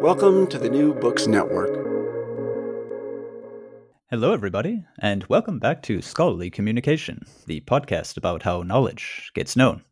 Welcome 0.00 0.46
to 0.46 0.58
the 0.58 0.70
New 0.70 0.94
Books 0.94 1.26
Network. 1.26 1.74
Hello, 4.08 4.32
everybody, 4.32 4.82
and 4.98 5.26
welcome 5.28 5.58
back 5.58 5.82
to 5.82 6.00
Scholarly 6.00 6.48
Communication, 6.48 7.26
the 7.46 7.60
podcast 7.60 8.16
about 8.16 8.42
how 8.42 8.62
knowledge 8.62 9.30
gets 9.34 9.56
known. 9.56 9.84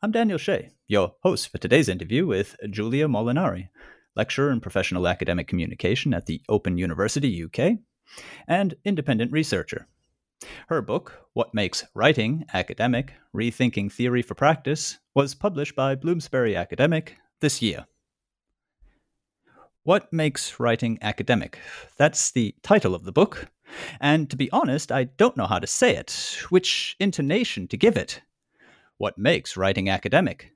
I'm 0.00 0.12
Daniel 0.12 0.38
Shea, 0.38 0.70
your 0.86 1.12
host 1.22 1.52
for 1.52 1.58
today's 1.58 1.90
interview 1.90 2.26
with 2.26 2.56
Julia 2.70 3.06
Molinari, 3.06 3.68
lecturer 4.16 4.50
in 4.50 4.60
professional 4.60 5.06
academic 5.06 5.46
communication 5.46 6.14
at 6.14 6.24
the 6.24 6.40
Open 6.48 6.78
University 6.78 7.44
UK 7.44 7.80
and 8.48 8.76
independent 8.86 9.30
researcher. 9.30 9.86
Her 10.68 10.80
book, 10.80 11.26
What 11.34 11.52
Makes 11.52 11.84
Writing 11.94 12.46
Academic 12.54 13.12
Rethinking 13.36 13.92
Theory 13.92 14.22
for 14.22 14.34
Practice, 14.34 14.98
was 15.14 15.34
published 15.34 15.76
by 15.76 15.96
Bloomsbury 15.96 16.56
Academic 16.56 17.18
this 17.40 17.60
year. 17.60 17.84
What 19.88 20.12
Makes 20.12 20.60
Writing 20.60 20.98
Academic? 21.00 21.58
That's 21.96 22.32
the 22.32 22.54
title 22.62 22.94
of 22.94 23.04
the 23.04 23.10
book. 23.10 23.46
And 24.02 24.28
to 24.28 24.36
be 24.36 24.50
honest, 24.50 24.92
I 24.92 25.04
don't 25.04 25.34
know 25.34 25.46
how 25.46 25.58
to 25.58 25.66
say 25.66 25.96
it, 25.96 26.36
which 26.50 26.94
intonation 27.00 27.66
to 27.68 27.76
give 27.78 27.96
it. 27.96 28.20
What 28.98 29.16
makes 29.16 29.56
writing 29.56 29.88
academic? 29.88 30.52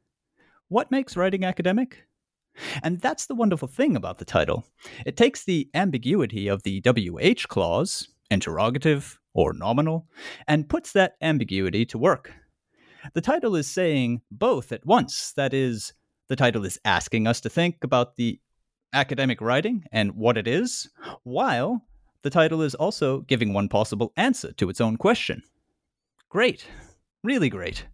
What 0.68 0.90
makes 0.90 1.16
writing 1.16 1.46
academic? 1.46 2.04
And 2.82 3.00
that's 3.00 3.24
the 3.24 3.34
wonderful 3.34 3.68
thing 3.68 3.96
about 3.96 4.18
the 4.18 4.26
title. 4.26 4.66
It 5.06 5.16
takes 5.16 5.44
the 5.44 5.66
ambiguity 5.72 6.48
of 6.48 6.62
the 6.62 6.82
WH 6.82 7.48
clause, 7.48 8.08
interrogative 8.30 9.18
or 9.32 9.54
nominal, 9.54 10.08
and 10.46 10.68
puts 10.68 10.92
that 10.92 11.14
ambiguity 11.22 11.86
to 11.86 11.96
work. 11.96 12.30
The 13.14 13.22
title 13.22 13.56
is 13.56 13.66
saying 13.66 14.20
both 14.30 14.72
at 14.72 14.84
once. 14.84 15.32
That 15.36 15.54
is, 15.54 15.94
the 16.28 16.36
title 16.36 16.66
is 16.66 16.78
asking 16.84 17.26
us 17.26 17.40
to 17.40 17.48
think 17.48 17.82
about 17.82 18.16
the 18.16 18.38
academic 18.92 19.40
writing 19.40 19.84
and 19.92 20.12
what 20.16 20.36
it 20.36 20.46
is, 20.46 20.88
while 21.22 21.82
the 22.22 22.30
title 22.30 22.62
is 22.62 22.74
also 22.74 23.20
giving 23.20 23.52
one 23.52 23.68
possible 23.68 24.12
answer 24.16 24.52
to 24.52 24.68
its 24.68 24.80
own 24.80 24.96
question. 24.96 25.42
Great. 26.28 26.66
Really 27.22 27.48
great. 27.48 27.86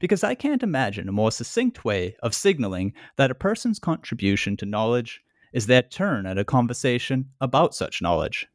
Because 0.00 0.22
I 0.22 0.34
can't 0.34 0.62
imagine 0.62 1.08
a 1.08 1.12
more 1.12 1.32
succinct 1.32 1.84
way 1.84 2.16
of 2.22 2.34
signaling 2.34 2.92
that 3.16 3.30
a 3.30 3.34
person's 3.34 3.78
contribution 3.78 4.56
to 4.58 4.66
knowledge 4.66 5.22
is 5.52 5.66
their 5.66 5.82
turn 5.82 6.26
at 6.26 6.38
a 6.38 6.44
conversation 6.44 7.30
about 7.40 7.74
such 7.74 8.02
knowledge. 8.02 8.46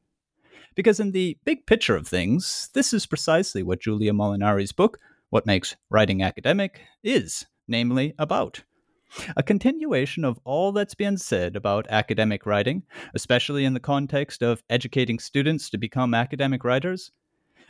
Because 0.76 1.00
in 1.00 1.12
the 1.12 1.38
big 1.44 1.66
picture 1.66 1.96
of 1.96 2.08
things, 2.08 2.70
this 2.74 2.94
is 2.94 3.08
precisely 3.08 3.64
what 3.64 3.82
Julia 3.82 4.14
Molinari's 4.14 4.72
book, 4.72 5.00
What 5.30 5.48
Makes 5.48 5.76
Writing 5.90 6.22
Academic, 6.22 6.82
is, 7.04 7.48
namely 7.68 8.14
about 8.20 8.64
a 9.36 9.44
continuation 9.44 10.26
of 10.26 10.40
all 10.44 10.72
that's 10.72 10.96
been 10.96 11.18
said 11.18 11.56
about 11.56 11.88
academic 11.90 12.46
writing, 12.46 12.84
especially 13.14 13.66
in 13.66 13.74
the 13.74 13.80
context 13.80 14.42
of 14.42 14.64
educating 14.70 15.20
students 15.20 15.70
to 15.70 15.78
become 15.78 16.14
academic 16.14 16.64
writers, 16.64 17.12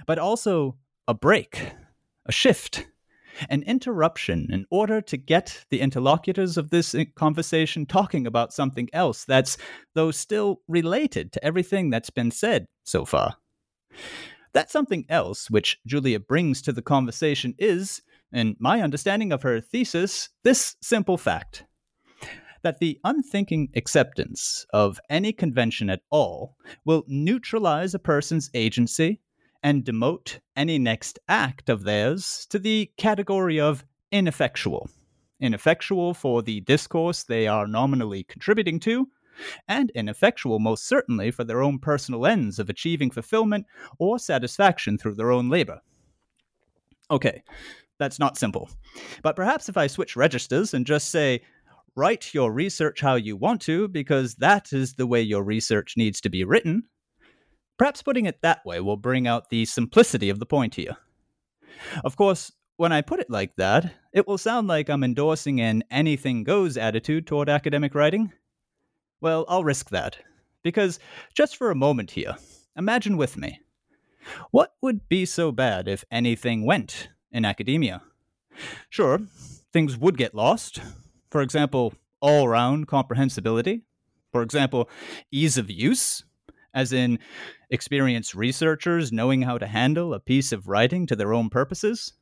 but 0.06 0.20
also 0.20 0.78
a 1.08 1.14
break, 1.14 1.72
a 2.26 2.32
shift, 2.32 2.88
an 3.50 3.64
interruption 3.64 4.48
in 4.52 4.66
order 4.70 5.02
to 5.02 5.18
get 5.18 5.66
the 5.70 5.82
interlocutors 5.82 6.58
of 6.58 6.70
this 6.70 6.96
eh, 6.96 7.06
conversation 7.16 7.86
talking 7.86 8.26
about 8.26 8.54
something 8.54 8.90
else 8.94 9.26
that's, 9.26 9.58
though 9.94 10.12
still 10.12 10.62
related 10.68 11.32
to 11.32 11.44
everything 11.44 11.90
that's 11.90 12.10
been 12.10 12.32
said 12.32 12.68
so 12.84 13.06
far. 13.06 13.36
That 14.54 14.72
something 14.72 15.06
else 15.10 15.50
which 15.50 15.80
Julia 15.86 16.20
brings 16.20 16.62
to 16.64 16.72
the 16.72 16.82
conversation 16.82 17.54
is 17.60 18.02
in 18.34 18.56
my 18.60 18.82
understanding 18.82 19.32
of 19.32 19.44
her 19.44 19.62
thesis, 19.62 20.30
this 20.44 20.76
simple 20.82 21.18
fact 21.18 21.66
that 22.64 22.80
the 22.80 23.00
unthinking 23.04 23.70
acceptance 23.76 24.66
of 24.74 25.00
any 25.10 25.32
convention 25.32 25.90
at 25.90 26.02
all 26.10 26.56
will 26.86 27.04
neutralize 27.08 27.94
a 27.94 28.00
person's 28.00 28.50
agency 28.54 29.22
and 29.64 29.86
demote 29.86 30.40
any 30.56 30.78
next 30.78 31.20
act 31.28 31.70
of 31.70 31.84
theirs 31.84 32.46
to 32.50 32.60
the 32.60 32.92
category 32.98 33.60
of 33.60 33.86
ineffectual. 34.12 34.90
Ineffectual 35.40 36.14
for 36.14 36.42
the 36.42 36.62
discourse 36.62 37.24
they 37.24 37.48
are 37.48 37.68
nominally 37.68 38.24
contributing 38.24 38.80
to, 38.80 39.08
and 39.68 39.92
ineffectual 39.92 40.60
most 40.60 40.88
certainly 40.88 41.32
for 41.32 41.44
their 41.44 41.62
own 41.62 41.80
personal 41.80 42.26
ends 42.26 42.60
of 42.60 42.70
achieving 42.70 43.12
fulfillment 43.12 43.66
or 44.00 44.18
satisfaction 44.18 44.98
through 44.98 45.16
their 45.16 45.32
own 45.32 45.50
labor. 45.50 45.80
Okay, 47.12 47.44
that's 48.00 48.20
not 48.20 48.38
simple. 48.38 48.70
But 49.24 49.36
perhaps 49.36 49.70
if 49.70 49.78
I 49.78 49.88
switch 49.88 50.16
registers 50.16 50.74
and 50.74 50.86
just 50.86 51.10
say, 51.10 51.42
write 51.96 52.34
your 52.34 52.52
research 52.52 53.02
how 53.02 53.16
you 53.16 53.36
want 53.36 53.62
to, 53.62 53.88
because 53.88 54.36
that 54.36 54.72
is 54.72 54.94
the 54.94 55.08
way 55.08 55.22
your 55.22 55.44
research 55.44 55.96
needs 55.98 56.22
to 56.22 56.30
be 56.30 56.44
written, 56.44 56.84
perhaps 57.78 58.04
putting 58.04 58.26
it 58.26 58.42
that 58.42 58.66
way 58.66 58.80
will 58.80 58.98
bring 58.98 59.28
out 59.28 59.50
the 59.50 59.66
simplicity 59.66 60.30
of 60.30 60.40
the 60.40 60.46
point 60.46 60.76
here. 60.76 60.98
Of 62.04 62.16
course, 62.16 62.52
when 62.78 62.92
I 62.92 63.02
put 63.02 63.20
it 63.20 63.30
like 63.30 63.56
that, 63.56 63.94
it 64.14 64.28
will 64.28 64.38
sound 64.38 64.68
like 64.68 64.90
I'm 64.90 65.04
endorsing 65.04 65.60
an 65.62 65.84
anything 65.90 66.44
goes 66.44 66.78
attitude 66.78 67.26
toward 67.26 67.50
academic 67.50 67.96
writing. 67.96 68.32
Well, 69.22 69.46
I'll 69.48 69.64
risk 69.64 69.90
that. 69.90 70.18
Because 70.64 71.00
just 71.34 71.58
for 71.58 71.72
a 71.72 71.76
moment 71.76 72.12
here, 72.12 72.36
imagine 72.76 73.18
with 73.18 73.38
me. 73.38 73.62
What 74.52 74.74
would 74.82 75.08
be 75.10 75.26
so 75.26 75.52
bad 75.52 75.88
if 75.88 76.04
anything 76.12 76.66
went 76.66 77.10
in 77.32 77.46
academia. 77.46 78.02
Sure, 78.90 79.20
things 79.72 79.98
would 79.98 80.18
get 80.18 80.36
lost. 80.36 80.80
For 81.30 81.42
example, 81.42 81.94
all 82.22 82.48
round 82.48 82.88
comprehensibility. 82.88 83.84
For 84.32 84.42
example, 84.42 84.90
ease 85.32 85.58
of 85.58 85.70
use, 85.70 86.24
as 86.74 86.94
in 86.94 87.20
experienced 87.70 88.36
researchers 88.36 89.12
knowing 89.12 89.42
how 89.42 89.58
to 89.58 89.68
handle 89.68 90.14
a 90.14 90.20
piece 90.20 90.52
of 90.52 90.68
writing 90.68 91.06
to 91.08 91.16
their 91.16 91.34
own 91.34 91.50
purposes. 91.50 92.14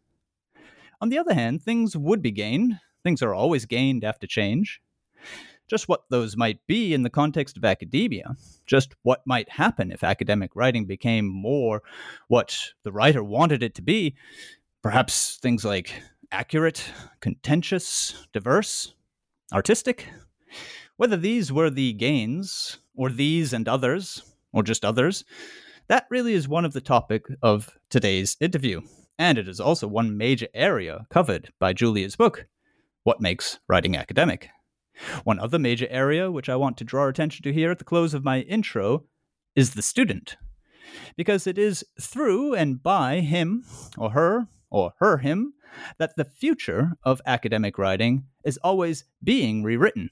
On 1.01 1.09
the 1.09 1.17
other 1.17 1.33
hand, 1.33 1.61
things 1.61 1.95
would 1.95 2.21
be 2.21 2.31
gained. 2.31 2.79
Things 3.03 3.21
are 3.21 3.33
always 3.33 3.65
gained 3.65 4.03
after 4.03 4.27
change. 4.27 4.81
Just 5.67 5.89
what 5.89 6.03
those 6.09 6.37
might 6.37 6.65
be 6.67 6.93
in 6.93 7.01
the 7.01 7.09
context 7.09 7.57
of 7.57 7.65
academia, 7.65 8.35
just 8.67 8.95
what 9.01 9.25
might 9.25 9.49
happen 9.49 9.91
if 9.91 10.03
academic 10.03 10.51
writing 10.55 10.85
became 10.85 11.25
more 11.25 11.81
what 12.27 12.71
the 12.83 12.91
writer 12.91 13.23
wanted 13.23 13.63
it 13.63 13.73
to 13.75 13.81
be, 13.81 14.15
Perhaps 14.85 15.37
things 15.37 15.65
like 15.65 15.99
accurate, 16.31 16.91
contentious, 17.19 18.27
diverse, 18.33 18.93
artistic? 19.51 20.05
Whether 20.97 21.17
these 21.17 21.51
were 21.51 21.71
the 21.71 21.93
gains, 21.93 22.77
or 22.93 23.09
these 23.09 23.51
and 23.51 23.67
others, 23.67 24.21
or 24.53 24.61
just 24.61 24.85
others? 24.85 25.25
That 25.87 26.05
really 26.11 26.35
is 26.35 26.47
one 26.47 26.65
of 26.65 26.73
the 26.73 26.81
topic 26.81 27.25
of 27.41 27.75
today's 27.89 28.37
interview, 28.39 28.81
and 29.17 29.39
it 29.39 29.47
is 29.47 29.59
also 29.59 29.87
one 29.87 30.17
major 30.17 30.49
area 30.53 31.07
covered 31.09 31.51
by 31.57 31.73
Julia's 31.73 32.15
book, 32.15 32.45
What 33.01 33.19
Makes 33.19 33.57
Writing 33.67 33.97
Academic. 33.97 34.49
One 35.23 35.39
other 35.39 35.57
major 35.57 35.87
area 35.89 36.29
which 36.29 36.47
I 36.47 36.57
want 36.57 36.77
to 36.77 36.83
draw 36.83 37.07
attention 37.07 37.41
to 37.41 37.51
here 37.51 37.71
at 37.71 37.79
the 37.79 37.85
close 37.85 38.13
of 38.13 38.23
my 38.23 38.41
intro 38.41 39.05
is 39.55 39.73
the 39.73 39.81
student. 39.81 40.37
Because 41.17 41.47
it 41.47 41.57
is 41.57 41.83
through 41.99 42.53
and 42.53 42.83
by 42.83 43.21
him 43.21 43.65
or 43.97 44.11
her 44.11 44.47
or 44.75 44.91
her 44.99 45.19
him 45.19 45.53
that 45.97 46.17
the 46.17 46.25
future 46.25 46.97
of 47.03 47.21
academic 47.25 47.77
writing 47.77 48.25
is 48.43 48.59
always 48.61 49.05
being 49.23 49.63
rewritten. 49.63 50.09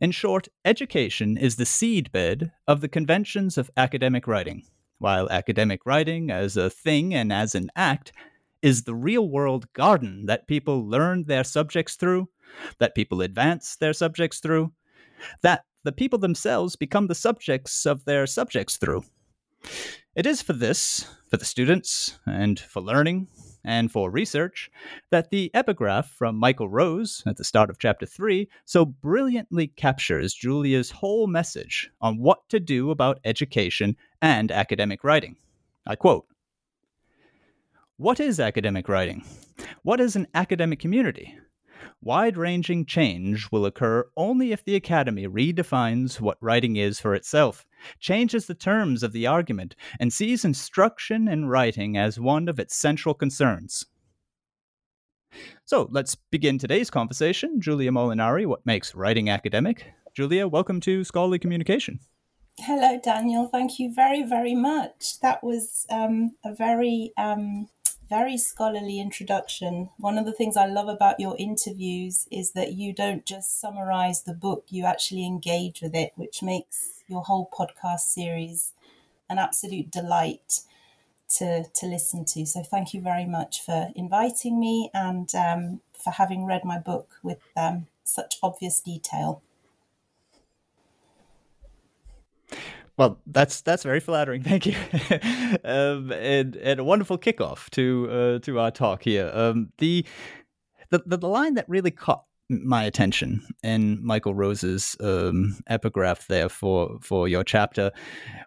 In 0.00 0.10
short, 0.10 0.48
education 0.64 1.36
is 1.36 1.54
the 1.54 1.64
seedbed 1.64 2.50
of 2.66 2.80
the 2.80 2.88
conventions 2.88 3.56
of 3.56 3.70
academic 3.76 4.26
writing, 4.26 4.64
while 4.98 5.30
academic 5.30 5.86
writing 5.86 6.32
as 6.32 6.56
a 6.56 6.68
thing 6.68 7.14
and 7.14 7.32
as 7.32 7.54
an 7.54 7.70
act 7.76 8.12
is 8.60 8.82
the 8.82 8.94
real 8.94 9.30
world 9.30 9.72
garden 9.72 10.26
that 10.26 10.48
people 10.48 10.84
learn 10.84 11.22
their 11.22 11.44
subjects 11.44 11.94
through, 11.94 12.28
that 12.80 12.96
people 12.96 13.22
advance 13.22 13.76
their 13.76 13.92
subjects 13.92 14.40
through, 14.40 14.72
that 15.42 15.64
the 15.84 15.92
people 15.92 16.18
themselves 16.18 16.74
become 16.74 17.06
the 17.06 17.14
subjects 17.14 17.86
of 17.86 18.04
their 18.04 18.26
subjects 18.26 18.78
through. 18.78 19.04
It 20.16 20.26
is 20.26 20.42
for 20.42 20.54
this, 20.54 21.06
for 21.30 21.36
the 21.36 21.44
students, 21.44 22.18
and 22.26 22.58
for 22.58 22.80
learning, 22.82 23.28
and 23.66 23.90
for 23.90 24.10
research, 24.10 24.70
that 25.10 25.30
the 25.30 25.50
epigraph 25.52 26.08
from 26.08 26.36
Michael 26.36 26.68
Rose 26.68 27.22
at 27.26 27.36
the 27.36 27.44
start 27.44 27.68
of 27.68 27.78
chapter 27.78 28.06
3 28.06 28.48
so 28.64 28.84
brilliantly 28.84 29.66
captures 29.66 30.32
Julia's 30.32 30.90
whole 30.90 31.26
message 31.26 31.90
on 32.00 32.18
what 32.18 32.48
to 32.48 32.60
do 32.60 32.90
about 32.90 33.20
education 33.24 33.96
and 34.22 34.52
academic 34.52 35.02
writing. 35.02 35.36
I 35.86 35.96
quote 35.96 36.26
What 37.96 38.20
is 38.20 38.40
academic 38.40 38.88
writing? 38.88 39.24
What 39.82 40.00
is 40.00 40.16
an 40.16 40.28
academic 40.32 40.78
community? 40.78 41.36
Wide 42.02 42.36
ranging 42.36 42.84
change 42.84 43.50
will 43.50 43.66
occur 43.66 44.08
only 44.16 44.52
if 44.52 44.64
the 44.64 44.76
Academy 44.76 45.26
redefines 45.26 46.20
what 46.20 46.36
writing 46.40 46.76
is 46.76 47.00
for 47.00 47.14
itself, 47.14 47.66
changes 47.98 48.46
the 48.46 48.54
terms 48.54 49.02
of 49.02 49.12
the 49.12 49.26
argument, 49.26 49.74
and 49.98 50.12
sees 50.12 50.44
instruction 50.44 51.26
in 51.26 51.46
writing 51.46 51.96
as 51.96 52.20
one 52.20 52.48
of 52.48 52.60
its 52.60 52.76
central 52.76 53.14
concerns. 53.14 53.86
So 55.64 55.88
let's 55.90 56.14
begin 56.14 56.58
today's 56.58 56.90
conversation. 56.90 57.60
Julia 57.60 57.90
Molinari, 57.90 58.46
what 58.46 58.64
makes 58.64 58.94
writing 58.94 59.28
academic? 59.28 59.92
Julia, 60.14 60.46
welcome 60.46 60.80
to 60.82 61.02
Scholarly 61.02 61.38
Communication. 61.38 61.98
Hello, 62.58 62.98
Daniel. 63.02 63.48
Thank 63.48 63.78
you 63.78 63.92
very, 63.92 64.22
very 64.22 64.54
much. 64.54 65.20
That 65.20 65.44
was 65.44 65.86
um, 65.90 66.36
a 66.44 66.54
very 66.54 67.12
um, 67.18 67.68
very 68.08 68.36
scholarly 68.38 69.00
introduction. 69.00 69.90
One 69.98 70.18
of 70.18 70.26
the 70.26 70.32
things 70.32 70.56
I 70.56 70.66
love 70.66 70.88
about 70.88 71.20
your 71.20 71.36
interviews 71.38 72.26
is 72.30 72.52
that 72.52 72.72
you 72.74 72.92
don't 72.92 73.24
just 73.26 73.60
summarize 73.60 74.22
the 74.22 74.34
book, 74.34 74.66
you 74.68 74.84
actually 74.84 75.26
engage 75.26 75.80
with 75.80 75.94
it, 75.94 76.12
which 76.16 76.42
makes 76.42 77.02
your 77.08 77.22
whole 77.22 77.48
podcast 77.52 78.00
series 78.00 78.72
an 79.28 79.38
absolute 79.38 79.90
delight 79.90 80.60
to, 81.36 81.64
to 81.64 81.86
listen 81.86 82.24
to. 82.26 82.46
So, 82.46 82.62
thank 82.62 82.94
you 82.94 83.00
very 83.00 83.26
much 83.26 83.62
for 83.62 83.90
inviting 83.96 84.60
me 84.60 84.90
and 84.94 85.34
um, 85.34 85.80
for 85.92 86.12
having 86.12 86.46
read 86.46 86.64
my 86.64 86.78
book 86.78 87.16
with 87.22 87.40
um, 87.56 87.88
such 88.04 88.36
obvious 88.42 88.80
detail. 88.80 89.42
Well, 92.96 93.20
that's 93.26 93.60
that's 93.60 93.82
very 93.82 94.00
flattering. 94.00 94.42
Thank 94.44 94.66
you, 94.66 94.74
um, 95.64 96.12
and 96.12 96.56
and 96.56 96.80
a 96.80 96.84
wonderful 96.84 97.18
kickoff 97.18 97.68
to 97.70 98.08
uh, 98.10 98.38
to 98.40 98.58
our 98.58 98.70
talk 98.70 99.02
here. 99.02 99.30
Um, 99.34 99.70
the, 99.78 100.06
the 100.90 101.02
the 101.06 101.28
line 101.28 101.54
that 101.54 101.68
really 101.68 101.90
caught 101.90 102.24
my 102.48 102.84
attention 102.84 103.44
in 103.62 104.04
Michael 104.04 104.34
Rose's 104.34 104.96
um, 105.00 105.58
epigraph 105.66 106.26
there 106.28 106.48
for 106.48 106.98
for 107.02 107.28
your 107.28 107.44
chapter 107.44 107.90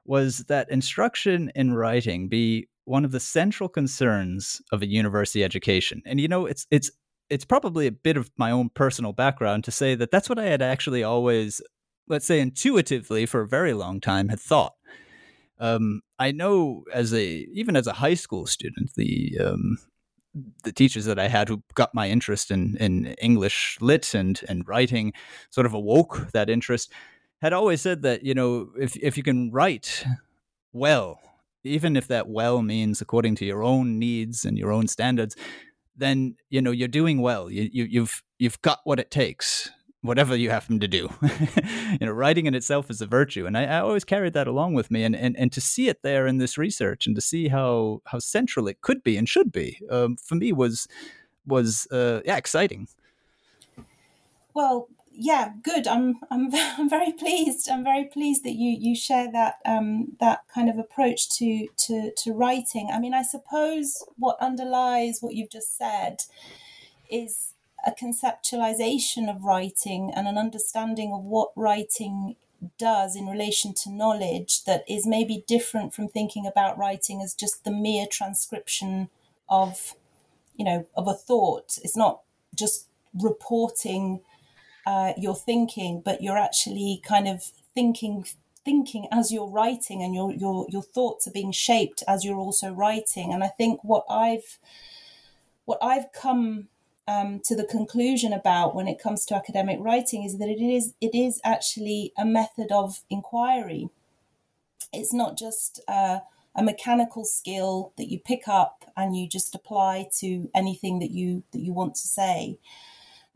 was 0.06 0.40
that 0.48 0.70
instruction 0.72 1.52
in 1.56 1.74
writing 1.74 2.28
be 2.28 2.68
one 2.86 3.06
of 3.06 3.12
the 3.12 3.20
central 3.20 3.70
concerns 3.70 4.62
of 4.72 4.82
a 4.82 4.88
university 4.88 5.44
education. 5.44 6.02
And 6.06 6.20
you 6.20 6.28
know, 6.28 6.46
it's 6.48 6.66
it's 6.72 6.90
it's 7.30 7.46
probably 7.46 7.86
a 7.86 7.92
bit 7.92 8.18
of 8.18 8.32
my 8.38 8.50
own 8.52 8.70
personal 8.70 9.14
background 9.14 9.64
to 9.66 9.72
say 9.72 9.94
that 9.96 10.10
that's 10.10 10.28
what 10.30 10.40
I 10.40 10.46
had 10.46 10.64
actually 10.64 11.04
always 11.04 11.62
let's 12.10 12.26
say 12.26 12.40
intuitively 12.40 13.26
for 13.26 13.42
a 13.42 13.48
very 13.48 13.74
long 13.74 14.02
time 14.02 14.30
had 14.30 14.40
thought. 14.40 14.74
Um, 15.60 16.02
I 16.18 16.32
know 16.32 16.84
as 16.94 17.14
a 17.14 17.26
even 17.54 17.76
as 17.76 17.88
a 17.88 17.94
high 17.94 18.16
school 18.16 18.48
student, 18.48 18.92
the 18.96 19.38
um, 19.44 19.78
the 20.64 20.72
teachers 20.72 21.06
that 21.06 21.20
I 21.20 21.28
had 21.28 21.48
who 21.50 21.64
got 21.76 21.94
my 21.94 22.10
interest 22.10 22.52
in 22.52 22.76
in 22.78 23.08
English 23.22 23.78
lit 23.80 24.14
and 24.14 24.40
and 24.50 24.68
writing 24.68 25.14
sort 25.50 25.66
of 25.66 25.74
awoke 25.74 26.32
that 26.34 26.50
interest 26.50 26.92
had 27.42 27.54
always 27.54 27.82
said 27.82 28.02
that 28.02 28.24
you 28.24 28.34
know 28.34 28.70
if 28.80 28.96
if 28.98 29.18
you 29.18 29.24
can 29.24 29.52
write 29.52 30.06
well, 30.72 31.20
even 31.64 31.96
if 31.96 32.08
that 32.08 32.28
well 32.28 32.62
means 32.62 33.02
according 33.02 33.36
to 33.36 33.46
your 33.46 33.64
own 33.64 34.00
needs 34.00 34.46
and 34.46 34.58
your 34.58 34.72
own 34.72 34.88
standards, 34.88 35.36
then 35.96 36.36
you 36.50 36.62
know 36.62 36.72
you're 36.72 36.88
doing 36.88 37.22
well. 37.22 37.50
You, 37.50 37.70
you 37.72 37.84
you've 37.86 38.24
you've 38.38 38.62
got 38.62 38.80
what 38.86 39.00
it 39.00 39.12
takes 39.12 39.70
whatever 40.02 40.36
you 40.36 40.50
happen 40.50 40.80
to 40.80 40.88
do. 40.88 41.10
you 42.00 42.06
know, 42.06 42.12
writing 42.12 42.46
in 42.46 42.56
itself 42.56 42.90
is 42.90 43.02
a 43.02 43.06
virtue. 43.06 43.46
And 43.46 43.58
I, 43.58 43.66
I, 43.66 43.80
always 43.82 44.06
carried 44.06 44.34
that 44.34 44.48
along 44.48 44.74
with 44.74 44.90
me. 44.90 45.04
And, 45.04 45.16
and, 45.16 45.36
and 45.38 45.52
to 45.52 45.62
see 45.62 45.90
it 45.90 46.02
there 46.04 46.26
in 46.26 46.38
this 46.38 46.58
research 46.58 47.06
and 47.06 47.16
to 47.16 47.22
see 47.22 47.50
how, 47.50 48.02
how 48.06 48.20
central 48.20 48.68
it 48.68 48.82
could 48.82 49.04
be 49.04 49.18
and 49.18 49.28
should 49.28 49.52
be, 49.52 49.80
um, 49.90 50.16
for 50.16 50.36
me 50.36 50.54
was, 50.54 50.88
was 51.46 51.88
uh, 51.92 52.22
yeah, 52.26 52.38
exciting. 52.38 52.88
Well, 54.54 54.88
yeah, 55.12 55.52
good. 55.62 55.86
I'm, 55.86 56.16
I'm, 56.32 56.50
I'm 56.54 56.90
very 56.90 57.12
pleased. 57.12 57.70
I'm 57.70 57.84
very 57.84 58.06
pleased 58.06 58.46
that 58.46 58.56
you, 58.56 58.78
you 58.80 58.96
share 58.96 59.30
that, 59.34 59.56
um, 59.66 60.16
that 60.22 60.42
kind 60.54 60.70
of 60.70 60.78
approach 60.78 61.30
to, 61.38 61.68
to, 61.76 62.12
to 62.16 62.32
writing. 62.32 62.90
I 62.94 63.00
mean, 63.00 63.14
I 63.14 63.24
suppose 63.24 64.02
what 64.18 64.38
underlies 64.40 65.18
what 65.20 65.36
you've 65.36 65.50
just 65.50 65.78
said 65.78 66.24
is 67.12 67.54
a 67.90 68.06
conceptualization 68.06 69.30
of 69.30 69.44
writing 69.44 70.12
and 70.16 70.28
an 70.28 70.38
understanding 70.38 71.12
of 71.14 71.24
what 71.24 71.52
writing 71.56 72.36
does 72.78 73.16
in 73.16 73.26
relation 73.28 73.74
to 73.74 73.92
knowledge 73.92 74.64
that 74.66 74.84
is 74.88 75.08
maybe 75.08 75.44
different 75.48 75.94
from 75.94 76.08
thinking 76.08 76.46
about 76.46 76.78
writing 76.78 77.22
as 77.22 77.34
just 77.34 77.64
the 77.64 77.72
mere 77.72 78.06
transcription 78.06 79.10
of 79.48 79.96
you 80.56 80.66
know 80.66 80.88
of 80.96 81.08
a 81.08 81.14
thought. 81.14 81.78
It's 81.84 81.98
not 81.98 82.22
just 82.54 82.88
reporting 83.14 84.22
uh, 84.86 85.14
your 85.18 85.36
thinking 85.36 86.02
but 86.04 86.22
you're 86.22 86.38
actually 86.38 87.02
kind 87.06 87.28
of 87.28 87.44
thinking 87.74 88.26
thinking 88.66 89.08
as 89.12 89.32
you're 89.32 89.48
writing 89.48 90.04
and 90.04 90.14
your 90.14 90.34
your 90.34 90.68
your 90.70 90.84
thoughts 90.84 91.28
are 91.28 91.32
being 91.32 91.52
shaped 91.52 92.04
as 92.08 92.26
you're 92.26 92.38
also 92.38 92.72
writing. 92.72 93.34
And 93.34 93.44
i 93.44 93.48
think 93.48 93.84
what 93.84 94.06
i've 94.10 94.60
what 95.66 95.80
i've 95.82 96.12
come 96.12 96.68
um, 97.10 97.42
to 97.46 97.56
the 97.56 97.64
conclusion 97.64 98.32
about 98.32 98.76
when 98.76 98.88
it 98.88 99.02
comes 99.02 99.26
to 99.26 99.36
academic 99.36 99.80
writing 99.82 100.24
is 100.24 100.38
that 100.38 100.48
it 100.48 100.62
is 100.62 100.94
it 101.02 101.16
is 101.16 101.42
actually 101.44 102.14
a 102.18 102.24
method 102.24 102.72
of 102.72 103.02
inquiry. 103.10 103.90
It's 104.94 105.12
not 105.12 105.36
just 105.38 105.82
uh, 105.88 106.20
a 106.56 106.64
mechanical 106.64 107.26
skill 107.26 107.94
that 107.98 108.10
you 108.12 108.20
pick 108.20 108.48
up 108.48 108.92
and 108.96 109.18
you 109.18 109.28
just 109.28 109.56
apply 109.56 110.10
to 110.20 110.52
anything 110.54 111.00
that 111.00 111.10
you 111.10 111.42
that 111.52 111.62
you 111.62 111.74
want 111.74 111.96
to 111.96 112.08
say. 112.08 112.60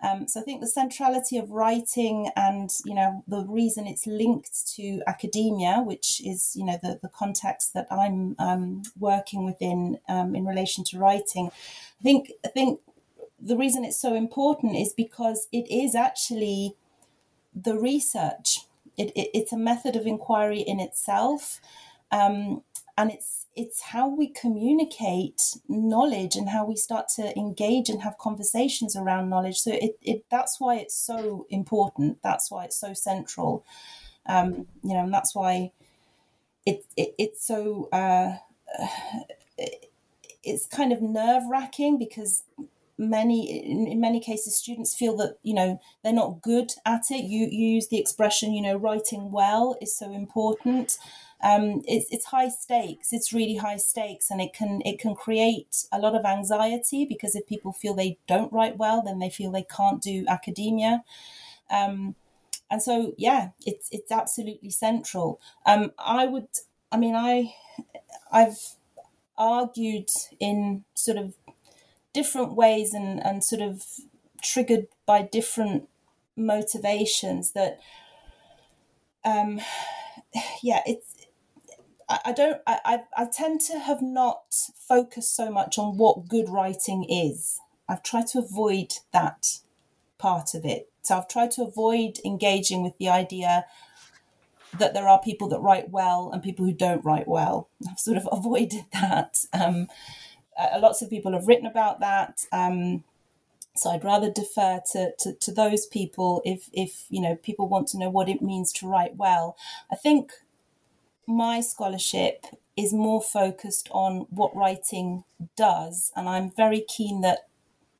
Um, 0.04 0.28
so 0.28 0.42
I 0.42 0.44
think 0.44 0.60
the 0.60 0.68
centrality 0.68 1.38
of 1.38 1.50
writing 1.50 2.30
and 2.36 2.70
you 2.86 2.94
know 2.94 3.24
the 3.28 3.44
reason 3.48 3.88
it's 3.88 4.06
linked 4.06 4.68
to 4.76 5.02
academia, 5.08 5.82
which 5.84 6.22
is 6.24 6.56
you 6.56 6.64
know 6.64 6.78
the, 6.84 7.00
the 7.02 7.10
context 7.10 7.74
that 7.74 7.88
I'm 7.90 8.36
um, 8.38 8.84
working 9.00 9.46
within 9.46 9.98
um, 10.08 10.36
in 10.36 10.46
relation 10.46 10.84
to 10.86 11.00
writing, 11.00 11.48
I 11.48 12.04
think 12.04 12.32
I 12.46 12.50
think 12.50 12.80
the 13.44 13.58
reason 13.58 13.84
it's 13.84 14.00
so 14.00 14.16
important 14.16 14.76
is 14.76 14.94
because 14.94 15.48
it 15.52 15.70
is 15.70 15.96
actually 15.96 16.76
the 17.54 17.78
research. 17.78 18.62
It, 18.98 19.12
it, 19.16 19.30
it's 19.34 19.52
a 19.52 19.58
method 19.58 19.96
of 19.96 20.06
inquiry 20.06 20.62
in 20.62 20.80
itself, 20.80 21.60
um, 22.12 22.64
and 22.98 23.12
it's 23.12 23.48
it's 23.56 23.82
how 23.82 24.08
we 24.08 24.28
communicate 24.28 25.58
knowledge 25.68 26.36
and 26.36 26.50
how 26.50 26.66
we 26.66 26.76
start 26.76 27.08
to 27.16 27.38
engage 27.38 27.90
and 27.90 28.02
have 28.04 28.18
conversations 28.18 28.96
around 28.96 29.30
knowledge. 29.30 29.58
So 29.58 29.74
it, 29.74 29.98
it 30.02 30.26
that's 30.30 30.60
why 30.60 30.76
it's 30.76 30.96
so 30.96 31.46
important. 31.50 32.20
That's 32.24 32.50
why 32.52 32.66
it's 32.66 32.78
so 32.78 32.94
central. 32.94 33.66
Um, 34.26 34.68
you 34.84 34.94
know, 34.94 35.04
and 35.04 35.14
that's 35.14 35.36
why 35.36 35.72
it, 36.66 36.86
it 36.96 37.16
it's 37.18 37.46
so. 37.46 37.90
Uh, 37.92 38.38
it's 40.44 40.66
kind 40.66 40.92
of 40.92 41.02
nerve 41.02 41.44
wracking 41.50 41.98
because 41.98 42.44
many 42.98 43.50
in, 43.50 43.88
in, 43.88 44.00
many 44.00 44.20
cases 44.20 44.56
students 44.56 44.96
feel 44.96 45.16
that 45.18 45.38
you 45.42 45.54
know 45.54 45.80
they're 46.04 46.14
not 46.14 46.42
good 46.42 46.72
at 46.86 47.04
it 47.10 47.24
you, 47.24 47.48
you 47.52 47.68
use 47.76 47.88
the 47.88 48.00
expression 48.00 48.54
you 48.54 48.62
know 48.62 48.76
writing 48.76 49.32
well 49.32 49.76
is 49.82 49.98
so 49.98 50.12
important 50.12 50.98
um, 51.44 51.82
it's, 51.86 52.08
it's 52.10 52.26
high 52.26 52.48
stakes. 52.48 53.12
It's 53.12 53.34
really 53.34 53.58
high 53.58 53.76
stakes, 53.76 54.32
and 54.32 54.40
it 54.40 54.54
can 54.54 54.82
it 54.86 54.98
can 54.98 55.14
create 55.14 55.86
a 55.92 56.00
lot 56.00 56.16
of 56.16 56.24
anxiety 56.24 57.04
because 57.06 57.36
if 57.36 57.46
people 57.46 57.74
feel 57.74 57.94
they 57.94 58.18
don't 58.30 58.54
write 58.54 58.78
well, 58.78 59.02
then 59.02 59.20
they 59.20 59.30
feel 59.30 59.52
they 59.52 59.64
can't 59.70 60.02
do 60.02 60.24
academia. 60.30 61.04
Um, 61.70 62.16
and 62.72 62.82
so, 62.82 63.14
yeah, 63.18 63.50
it's 63.66 63.90
it's 63.92 64.12
absolutely 64.12 64.70
central. 64.70 65.42
Um, 65.66 65.92
I 66.00 66.28
would, 66.28 66.48
I 66.94 66.98
mean, 66.98 67.14
I 67.14 67.54
I've 68.32 68.76
argued 69.38 70.10
in 70.40 70.86
sort 70.94 71.18
of 71.18 71.34
different 72.14 72.54
ways 72.54 72.94
and 72.94 73.24
and 73.26 73.44
sort 73.44 73.62
of 73.62 73.84
triggered 74.42 74.88
by 75.06 75.22
different 75.22 75.88
motivations 76.36 77.52
that 77.52 77.80
um 79.26 79.60
yeah 80.64 80.82
it's 80.86 81.14
I, 82.26 82.34
don't 82.34 82.62
I, 82.68 83.02
I 83.18 83.26
tend 83.26 83.62
to 83.62 83.80
have 83.80 84.02
not 84.02 84.54
focused 84.78 85.36
so 85.36 85.50
much 85.50 85.78
on 85.78 85.98
what 85.98 86.28
good 86.28 86.50
writing 86.50 87.06
is. 87.06 87.60
I've 87.88 88.04
tried 88.04 88.28
to 88.28 88.40
avoid 88.40 88.96
that 89.14 89.60
part 90.18 90.54
of 90.54 90.66
it. 90.66 90.90
So 91.02 91.18
i've 91.18 91.28
tried 91.28 91.52
to 91.52 91.64
avoid 91.64 92.20
engaging 92.24 92.84
with 92.84 92.98
the 92.98 93.10
idea 93.10 93.66
that 94.78 94.94
there 94.94 95.08
are 95.08 95.22
people 95.22 95.48
that 95.50 95.60
write 95.60 95.90
well 95.90 96.30
and 96.32 96.42
people 96.42 96.66
who 96.66 96.74
don't 96.74 97.04
write 97.06 97.28
well. 97.28 97.70
I've 97.90 98.00
sort 98.00 98.18
of 98.18 98.28
avoided 98.32 98.86
that. 98.94 99.38
Um, 99.54 99.88
uh, 100.60 100.80
lots 100.80 101.02
of 101.02 101.10
people 101.10 101.34
have 101.34 101.48
written 101.48 101.66
about 101.66 102.00
that 102.00 102.46
um, 102.52 103.04
so 103.76 103.90
I'd 103.90 104.04
rather 104.04 104.32
defer 104.32 104.82
to, 104.92 105.14
to, 105.20 105.34
to 105.34 105.52
those 105.52 105.86
people 105.88 106.42
if, 106.46 106.70
if 106.74 107.06
you 107.10 107.22
know 107.22 107.36
people 107.36 107.68
want 107.68 107.88
to 107.90 107.98
know 107.98 108.10
what 108.10 108.30
it 108.30 108.42
means 108.42 108.72
to 108.74 108.88
write 108.88 109.16
well. 109.16 109.58
I 109.92 109.96
think 109.96 110.32
my 111.28 111.62
scholarship 111.62 112.46
is 112.76 112.94
more 112.94 113.22
focused 113.22 113.88
on 113.92 114.28
what 114.30 114.56
writing 114.56 115.24
does, 115.56 116.12
and 116.16 116.30
I'm 116.30 116.52
very 116.56 116.82
keen 116.82 117.22
that 117.22 117.48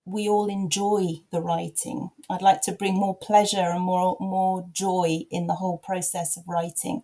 we 0.06 0.28
all 0.28 0.48
enjoy 0.50 1.22
the 1.32 1.42
writing. 1.42 2.10
I'd 2.30 2.42
like 2.42 2.62
to 2.64 2.72
bring 2.72 2.96
more 2.96 3.16
pleasure 3.16 3.58
and 3.58 3.82
more 3.82 4.18
more 4.20 4.66
joy 4.74 5.26
in 5.32 5.48
the 5.48 5.56
whole 5.56 5.78
process 5.78 6.38
of 6.38 6.48
writing, 6.48 7.04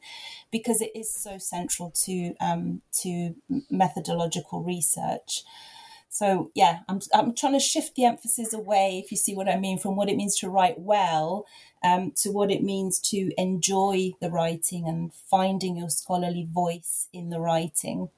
because 0.52 0.82
it 0.82 0.92
is 0.96 1.10
so 1.12 1.38
central 1.38 1.92
to 2.06 2.34
um, 2.42 2.82
to 3.02 3.36
methodological 3.70 4.62
research. 4.64 5.44
So 6.10 6.52
yeah, 6.56 6.80
I'm 6.90 7.00
I'm 7.14 7.34
trying 7.36 7.54
to 7.54 7.60
shift 7.60 7.96
the 7.96 8.06
emphasis 8.06 8.54
away, 8.54 9.02
if 9.04 9.12
you 9.12 9.18
see 9.18 9.36
what 9.36 9.48
I 9.48 9.58
mean, 9.58 9.78
from 9.78 9.96
what 9.96 10.10
it 10.10 10.18
means 10.18 10.38
to 10.40 10.50
write 10.50 10.80
well 10.80 11.46
um, 11.84 12.12
to 12.18 12.32
what 12.32 12.52
it 12.52 12.64
means 12.64 13.00
to 13.00 13.32
enjoy 13.38 14.12
the 14.20 14.30
writing 14.30 14.88
and 14.88 15.14
finding 15.14 15.78
your 15.78 15.90
scholarly 15.90 16.48
voice 16.52 17.08
in 17.14 17.30
the 17.30 17.40
writing. 17.40 18.10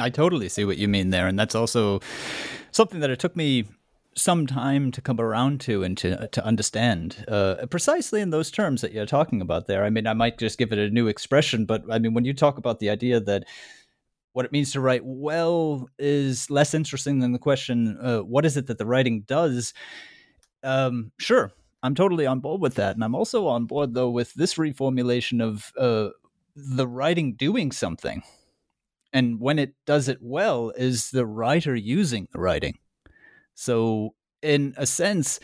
I 0.00 0.10
totally 0.10 0.48
see 0.48 0.64
what 0.64 0.78
you 0.78 0.88
mean 0.88 1.10
there, 1.10 1.26
and 1.26 1.38
that's 1.38 1.54
also 1.54 2.00
something 2.72 3.00
that 3.00 3.10
it 3.10 3.18
took 3.18 3.36
me 3.36 3.66
some 4.16 4.46
time 4.46 4.92
to 4.92 5.00
come 5.00 5.20
around 5.20 5.60
to 5.60 5.82
and 5.82 5.98
to 5.98 6.28
to 6.28 6.44
understand 6.44 7.24
uh, 7.28 7.66
precisely 7.70 8.20
in 8.20 8.30
those 8.30 8.50
terms 8.50 8.80
that 8.80 8.92
you're 8.92 9.06
talking 9.06 9.40
about 9.40 9.66
there. 9.66 9.84
I 9.84 9.90
mean, 9.90 10.06
I 10.06 10.14
might 10.14 10.38
just 10.38 10.58
give 10.58 10.72
it 10.72 10.78
a 10.78 10.90
new 10.90 11.08
expression, 11.08 11.66
but 11.66 11.82
I 11.90 11.98
mean, 11.98 12.14
when 12.14 12.24
you 12.24 12.32
talk 12.32 12.58
about 12.58 12.78
the 12.78 12.90
idea 12.90 13.20
that 13.20 13.44
what 14.32 14.44
it 14.44 14.52
means 14.52 14.72
to 14.72 14.80
write 14.80 15.02
well 15.04 15.88
is 15.98 16.50
less 16.50 16.74
interesting 16.74 17.20
than 17.20 17.32
the 17.32 17.38
question, 17.38 17.96
uh, 18.02 18.18
what 18.18 18.44
is 18.44 18.56
it 18.56 18.66
that 18.66 18.78
the 18.78 18.86
writing 18.86 19.22
does? 19.22 19.72
Um, 20.64 21.12
sure, 21.18 21.52
I'm 21.84 21.94
totally 21.94 22.26
on 22.26 22.40
board 22.40 22.60
with 22.60 22.74
that. 22.74 22.96
And 22.96 23.04
I'm 23.04 23.14
also 23.14 23.46
on 23.46 23.66
board, 23.66 23.94
though, 23.94 24.10
with 24.10 24.34
this 24.34 24.54
reformulation 24.54 25.42
of 25.42 25.72
uh, 25.78 26.08
the 26.56 26.88
writing 26.88 27.34
doing 27.34 27.70
something. 27.70 28.22
And 29.14 29.40
when 29.40 29.58
it 29.58 29.74
does 29.86 30.08
it 30.08 30.18
well, 30.20 30.72
is 30.76 31.10
the 31.10 31.24
writer 31.24 31.74
using 31.74 32.28
the 32.32 32.40
writing. 32.40 32.78
So, 33.54 34.14
in 34.42 34.74
a 34.76 34.86
sense, 34.86 35.38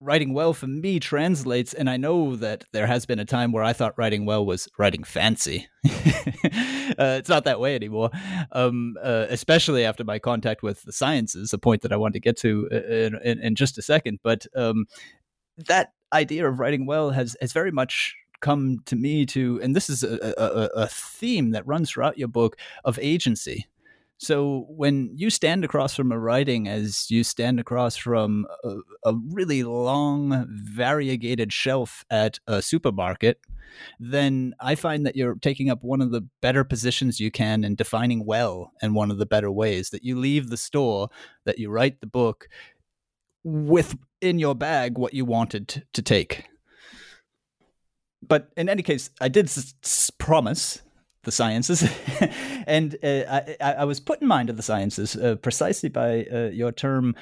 writing 0.00 0.32
well 0.34 0.54
for 0.54 0.68
me 0.68 1.00
translates, 1.00 1.74
and 1.74 1.90
I 1.90 1.96
know 1.96 2.36
that 2.36 2.64
there 2.72 2.86
has 2.86 3.04
been 3.04 3.18
a 3.18 3.24
time 3.24 3.50
where 3.50 3.64
I 3.64 3.72
thought 3.72 3.98
writing 3.98 4.24
well 4.24 4.46
was 4.46 4.68
writing 4.78 5.02
fancy. 5.02 5.66
uh, 5.84 7.18
it's 7.18 7.28
not 7.28 7.44
that 7.44 7.58
way 7.58 7.74
anymore, 7.74 8.10
um, 8.52 8.94
uh, 9.02 9.26
especially 9.28 9.84
after 9.84 10.04
my 10.04 10.20
contact 10.20 10.62
with 10.62 10.82
the 10.82 10.92
sciences, 10.92 11.52
a 11.52 11.58
point 11.58 11.82
that 11.82 11.92
I 11.92 11.96
want 11.96 12.14
to 12.14 12.20
get 12.20 12.36
to 12.38 12.68
uh, 12.72 12.76
in, 12.76 13.18
in, 13.24 13.38
in 13.40 13.54
just 13.56 13.78
a 13.78 13.82
second. 13.82 14.20
But 14.22 14.46
um, 14.56 14.86
that 15.56 15.92
idea 16.12 16.48
of 16.48 16.60
writing 16.60 16.86
well 16.86 17.10
has, 17.10 17.36
has 17.40 17.52
very 17.52 17.72
much 17.72 18.14
come 18.42 18.80
to 18.84 18.96
me 18.96 19.24
to, 19.26 19.58
and 19.62 19.74
this 19.74 19.88
is 19.88 20.02
a, 20.02 20.34
a, 20.36 20.82
a 20.82 20.86
theme 20.88 21.52
that 21.52 21.66
runs 21.66 21.90
throughout 21.90 22.18
your 22.18 22.28
book 22.28 22.56
of 22.84 22.98
agency 23.00 23.66
so 24.22 24.66
when 24.68 25.10
you 25.16 25.30
stand 25.30 25.64
across 25.64 25.96
from 25.96 26.12
a 26.12 26.18
writing 26.18 26.68
as 26.68 27.10
you 27.10 27.24
stand 27.24 27.58
across 27.58 27.96
from 27.96 28.46
a, 28.62 28.76
a, 29.04 29.14
really 29.32 29.64
long, 29.64 30.46
variegated 30.48 31.52
shelf 31.52 32.04
at 32.08 32.38
a 32.46 32.62
supermarket, 32.62 33.40
then 33.98 34.54
I 34.60 34.76
find 34.76 35.04
that 35.06 35.16
you're 35.16 35.34
taking 35.34 35.70
up 35.70 35.82
one 35.82 36.00
of 36.00 36.12
the 36.12 36.24
better 36.40 36.62
positions 36.62 37.18
you 37.18 37.32
can 37.32 37.64
in 37.64 37.74
defining 37.74 38.24
well 38.24 38.70
in 38.80 38.94
one 38.94 39.10
of 39.10 39.18
the 39.18 39.26
better 39.26 39.50
ways. 39.50 39.90
That 39.90 40.04
you 40.04 40.16
leave 40.16 40.50
the 40.50 40.56
store, 40.56 41.08
that 41.44 41.58
you 41.58 41.68
write 41.68 42.00
the 42.00 42.06
book 42.06 42.46
with 43.42 43.96
in 44.20 44.38
your 44.38 44.54
bag 44.54 44.98
what 44.98 45.14
you 45.14 45.24
wanted 45.24 45.84
to 45.92 46.00
take. 46.00 46.44
But 48.26 48.52
in 48.56 48.68
any 48.68 48.82
case, 48.82 49.10
I 49.20 49.28
did 49.28 49.46
s- 49.46 50.10
promise 50.18 50.82
the 51.24 51.32
sciences, 51.32 51.88
and 52.66 52.96
uh, 53.02 53.40
I, 53.60 53.72
I, 53.72 53.84
was 53.84 54.00
put 54.00 54.20
in 54.20 54.26
mind 54.26 54.50
of 54.50 54.56
the 54.56 54.62
sciences 54.62 55.16
uh, 55.16 55.36
precisely 55.36 55.88
by 55.88 56.24
uh, 56.24 56.50
your 56.52 56.72
term. 56.72 57.14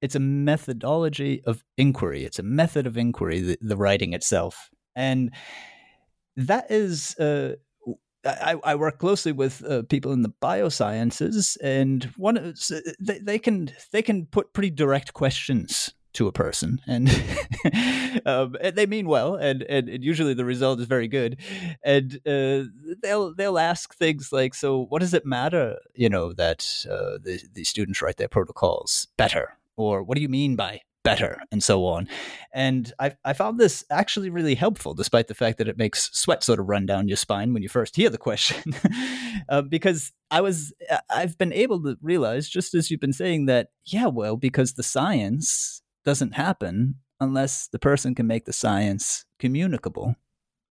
It's 0.00 0.14
a 0.14 0.20
methodology 0.20 1.42
of 1.44 1.64
inquiry. 1.76 2.24
It's 2.24 2.38
a 2.38 2.44
method 2.44 2.86
of 2.86 2.96
inquiry, 2.96 3.40
the, 3.40 3.58
the 3.60 3.76
writing 3.76 4.12
itself, 4.12 4.70
and 4.94 5.32
that 6.36 6.70
is. 6.70 7.16
Uh, 7.18 7.56
I, 8.22 8.56
I, 8.62 8.74
work 8.74 8.98
closely 8.98 9.32
with 9.32 9.64
uh, 9.64 9.82
people 9.88 10.12
in 10.12 10.20
the 10.20 10.32
biosciences, 10.42 11.56
and 11.62 12.04
one 12.18 12.54
they, 13.00 13.18
they 13.18 13.38
can 13.38 13.70
they 13.92 14.02
can 14.02 14.26
put 14.26 14.52
pretty 14.52 14.68
direct 14.68 15.14
questions 15.14 15.94
to 16.12 16.26
a 16.26 16.32
person 16.32 16.80
and, 16.86 17.08
um, 18.26 18.56
and 18.60 18.76
they 18.76 18.86
mean 18.86 19.06
well 19.06 19.36
and, 19.36 19.62
and, 19.62 19.88
and, 19.88 20.04
usually 20.04 20.34
the 20.34 20.44
result 20.44 20.80
is 20.80 20.86
very 20.86 21.08
good. 21.08 21.40
And 21.84 22.16
uh, 22.26 22.64
they'll 23.02 23.34
they'll 23.34 23.58
ask 23.58 23.94
things 23.94 24.32
like 24.32 24.54
so 24.54 24.86
what 24.88 25.00
does 25.00 25.14
it 25.14 25.24
matter 25.24 25.76
you 25.94 26.08
know 26.08 26.32
that 26.32 26.84
uh, 26.90 27.18
the, 27.22 27.40
the 27.52 27.64
students 27.64 28.02
write 28.02 28.16
their 28.16 28.28
protocols 28.28 29.06
better? 29.16 29.56
Or 29.76 30.02
what 30.02 30.16
do 30.16 30.22
you 30.22 30.28
mean 30.28 30.56
by 30.56 30.80
better? 31.04 31.40
and 31.50 31.62
so 31.62 31.86
on. 31.86 32.08
And 32.52 32.92
I, 32.98 33.16
I 33.24 33.32
found 33.32 33.58
this 33.58 33.84
actually 33.90 34.30
really 34.30 34.54
helpful 34.54 34.94
despite 34.94 35.28
the 35.28 35.34
fact 35.34 35.58
that 35.58 35.68
it 35.68 35.78
makes 35.78 36.10
sweat 36.12 36.42
sort 36.42 36.60
of 36.60 36.68
run 36.68 36.86
down 36.86 37.08
your 37.08 37.16
spine 37.16 37.52
when 37.54 37.62
you 37.62 37.68
first 37.68 37.96
hear 37.96 38.10
the 38.10 38.18
question. 38.18 38.74
Uh, 39.48 39.62
because 39.62 40.12
i 40.30 40.40
was 40.40 40.72
i've 41.08 41.38
been 41.38 41.52
able 41.52 41.82
to 41.82 41.96
realize 42.02 42.48
just 42.48 42.74
as 42.74 42.90
you've 42.90 43.00
been 43.00 43.12
saying 43.12 43.46
that 43.46 43.68
yeah 43.84 44.06
well 44.06 44.36
because 44.36 44.74
the 44.74 44.82
science 44.82 45.82
doesn't 46.10 46.34
happen 46.34 46.96
unless 47.20 47.68
the 47.68 47.78
person 47.78 48.16
can 48.16 48.26
make 48.26 48.44
the 48.44 48.52
science 48.52 49.24
communicable, 49.38 50.16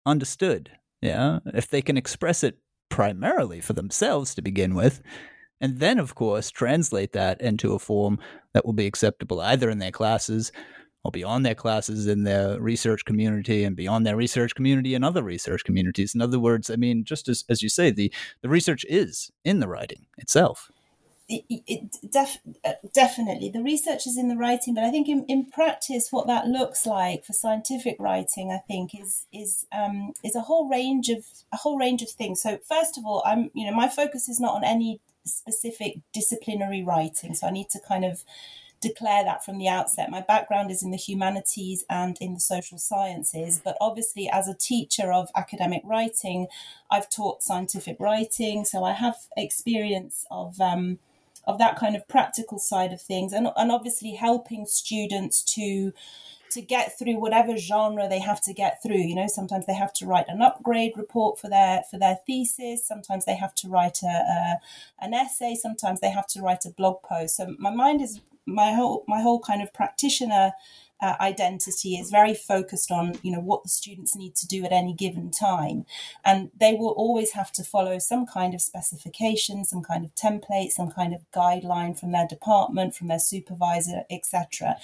understood. 0.07 0.71
Yeah. 1.02 1.40
If 1.52 1.69
they 1.69 1.83
can 1.83 1.99
express 1.99 2.43
it 2.43 2.57
primarily 2.88 3.61
for 3.61 3.75
themselves 3.75 4.35
to 4.35 4.40
begin 4.40 4.75
with, 4.75 5.02
and 5.61 5.78
then, 5.78 5.99
of 5.99 6.14
course, 6.14 6.50
translate 6.50 7.12
that 7.12 7.43
into 7.43 7.75
a 7.75 7.78
form 7.78 8.19
that 8.55 8.64
will 8.64 8.73
be 8.73 8.87
acceptable 8.87 9.43
either 9.43 9.69
in 9.69 9.78
their 9.78 9.90
classes 9.90 10.52
or 11.05 11.11
beyond 11.11 11.45
their 11.45 11.55
classes 11.55 12.07
in 12.07 12.25
their 12.25 12.59
research 12.59 13.05
community 13.05 13.62
and 13.62 13.76
beyond 13.76 14.07
their 14.07 14.16
research 14.16 14.55
community 14.55 14.95
and 14.95 15.05
other 15.05 15.23
research 15.23 15.64
communities. 15.64 16.14
In 16.14 16.23
other 16.23 16.40
words, 16.40 16.71
I 16.71 16.76
mean, 16.76 17.05
just 17.05 17.28
as, 17.28 17.45
as 17.50 17.62
you 17.62 17.69
say, 17.69 17.90
the, 17.90 18.11
the 18.40 18.49
research 18.49 18.87
is 18.88 19.31
in 19.45 19.61
the 19.61 19.69
writing 19.69 20.07
itself 20.16 20.71
it, 21.28 21.45
it 21.66 21.97
def, 22.12 22.38
uh, 22.64 22.73
definitely 22.95 23.49
the 23.49 23.62
research 23.62 24.06
is 24.06 24.16
in 24.16 24.28
the 24.28 24.37
writing 24.37 24.75
but 24.75 24.85
i 24.85 24.90
think 24.90 25.09
in, 25.09 25.25
in 25.26 25.45
practice 25.45 26.09
what 26.11 26.26
that 26.26 26.47
looks 26.47 26.87
like 26.87 27.25
for 27.25 27.33
scientific 27.33 27.97
writing 27.99 28.50
i 28.50 28.59
think 28.68 28.92
is 28.99 29.26
is 29.33 29.66
um, 29.73 30.12
is 30.25 30.37
a 30.37 30.42
whole 30.42 30.68
range 30.68 31.09
of 31.09 31.25
a 31.52 31.56
whole 31.56 31.78
range 31.78 32.02
of 32.02 32.11
things 32.11 32.40
so 32.40 32.59
first 32.68 32.97
of 32.97 33.04
all 33.04 33.23
i'm 33.26 33.50
you 33.54 33.66
know 33.66 33.75
my 33.75 33.88
focus 33.88 34.28
is 34.28 34.40
not 34.40 34.54
on 34.54 34.64
any 34.64 35.00
specific 35.25 35.99
disciplinary 36.12 36.83
writing 36.83 37.35
so 37.35 37.47
i 37.47 37.50
need 37.50 37.68
to 37.68 37.80
kind 37.80 38.04
of 38.04 38.23
declare 38.80 39.25
that 39.25 39.45
from 39.45 39.59
the 39.59 39.68
outset. 39.68 40.11
My 40.11 40.21
background 40.21 40.71
is 40.71 40.83
in 40.83 40.90
the 40.90 40.97
humanities 40.97 41.85
and 41.88 42.16
in 42.21 42.35
the 42.35 42.40
social 42.40 42.78
sciences, 42.78 43.61
but 43.64 43.76
obviously, 43.80 44.28
as 44.28 44.49
a 44.49 44.54
teacher 44.54 45.12
of 45.12 45.28
academic 45.35 45.83
writing, 45.85 46.47
I've 46.90 47.09
taught 47.09 47.42
scientific 47.42 47.97
writing, 47.99 48.64
so 48.64 48.85
I 48.85 48.92
have 48.92 49.16
experience 49.37 50.26
of 50.30 50.61
um, 50.61 50.99
of 51.47 51.59
that 51.59 51.76
kind 51.76 51.95
of 51.95 52.07
practical 52.09 52.59
side 52.59 52.93
of 52.93 53.00
things 53.00 53.33
and, 53.33 53.49
and 53.57 53.71
obviously 53.71 54.12
helping 54.12 54.67
students 54.67 55.43
to 55.43 55.93
to 56.49 56.62
get 56.62 56.97
through 56.99 57.19
whatever 57.19 57.57
genre 57.57 58.09
they 58.09 58.21
have 58.21 58.41
to 58.41 58.55
get 58.55 58.83
through. 58.83 58.97
You 58.99 59.15
know, 59.15 59.26
sometimes 59.26 59.67
they 59.67 59.75
have 59.75 59.93
to 59.95 60.07
write 60.07 60.26
an 60.29 60.41
upgrade 60.41 60.93
report 60.97 61.38
for 61.38 61.50
their 61.50 61.83
for 61.91 61.99
their 61.99 62.19
thesis. 62.26 62.87
Sometimes 62.87 63.25
they 63.25 63.35
have 63.37 63.55
to 63.57 63.69
write 63.69 63.99
a, 64.03 64.07
a 64.07 65.05
an 65.05 65.12
essay. 65.12 65.55
Sometimes 65.55 66.00
they 66.00 66.11
have 66.11 66.26
to 66.29 66.43
write 66.43 66.65
a 66.65 66.71
blog 66.71 67.03
post. 67.03 67.37
So 67.37 67.55
my 67.59 67.71
mind 67.71 68.00
is 68.00 68.21
my 68.47 68.73
whole 68.73 69.05
my 69.09 69.21
whole 69.21 69.41
kind 69.41 69.61
of 69.61 69.73
practitioner 69.75 70.53
uh, 71.00 71.15
identity 71.21 71.97
is 71.97 72.11
very 72.11 72.35
focused 72.35 72.91
on 72.91 73.19
you 73.23 73.31
know 73.33 73.41
what 73.41 73.62
the 73.62 73.69
students 73.69 74.17
need 74.17 74.35
to 74.37 74.47
do 74.47 74.65
at 74.65 74.73
any 74.73 74.95
given 74.95 75.31
time. 75.31 75.85
And 76.25 76.50
they 76.59 76.75
will 76.75 76.91
always 76.91 77.33
have 77.33 77.53
to 77.53 77.65
follow 77.65 77.99
some 77.99 78.26
kind 78.26 78.55
of 78.55 78.62
specification 78.62 79.65
some 79.65 79.83
kind 79.83 80.05
of 80.05 80.15
template 80.15 80.71
some 80.71 80.91
kind 80.91 81.15
of 81.15 81.21
guideline 81.35 81.99
from 81.99 82.12
their 82.12 82.26
department 82.26 82.95
from 82.95 83.09
their 83.09 83.19
supervisor 83.19 84.03
etc 84.11 84.76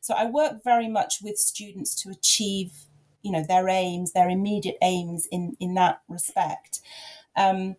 so 0.00 0.14
i 0.14 0.24
work 0.24 0.62
very 0.62 0.88
much 0.88 1.20
with 1.22 1.38
students 1.38 1.94
to 1.94 2.10
achieve 2.10 2.72
you 3.22 3.30
know 3.30 3.44
their 3.46 3.68
aims 3.68 4.12
their 4.12 4.28
immediate 4.28 4.76
aims 4.82 5.26
in 5.26 5.56
in 5.60 5.74
that 5.74 6.00
respect. 6.08 6.80
Um, 7.36 7.76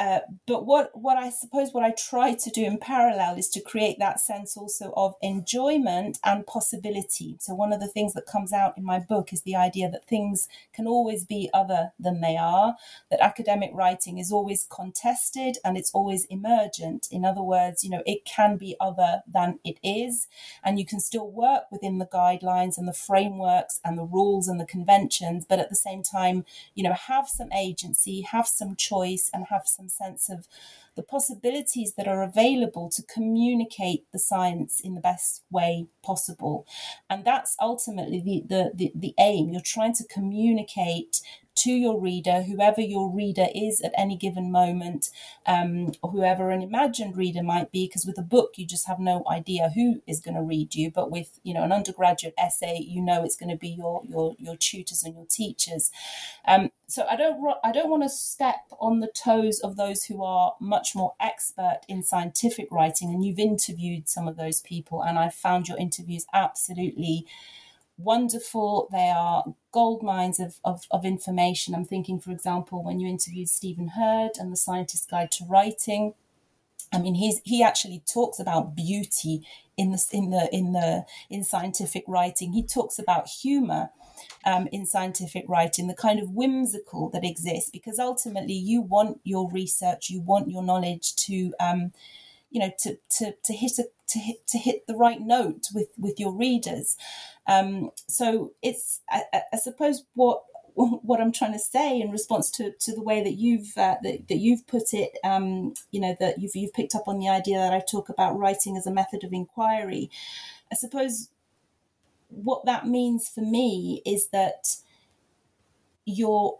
uh, 0.00 0.20
but 0.46 0.64
what, 0.64 0.90
what 0.94 1.18
I 1.18 1.28
suppose 1.28 1.74
what 1.74 1.84
I 1.84 1.90
try 1.90 2.32
to 2.32 2.50
do 2.50 2.64
in 2.64 2.78
parallel 2.78 3.36
is 3.36 3.50
to 3.50 3.60
create 3.60 3.98
that 3.98 4.18
sense 4.18 4.56
also 4.56 4.94
of 4.96 5.14
enjoyment 5.20 6.18
and 6.24 6.46
possibility. 6.46 7.36
So 7.38 7.54
one 7.54 7.70
of 7.70 7.80
the 7.80 7.86
things 7.86 8.14
that 8.14 8.24
comes 8.24 8.50
out 8.50 8.78
in 8.78 8.82
my 8.82 8.98
book 8.98 9.30
is 9.30 9.42
the 9.42 9.56
idea 9.56 9.90
that 9.90 10.06
things 10.06 10.48
can 10.72 10.86
always 10.86 11.26
be 11.26 11.50
other 11.52 11.92
than 12.00 12.22
they 12.22 12.38
are, 12.38 12.76
that 13.10 13.20
academic 13.20 13.72
writing 13.74 14.16
is 14.16 14.32
always 14.32 14.66
contested 14.74 15.58
and 15.66 15.76
it's 15.76 15.90
always 15.90 16.24
emergent. 16.30 17.06
In 17.10 17.26
other 17.26 17.42
words, 17.42 17.84
you 17.84 17.90
know, 17.90 18.02
it 18.06 18.24
can 18.24 18.56
be 18.56 18.76
other 18.80 19.20
than 19.30 19.58
it 19.66 19.76
is, 19.84 20.28
and 20.64 20.78
you 20.78 20.86
can 20.86 21.00
still 21.00 21.30
work 21.30 21.64
within 21.70 21.98
the 21.98 22.06
guidelines 22.06 22.78
and 22.78 22.88
the 22.88 22.94
frameworks 22.94 23.80
and 23.84 23.98
the 23.98 24.04
rules 24.04 24.48
and 24.48 24.58
the 24.58 24.64
conventions, 24.64 25.44
but 25.46 25.58
at 25.58 25.68
the 25.68 25.76
same 25.76 26.02
time, 26.02 26.46
you 26.74 26.82
know, 26.82 26.94
have 26.94 27.28
some 27.28 27.52
agency, 27.52 28.22
have 28.22 28.46
some 28.46 28.74
choice, 28.74 29.28
and 29.34 29.44
have 29.50 29.68
some 29.68 29.89
sense 29.90 30.30
of 30.30 30.46
the 30.96 31.02
possibilities 31.02 31.94
that 31.94 32.08
are 32.08 32.22
available 32.22 32.90
to 32.90 33.02
communicate 33.02 34.04
the 34.12 34.18
science 34.18 34.80
in 34.80 34.94
the 34.94 35.00
best 35.00 35.42
way 35.50 35.86
possible. 36.02 36.66
And 37.08 37.24
that's 37.24 37.56
ultimately 37.60 38.20
the, 38.20 38.42
the, 38.48 38.70
the, 38.74 38.92
the 38.94 39.14
aim. 39.18 39.50
You're 39.50 39.62
trying 39.62 39.94
to 39.94 40.04
communicate 40.06 41.20
to 41.60 41.72
your 41.72 42.00
reader, 42.00 42.42
whoever 42.42 42.80
your 42.80 43.10
reader 43.10 43.46
is 43.54 43.80
at 43.80 43.92
any 43.96 44.16
given 44.16 44.50
moment, 44.50 45.10
um, 45.46 45.92
whoever 46.02 46.50
an 46.50 46.62
imagined 46.62 47.16
reader 47.16 47.42
might 47.42 47.70
be, 47.70 47.86
because 47.86 48.06
with 48.06 48.18
a 48.18 48.22
book 48.22 48.54
you 48.56 48.66
just 48.66 48.86
have 48.86 48.98
no 48.98 49.24
idea 49.30 49.70
who 49.74 50.02
is 50.06 50.20
going 50.20 50.34
to 50.34 50.42
read 50.42 50.74
you. 50.74 50.90
But 50.90 51.10
with 51.10 51.38
you 51.42 51.54
know 51.54 51.62
an 51.62 51.72
undergraduate 51.72 52.34
essay, 52.38 52.78
you 52.78 53.02
know 53.02 53.24
it's 53.24 53.36
going 53.36 53.50
to 53.50 53.56
be 53.56 53.68
your 53.68 54.02
your 54.08 54.34
your 54.38 54.56
tutors 54.56 55.02
and 55.02 55.14
your 55.14 55.26
teachers. 55.26 55.90
Um, 56.46 56.70
so 56.86 57.06
I 57.08 57.16
don't 57.16 57.40
I 57.62 57.72
don't 57.72 57.90
want 57.90 58.02
to 58.04 58.08
step 58.08 58.66
on 58.78 59.00
the 59.00 59.12
toes 59.12 59.60
of 59.60 59.76
those 59.76 60.04
who 60.04 60.24
are 60.24 60.54
much 60.60 60.94
more 60.94 61.14
expert 61.20 61.80
in 61.88 62.02
scientific 62.02 62.68
writing, 62.70 63.10
and 63.10 63.24
you've 63.24 63.38
interviewed 63.38 64.08
some 64.08 64.26
of 64.26 64.36
those 64.36 64.60
people, 64.60 65.02
and 65.02 65.18
I've 65.18 65.34
found 65.34 65.68
your 65.68 65.78
interviews 65.78 66.26
absolutely 66.32 67.26
wonderful. 68.02 68.88
They 68.90 69.12
are 69.14 69.44
gold 69.72 70.02
mines 70.02 70.40
of, 70.40 70.56
of, 70.64 70.86
of, 70.90 71.04
information. 71.04 71.74
I'm 71.74 71.84
thinking, 71.84 72.18
for 72.18 72.30
example, 72.30 72.82
when 72.82 73.00
you 73.00 73.08
interviewed 73.08 73.48
Stephen 73.48 73.88
Heard 73.88 74.32
and 74.38 74.52
the 74.52 74.56
Scientist 74.56 75.10
Guide 75.10 75.30
to 75.32 75.44
Writing. 75.44 76.14
I 76.92 76.98
mean, 76.98 77.14
he's 77.14 77.40
he 77.44 77.62
actually 77.62 78.02
talks 78.12 78.40
about 78.40 78.74
beauty 78.74 79.46
in 79.76 79.92
the 79.92 80.04
in 80.12 80.30
the 80.30 80.48
in 80.52 80.72
the 80.72 81.06
in 81.28 81.44
scientific 81.44 82.04
writing. 82.08 82.52
He 82.52 82.64
talks 82.64 82.98
about 82.98 83.28
humor 83.28 83.90
um, 84.44 84.68
in 84.72 84.86
scientific 84.86 85.44
writing, 85.48 85.86
the 85.86 85.94
kind 85.94 86.18
of 86.18 86.30
whimsical 86.30 87.08
that 87.10 87.24
exists, 87.24 87.70
because 87.70 87.98
ultimately 87.98 88.54
you 88.54 88.82
want 88.82 89.20
your 89.22 89.48
research, 89.50 90.10
you 90.10 90.20
want 90.20 90.50
your 90.50 90.62
knowledge 90.62 91.14
to. 91.16 91.54
Um, 91.60 91.92
you 92.50 92.60
know, 92.60 92.72
to, 92.80 92.98
to, 93.18 93.34
to 93.44 93.52
hit 93.52 93.78
a 93.78 93.84
to 94.08 94.18
hit 94.18 94.46
to 94.48 94.58
hit 94.58 94.86
the 94.86 94.96
right 94.96 95.20
note 95.20 95.68
with 95.72 95.88
with 95.96 96.18
your 96.18 96.32
readers. 96.32 96.96
Um, 97.46 97.90
so 98.08 98.52
it's 98.62 99.00
I, 99.08 99.22
I, 99.52 99.56
suppose 99.56 100.02
what 100.14 100.42
what 100.74 101.20
I'm 101.20 101.32
trying 101.32 101.52
to 101.52 101.58
say 101.58 102.00
in 102.00 102.10
response 102.10 102.50
to, 102.52 102.72
to 102.72 102.94
the 102.94 103.02
way 103.02 103.22
that 103.22 103.34
you've 103.34 103.72
uh, 103.76 103.96
that, 104.02 104.28
that 104.28 104.38
you've 104.38 104.66
put 104.66 104.92
it, 104.92 105.12
um, 105.24 105.74
you 105.90 106.00
know, 106.00 106.16
that 106.20 106.40
you've 106.40 106.56
you've 106.56 106.72
picked 106.72 106.94
up 106.94 107.06
on 107.06 107.18
the 107.18 107.28
idea 107.28 107.58
that 107.58 107.72
I 107.72 107.80
talk 107.80 108.08
about 108.08 108.38
writing 108.38 108.76
as 108.76 108.86
a 108.86 108.92
method 108.92 109.24
of 109.24 109.32
inquiry. 109.32 110.10
I 110.72 110.74
suppose 110.74 111.28
what 112.28 112.64
that 112.64 112.86
means 112.86 113.28
for 113.28 113.40
me 113.40 114.02
is 114.06 114.28
that 114.28 114.76
you're 116.04 116.58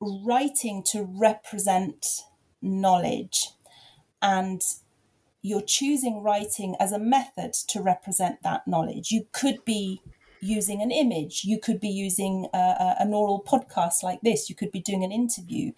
writing 0.00 0.82
to 0.82 1.02
represent 1.02 2.22
knowledge 2.60 3.50
and 4.20 4.62
you're 5.42 5.62
choosing 5.62 6.22
writing 6.22 6.76
as 6.78 6.92
a 6.92 6.98
method 6.98 7.52
to 7.52 7.82
represent 7.82 8.42
that 8.42 8.66
knowledge. 8.66 9.10
You 9.10 9.26
could 9.32 9.64
be 9.64 10.00
using 10.40 10.82
an 10.82 10.90
image, 10.90 11.44
you 11.44 11.58
could 11.58 11.78
be 11.78 11.88
using 11.88 12.48
a, 12.52 12.96
an 12.98 13.14
oral 13.14 13.44
podcast 13.46 14.02
like 14.02 14.20
this, 14.22 14.50
you 14.50 14.56
could 14.56 14.72
be 14.72 14.80
doing 14.80 15.04
an 15.04 15.12
interview, 15.12 15.70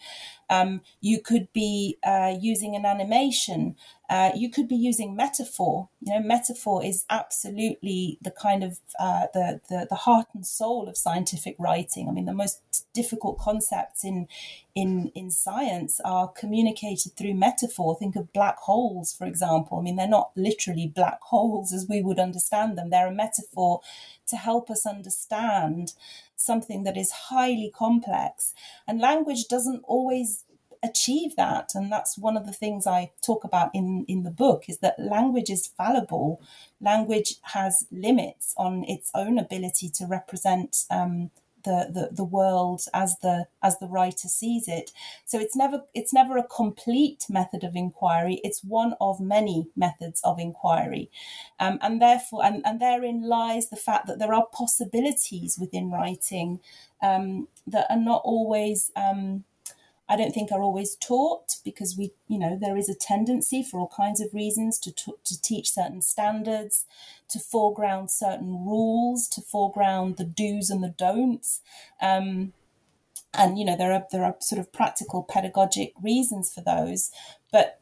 um, 0.50 0.82
you 1.00 1.20
could 1.20 1.52
be 1.52 1.98
uh, 2.06 2.34
using 2.40 2.76
an 2.76 2.84
animation. 2.84 3.76
Uh, 4.10 4.30
you 4.36 4.50
could 4.50 4.68
be 4.68 4.76
using 4.76 5.16
metaphor. 5.16 5.88
You 6.00 6.14
know, 6.14 6.26
metaphor 6.26 6.84
is 6.84 7.04
absolutely 7.08 8.18
the 8.20 8.30
kind 8.30 8.62
of 8.62 8.80
uh, 9.00 9.26
the, 9.32 9.60
the 9.70 9.86
the 9.88 9.96
heart 9.96 10.26
and 10.34 10.46
soul 10.46 10.88
of 10.88 10.96
scientific 10.96 11.56
writing. 11.58 12.08
I 12.08 12.12
mean, 12.12 12.26
the 12.26 12.34
most 12.34 12.60
difficult 12.92 13.38
concepts 13.38 14.04
in 14.04 14.28
in 14.74 15.10
in 15.14 15.30
science 15.30 16.00
are 16.04 16.28
communicated 16.28 17.16
through 17.16 17.34
metaphor. 17.34 17.96
Think 17.96 18.14
of 18.16 18.32
black 18.32 18.58
holes, 18.58 19.14
for 19.14 19.26
example. 19.26 19.78
I 19.78 19.82
mean, 19.82 19.96
they're 19.96 20.06
not 20.06 20.32
literally 20.36 20.86
black 20.86 21.20
holes 21.22 21.72
as 21.72 21.86
we 21.88 22.02
would 22.02 22.18
understand 22.18 22.76
them. 22.76 22.90
They're 22.90 23.08
a 23.08 23.14
metaphor 23.14 23.80
to 24.26 24.36
help 24.36 24.70
us 24.70 24.86
understand 24.86 25.94
something 26.36 26.84
that 26.84 26.96
is 26.96 27.10
highly 27.10 27.72
complex. 27.74 28.54
And 28.86 29.00
language 29.00 29.48
doesn't 29.48 29.82
always 29.84 30.44
achieve 30.84 31.34
that. 31.36 31.72
And 31.74 31.90
that's 31.90 32.18
one 32.18 32.36
of 32.36 32.46
the 32.46 32.52
things 32.52 32.86
I 32.86 33.10
talk 33.22 33.42
about 33.44 33.70
in, 33.74 34.04
in 34.06 34.22
the 34.22 34.30
book 34.30 34.64
is 34.68 34.78
that 34.78 34.98
language 34.98 35.50
is 35.50 35.66
fallible. 35.66 36.42
Language 36.80 37.36
has 37.42 37.86
limits 37.90 38.52
on 38.56 38.84
its 38.84 39.10
own 39.14 39.38
ability 39.38 39.88
to 39.90 40.06
represent 40.06 40.84
um, 40.90 41.30
the, 41.64 41.88
the, 41.92 42.08
the 42.14 42.24
world 42.24 42.82
as 42.92 43.18
the 43.18 43.46
as 43.62 43.78
the 43.78 43.88
writer 43.88 44.28
sees 44.28 44.68
it. 44.68 44.92
So 45.24 45.38
it's 45.38 45.56
never 45.56 45.82
it's 45.94 46.12
never 46.12 46.36
a 46.36 46.46
complete 46.46 47.26
method 47.28 47.64
of 47.64 47.74
inquiry. 47.74 48.40
It's 48.44 48.62
one 48.62 48.94
of 49.00 49.20
many 49.20 49.68
methods 49.76 50.20
of 50.22 50.38
inquiry, 50.38 51.10
um, 51.58 51.78
and 51.82 52.00
therefore 52.00 52.44
and, 52.44 52.62
and 52.64 52.80
therein 52.80 53.22
lies 53.22 53.68
the 53.68 53.76
fact 53.76 54.06
that 54.06 54.18
there 54.18 54.34
are 54.34 54.46
possibilities 54.52 55.58
within 55.58 55.90
writing 55.90 56.60
um, 57.02 57.48
that 57.66 57.86
are 57.90 57.96
not 57.96 58.22
always 58.24 58.90
um, 58.96 59.44
I 60.08 60.16
don't 60.16 60.32
think 60.32 60.52
are 60.52 60.62
always 60.62 60.96
taught 60.96 61.56
because 61.64 61.96
we, 61.96 62.12
you 62.28 62.38
know, 62.38 62.58
there 62.60 62.76
is 62.76 62.88
a 62.88 62.94
tendency 62.94 63.62
for 63.62 63.80
all 63.80 63.90
kinds 63.94 64.20
of 64.20 64.34
reasons 64.34 64.78
to, 64.80 64.92
t- 64.92 65.14
to 65.24 65.40
teach 65.40 65.70
certain 65.70 66.02
standards, 66.02 66.84
to 67.30 67.38
foreground 67.38 68.10
certain 68.10 68.66
rules, 68.66 69.28
to 69.28 69.40
foreground 69.40 70.16
the 70.16 70.24
do's 70.24 70.68
and 70.70 70.82
the 70.82 70.88
don'ts. 70.88 71.60
Um, 72.02 72.52
and 73.36 73.58
you 73.58 73.64
know 73.64 73.76
there 73.76 73.92
are 73.92 74.04
there 74.12 74.24
are 74.24 74.36
sort 74.40 74.60
of 74.60 74.72
practical 74.72 75.22
pedagogic 75.22 75.92
reasons 76.00 76.52
for 76.52 76.60
those, 76.60 77.10
but 77.50 77.80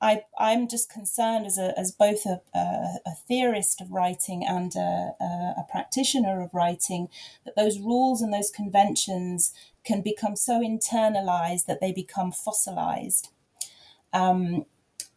I, 0.00 0.22
I'm 0.38 0.68
just 0.68 0.90
concerned 0.90 1.46
as, 1.46 1.58
a, 1.58 1.78
as 1.78 1.92
both 1.92 2.26
a, 2.26 2.40
a, 2.54 2.58
a 3.06 3.14
theorist 3.26 3.80
of 3.80 3.90
writing 3.90 4.44
and 4.46 4.74
a, 4.76 5.14
a, 5.20 5.64
practitioner 5.70 6.42
of 6.42 6.52
writing 6.52 7.08
that 7.44 7.56
those 7.56 7.78
rules 7.78 8.20
and 8.20 8.32
those 8.32 8.50
conventions 8.50 9.52
can 9.84 10.02
become 10.02 10.36
so 10.36 10.60
internalized 10.60 11.66
that 11.66 11.80
they 11.80 11.92
become 11.92 12.32
fossilized. 12.32 13.30
Um, 14.12 14.66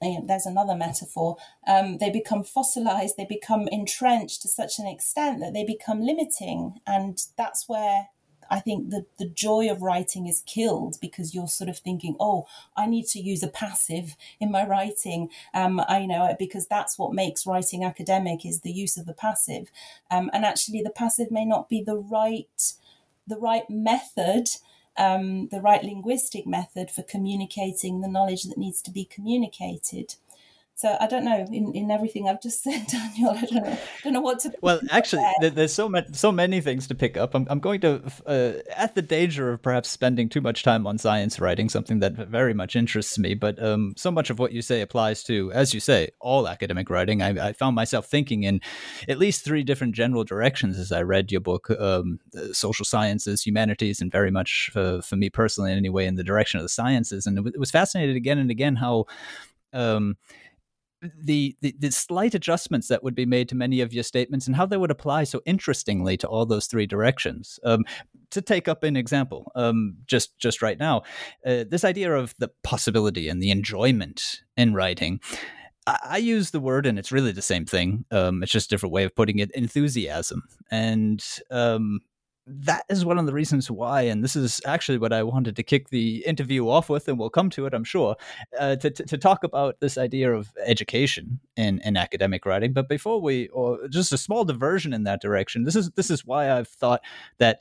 there's 0.01 0.45
another 0.45 0.75
metaphor. 0.75 1.37
Um, 1.67 1.97
they 1.97 2.09
become 2.09 2.43
fossilized, 2.43 3.17
they 3.17 3.25
become 3.25 3.67
entrenched 3.71 4.41
to 4.41 4.47
such 4.47 4.79
an 4.79 4.87
extent 4.87 5.39
that 5.39 5.53
they 5.53 5.63
become 5.63 6.01
limiting. 6.01 6.79
And 6.85 7.21
that's 7.37 7.67
where 7.67 8.09
I 8.49 8.59
think 8.59 8.89
the, 8.89 9.05
the 9.17 9.27
joy 9.27 9.69
of 9.69 9.81
writing 9.81 10.27
is 10.27 10.41
killed 10.45 10.97
because 11.01 11.33
you're 11.33 11.47
sort 11.47 11.69
of 11.69 11.79
thinking, 11.79 12.15
oh, 12.19 12.45
I 12.75 12.85
need 12.85 13.07
to 13.07 13.19
use 13.19 13.43
a 13.43 13.47
passive 13.47 14.15
in 14.39 14.51
my 14.51 14.65
writing. 14.65 15.29
Um, 15.53 15.81
I 15.87 16.05
know 16.05 16.35
because 16.37 16.67
that's 16.67 16.97
what 16.97 17.13
makes 17.13 17.45
writing 17.45 17.83
academic 17.83 18.45
is 18.45 18.61
the 18.61 18.71
use 18.71 18.97
of 18.97 19.05
the 19.05 19.13
passive. 19.13 19.71
Um, 20.11 20.29
and 20.33 20.45
actually, 20.45 20.81
the 20.81 20.89
passive 20.89 21.31
may 21.31 21.45
not 21.45 21.69
be 21.69 21.81
the 21.81 21.97
right 21.97 22.73
the 23.27 23.37
right 23.37 23.67
method, 23.69 24.49
um, 24.97 25.47
the 25.49 25.61
right 25.61 25.83
linguistic 25.83 26.45
method 26.45 26.91
for 26.91 27.03
communicating 27.03 28.01
the 28.01 28.07
knowledge 28.07 28.43
that 28.43 28.57
needs 28.57 28.81
to 28.83 28.91
be 28.91 29.05
communicated. 29.05 30.15
So 30.77 30.97
I 30.99 31.07
don't 31.07 31.23
know 31.23 31.45
in, 31.51 31.71
in 31.73 31.89
everything 31.89 32.27
I've 32.27 32.41
just 32.41 32.61
said, 32.63 32.85
Daniel. 32.87 33.31
I 33.31 33.45
don't 33.45 33.63
know, 33.63 33.71
I 33.71 33.99
don't 34.03 34.13
know 34.13 34.21
what 34.21 34.39
to. 34.39 34.51
Well, 34.61 34.79
actually, 34.89 35.23
there's 35.41 35.73
so 35.73 35.87
many 35.87 36.07
so 36.11 36.31
many 36.31 36.59
things 36.59 36.87
to 36.87 36.95
pick 36.95 37.17
up. 37.17 37.33
I'm 37.33 37.47
I'm 37.49 37.59
going 37.59 37.79
to, 37.81 38.01
uh, 38.25 38.53
at 38.75 38.95
the 38.95 39.01
danger 39.01 39.51
of 39.51 39.61
perhaps 39.61 39.89
spending 39.89 40.27
too 40.27 40.41
much 40.41 40.63
time 40.63 40.85
on 40.85 40.97
science 40.97 41.39
writing, 41.39 41.69
something 41.69 41.99
that 41.99 42.13
very 42.13 42.53
much 42.53 42.75
interests 42.75 43.17
me. 43.17 43.35
But 43.35 43.61
um, 43.63 43.93
so 43.95 44.11
much 44.11 44.29
of 44.29 44.39
what 44.39 44.51
you 44.51 44.61
say 44.61 44.81
applies 44.81 45.23
to, 45.23 45.51
as 45.53 45.73
you 45.73 45.79
say, 45.79 46.09
all 46.19 46.47
academic 46.47 46.89
writing. 46.89 47.21
I, 47.21 47.49
I 47.49 47.53
found 47.53 47.75
myself 47.75 48.07
thinking 48.07 48.43
in 48.43 48.59
at 49.07 49.17
least 49.17 49.45
three 49.45 49.63
different 49.63 49.95
general 49.95 50.23
directions 50.23 50.77
as 50.77 50.91
I 50.91 51.03
read 51.03 51.31
your 51.31 51.41
book, 51.41 51.69
um, 51.79 52.19
social 52.51 52.85
sciences, 52.85 53.43
humanities, 53.43 54.01
and 54.01 54.11
very 54.11 54.31
much 54.31 54.71
uh, 54.75 55.01
for 55.01 55.15
me 55.15 55.29
personally, 55.29 55.71
anyway, 55.71 56.05
in 56.05 56.15
the 56.15 56.23
direction 56.23 56.59
of 56.59 56.65
the 56.65 56.69
sciences. 56.69 57.25
And 57.25 57.37
it, 57.47 57.59
was 57.59 57.71
fascinating 57.71 58.17
again 58.17 58.39
and 58.39 58.51
again 58.51 58.75
how. 58.75 59.05
Um, 59.73 60.15
the, 61.17 61.55
the, 61.61 61.75
the 61.79 61.91
slight 61.91 62.35
adjustments 62.35 62.87
that 62.87 63.03
would 63.03 63.15
be 63.15 63.25
made 63.25 63.49
to 63.49 63.55
many 63.55 63.81
of 63.81 63.93
your 63.93 64.03
statements 64.03 64.47
and 64.47 64.55
how 64.55 64.65
they 64.65 64.77
would 64.77 64.91
apply 64.91 65.23
so 65.23 65.41
interestingly 65.45 66.17
to 66.17 66.27
all 66.27 66.45
those 66.45 66.67
three 66.67 66.85
directions. 66.85 67.59
Um, 67.63 67.83
to 68.31 68.41
take 68.41 68.67
up 68.67 68.83
an 68.83 68.95
example, 68.97 69.51
um, 69.55 69.95
just 70.07 70.37
just 70.37 70.61
right 70.61 70.77
now, 70.77 71.03
uh, 71.45 71.63
this 71.69 71.83
idea 71.83 72.13
of 72.13 72.35
the 72.39 72.49
possibility 72.63 73.29
and 73.29 73.41
the 73.41 73.51
enjoyment 73.51 74.41
in 74.57 74.73
writing. 74.73 75.19
I, 75.87 76.17
use 76.17 76.49
the 76.49 76.59
word, 76.59 76.87
and 76.87 76.97
it's 76.97 77.11
really 77.11 77.31
the 77.31 77.43
same 77.43 77.63
thing. 77.63 78.05
Um, 78.09 78.41
it's 78.41 78.51
just 78.51 78.65
a 78.65 78.69
different 78.69 78.91
way 78.91 79.03
of 79.03 79.15
putting 79.15 79.37
it. 79.37 79.51
Enthusiasm, 79.51 80.41
and 80.71 81.23
um, 81.51 81.99
that 82.47 82.85
is 82.89 83.03
one 83.03 83.17
of 83.17 83.25
the 83.25 83.33
reasons 83.33 83.71
why, 83.71 84.03
and 84.03 84.23
this 84.23 84.35
is 84.35 84.61
actually 84.65 84.99
what 84.99 85.11
I 85.11 85.23
wanted 85.23 85.55
to 85.55 85.63
kick 85.63 85.89
the 85.89 86.23
interview 86.25 86.69
off 86.69 86.89
with, 86.89 87.07
and 87.07 87.17
we'll 87.17 87.29
come 87.29 87.49
to 87.51 87.65
it, 87.65 87.73
I'm 87.73 87.83
sure, 87.83 88.15
uh, 88.59 88.75
to, 88.77 88.91
to, 88.91 89.03
to, 89.03 89.17
talk 89.17 89.43
about 89.43 89.79
this 89.79 89.97
idea 89.97 90.31
of 90.31 90.53
education 90.63 91.39
in, 91.57 91.79
in 91.83 91.97
academic 91.97 92.45
writing. 92.45 92.71
But 92.73 92.87
before 92.87 93.19
we, 93.19 93.47
or 93.47 93.87
just 93.87 94.13
a 94.13 94.17
small 94.17 94.45
diversion 94.45 94.93
in 94.93 95.03
that 95.05 95.21
direction, 95.21 95.63
this 95.63 95.75
is 95.75 95.89
this 95.91 96.11
is 96.11 96.25
why 96.25 96.51
I've 96.51 96.67
thought 96.67 97.01
that 97.39 97.59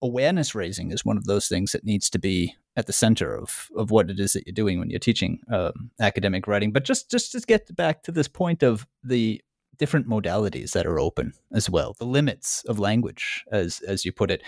awareness 0.00 0.54
raising 0.54 0.90
is 0.90 1.04
one 1.04 1.16
of 1.16 1.24
those 1.24 1.48
things 1.48 1.72
that 1.72 1.84
needs 1.84 2.08
to 2.10 2.18
be 2.18 2.54
at 2.76 2.86
the 2.86 2.92
center 2.92 3.36
of 3.36 3.68
of 3.76 3.90
what 3.90 4.10
it 4.10 4.18
is 4.18 4.32
that 4.32 4.46
you're 4.46 4.54
doing 4.54 4.78
when 4.78 4.90
you're 4.90 4.98
teaching 4.98 5.40
um, 5.52 5.90
academic 6.00 6.46
writing. 6.46 6.72
But 6.72 6.84
just 6.84 7.10
just 7.10 7.32
to 7.32 7.40
get 7.40 7.74
back 7.76 8.02
to 8.04 8.12
this 8.12 8.28
point 8.28 8.62
of 8.62 8.86
the 9.02 9.42
different 9.78 10.08
modalities 10.08 10.72
that 10.72 10.86
are 10.86 10.98
open 10.98 11.32
as 11.52 11.68
well, 11.68 11.94
the 11.98 12.06
limits 12.06 12.64
of 12.64 12.78
language, 12.78 13.44
as 13.50 13.80
as 13.80 14.04
you 14.04 14.12
put 14.12 14.30
it. 14.30 14.42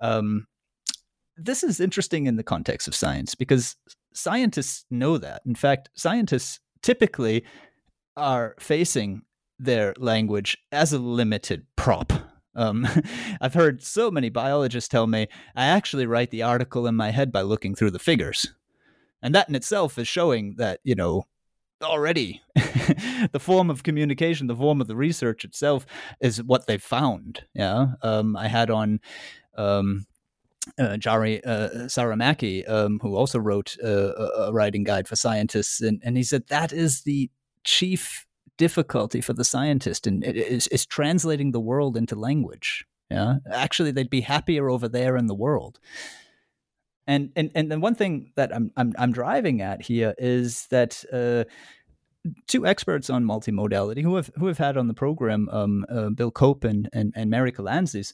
Um, 0.00 0.46
this 1.36 1.62
is 1.62 1.80
interesting 1.80 2.26
in 2.26 2.36
the 2.36 2.42
context 2.42 2.88
of 2.88 2.94
science 2.94 3.34
because 3.34 3.76
scientists 4.12 4.84
know 4.90 5.18
that. 5.18 5.42
In 5.46 5.54
fact, 5.54 5.88
scientists 5.94 6.60
typically 6.82 7.44
are 8.16 8.56
facing 8.58 9.22
their 9.58 9.94
language 9.98 10.58
as 10.72 10.92
a 10.92 10.98
limited 10.98 11.66
prop. 11.76 12.12
Um, 12.54 12.86
I've 13.40 13.54
heard 13.54 13.82
so 13.82 14.10
many 14.10 14.28
biologists 14.28 14.88
tell 14.88 15.06
me 15.06 15.28
I 15.54 15.66
actually 15.66 16.06
write 16.06 16.30
the 16.30 16.42
article 16.42 16.86
in 16.86 16.96
my 16.96 17.10
head 17.10 17.32
by 17.32 17.42
looking 17.42 17.74
through 17.74 17.92
the 17.92 17.98
figures. 17.98 18.52
And 19.22 19.34
that 19.34 19.48
in 19.48 19.54
itself 19.54 19.98
is 19.98 20.06
showing 20.06 20.54
that, 20.58 20.80
you 20.84 20.94
know, 20.94 21.26
already 21.82 22.42
the 23.32 23.40
form 23.40 23.70
of 23.70 23.82
communication 23.82 24.46
the 24.46 24.56
form 24.56 24.80
of 24.80 24.86
the 24.88 24.96
research 24.96 25.44
itself 25.44 25.86
is 26.20 26.42
what 26.42 26.66
they 26.66 26.78
found 26.78 27.44
yeah 27.54 27.88
um, 28.02 28.36
i 28.36 28.48
had 28.48 28.70
on 28.70 29.00
um, 29.56 30.06
uh, 30.78 30.96
Jari 30.96 31.40
uh, 31.46 31.68
Saramaki, 31.86 32.68
um, 32.68 32.98
who 33.02 33.16
also 33.16 33.38
wrote 33.38 33.76
uh, 33.82 34.12
a 34.46 34.52
writing 34.52 34.84
guide 34.84 35.08
for 35.08 35.16
scientists, 35.16 35.80
and, 35.80 36.00
and 36.04 36.16
he 36.16 36.22
said 36.22 36.46
that 36.48 36.72
is 36.72 37.02
the 37.02 37.30
chief 37.64 38.26
difficulty 38.56 39.20
for 39.20 39.32
the 39.32 39.44
scientist, 39.44 40.06
and 40.06 40.24
it 40.24 40.36
is, 40.36 40.66
is 40.68 40.84
translating 40.84 41.52
the 41.52 41.60
world 41.60 41.96
into 41.96 42.14
language. 42.14 42.84
Yeah, 43.10 43.36
actually, 43.50 43.90
they'd 43.90 44.10
be 44.10 44.20
happier 44.20 44.68
over 44.68 44.88
there 44.88 45.16
in 45.16 45.26
the 45.26 45.34
world. 45.34 45.78
And 47.08 47.32
and 47.34 47.50
and 47.54 47.72
then 47.72 47.80
one 47.80 47.94
thing 47.94 48.32
that 48.36 48.54
I'm 48.54 48.70
I'm, 48.76 48.92
I'm 48.98 49.12
driving 49.12 49.62
at 49.62 49.82
here 49.82 50.14
is 50.18 50.66
that 50.66 51.02
uh, 51.10 51.44
two 52.46 52.66
experts 52.66 53.08
on 53.08 53.24
multimodality 53.24 54.02
who 54.02 54.16
have 54.16 54.30
who 54.36 54.46
have 54.46 54.58
had 54.58 54.76
on 54.76 54.88
the 54.88 54.94
program, 54.94 55.48
um, 55.50 55.86
uh, 55.88 56.10
Bill 56.10 56.30
Cope 56.30 56.64
and 56.64 56.88
and, 56.92 57.14
and 57.16 57.30
Mary 57.30 57.50
Kalantzis, 57.50 58.12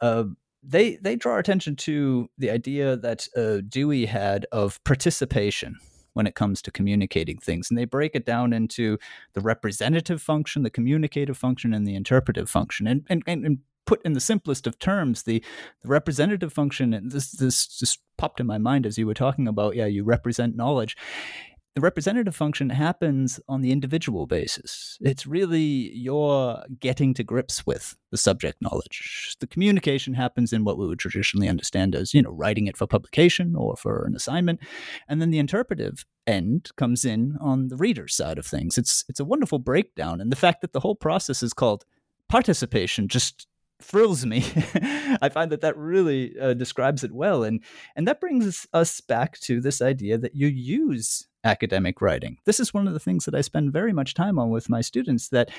uh, 0.00 0.24
they 0.62 0.96
they 0.96 1.16
draw 1.16 1.38
attention 1.38 1.76
to 1.76 2.28
the 2.38 2.50
idea 2.50 2.96
that 2.96 3.28
uh, 3.36 3.58
Dewey 3.68 4.06
had 4.06 4.46
of 4.52 4.82
participation 4.84 5.76
when 6.14 6.26
it 6.26 6.34
comes 6.34 6.60
to 6.62 6.70
communicating 6.70 7.38
things, 7.38 7.70
and 7.70 7.78
they 7.78 7.84
break 7.84 8.14
it 8.14 8.24
down 8.24 8.54
into 8.54 8.98
the 9.34 9.40
representative 9.40 10.20
function, 10.20 10.62
the 10.62 10.70
communicative 10.70 11.36
function, 11.36 11.74
and 11.74 11.86
the 11.86 11.94
interpretive 11.94 12.48
function, 12.48 12.86
and 12.86 13.04
and, 13.10 13.22
and 13.26 13.58
put 13.86 14.00
in 14.04 14.12
the 14.12 14.20
simplest 14.20 14.66
of 14.66 14.78
terms, 14.78 15.24
the, 15.24 15.42
the 15.82 15.88
representative 15.88 16.52
function, 16.52 16.94
and 16.94 17.10
this 17.10 17.32
this 17.32 17.66
just 17.66 17.98
popped 18.16 18.40
in 18.40 18.46
my 18.46 18.58
mind 18.58 18.86
as 18.86 18.98
you 18.98 19.06
were 19.06 19.14
talking 19.14 19.48
about, 19.48 19.76
yeah, 19.76 19.86
you 19.86 20.04
represent 20.04 20.56
knowledge. 20.56 20.96
The 21.76 21.80
representative 21.80 22.34
function 22.34 22.70
happens 22.70 23.38
on 23.48 23.60
the 23.60 23.70
individual 23.70 24.26
basis. 24.26 24.98
It's 25.00 25.24
really 25.24 25.92
your 25.94 26.64
getting 26.80 27.14
to 27.14 27.22
grips 27.22 27.64
with 27.64 27.96
the 28.10 28.16
subject 28.16 28.60
knowledge. 28.60 29.36
The 29.38 29.46
communication 29.46 30.14
happens 30.14 30.52
in 30.52 30.64
what 30.64 30.78
we 30.78 30.86
would 30.88 30.98
traditionally 30.98 31.48
understand 31.48 31.94
as, 31.94 32.12
you 32.12 32.22
know, 32.22 32.32
writing 32.32 32.66
it 32.66 32.76
for 32.76 32.88
publication 32.88 33.54
or 33.54 33.76
for 33.76 34.04
an 34.04 34.16
assignment. 34.16 34.58
And 35.08 35.22
then 35.22 35.30
the 35.30 35.38
interpretive 35.38 36.04
end 36.26 36.70
comes 36.76 37.04
in 37.04 37.36
on 37.40 37.68
the 37.68 37.76
reader's 37.76 38.16
side 38.16 38.36
of 38.36 38.46
things. 38.46 38.76
It's 38.76 39.04
it's 39.08 39.20
a 39.20 39.24
wonderful 39.24 39.60
breakdown. 39.60 40.20
And 40.20 40.32
the 40.32 40.36
fact 40.36 40.62
that 40.62 40.72
the 40.72 40.80
whole 40.80 40.96
process 40.96 41.40
is 41.40 41.52
called 41.52 41.84
participation 42.28 43.06
just 43.06 43.46
thrills 43.82 44.24
me. 44.26 44.44
I 45.22 45.28
find 45.28 45.50
that 45.52 45.60
that 45.60 45.76
really 45.76 46.38
uh, 46.38 46.54
describes 46.54 47.04
it 47.04 47.12
well, 47.12 47.42
and 47.44 47.62
and 47.96 48.06
that 48.06 48.20
brings 48.20 48.66
us 48.72 49.00
back 49.00 49.38
to 49.40 49.60
this 49.60 49.80
idea 49.82 50.18
that 50.18 50.34
you 50.34 50.46
use 50.48 51.26
academic 51.44 52.00
writing. 52.00 52.38
This 52.44 52.60
is 52.60 52.74
one 52.74 52.86
of 52.86 52.92
the 52.92 53.00
things 53.00 53.24
that 53.24 53.34
I 53.34 53.40
spend 53.40 53.72
very 53.72 53.92
much 53.92 54.14
time 54.14 54.38
on 54.38 54.50
with 54.50 54.68
my 54.68 54.80
students. 54.80 55.28
That 55.28 55.50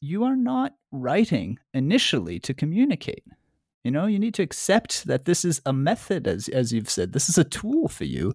you 0.00 0.24
are 0.24 0.36
not 0.36 0.74
writing 0.90 1.58
initially 1.74 2.38
to 2.40 2.54
communicate. 2.54 3.24
You 3.84 3.90
know, 3.90 4.06
you 4.06 4.18
need 4.18 4.34
to 4.34 4.42
accept 4.42 5.06
that 5.06 5.24
this 5.24 5.44
is 5.44 5.60
a 5.64 5.72
method, 5.72 6.26
as 6.26 6.48
as 6.48 6.72
you've 6.72 6.90
said. 6.90 7.12
This 7.12 7.28
is 7.28 7.38
a 7.38 7.44
tool 7.44 7.88
for 7.88 8.04
you 8.04 8.34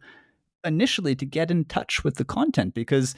initially 0.64 1.16
to 1.16 1.26
get 1.26 1.52
in 1.52 1.66
touch 1.66 2.04
with 2.04 2.16
the 2.16 2.26
content 2.26 2.74
because 2.74 3.16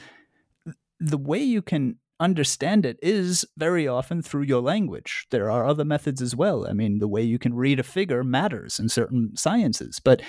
the 1.00 1.18
way 1.18 1.38
you 1.38 1.62
can 1.62 1.96
understand 2.20 2.84
it 2.84 2.98
is 3.02 3.44
very 3.56 3.86
often 3.86 4.22
through 4.22 4.42
your 4.42 4.60
language. 4.60 5.26
There 5.30 5.50
are 5.50 5.66
other 5.66 5.84
methods 5.84 6.20
as 6.20 6.34
well. 6.34 6.66
I 6.66 6.72
mean, 6.72 6.98
the 6.98 7.08
way 7.08 7.22
you 7.22 7.38
can 7.38 7.54
read 7.54 7.78
a 7.78 7.84
figure 7.84 8.24
matters 8.24 8.78
in 8.78 8.88
certain 8.88 9.36
sciences, 9.36 10.00
but 10.00 10.22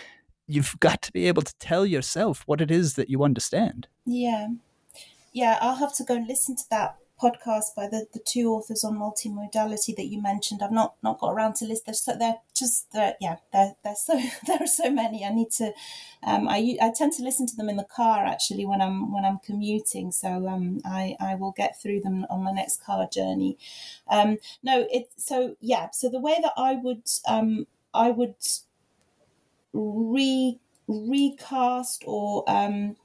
you've 0.47 0.75
got 0.80 1.02
to 1.04 1.12
be 1.12 1.28
able 1.28 1.41
to 1.41 1.58
tell 1.60 1.86
yourself 1.86 2.43
what 2.45 2.62
it 2.62 2.71
is 2.71 2.95
that 2.95 3.10
you 3.10 3.23
understand. 3.23 3.88
Yeah. 4.06 4.47
Yeah, 5.32 5.58
I'll 5.62 5.75
have 5.75 5.95
to 5.97 6.04
go 6.04 6.15
and 6.15 6.28
listen 6.28 6.56
to 6.56 6.63
that 6.71 6.95
podcast 7.21 7.75
by 7.75 7.88
the, 7.88 8.08
the 8.13 8.19
two 8.19 8.51
authors 8.53 8.84
on 8.84 8.97
multimodality 8.97 9.95
that 9.95 10.08
you 10.08 10.21
mentioned. 10.21 10.62
I've 10.63 10.71
not 10.71 10.95
not 11.03 11.19
got 11.19 11.32
around 11.34 11.55
to 11.55 11.65
list. 11.65 11.86
They're 11.86 11.93
so 11.93 12.15
they're 12.17 12.38
just 12.55 12.91
they're, 12.91 13.15
yeah 13.19 13.38
they're, 13.53 13.75
they're 13.84 13.95
so 13.95 14.19
there 14.47 14.58
are 14.62 14.67
so 14.67 14.89
many. 14.89 15.25
I 15.25 15.34
need 15.34 15.51
to. 15.51 15.73
Um, 16.23 16.47
I 16.47 16.77
I 16.82 16.91
tend 16.95 17.13
to 17.13 17.23
listen 17.23 17.47
to 17.47 17.55
them 17.55 17.69
in 17.69 17.77
the 17.77 17.84
car 17.86 18.25
actually 18.25 18.65
when 18.65 18.82
I'm 18.82 19.12
when 19.13 19.25
I'm 19.25 19.39
commuting. 19.39 20.12
So 20.12 20.47
um, 20.47 20.82
I 20.86 21.15
I 21.19 21.36
will 21.36 21.51
get 21.51 21.82
through 21.82 22.01
them 22.01 22.25
on 22.29 22.43
my 22.43 22.51
next 22.51 22.84
car 22.84 23.08
journey. 23.12 23.58
Um, 24.10 24.38
no, 24.63 24.88
it 24.91 25.10
so 25.17 25.55
yeah. 25.62 25.89
So 25.91 26.10
the 26.10 26.19
way 26.19 26.38
that 26.41 26.53
I 26.58 26.75
would 26.75 27.03
um 27.27 27.67
I 27.93 28.12
would 28.12 28.36
re 29.73 30.60
recast 30.88 32.03
or 32.05 32.43
um 32.47 32.95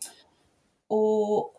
or 0.89 1.51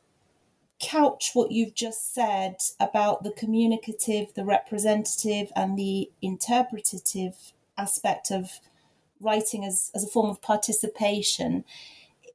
couch 0.80 1.32
what 1.34 1.52
you've 1.52 1.74
just 1.74 2.14
said 2.14 2.58
about 2.80 3.24
the 3.24 3.32
communicative, 3.32 4.34
the 4.36 4.46
representative, 4.46 5.52
and 5.56 5.78
the 5.78 6.10
interpretative 6.22 7.54
aspect 7.78 8.32
of 8.32 8.60
writing 9.22 9.64
as, 9.66 9.92
as 9.96 10.04
a 10.04 10.08
form 10.08 10.30
of 10.30 10.42
participation 10.42 11.64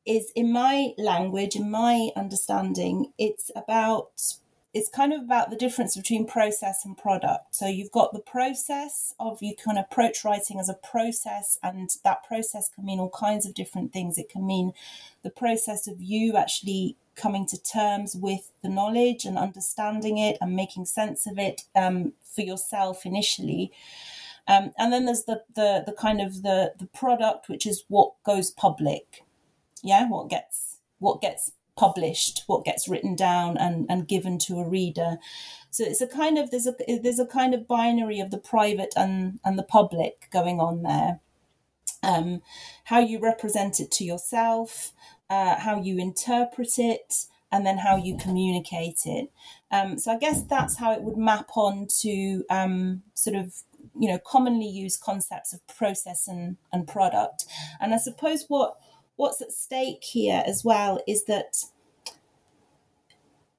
is 0.07 0.33
in 0.35 0.53
my 0.53 0.92
language, 0.96 1.55
in 1.55 1.70
my 1.70 2.11
understanding, 2.16 3.12
it's 3.18 3.50
about 3.55 4.37
it's 4.72 4.88
kind 4.88 5.12
of 5.12 5.22
about 5.22 5.50
the 5.50 5.57
difference 5.57 5.96
between 5.96 6.24
process 6.26 6.85
and 6.85 6.96
product. 6.96 7.57
So 7.57 7.66
you've 7.66 7.90
got 7.90 8.12
the 8.12 8.20
process 8.20 9.14
of 9.18 9.42
you 9.42 9.55
can 9.57 9.76
approach 9.76 10.24
writing 10.24 10.61
as 10.61 10.68
a 10.68 10.74
process, 10.74 11.59
and 11.62 11.90
that 12.05 12.24
process 12.24 12.68
can 12.68 12.85
mean 12.85 13.00
all 13.00 13.11
kinds 13.11 13.46
of 13.46 13.55
different 13.55 13.92
things. 13.92 14.16
It 14.16 14.29
can 14.29 14.46
mean 14.46 14.72
the 15.22 15.31
process 15.31 15.88
of 15.88 16.00
you 16.00 16.37
actually 16.37 16.96
coming 17.20 17.46
to 17.46 17.62
terms 17.62 18.16
with 18.16 18.50
the 18.62 18.68
knowledge 18.68 19.24
and 19.24 19.38
understanding 19.38 20.18
it 20.18 20.38
and 20.40 20.56
making 20.56 20.87
sense 20.87 21.26
of 21.26 21.38
it 21.38 21.62
um, 21.76 22.12
for 22.24 22.42
yourself 22.42 23.04
initially. 23.04 23.72
Um, 24.48 24.72
and 24.78 24.92
then 24.92 25.04
there's 25.04 25.24
the, 25.24 25.42
the 25.54 25.85
the 25.87 25.92
kind 25.92 26.20
of 26.20 26.42
the 26.42 26.72
the 26.78 26.87
product, 26.87 27.48
which 27.48 27.66
is 27.66 27.85
what 27.88 28.12
goes 28.24 28.50
public. 28.50 29.22
Yeah, 29.83 30.09
what 30.09 30.28
gets 30.28 30.78
what 30.98 31.20
gets 31.20 31.52
published, 31.76 32.42
what 32.46 32.64
gets 32.64 32.88
written 32.88 33.16
down 33.16 33.56
and, 33.56 33.87
and 33.88 34.06
given 34.06 34.38
to 34.38 34.61
a 34.61 34.68
reader. 34.68 35.16
So 35.70 35.83
it's 35.85 36.02
a 36.02 36.06
kind 36.06 36.37
of 36.37 36.50
there's 36.50 36.66
a 36.66 36.74
there's 37.02 37.18
a 37.18 37.26
kind 37.26 37.54
of 37.54 37.66
binary 37.66 38.20
of 38.20 38.30
the 38.30 38.38
private 38.38 38.92
and 38.96 39.40
and 39.44 39.59
the 39.59 39.62
public 39.62 40.28
going 40.33 40.61
on 40.61 40.83
there. 40.83 41.20
Um, 42.02 42.42
how 42.85 42.98
you 42.98 43.18
represent 43.18 43.78
it 43.78 43.90
to 43.92 44.04
yourself, 44.04 44.92
uh, 45.31 45.57
how 45.57 45.81
you 45.81 45.99
interpret 45.99 46.79
it, 46.79 47.27
and 47.53 47.64
then 47.64 47.79
how 47.79 47.97
you 47.97 48.16
communicate 48.16 49.01
it. 49.07 49.31
Um, 49.71 49.99
so 49.99 50.12
I 50.12 50.19
guess 50.19 50.43
that's 50.43 50.77
how 50.77 50.93
it 50.93 51.03
would 51.03 51.16
map 51.16 51.51
on 51.57 51.87
to 52.01 52.45
um, 52.51 53.03
sort 53.14 53.37
of 53.37 53.62
you 53.99 54.09
know 54.09 54.19
commonly 54.19 54.69
used 54.69 55.01
concepts 55.01 55.53
of 55.53 55.66
process 55.66 56.29
and, 56.29 56.57
and 56.73 56.87
product. 56.87 57.47
And 57.81 57.95
I 57.95 57.99
suppose 57.99 58.45
what 58.49 58.77
what's 59.16 59.40
at 59.40 59.53
stake 59.53 60.05
here 60.05 60.43
as 60.47 60.64
well 60.64 61.03
is 61.07 61.25
that 61.25 61.64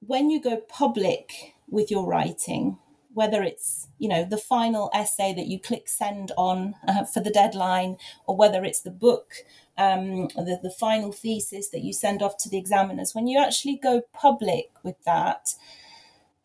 when 0.06 0.30
you 0.30 0.40
go 0.40 0.56
public 0.56 1.54
with 1.70 1.90
your 1.90 2.06
writing, 2.06 2.78
whether 3.14 3.42
it's 3.42 3.88
you 3.98 4.08
know 4.08 4.24
the 4.24 4.38
final 4.38 4.90
essay 4.94 5.32
that 5.34 5.46
you 5.46 5.58
click 5.58 5.88
send 5.88 6.32
on 6.36 6.74
uh, 6.86 7.04
for 7.04 7.20
the 7.20 7.30
deadline, 7.30 7.96
or 8.26 8.36
whether 8.36 8.64
it's 8.64 8.80
the 8.80 8.90
book, 8.90 9.34
um, 9.78 10.28
the 10.28 10.58
the 10.62 10.70
final 10.70 11.12
thesis 11.12 11.68
that 11.70 11.82
you 11.82 11.92
send 11.92 12.22
off 12.22 12.36
to 12.38 12.48
the 12.48 12.58
examiners, 12.58 13.14
when 13.14 13.26
you 13.26 13.38
actually 13.40 13.76
go 13.76 14.02
public 14.12 14.70
with 14.82 15.02
that, 15.04 15.54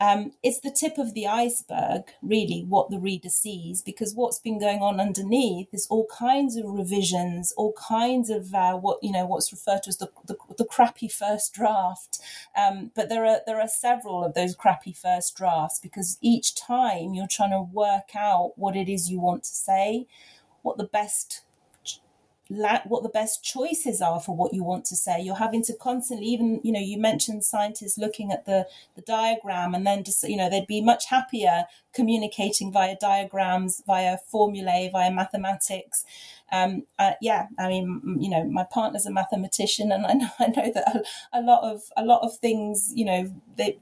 um, 0.00 0.32
it's 0.44 0.60
the 0.60 0.70
tip 0.70 0.96
of 0.96 1.12
the 1.12 1.26
iceberg, 1.26 2.04
really, 2.22 2.64
what 2.68 2.88
the 2.88 3.00
reader 3.00 3.28
sees, 3.28 3.82
because 3.82 4.14
what's 4.14 4.38
been 4.38 4.60
going 4.60 4.78
on 4.78 5.00
underneath 5.00 5.68
is 5.72 5.88
all 5.90 6.06
kinds 6.06 6.56
of 6.56 6.66
revisions, 6.66 7.52
all 7.56 7.72
kinds 7.72 8.30
of 8.30 8.54
uh, 8.54 8.74
what 8.74 8.98
you 9.02 9.10
know 9.10 9.26
what's 9.26 9.52
referred 9.52 9.82
to 9.82 9.88
as 9.88 9.96
the, 9.96 10.08
the, 10.26 10.36
the 10.56 10.64
crappy 10.64 11.08
first 11.08 11.52
draft. 11.52 12.20
Um, 12.56 12.92
but 12.94 13.08
there 13.08 13.26
are 13.26 13.40
there 13.44 13.60
are 13.60 13.68
several 13.68 14.24
of 14.24 14.34
those 14.34 14.54
crappy 14.54 14.92
first 14.92 15.36
drafts 15.36 15.80
because 15.80 16.16
each 16.20 16.54
time 16.54 17.14
you're 17.14 17.26
trying 17.26 17.50
to 17.50 17.62
work 17.62 18.14
out 18.14 18.52
what 18.56 18.76
it 18.76 18.88
is 18.88 19.10
you 19.10 19.18
want 19.18 19.42
to 19.44 19.54
say, 19.54 20.06
what 20.62 20.78
the 20.78 20.84
best 20.84 21.42
what 22.48 23.02
the 23.02 23.10
best 23.10 23.44
choices 23.44 24.00
are 24.00 24.20
for 24.20 24.34
what 24.34 24.54
you 24.54 24.64
want 24.64 24.84
to 24.84 24.96
say 24.96 25.20
you're 25.20 25.36
having 25.36 25.62
to 25.62 25.74
constantly 25.74 26.26
even 26.26 26.60
you 26.64 26.72
know 26.72 26.80
you 26.80 26.98
mentioned 26.98 27.44
scientists 27.44 27.98
looking 27.98 28.32
at 28.32 28.46
the 28.46 28.66
the 28.94 29.02
diagram 29.02 29.74
and 29.74 29.86
then 29.86 30.02
just 30.02 30.26
you 30.26 30.36
know 30.36 30.48
they'd 30.48 30.66
be 30.66 30.80
much 30.80 31.06
happier 31.10 31.64
communicating 31.92 32.72
via 32.72 32.96
diagrams 32.98 33.82
via 33.86 34.16
formulae 34.16 34.88
via 34.90 35.10
mathematics 35.10 36.04
um, 36.50 36.84
uh, 36.98 37.12
yeah 37.20 37.48
i 37.58 37.68
mean 37.68 38.16
you 38.18 38.30
know 38.30 38.44
my 38.44 38.64
partner's 38.64 39.04
a 39.04 39.10
mathematician 39.10 39.92
and 39.92 40.06
i 40.06 40.14
know, 40.14 40.28
I 40.38 40.46
know 40.46 40.72
that 40.72 40.96
a, 40.96 41.40
a 41.40 41.42
lot 41.42 41.70
of 41.70 41.82
a 41.98 42.04
lot 42.04 42.22
of 42.22 42.36
things 42.38 42.92
you 42.94 43.04
know 43.04 43.30
they 43.56 43.78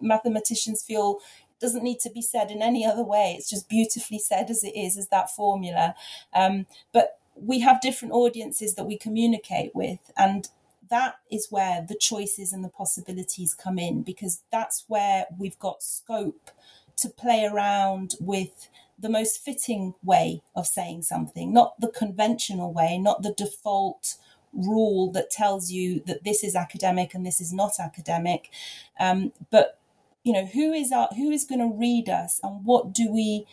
mathematicians 0.00 0.82
feel 0.82 1.20
doesn't 1.60 1.82
need 1.82 1.98
to 2.00 2.10
be 2.10 2.22
said 2.22 2.50
in 2.50 2.62
any 2.62 2.86
other 2.86 3.02
way. 3.02 3.34
It's 3.36 3.50
just 3.50 3.68
beautifully 3.68 4.18
said 4.18 4.48
as 4.50 4.62
it 4.62 4.76
is, 4.76 4.96
as 4.96 5.08
that 5.08 5.28
formula. 5.30 5.94
Um, 6.32 6.66
but 6.92 7.17
we 7.42 7.60
have 7.60 7.80
different 7.80 8.12
audiences 8.14 8.74
that 8.74 8.84
we 8.84 8.96
communicate 8.96 9.74
with 9.74 9.98
and 10.16 10.48
that 10.90 11.16
is 11.30 11.48
where 11.50 11.84
the 11.86 11.94
choices 11.94 12.52
and 12.52 12.64
the 12.64 12.68
possibilities 12.68 13.54
come 13.54 13.78
in 13.78 14.02
because 14.02 14.42
that's 14.50 14.84
where 14.88 15.26
we've 15.38 15.58
got 15.58 15.82
scope 15.82 16.50
to 16.96 17.08
play 17.08 17.44
around 17.44 18.14
with 18.20 18.68
the 18.98 19.08
most 19.08 19.38
fitting 19.44 19.94
way 20.02 20.42
of 20.56 20.66
saying 20.66 21.02
something, 21.02 21.52
not 21.52 21.80
the 21.80 21.88
conventional 21.88 22.72
way, 22.72 22.98
not 22.98 23.22
the 23.22 23.32
default 23.32 24.16
rule 24.52 25.10
that 25.12 25.30
tells 25.30 25.70
you 25.70 26.02
that 26.06 26.24
this 26.24 26.42
is 26.42 26.56
academic 26.56 27.14
and 27.14 27.24
this 27.24 27.40
is 27.40 27.52
not 27.52 27.78
academic, 27.78 28.50
um, 28.98 29.32
but 29.50 29.78
you 30.24 30.32
know 30.32 30.46
who 30.46 30.72
is 30.72 30.90
our 30.90 31.08
who 31.16 31.30
is 31.30 31.44
going 31.44 31.60
to 31.60 31.76
read 31.76 32.08
us 32.08 32.40
and 32.42 32.64
what 32.64 32.92
do 32.92 33.10
we 33.10 33.46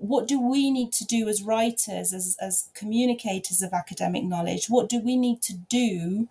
what 0.00 0.26
do 0.28 0.40
we 0.40 0.70
need 0.70 0.92
to 0.94 1.04
do 1.04 1.28
as 1.28 1.42
writers, 1.42 2.12
as, 2.12 2.36
as 2.40 2.70
communicators 2.74 3.62
of 3.62 3.72
academic 3.72 4.24
knowledge? 4.24 4.66
What 4.68 4.88
do 4.88 5.00
we 5.00 5.16
need 5.16 5.42
to 5.42 5.54
do 5.54 6.28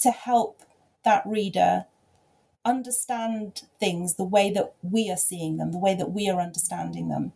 to 0.00 0.10
help 0.10 0.62
that 1.04 1.22
reader 1.26 1.86
understand 2.64 3.62
things 3.78 4.14
the 4.14 4.24
way 4.24 4.50
that 4.50 4.74
we 4.82 5.10
are 5.10 5.16
seeing 5.16 5.56
them, 5.56 5.72
the 5.72 5.78
way 5.78 5.94
that 5.94 6.12
we 6.12 6.28
are 6.28 6.40
understanding 6.40 7.08
them? 7.08 7.32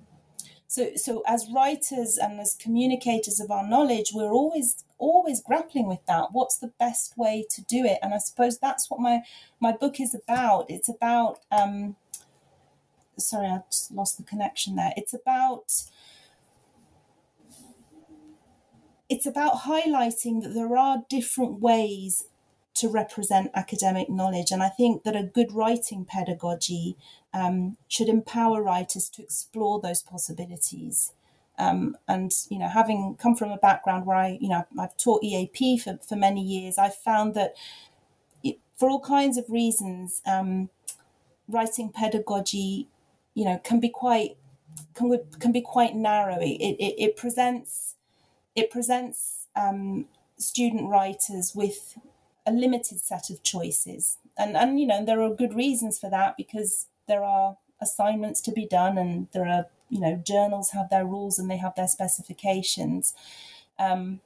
So, 0.66 0.90
so 0.95 1.25
as 1.27 1.49
writers 1.53 2.16
and 2.16 2.38
as 2.38 2.55
communicators 2.55 3.40
of 3.40 3.51
our 3.51 3.66
knowledge, 3.66 4.12
we're 4.14 4.33
always 4.33 4.85
always 4.99 5.43
grappling 5.43 5.88
with 5.88 6.05
that. 6.07 6.29
What's 6.31 6.59
the 6.59 6.73
best 6.79 7.19
way 7.19 7.45
to 7.51 7.62
do 7.62 7.85
it? 7.85 7.99
And 8.03 8.14
I 8.14 8.19
suppose 8.19 8.59
that's 8.59 8.88
what 8.88 9.01
my 9.01 9.23
my 9.59 9.73
book 9.73 9.99
is 9.99 10.14
about. 10.14 10.71
It's 10.71 10.88
about 10.88 11.40
um, 11.51 11.97
sorry, 13.18 13.49
I 13.49 13.62
just 13.70 13.92
lost 13.92 14.16
the 14.16 14.25
connection 14.25 14.77
there. 14.77 14.92
It's 14.96 15.14
about 15.14 15.85
it's 19.09 19.27
about 19.27 19.62
highlighting 19.62 20.42
that 20.42 20.55
there 20.55 20.77
are 20.77 21.05
different 21.09 21.61
ways 21.61 22.29
to 22.75 22.88
represent 22.88 23.51
academic 23.55 24.09
knowledge, 24.09 24.53
and 24.53 24.62
I 24.62 24.68
think 24.68 25.03
that 25.03 25.16
a 25.16 25.25
good 25.25 25.53
writing 25.53 26.05
pedagogy 26.05 26.96
um, 27.35 27.77
should 27.88 28.09
empower 28.09 28.62
writers 28.62 29.09
to 29.11 29.23
explore 29.23 29.81
those 29.81 30.03
possibilities. 30.03 31.12
Um, 31.59 31.96
and 32.09 32.33
you 32.49 32.59
know, 32.59 32.68
having 32.68 33.16
come 33.20 33.35
from 33.35 33.51
a 33.51 33.59
background 33.59 34.07
where 34.07 34.16
I, 34.16 34.38
you 34.40 34.49
know, 34.49 34.64
I've 34.79 34.96
taught 34.96 35.23
EAP 35.23 35.79
for, 35.79 35.99
for 35.99 36.16
many 36.16 36.42
years, 36.42 36.79
I've 36.79 36.94
found 36.94 37.35
that 37.35 37.55
it, 38.42 38.59
for 38.77 38.88
all 38.88 39.01
kinds 39.01 39.37
of 39.37 39.51
reasons, 39.51 40.23
um, 40.25 40.70
writing 41.49 41.90
pedagogy 41.90 42.88
you 43.40 43.46
know 43.46 43.59
can 43.64 43.81
be 43.81 43.88
quite 43.88 44.37
can 44.94 45.18
can 45.38 45.50
be 45.50 45.62
quite 45.62 45.96
narrow. 45.96 46.38
It, 46.42 46.76
it, 46.79 46.94
it 47.05 47.16
presents 47.16 47.94
it 48.55 48.70
presents 48.70 49.46
um, 49.57 50.05
student 50.37 50.90
writers 50.90 51.55
with 51.55 51.96
a 52.46 52.53
limited 52.53 53.00
set 53.00 53.31
of 53.31 53.42
choices, 53.42 54.18
and 54.37 54.59
and 54.59 54.79
you 54.79 54.87
know 54.87 55.03
there 55.03 55.22
are 55.22 55.35
good 55.35 55.55
reasons 55.55 55.98
for 55.98 56.11
that 56.11 56.37
because 56.37 56.88
there 57.09 57.24
are 57.24 57.57
assignments 57.81 58.42
to 58.42 58.53
be 58.53 58.66
done, 58.66 58.98
and 58.98 59.29
there 59.33 59.48
are 59.48 59.68
you 59.88 60.00
know 60.00 60.16
journals 60.16 60.72
have 60.72 60.90
their 60.90 61.07
rules 61.07 61.38
and 61.38 61.50
they 61.50 61.57
have 61.57 61.74
their 61.76 61.88
specifications. 61.88 63.14
Um, 63.79 64.20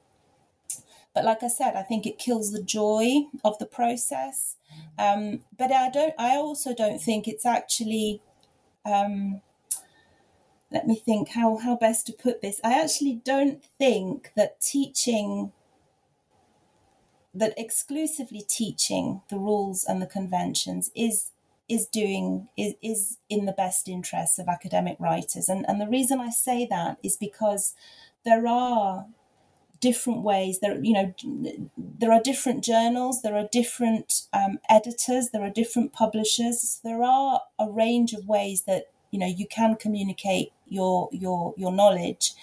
but 1.13 1.23
like 1.23 1.41
I 1.41 1.47
said, 1.47 1.77
I 1.77 1.83
think 1.83 2.05
it 2.05 2.19
kills 2.19 2.51
the 2.51 2.61
joy 2.61 3.27
of 3.45 3.57
the 3.59 3.65
process. 3.65 4.57
Um, 4.99 5.45
but 5.57 5.71
I 5.71 5.89
don't. 5.89 6.15
I 6.19 6.35
also 6.35 6.75
don't 6.75 6.99
think 6.99 7.29
it's 7.29 7.45
actually 7.45 8.19
um, 8.85 9.41
let 10.71 10.87
me 10.87 10.95
think 10.95 11.29
how, 11.29 11.57
how 11.57 11.75
best 11.75 12.05
to 12.07 12.13
put 12.13 12.41
this. 12.41 12.59
I 12.63 12.81
actually 12.81 13.21
don't 13.23 13.63
think 13.77 14.31
that 14.35 14.59
teaching, 14.61 15.51
that 17.33 17.53
exclusively 17.57 18.41
teaching 18.41 19.21
the 19.29 19.37
rules 19.37 19.83
and 19.83 20.01
the 20.01 20.07
conventions 20.07 20.91
is 20.95 21.31
is 21.67 21.87
doing 21.87 22.47
is, 22.55 22.75
is 22.83 23.17
in 23.27 23.45
the 23.45 23.51
best 23.51 23.87
interests 23.87 24.37
of 24.37 24.47
academic 24.47 24.97
writers. 24.99 25.49
And 25.49 25.67
and 25.67 25.81
the 25.81 25.87
reason 25.87 26.19
I 26.19 26.29
say 26.29 26.67
that 26.69 26.97
is 27.01 27.17
because 27.17 27.73
there 28.23 28.45
are 28.47 29.05
different 29.79 30.21
ways. 30.21 30.59
There 30.59 30.83
you 30.83 30.93
know 30.93 31.13
there 31.77 32.11
are 32.11 32.21
different 32.21 32.63
journals 32.63 33.21
there 33.21 33.35
are 33.35 33.47
different 33.51 34.21
um, 34.33 34.59
editors 34.69 35.29
there 35.29 35.43
are 35.43 35.49
different 35.49 35.93
publishers. 35.93 36.79
There 36.83 37.03
are 37.03 37.41
a 37.59 37.69
range 37.69 38.13
of 38.13 38.27
ways 38.27 38.63
that 38.63 38.89
you 39.11 39.19
know 39.19 39.27
you 39.27 39.47
can 39.47 39.75
communicate 39.75 40.51
your 40.67 41.09
your 41.11 41.53
your 41.57 41.71
knowledge. 41.71 42.33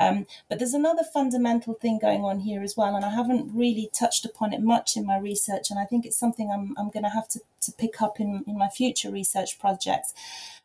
Um, 0.00 0.26
but 0.48 0.58
there's 0.58 0.74
another 0.74 1.02
fundamental 1.02 1.74
thing 1.74 1.98
going 1.98 2.24
on 2.24 2.40
here 2.40 2.62
as 2.62 2.76
well, 2.76 2.94
and 2.94 3.04
I 3.04 3.10
haven't 3.10 3.50
really 3.52 3.90
touched 3.92 4.24
upon 4.24 4.52
it 4.52 4.62
much 4.62 4.96
in 4.96 5.04
my 5.04 5.18
research, 5.18 5.70
and 5.70 5.78
I 5.78 5.84
think 5.84 6.06
it's 6.06 6.16
something 6.16 6.50
I'm, 6.52 6.74
I'm 6.78 6.90
going 6.90 7.02
to 7.02 7.10
have 7.10 7.28
to, 7.30 7.40
to 7.62 7.72
pick 7.72 8.00
up 8.00 8.20
in, 8.20 8.44
in 8.46 8.56
my 8.56 8.68
future 8.68 9.10
research 9.10 9.58
projects. 9.58 10.14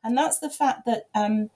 And 0.03 0.15
that's 0.15 0.37
the 0.37 0.51
fact 0.51 0.85
that 0.85 1.07
um, 1.15 1.49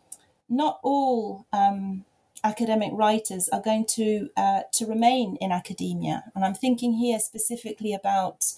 not 0.49 0.79
all 0.81 1.45
um, 1.53 2.05
academic 2.43 2.91
writers 2.93 3.49
are 3.49 3.61
going 3.61 3.85
to 3.85 4.29
uh, 4.37 4.61
to 4.73 4.85
remain 4.85 5.37
in 5.41 5.51
academia, 5.51 6.25
and 6.35 6.45
I'm 6.45 6.53
thinking 6.53 6.93
here 6.93 7.19
specifically 7.19 7.93
about 7.93 8.53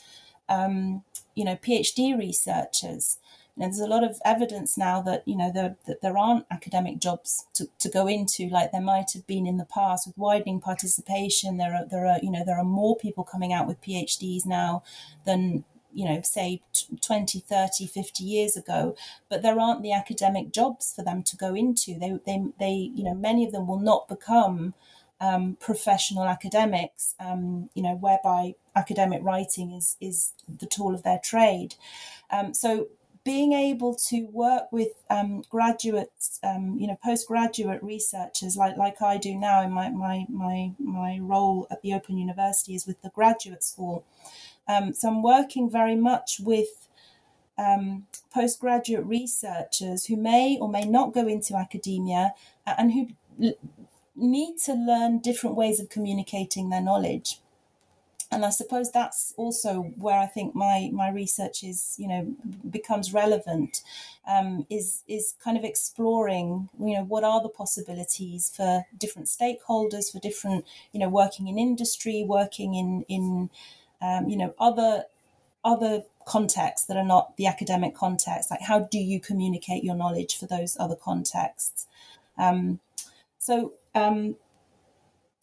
um, 0.47 1.03
you 1.35 1.43
know 1.43 1.55
PhD 1.55 2.17
researchers. 2.17 3.17
And 3.55 3.73
there's 3.73 3.79
a 3.81 3.87
lot 3.87 4.05
of 4.05 4.21
evidence 4.23 4.77
now 4.77 5.01
that 5.01 5.23
you 5.27 5.35
know 5.35 5.51
there, 5.53 5.75
that 5.85 6.01
there 6.01 6.17
aren't 6.17 6.45
academic 6.49 6.99
jobs 6.99 7.45
to, 7.55 7.67
to 7.79 7.89
go 7.89 8.07
into 8.07 8.47
like 8.47 8.71
there 8.71 8.79
might 8.79 9.11
have 9.13 9.27
been 9.27 9.45
in 9.45 9.57
the 9.57 9.65
past 9.65 10.07
with 10.07 10.17
widening 10.17 10.61
participation. 10.61 11.57
There 11.57 11.75
are 11.75 11.85
there 11.85 12.05
are 12.05 12.19
you 12.23 12.31
know 12.31 12.45
there 12.45 12.57
are 12.57 12.63
more 12.63 12.95
people 12.95 13.23
coming 13.23 13.51
out 13.51 13.67
with 13.67 13.81
PhDs 13.81 14.45
now 14.45 14.83
than 15.25 15.65
you 15.93 16.05
know, 16.05 16.21
say 16.21 16.61
20, 17.01 17.39
30, 17.39 17.87
50 17.87 18.23
years 18.23 18.55
ago, 18.57 18.95
but 19.29 19.41
there 19.41 19.59
aren't 19.59 19.81
the 19.83 19.93
academic 19.93 20.51
jobs 20.51 20.93
for 20.93 21.03
them 21.03 21.23
to 21.23 21.37
go 21.37 21.55
into. 21.55 21.97
They, 21.97 22.19
they, 22.25 22.43
they 22.59 22.91
you 22.93 23.03
know, 23.03 23.15
many 23.15 23.45
of 23.45 23.51
them 23.51 23.67
will 23.67 23.79
not 23.79 24.07
become 24.07 24.73
um, 25.21 25.57
professional 25.59 26.23
academics, 26.23 27.15
um, 27.19 27.69
you 27.73 27.83
know, 27.83 27.95
whereby 27.95 28.55
academic 28.75 29.21
writing 29.23 29.71
is 29.71 29.97
is 29.99 30.33
the 30.47 30.65
tool 30.65 30.93
of 30.93 31.03
their 31.03 31.19
trade. 31.21 31.75
Um, 32.31 32.53
so 32.53 32.87
being 33.25 33.53
able 33.53 33.95
to 33.95 34.23
work 34.27 34.71
with 34.71 34.89
um, 35.09 35.43
graduates, 35.49 36.39
um, 36.43 36.77
you 36.79 36.87
know, 36.87 36.97
postgraduate 37.03 37.83
researchers 37.83 38.55
like 38.55 38.77
like 38.77 39.01
I 39.01 39.17
do 39.17 39.35
now 39.35 39.61
in 39.61 39.71
my 39.71 39.89
my 39.89 40.25
my 40.29 40.71
my 40.79 41.19
role 41.19 41.67
at 41.69 41.81
the 41.81 41.93
Open 41.93 42.17
University 42.17 42.75
is 42.75 42.87
with 42.87 43.01
the 43.01 43.09
graduate 43.09 43.63
school. 43.63 44.05
Um, 44.69 44.93
so 44.93 45.09
I'm 45.09 45.23
working 45.23 45.69
very 45.71 45.97
much 45.97 46.39
with 46.41 46.89
um, 47.57 48.07
postgraduate 48.33 49.05
researchers 49.05 50.05
who 50.05 50.17
may 50.17 50.57
or 50.59 50.69
may 50.69 50.85
not 50.85 51.13
go 51.13 51.27
into 51.27 51.55
academia 51.55 52.33
and 52.65 52.93
who 52.93 53.07
l- 53.43 53.53
need 54.15 54.57
to 54.65 54.73
learn 54.73 55.19
different 55.19 55.55
ways 55.55 55.79
of 55.79 55.89
communicating 55.89 56.69
their 56.69 56.81
knowledge 56.81 57.39
and 58.31 58.45
I 58.45 58.51
suppose 58.51 58.91
that's 58.91 59.33
also 59.37 59.81
where 59.97 60.19
I 60.19 60.27
think 60.27 60.53
my 60.53 60.89
my 60.93 61.09
research 61.09 61.63
is, 61.63 61.95
you 61.97 62.07
know, 62.07 62.35
becomes 62.69 63.11
relevant. 63.13 63.81
Um, 64.27 64.67
is 64.69 65.03
is 65.07 65.35
kind 65.43 65.57
of 65.57 65.63
exploring, 65.63 66.69
you 66.79 66.93
know, 66.95 67.03
what 67.03 67.23
are 67.23 67.41
the 67.41 67.49
possibilities 67.49 68.49
for 68.55 68.85
different 68.97 69.29
stakeholders, 69.29 70.11
for 70.11 70.19
different, 70.19 70.65
you 70.91 70.99
know, 70.99 71.09
working 71.09 71.47
in 71.47 71.57
industry, 71.57 72.23
working 72.23 72.75
in 72.75 73.03
in, 73.07 73.49
um, 74.01 74.29
you 74.29 74.37
know, 74.37 74.53
other 74.59 75.05
other 75.63 76.03
contexts 76.25 76.87
that 76.87 76.95
are 76.95 77.03
not 77.03 77.35
the 77.37 77.45
academic 77.45 77.95
context. 77.95 78.49
Like, 78.49 78.61
how 78.61 78.79
do 78.79 78.97
you 78.99 79.19
communicate 79.19 79.83
your 79.83 79.95
knowledge 79.95 80.37
for 80.37 80.45
those 80.45 80.77
other 80.79 80.95
contexts? 80.95 81.87
Um, 82.37 82.79
so 83.39 83.73
um, 83.95 84.35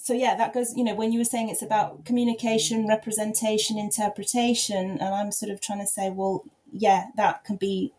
so 0.06 0.12
yeah 0.12 0.36
that 0.36 0.54
goes 0.54 0.76
you 0.76 0.84
know 0.84 0.94
when 0.94 1.10
you 1.10 1.18
were 1.18 1.24
saying 1.24 1.48
it's 1.48 1.62
about 1.62 2.04
communication 2.04 2.86
representation 2.86 3.76
interpretation 3.76 4.98
and 5.00 5.14
i'm 5.14 5.32
sort 5.32 5.50
of 5.50 5.60
trying 5.60 5.80
to 5.80 5.86
say 5.86 6.08
well 6.10 6.44
yeah 6.72 7.06
that 7.16 7.42
can 7.44 7.56
be 7.56 7.92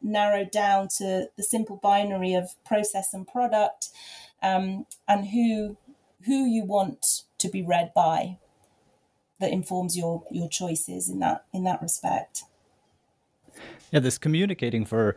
narrowed 0.00 0.50
down 0.50 0.88
to 0.88 1.28
the 1.36 1.42
simple 1.42 1.76
binary 1.76 2.32
of 2.32 2.54
process 2.64 3.12
and 3.12 3.28
product 3.28 3.90
um, 4.42 4.86
and 5.06 5.28
who 5.28 5.76
who 6.24 6.46
you 6.46 6.64
want 6.64 7.24
to 7.36 7.48
be 7.48 7.62
read 7.62 7.92
by 7.94 8.38
that 9.42 9.50
informs 9.50 9.96
your 9.96 10.24
your 10.30 10.48
choices 10.48 11.10
in 11.10 11.18
that 11.18 11.44
in 11.52 11.64
that 11.64 11.82
respect. 11.82 12.44
Yeah 13.90 14.00
this 14.00 14.16
communicating 14.16 14.86
for 14.86 15.16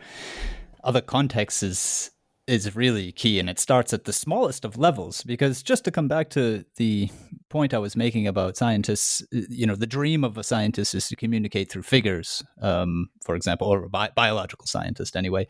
other 0.83 1.01
contexts 1.01 1.63
is 1.63 2.11
is 2.47 2.75
really 2.75 3.11
key 3.11 3.39
and 3.39 3.49
it 3.49 3.57
starts 3.57 3.93
at 3.93 4.03
the 4.03 4.13
smallest 4.13 4.65
of 4.65 4.77
levels 4.77 5.23
because 5.23 5.63
just 5.63 5.83
to 5.83 5.91
come 5.91 6.07
back 6.07 6.29
to 6.29 6.63
the 6.75 7.09
point 7.49 7.73
i 7.73 7.79
was 7.79 7.95
making 7.95 8.27
about 8.27 8.55
scientists 8.55 9.23
you 9.31 9.65
know 9.65 9.73
the 9.73 9.87
dream 9.87 10.23
of 10.23 10.37
a 10.37 10.43
scientist 10.43 10.93
is 10.93 11.07
to 11.07 11.15
communicate 11.15 11.71
through 11.71 11.81
figures 11.81 12.43
um, 12.61 13.07
for 13.23 13.35
example 13.35 13.67
or 13.67 13.85
a 13.85 13.89
bi- 13.89 14.11
biological 14.15 14.67
scientist 14.67 15.15
anyway. 15.15 15.47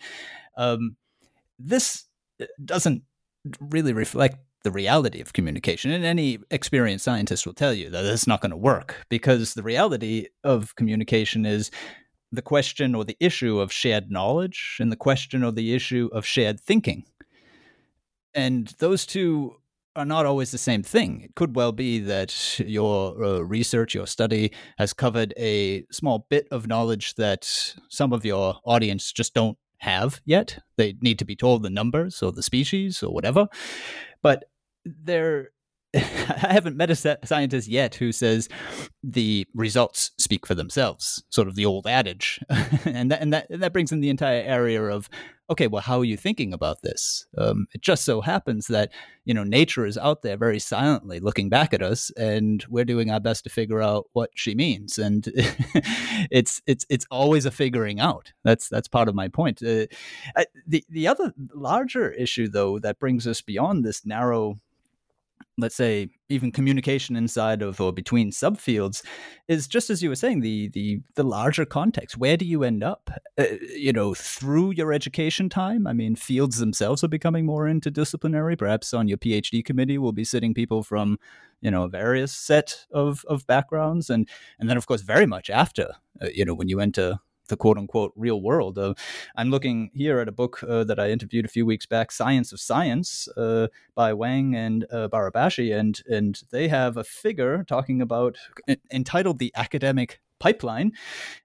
Um, 0.58 0.96
this 1.60 2.06
doesn't 2.64 3.04
really 3.60 3.94
reflect 3.94 4.38
the 4.66 4.72
reality 4.72 5.22
of 5.22 5.32
communication 5.32 5.92
and 5.92 6.04
any 6.04 6.40
experienced 6.50 7.06
scientist 7.06 7.46
will 7.46 7.54
tell 7.54 7.72
you 7.72 7.88
that 7.92 8.04
it's 8.04 8.26
not 8.26 8.42
going 8.42 8.50
to 8.50 8.58
work 8.58 9.06
because 9.10 9.54
the 9.54 9.62
reality 9.62 10.26
of 10.44 10.76
communication 10.76 11.46
is 11.46 11.70
the 12.32 12.42
question 12.42 12.96
or 12.96 13.06
the 13.06 13.16
issue 13.20 13.60
of 13.60 13.72
shared 13.72 14.10
knowledge 14.10 14.78
and 14.80 14.92
the 14.92 14.96
question 14.96 15.44
or 15.44 15.52
the 15.52 15.76
issue 15.76 16.10
of 16.12 16.26
shared 16.26 16.60
thinking. 16.60 17.04
And 18.34 18.74
those 18.80 19.06
two 19.06 19.58
are 19.96 20.04
not 20.04 20.26
always 20.26 20.50
the 20.50 20.58
same 20.58 20.82
thing. 20.82 21.22
It 21.22 21.36
could 21.36 21.56
well 21.56 21.72
be 21.72 22.00
that 22.00 22.60
your 22.60 23.24
uh, 23.24 23.40
research, 23.42 23.94
your 23.94 24.08
study 24.08 24.52
has 24.80 24.94
covered 24.94 25.32
a 25.38 25.86
small 25.92 26.26
bit 26.28 26.48
of 26.50 26.68
knowledge 26.68 27.14
that 27.16 27.46
some 27.90 28.12
of 28.14 28.26
your 28.26 28.58
audience 28.66 29.12
just 29.12 29.36
don't 29.36 29.60
have 29.78 30.22
yet. 30.26 30.58
They 30.76 30.96
need 31.02 31.20
to 31.20 31.26
be 31.26 31.36
told 31.36 31.62
the 31.62 31.70
numbers 31.70 32.24
or 32.24 32.32
the 32.32 32.42
species 32.42 33.04
or 33.04 33.14
whatever. 33.14 33.48
But 34.24 34.46
there 34.86 35.50
I 35.96 36.52
haven't 36.52 36.76
met 36.76 36.90
a 36.90 37.18
scientist 37.26 37.68
yet 37.68 37.96
who 37.96 38.12
says 38.12 38.50
the 39.02 39.48
results 39.54 40.12
speak 40.18 40.46
for 40.46 40.54
themselves, 40.54 41.24
sort 41.30 41.48
of 41.48 41.56
the 41.56 41.66
old 41.66 41.88
adage, 41.88 42.40
and 42.86 43.12
that 43.12 43.22
and 43.22 43.32
that 43.34 43.50
and 43.50 43.64
that 43.64 43.72
brings 43.72 43.92
in 43.92 44.02
the 44.02 44.10
entire 44.10 44.42
area 44.42 44.84
of 44.84 45.10
okay, 45.50 45.68
well, 45.68 45.82
how 45.82 46.00
are 46.00 46.06
you 46.06 46.18
thinking 46.18 46.54
about 46.54 46.82
this? 46.82 47.28
Um, 47.38 47.68
it 47.74 47.82
just 47.82 48.04
so 48.04 48.20
happens 48.20 48.68
that 48.68 48.92
you 49.24 49.34
know 49.34 49.44
nature 49.44 49.86
is 49.86 49.98
out 49.98 50.22
there 50.22 50.36
very 50.36 50.60
silently 50.60 51.20
looking 51.20 51.48
back 51.48 51.74
at 51.74 51.82
us, 51.82 52.12
and 52.18 52.66
we're 52.68 52.84
doing 52.84 53.10
our 53.10 53.22
best 53.22 53.46
to 53.46 53.50
figure 53.50 53.82
out 53.82 54.08
what 54.14 54.32
she 54.36 54.54
means, 54.54 54.98
and 54.98 55.30
it's 56.30 56.62
it's 56.68 56.86
it's 56.90 57.06
always 57.10 57.46
a 57.46 57.52
figuring 57.52 58.02
out. 58.02 58.34
That's 58.44 58.68
that's 58.68 58.90
part 58.90 59.08
of 59.08 59.16
my 59.16 59.30
point. 59.30 59.64
Uh, 59.64 59.86
the 60.68 60.84
the 60.90 61.08
other 61.08 61.34
larger 61.54 62.12
issue, 62.12 62.50
though, 62.50 62.80
that 62.80 63.00
brings 63.00 63.28
us 63.28 63.42
beyond 63.42 63.86
this 63.86 64.06
narrow 64.06 64.60
let's 65.58 65.76
say 65.76 66.10
even 66.30 66.52
communication 66.52 67.16
inside 67.16 67.62
of 67.62 67.80
or 67.80 67.94
between 67.94 68.32
subfields 68.32 69.04
is 69.48 69.68
just 69.68 69.90
as 69.90 70.04
you 70.04 70.10
were 70.10 70.16
saying 70.16 70.42
the 70.42 70.70
the 70.70 71.00
the 71.16 71.24
larger 71.24 71.66
context. 71.66 72.18
Where 72.18 72.38
do 72.38 72.46
you 72.46 72.64
end 72.64 72.84
up? 72.84 73.10
Uh, 73.38 73.46
you 73.76 73.94
know 73.94 74.14
through 74.14 74.72
your 74.72 74.92
education 74.92 75.50
time? 75.50 75.88
I 75.88 75.94
mean 75.94 76.16
fields 76.16 76.58
themselves 76.58 77.04
are 77.04 77.10
becoming 77.10 77.46
more 77.46 77.66
interdisciplinary. 77.66 78.58
Perhaps 78.58 78.94
on 78.94 79.08
your 79.08 79.18
phd 79.18 79.64
committee 79.66 79.98
we'll 79.98 80.12
be 80.12 80.26
sitting 80.26 80.54
people 80.54 80.84
from 80.84 81.18
you 81.62 81.72
know 81.72 81.84
a 81.84 81.90
various 81.90 82.34
set 82.34 82.86
of 82.92 83.24
of 83.28 83.48
backgrounds 83.48 84.10
and 84.10 84.28
and 84.60 84.70
then 84.70 84.78
of 84.78 84.88
course 84.88 85.02
very 85.02 85.26
much 85.26 85.50
after 85.50 85.94
uh, 86.22 86.28
you 86.34 86.46
know 86.46 86.54
when 86.54 86.70
you 86.70 86.80
enter 86.80 87.20
the 87.48 87.58
quote 87.58 87.78
unquote 87.78 88.14
real 88.16 88.42
world. 88.42 88.78
Uh, 88.78 88.94
I'm 89.36 89.50
looking 89.50 89.92
here 89.94 90.20
at 90.20 90.28
a 90.28 90.32
book 90.32 90.64
uh, 90.64 90.84
that 90.86 91.00
I 91.00 91.10
interviewed 91.10 91.46
a 91.46 91.50
few 91.50 91.66
weeks 91.66 91.86
back, 91.86 92.12
Science 92.12 92.52
of 92.52 92.60
Science, 92.60 93.28
uh, 93.38 93.68
by 93.96 94.14
Wang 94.14 94.56
and 94.56 94.86
uh, 94.92 95.08
Barabási, 95.08 95.78
and 95.78 96.02
and 96.08 96.42
they 96.52 96.68
have 96.68 96.98
a 96.98 97.04
figure 97.04 97.64
talking 97.64 98.02
about 98.02 98.38
entitled 98.92 99.40
the 99.40 99.52
academic 99.56 100.22
pipeline, 100.40 100.92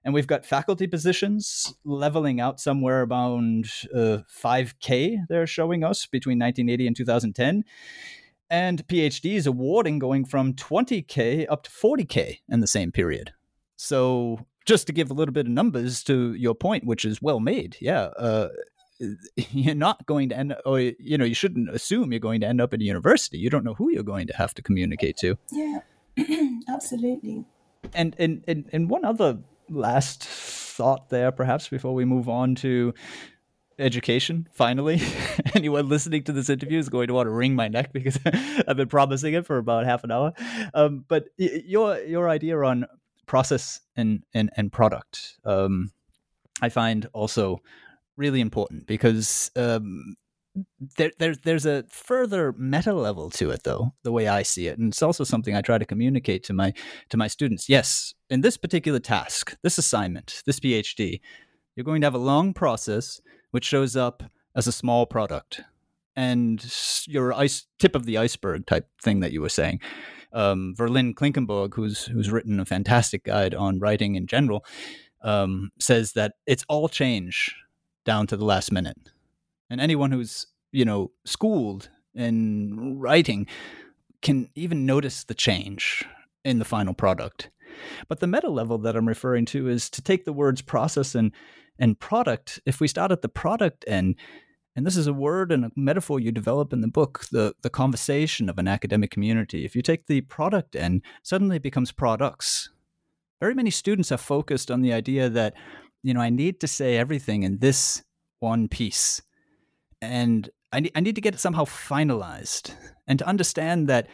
and 0.03 0.13
we've 0.13 0.27
got 0.27 0.45
faculty 0.45 0.85
positions 0.87 1.73
leveling 1.85 2.41
out 2.41 2.59
somewhere 2.59 3.03
around 3.03 3.65
5k. 3.65 5.17
Uh, 5.17 5.21
they're 5.29 5.47
showing 5.47 5.83
us 5.83 6.05
between 6.05 6.39
1980 6.39 6.87
and 6.87 6.95
2010 6.95 7.63
and 8.51 8.85
PhDs 8.87 9.47
awarding 9.47 9.97
going 9.97 10.25
from 10.25 10.53
20K 10.53 11.45
up 11.49 11.63
to 11.63 11.71
40K 11.71 12.39
in 12.49 12.59
the 12.59 12.67
same 12.67 12.91
period. 12.91 13.31
So 13.77 14.45
just 14.65 14.87
to 14.87 14.93
give 14.93 15.11
a 15.11 15.13
little 15.13 15.33
bit 15.33 15.47
of 15.47 15.51
numbers 15.51 16.03
to 16.03 16.33
your 16.33 16.55
point, 16.55 16.85
which 16.85 17.05
is 17.05 17.21
well 17.21 17.39
made, 17.39 17.77
yeah, 17.79 18.09
uh, 18.17 18.49
you're 19.35 19.75
not 19.75 20.05
going 20.05 20.29
to 20.29 20.37
end, 20.37 20.55
or 20.65 20.79
you 20.79 21.17
know, 21.17 21.25
you 21.25 21.33
shouldn't 21.33 21.69
assume 21.69 22.11
you're 22.11 22.19
going 22.19 22.41
to 22.41 22.47
end 22.47 22.61
up 22.61 22.73
at 22.73 22.81
a 22.81 22.83
university. 22.83 23.37
You 23.37 23.49
don't 23.49 23.63
know 23.63 23.73
who 23.73 23.91
you're 23.91 24.03
going 24.03 24.27
to 24.27 24.35
have 24.35 24.53
to 24.55 24.61
communicate 24.61 25.17
to. 25.17 25.37
Yeah, 25.51 25.79
absolutely. 26.69 27.45
And 27.93 28.15
and 28.19 28.43
and 28.47 28.69
and 28.71 28.89
one 28.89 29.05
other 29.05 29.39
last 29.69 30.23
thought 30.23 31.09
there, 31.09 31.31
perhaps 31.31 31.67
before 31.67 31.93
we 31.93 32.05
move 32.05 32.29
on 32.29 32.55
to 32.55 32.93
education 33.79 34.47
finally 34.53 35.01
anyone 35.55 35.89
listening 35.89 36.23
to 36.23 36.31
this 36.31 36.49
interview 36.49 36.77
is 36.77 36.87
going 36.87 37.07
to 37.07 37.13
want 37.13 37.25
to 37.25 37.31
wring 37.31 37.55
my 37.55 37.67
neck 37.67 37.91
because 37.91 38.19
i've 38.67 38.77
been 38.77 38.87
promising 38.87 39.33
it 39.33 39.45
for 39.45 39.57
about 39.57 39.85
half 39.85 40.03
an 40.03 40.11
hour 40.11 40.33
um, 40.75 41.03
but 41.07 41.29
your 41.37 41.99
your 42.01 42.29
idea 42.29 42.59
on 42.59 42.85
process 43.31 43.79
and 43.95 44.23
and, 44.33 44.49
and 44.57 44.73
product 44.73 45.39
um, 45.45 45.91
I 46.61 46.67
find 46.69 47.07
also 47.13 47.61
really 48.17 48.41
important 48.41 48.85
because 48.85 49.49
um, 49.55 50.15
there, 50.97 51.11
there, 51.17 51.33
there's 51.33 51.65
a 51.65 51.85
further 51.89 52.51
meta 52.51 52.93
level 52.93 53.29
to 53.31 53.51
it 53.51 53.63
though 53.63 53.93
the 54.03 54.11
way 54.11 54.27
i 54.27 54.43
see 54.43 54.67
it. 54.67 54.77
And 54.77 54.91
it's 54.91 55.01
also 55.01 55.23
something 55.23 55.55
i 55.55 55.61
try 55.61 55.77
to 55.77 55.85
communicate 55.85 56.43
to 56.43 56.53
my 56.53 56.73
to 57.09 57.15
my 57.17 57.27
students. 57.27 57.69
Yes 57.69 58.13
in 58.29 58.41
this 58.41 58.57
particular 58.57 58.99
task 58.99 59.55
this 59.63 59.77
assignment 59.77 60.43
this 60.45 60.59
phd 60.59 61.21
you're 61.75 61.89
going 61.89 62.01
to 62.01 62.07
have 62.07 62.21
a 62.21 62.29
long 62.33 62.53
process 62.53 63.21
which 63.51 63.65
shows 63.65 63.95
up 63.95 64.23
as 64.55 64.67
a 64.67 64.71
small 64.71 65.05
product. 65.05 65.61
And 66.15 66.61
your 67.07 67.31
ice 67.31 67.67
tip 67.79 67.95
of 67.95 68.05
the 68.05 68.17
iceberg 68.17 68.65
type 68.65 68.89
thing 69.01 69.21
that 69.21 69.31
you 69.31 69.41
were 69.41 69.55
saying 69.61 69.79
um, 70.33 70.73
Verlyn 70.77 71.13
Klinkenborg, 71.13 71.73
who's 71.75 72.05
who's 72.05 72.31
written 72.31 72.59
a 72.59 72.65
fantastic 72.65 73.23
guide 73.23 73.53
on 73.53 73.79
writing 73.79 74.15
in 74.15 74.27
general, 74.27 74.65
um, 75.21 75.71
says 75.79 76.13
that 76.13 76.33
it's 76.45 76.65
all 76.69 76.89
change 76.89 77.55
down 78.05 78.27
to 78.27 78.37
the 78.37 78.45
last 78.45 78.71
minute, 78.71 78.97
and 79.69 79.81
anyone 79.81 80.11
who's 80.11 80.47
you 80.71 80.85
know 80.85 81.11
schooled 81.25 81.89
in 82.13 82.99
writing 82.99 83.47
can 84.21 84.49
even 84.55 84.85
notice 84.85 85.23
the 85.23 85.33
change 85.33 86.05
in 86.43 86.59
the 86.59 86.65
final 86.65 86.93
product. 86.93 87.49
But 88.07 88.19
the 88.19 88.27
meta 88.27 88.49
level 88.49 88.77
that 88.79 88.95
I'm 88.95 89.07
referring 89.07 89.45
to 89.47 89.67
is 89.67 89.89
to 89.91 90.01
take 90.01 90.25
the 90.25 90.33
words 90.33 90.61
process 90.61 91.15
and 91.15 91.31
and 91.79 91.99
product. 91.99 92.59
If 92.65 92.79
we 92.79 92.87
start 92.87 93.11
at 93.11 93.21
the 93.21 93.29
product 93.29 93.85
end, 93.87 94.15
and 94.75 94.85
this 94.85 94.95
is 94.95 95.07
a 95.07 95.13
word 95.13 95.51
and 95.51 95.65
a 95.65 95.71
metaphor 95.75 96.19
you 96.19 96.31
develop 96.31 96.71
in 96.71 96.81
the 96.81 96.87
book, 96.87 97.25
the, 97.31 97.53
the 97.61 97.69
conversation 97.69 98.49
of 98.49 98.57
an 98.57 98.67
academic 98.67 99.11
community. 99.11 99.65
If 99.65 99.75
you 99.75 99.81
take 99.81 100.07
the 100.07 100.21
product 100.21 100.75
end, 100.75 101.01
suddenly 101.23 101.57
it 101.57 101.63
becomes 101.63 101.91
products. 101.91 102.69
Very 103.41 103.53
many 103.53 103.69
students 103.69 104.11
are 104.11 104.17
focused 104.17 104.71
on 104.71 104.81
the 104.81 104.93
idea 104.93 105.29
that, 105.29 105.55
you 106.03 106.13
know, 106.13 106.21
I 106.21 106.29
need 106.29 106.61
to 106.61 106.67
say 106.67 106.97
everything 106.97 107.43
in 107.43 107.57
this 107.57 108.03
one 108.39 108.69
piece. 108.69 109.21
And 110.01 110.49
I 110.71 110.79
need, 110.79 110.91
I 110.95 111.01
need 111.01 111.15
to 111.15 111.21
get 111.21 111.33
it 111.33 111.39
somehow 111.39 111.65
finalized 111.65 112.73
and 113.07 113.19
to 113.19 113.27
understand 113.27 113.89
that 113.89 114.07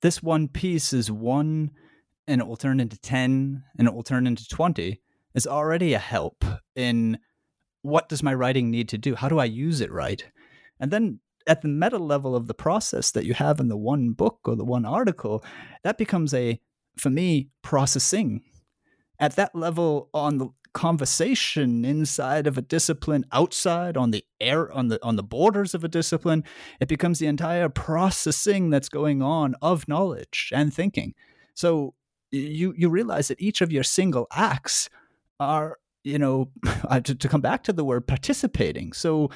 this 0.00 0.22
one 0.22 0.48
piece 0.48 0.92
is 0.92 1.10
one 1.10 1.72
and 2.28 2.40
it 2.40 2.46
will 2.46 2.56
turn 2.56 2.78
into 2.78 2.98
10 2.98 3.64
and 3.78 3.88
it 3.88 3.94
will 3.94 4.02
turn 4.02 4.26
into 4.26 4.46
20 4.46 5.00
is 5.34 5.46
already 5.46 5.92
a 5.92 5.98
help 5.98 6.44
in 6.76 7.18
what 7.84 8.08
does 8.08 8.22
my 8.22 8.32
writing 8.32 8.70
need 8.70 8.88
to 8.88 8.98
do? 8.98 9.14
How 9.14 9.28
do 9.28 9.38
I 9.38 9.44
use 9.44 9.82
it 9.82 9.92
right? 9.92 10.24
And 10.80 10.90
then 10.90 11.20
at 11.46 11.60
the 11.60 11.68
meta 11.68 11.98
level 11.98 12.34
of 12.34 12.46
the 12.46 12.54
process 12.54 13.10
that 13.10 13.26
you 13.26 13.34
have 13.34 13.60
in 13.60 13.68
the 13.68 13.76
one 13.76 14.12
book 14.12 14.40
or 14.46 14.56
the 14.56 14.64
one 14.64 14.86
article, 14.86 15.44
that 15.82 15.98
becomes 15.98 16.32
a, 16.32 16.58
for 16.96 17.10
me, 17.10 17.50
processing. 17.60 18.40
At 19.20 19.36
that 19.36 19.54
level, 19.54 20.08
on 20.14 20.38
the 20.38 20.48
conversation 20.72 21.84
inside 21.84 22.46
of 22.46 22.56
a 22.56 22.62
discipline, 22.62 23.26
outside 23.32 23.98
on 23.98 24.12
the 24.12 24.24
air, 24.40 24.72
on 24.72 24.88
the 24.88 24.98
on 25.04 25.16
the 25.16 25.22
borders 25.22 25.74
of 25.74 25.84
a 25.84 25.88
discipline, 25.88 26.42
it 26.80 26.88
becomes 26.88 27.18
the 27.18 27.26
entire 27.26 27.68
processing 27.68 28.70
that's 28.70 28.88
going 28.88 29.20
on 29.20 29.54
of 29.60 29.86
knowledge 29.88 30.50
and 30.54 30.72
thinking. 30.72 31.14
So 31.52 31.94
you 32.30 32.72
you 32.76 32.88
realize 32.88 33.28
that 33.28 33.40
each 33.40 33.60
of 33.60 33.70
your 33.70 33.84
single 33.84 34.26
acts 34.32 34.88
are 35.38 35.78
you 36.04 36.18
know, 36.18 36.50
to, 37.04 37.14
to 37.14 37.28
come 37.28 37.40
back 37.40 37.64
to 37.64 37.72
the 37.72 37.84
word 37.84 38.06
participating. 38.06 38.92
So, 38.92 39.30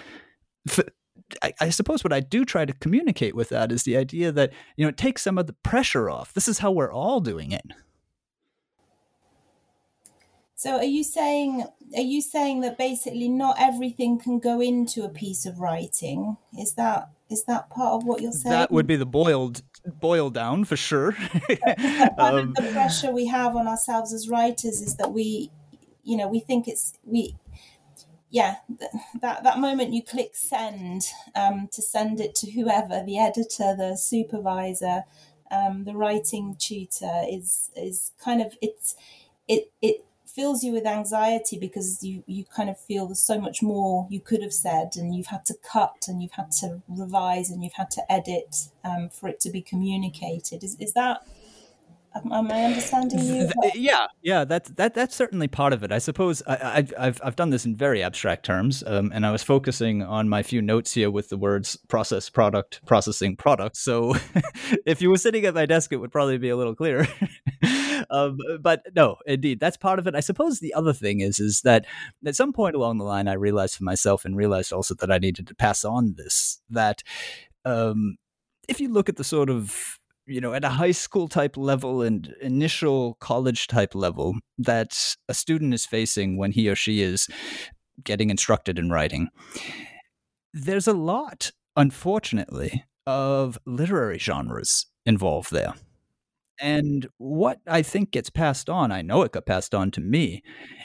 I, 1.43 1.53
I, 1.61 1.71
suppose 1.71 2.05
what 2.05 2.13
I 2.13 2.21
do 2.21 2.45
try 2.45 2.65
to 2.65 2.73
communicate 2.75 3.35
with 3.35 3.49
that 3.51 3.73
is 3.73 3.83
the 3.83 3.97
idea 3.97 4.33
that 4.33 4.53
you 4.77 4.85
know 4.85 4.89
it 4.89 4.97
takes 4.97 5.23
some 5.23 5.39
of 5.39 5.47
the 5.47 5.53
pressure 5.53 6.09
off. 6.09 6.33
This 6.33 6.49
is 6.49 6.59
how 6.59 6.71
we're 6.71 6.93
all 6.93 7.21
doing 7.21 7.53
it. 7.53 7.67
So, 10.55 10.77
are 10.77 10.85
you 10.85 11.05
saying 11.05 11.65
are 11.97 12.03
you 12.03 12.21
saying 12.21 12.61
that 12.61 12.77
basically 12.77 13.29
not 13.29 13.57
everything 13.59 14.19
can 14.19 14.39
go 14.39 14.61
into 14.61 15.05
a 15.05 15.09
piece 15.09 15.47
of 15.47 15.61
writing? 15.61 16.37
Is 16.59 16.75
that 16.75 17.11
is 17.31 17.45
that 17.45 17.71
part 17.71 17.95
of 17.95 18.05
what 18.05 18.23
you're 18.23 18.33
saying? 18.33 18.53
That 18.53 18.71
would 18.71 18.87
be 18.87 18.97
the 18.97 19.07
boiled 19.07 19.63
boiled 20.01 20.35
down 20.35 20.65
for 20.65 20.77
sure. 20.77 21.17
um, 22.19 22.55
the 22.55 22.71
pressure 22.73 23.13
we 23.13 23.27
have 23.27 23.55
on 23.55 23.69
ourselves 23.69 24.13
as 24.13 24.29
writers 24.29 24.81
is 24.81 24.97
that 24.97 25.13
we 25.13 25.51
you 26.09 26.17
know 26.17 26.27
we 26.27 26.41
think 26.41 26.67
it's 26.67 26.95
we 27.05 27.37
yeah 28.31 28.57
that 29.21 29.43
that 29.43 29.59
moment 29.59 29.93
you 29.93 30.03
click 30.03 30.31
send 30.35 31.05
um, 31.35 31.69
to 31.73 31.83
send 31.83 32.21
it 32.21 32.35
to 32.35 32.51
whoever 32.51 33.03
the 33.05 33.19
editor 33.19 33.75
the 33.77 33.97
supervisor 33.97 35.05
um, 35.51 35.85
the 35.85 35.95
writing 35.95 36.57
tutor 36.59 37.23
is 37.29 37.71
is 37.77 38.13
kind 38.23 38.41
of 38.41 38.55
it's 38.61 38.97
it 39.47 39.71
it 39.81 40.05
fills 40.27 40.63
you 40.63 40.73
with 40.73 40.87
anxiety 40.87 41.59
because 41.59 42.05
you 42.05 42.23
you 42.27 42.45
kind 42.45 42.71
of 42.71 42.79
feel 42.79 43.07
there's 43.07 43.23
so 43.23 43.41
much 43.41 43.63
more 43.63 44.07
you 44.11 44.21
could 44.21 44.43
have 44.43 44.53
said 44.53 44.91
and 44.97 45.15
you've 45.15 45.27
had 45.27 45.45
to 45.45 45.55
cut 45.63 46.05
and 46.07 46.23
you've 46.23 46.33
had 46.33 46.53
to 46.53 46.81
revise 46.87 47.51
and 47.51 47.65
you've 47.65 47.73
had 47.73 47.91
to 47.91 48.13
edit 48.13 48.69
um, 48.85 49.09
for 49.09 49.29
it 49.29 49.41
to 49.41 49.51
be 49.51 49.61
communicated. 49.61 50.63
Is, 50.63 50.77
is 50.79 50.93
that 50.93 51.27
Am 52.33 52.51
I 52.51 52.65
understanding 52.65 53.21
you? 53.21 53.51
Yeah, 53.75 54.07
yeah, 54.23 54.45
that's 54.45 54.71
that 54.71 54.95
that's 54.95 55.15
certainly 55.15 55.49
part 55.49 55.73
of 55.73 55.83
it. 55.83 55.93
I 55.93 55.99
suppose 55.99 56.43
I, 56.47 56.87
have 56.97 57.21
I've 57.23 57.37
done 57.37 57.51
this 57.51 57.65
in 57.65 57.77
very 57.77 58.03
abstract 58.03 58.45
terms, 58.45 58.83
um, 58.87 59.11
and 59.15 59.27
I 59.27 59.31
was 59.31 59.43
focusing 59.43 60.03
on 60.03 60.29
my 60.29 60.43
few 60.43 60.63
notes 60.63 60.95
here 60.95 61.11
with 61.11 61.29
the 61.29 61.37
words 61.37 61.77
process, 61.89 62.29
product, 62.31 62.85
processing, 62.87 63.37
product. 63.37 63.77
So, 63.77 64.15
if 64.87 65.03
you 65.03 65.11
were 65.11 65.19
sitting 65.19 65.45
at 65.45 65.55
my 65.55 65.67
desk, 65.67 65.93
it 65.93 65.97
would 65.97 66.13
probably 66.13 66.39
be 66.39 66.49
a 66.49 66.57
little 66.57 66.75
clearer. 66.75 67.07
um, 68.11 68.39
but 68.61 68.83
no, 68.95 69.17
indeed, 69.27 69.61
that's 69.61 69.77
part 69.77 69.99
of 69.99 70.07
it. 70.07 70.15
I 70.15 70.21
suppose 70.21 70.61
the 70.61 70.75
other 70.75 70.93
thing 70.93 71.21
is 71.21 71.39
is 71.39 71.63
that 71.63 71.87
at 72.27 72.37
some 72.37 72.53
point 72.53 72.75
along 72.75 72.99
the 72.99 73.05
line, 73.05 73.29
I 73.29 73.35
realized 73.35 73.77
for 73.77 73.85
myself, 73.85 74.25
and 74.25 74.37
realized 74.37 74.73
also 74.73 74.95
that 74.97 75.11
I 75.11 75.19
needed 75.19 75.47
to 75.49 75.55
pass 75.55 75.85
on 75.85 76.15
this 76.17 76.61
that. 76.71 77.03
Um, 77.65 78.17
if 78.69 78.81
you 78.81 78.93
look 78.93 79.09
at 79.09 79.17
the 79.17 79.25
sort 79.25 79.51
of 79.51 79.99
you 80.29 80.41
know, 80.41 80.53
at 80.53 80.65
a 80.65 80.69
high 80.69 80.93
school 80.93 81.27
type 81.27 81.57
level 81.57 82.03
and 82.03 82.35
initial 82.41 83.15
college 83.15 83.67
type 83.67 83.95
level 83.95 84.37
that 84.59 85.17
a 85.29 85.35
student 85.35 85.73
is 85.73 85.87
facing 85.87 86.37
when 86.37 86.53
he 86.53 86.69
or 86.69 86.77
she 86.77 87.01
is 87.01 87.29
getting 88.05 88.31
instructed 88.31 88.79
in 88.79 88.91
writing, 88.91 89.29
there's 90.53 90.87
a 90.87 90.93
lot, 90.93 91.51
unfortunately, 91.77 92.85
of 93.07 93.59
literary 93.65 94.19
genres 94.19 94.87
involved 95.07 95.51
there. 95.51 95.75
And 96.61 97.09
what 97.19 97.61
I 97.67 97.83
think 97.83 98.11
gets 98.11 98.31
passed 98.31 98.69
on, 98.69 98.93
I 98.93 99.01
know 99.01 99.23
it 99.23 99.33
got 99.33 99.47
passed 99.47 99.75
on 99.75 99.91
to 99.93 100.01
me, 100.01 100.43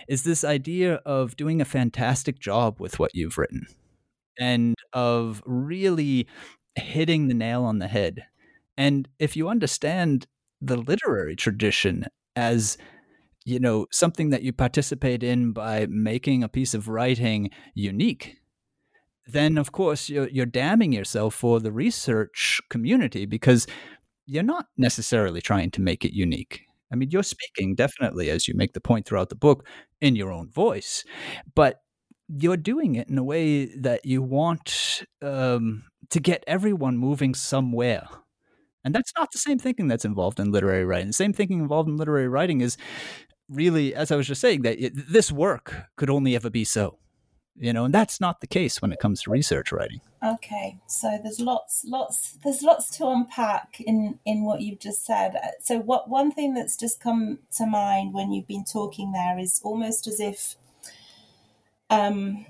is 0.08 0.24
this 0.24 0.44
idea 0.44 0.96
of 1.06 1.36
doing 1.36 1.60
a 1.60 1.66
fantastic 1.66 2.40
job 2.40 2.80
with 2.80 3.00
what 3.00 3.12
you've 3.14 3.38
written 3.38 3.66
and 4.40 4.76
of 4.94 5.42
really 5.46 6.28
hitting 6.76 7.28
the 7.28 7.34
nail 7.34 7.64
on 7.64 7.80
the 7.80 7.88
head 7.88 8.26
and 8.78 9.08
if 9.20 9.36
you 9.36 9.50
understand 9.50 10.28
the 10.62 10.78
literary 10.78 11.36
tradition 11.36 12.06
as 12.36 12.78
you 13.46 13.60
know 13.60 13.86
something 13.92 14.30
that 14.30 14.44
you 14.44 14.54
participate 14.54 15.24
in 15.24 15.52
by 15.52 15.86
making 15.88 16.44
a 16.44 16.50
piece 16.50 16.74
of 16.74 16.88
writing 16.88 17.50
unique 17.74 18.38
then 19.28 19.58
of 19.58 19.72
course 19.72 20.10
you're, 20.10 20.30
you're 20.30 20.46
damning 20.46 20.92
yourself 20.92 21.34
for 21.34 21.60
the 21.60 21.72
research 21.72 22.62
community 22.70 23.26
because 23.26 23.68
you're 24.26 24.44
not 24.44 24.68
necessarily 24.78 25.42
trying 25.42 25.70
to 25.72 25.82
make 25.82 26.06
it 26.06 26.14
unique. 26.14 26.62
I 26.92 26.96
mean 26.96 27.10
you're 27.12 27.24
speaking 27.24 27.76
definitely 27.76 28.30
as 28.30 28.48
you 28.48 28.54
make 28.56 28.74
the 28.74 28.82
point 28.82 29.06
throughout 29.06 29.30
the 29.30 29.36
book 29.36 29.66
in 30.02 30.16
your 30.16 30.32
own 30.32 30.50
voice 30.50 31.04
but 31.56 31.82
you're 32.30 32.58
doing 32.58 32.96
it 32.96 33.10
in 33.10 33.18
a 33.18 33.24
way 33.24 33.66
that 33.66 34.06
you 34.06 34.22
want 34.22 35.04
um, 35.22 35.84
to 36.10 36.20
get 36.20 36.44
everyone 36.48 36.98
moving 36.98 37.34
somewhere 37.34 38.08
and 38.84 38.94
that's 38.94 39.14
not 39.18 39.32
the 39.32 39.38
same 39.38 39.60
thinking 39.60 39.88
that's 39.88 40.06
involved 40.06 40.40
in 40.40 40.52
literary 40.52 40.86
writing. 40.86 41.08
The 41.08 41.14
same 41.14 41.34
thinking 41.34 41.60
involved 41.60 41.90
in 41.90 41.98
literary 41.98 42.28
writing 42.28 42.62
is 42.62 42.78
really, 43.50 43.96
as 43.96 44.12
I 44.12 44.16
was 44.16 44.28
just 44.28 44.42
saying, 44.42 44.64
that 44.64 44.84
it, 44.84 44.94
this 44.96 45.32
work 45.32 45.86
could 45.96 46.10
only 46.10 46.36
ever 46.36 46.50
be 46.50 46.64
so. 46.64 46.98
You 47.56 47.72
know, 47.72 47.86
and 47.86 47.94
that's 47.94 48.20
not 48.20 48.42
the 48.42 48.48
case 48.48 48.82
when 48.82 48.92
it 48.92 49.00
comes 49.00 49.22
to 49.22 49.32
research 49.32 49.72
writing. 49.72 50.02
Okay, 50.26 50.80
so 50.88 51.20
there's 51.22 51.40
lots, 51.40 51.84
lots, 51.86 52.40
there's 52.44 52.64
lots 52.64 52.90
to 52.98 53.08
unpack 53.08 53.80
in 53.80 54.18
in 54.26 54.44
what 54.44 54.62
you've 54.62 54.80
just 54.80 55.06
said. 55.06 55.36
Uh, 55.36 55.50
so, 55.62 55.78
what 55.78 56.10
one 56.10 56.32
thing 56.32 56.56
that's 56.56 56.76
just 56.76 57.00
come 57.00 57.38
to 57.58 57.68
mind 57.68 58.12
when 58.12 58.32
you've 58.32 58.48
been 58.48 58.66
talking 58.66 59.12
there 59.12 59.38
is 59.38 59.62
almost 59.64 60.08
as 60.08 60.20
if 60.20 60.56
um, 61.92 62.48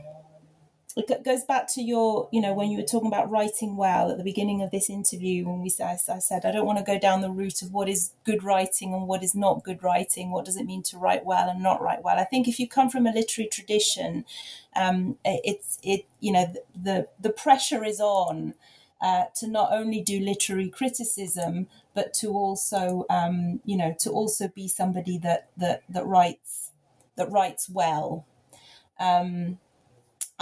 it 0.95 1.23
goes 1.23 1.43
back 1.43 1.67
to 1.73 1.81
your, 1.81 2.29
you 2.31 2.39
know, 2.39 2.53
when 2.53 2.69
you 2.69 2.77
were 2.77 2.85
talking 2.85 3.07
about 3.07 3.29
writing 3.29 3.75
well 3.75 4.11
at 4.11 4.17
the 4.17 4.23
beginning 4.23 4.61
of 4.61 4.69
this 4.69 4.89
interview, 4.89 5.47
when 5.47 5.61
we 5.61 5.69
said, 5.69 5.97
I 6.07 6.19
said, 6.19 6.45
I 6.45 6.51
don't 6.51 6.67
want 6.67 6.77
to 6.77 6.83
go 6.83 6.99
down 6.99 7.21
the 7.21 7.31
route 7.31 7.63
of 7.63 7.71
what 7.73 7.89
is 7.89 8.11
good 8.23 8.43
writing 8.43 8.93
and 8.93 9.07
what 9.07 9.23
is 9.23 9.33
not 9.33 9.63
good 9.63 9.81
writing. 9.81 10.29
What 10.29 10.45
does 10.45 10.55
it 10.55 10.65
mean 10.65 10.83
to 10.83 10.97
write 10.97 11.25
well 11.25 11.49
and 11.49 11.63
not 11.63 11.81
write 11.81 12.03
well? 12.03 12.19
I 12.19 12.25
think 12.25 12.47
if 12.47 12.59
you 12.59 12.67
come 12.67 12.89
from 12.89 13.07
a 13.07 13.11
literary 13.11 13.49
tradition, 13.49 14.25
um, 14.75 15.17
it's 15.25 15.79
it, 15.81 16.05
you 16.19 16.31
know, 16.31 16.53
the 16.75 17.07
the 17.19 17.31
pressure 17.31 17.83
is 17.83 17.99
on. 17.99 18.53
Uh, 19.01 19.25
to 19.35 19.47
not 19.47 19.73
only 19.73 19.99
do 19.99 20.17
literary 20.17 20.69
criticism, 20.69 21.67
but 21.93 22.13
to 22.13 22.29
also, 22.29 23.05
um, 23.09 23.59
you 23.65 23.75
know, 23.75 23.93
to 23.99 24.09
also 24.09 24.47
be 24.47 24.65
somebody 24.65 25.17
that 25.17 25.49
that 25.57 25.83
that 25.89 26.05
writes 26.05 26.71
that 27.17 27.29
writes 27.29 27.69
well. 27.69 28.25
Um, 28.97 29.59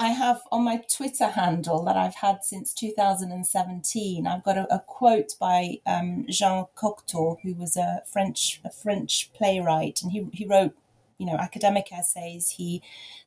I 0.01 0.09
have 0.09 0.41
on 0.51 0.63
my 0.63 0.77
Twitter 0.77 1.27
handle 1.27 1.83
that 1.83 1.95
I've 1.95 2.15
had 2.15 2.43
since 2.43 2.73
2017. 2.73 4.25
I've 4.25 4.43
got 4.43 4.57
a, 4.57 4.73
a 4.73 4.79
quote 4.79 5.35
by 5.39 5.77
um, 5.85 6.25
Jean 6.27 6.65
Cocteau, 6.75 7.37
who 7.43 7.53
was 7.53 7.77
a 7.77 8.01
French 8.11 8.59
a 8.65 8.71
French 8.71 9.29
playwright, 9.33 10.01
and 10.01 10.11
he 10.11 10.27
he 10.33 10.47
wrote 10.47 10.73
you 11.19 11.27
know 11.27 11.35
academic 11.35 11.91
essays. 11.93 12.49
He 12.57 12.81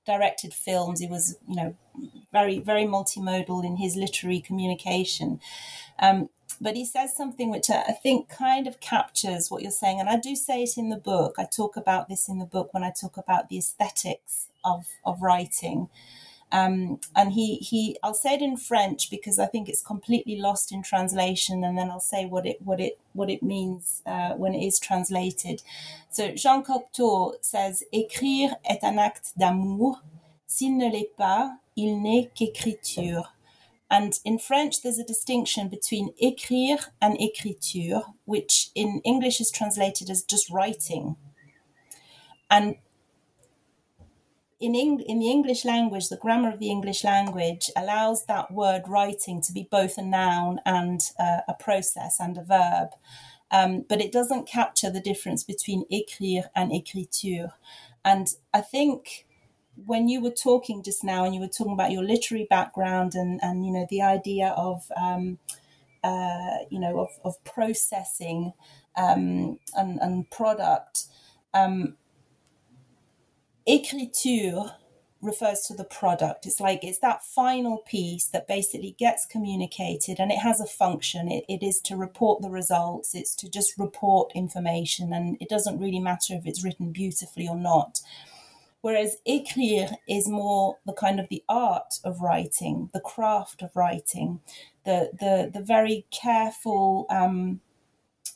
directed 0.04 0.52
films. 0.52 0.98
He 0.98 1.06
was 1.06 1.36
you 1.46 1.54
know 1.54 1.76
very 2.32 2.58
very 2.58 2.86
multimodal 2.86 3.64
in 3.64 3.76
his 3.76 3.94
literary 3.94 4.40
communication. 4.40 5.38
Um, 6.00 6.28
but 6.60 6.74
he 6.74 6.84
says 6.84 7.16
something 7.16 7.52
which 7.52 7.70
I 7.70 7.92
think 7.92 8.28
kind 8.28 8.66
of 8.66 8.80
captures 8.80 9.48
what 9.48 9.62
you're 9.62 9.70
saying, 9.70 10.00
and 10.00 10.08
I 10.08 10.16
do 10.16 10.34
say 10.34 10.64
it 10.64 10.76
in 10.76 10.88
the 10.88 10.96
book. 10.96 11.36
I 11.38 11.44
talk 11.44 11.76
about 11.76 12.08
this 12.08 12.28
in 12.28 12.40
the 12.40 12.46
book 12.46 12.74
when 12.74 12.82
I 12.82 12.90
talk 12.90 13.16
about 13.16 13.48
the 13.48 13.58
aesthetics 13.58 14.48
of 14.64 14.88
of 15.04 15.22
writing. 15.22 15.88
Um, 16.52 17.00
and 17.16 17.32
he, 17.32 17.56
he, 17.56 17.98
I'll 18.02 18.14
say 18.14 18.34
it 18.34 18.42
in 18.42 18.56
French 18.56 19.10
because 19.10 19.38
I 19.38 19.46
think 19.46 19.68
it's 19.68 19.82
completely 19.82 20.36
lost 20.36 20.70
in 20.72 20.82
translation, 20.82 21.64
and 21.64 21.76
then 21.76 21.90
I'll 21.90 22.00
say 22.00 22.26
what 22.26 22.46
it, 22.46 22.62
what 22.62 22.80
it, 22.80 22.98
what 23.12 23.28
it 23.28 23.42
means 23.42 24.02
uh, 24.06 24.34
when 24.34 24.54
it 24.54 24.64
is 24.64 24.78
translated. 24.78 25.62
So 26.10 26.32
Jean 26.32 26.62
Cocteau 26.62 27.34
says, 27.40 27.82
"Écrire 27.92 28.54
est 28.64 28.84
un 28.84 28.98
acte 28.98 29.32
d'amour. 29.36 30.02
S'il 30.46 30.76
ne 30.76 30.88
l'est 30.88 31.16
pas, 31.16 31.58
il 31.76 32.00
n'est 32.00 32.30
qu'écriture. 32.34 33.34
And 33.90 34.18
in 34.24 34.38
French, 34.38 34.82
there's 34.82 34.98
a 34.98 35.04
distinction 35.04 35.68
between 35.68 36.14
écrire 36.22 36.86
and 37.00 37.16
écriture, 37.18 38.02
which 38.24 38.70
in 38.74 39.00
English 39.04 39.40
is 39.40 39.50
translated 39.50 40.10
as 40.10 40.22
just 40.22 40.50
writing. 40.50 41.16
And 42.50 42.76
in, 44.60 44.74
Eng- 44.76 45.00
in 45.06 45.20
the 45.20 45.30
English 45.30 45.64
language, 45.64 46.08
the 46.08 46.16
grammar 46.16 46.50
of 46.52 46.58
the 46.60 46.70
English 46.70 47.04
language 47.04 47.70
allows 47.76 48.26
that 48.26 48.52
word 48.52 48.82
writing 48.88 49.40
to 49.42 49.52
be 49.52 49.68
both 49.70 49.98
a 49.98 50.02
noun 50.02 50.60
and 50.66 51.00
uh, 51.18 51.40
a 51.48 51.54
process 51.54 52.18
and 52.20 52.38
a 52.38 52.44
verb. 52.44 52.90
Um, 53.50 53.84
but 53.88 54.00
it 54.00 54.12
doesn't 54.12 54.48
capture 54.48 54.90
the 54.90 55.00
difference 55.00 55.44
between 55.44 55.84
écrire 55.92 56.44
and 56.56 56.72
écriture. 56.72 57.52
And 58.04 58.28
I 58.52 58.60
think 58.62 59.26
when 59.86 60.08
you 60.08 60.22
were 60.22 60.30
talking 60.30 60.82
just 60.82 61.04
now 61.04 61.24
and 61.24 61.34
you 61.34 61.40
were 61.40 61.48
talking 61.48 61.72
about 61.74 61.92
your 61.92 62.02
literary 62.04 62.46
background 62.50 63.14
and, 63.14 63.40
and 63.42 63.66
you 63.66 63.72
know 63.72 63.86
the 63.90 64.02
idea 64.02 64.48
of 64.56 64.84
um, 64.96 65.38
uh, 66.04 66.58
you 66.70 66.80
know 66.80 67.00
of, 67.00 67.10
of 67.24 67.42
processing 67.44 68.52
um, 68.96 69.58
and, 69.74 69.98
and 70.00 70.30
product 70.30 71.06
um, 71.54 71.96
écriture 73.66 74.74
refers 75.24 75.62
to 75.62 75.74
the 75.74 75.84
product. 75.84 76.46
It's 76.46 76.60
like 76.60 76.84
it's 76.84 76.98
that 76.98 77.24
final 77.24 77.78
piece 77.78 78.26
that 78.26 78.46
basically 78.46 78.94
gets 78.98 79.24
communicated 79.26 80.20
and 80.20 80.30
it 80.30 80.38
has 80.38 80.60
a 80.60 80.66
function. 80.66 81.30
It, 81.30 81.44
it 81.48 81.62
is 81.62 81.80
to 81.84 81.96
report 81.96 82.42
the 82.42 82.50
results. 82.50 83.14
It's 83.14 83.34
to 83.36 83.48
just 83.48 83.78
report 83.78 84.32
information 84.34 85.12
and 85.12 85.36
it 85.40 85.48
doesn't 85.48 85.80
really 85.80 86.00
matter 86.00 86.34
if 86.34 86.46
it's 86.46 86.62
written 86.62 86.92
beautifully 86.92 87.48
or 87.48 87.56
not. 87.56 88.00
Whereas 88.82 89.16
écrire 89.26 89.96
is 90.06 90.28
more 90.28 90.76
the 90.84 90.92
kind 90.92 91.18
of 91.18 91.30
the 91.30 91.42
art 91.48 92.00
of 92.04 92.20
writing, 92.20 92.90
the 92.92 93.00
craft 93.00 93.62
of 93.62 93.74
writing, 93.74 94.40
the 94.84 95.10
the 95.18 95.50
the 95.50 95.64
very 95.64 96.04
careful 96.10 97.06
um, 97.08 97.62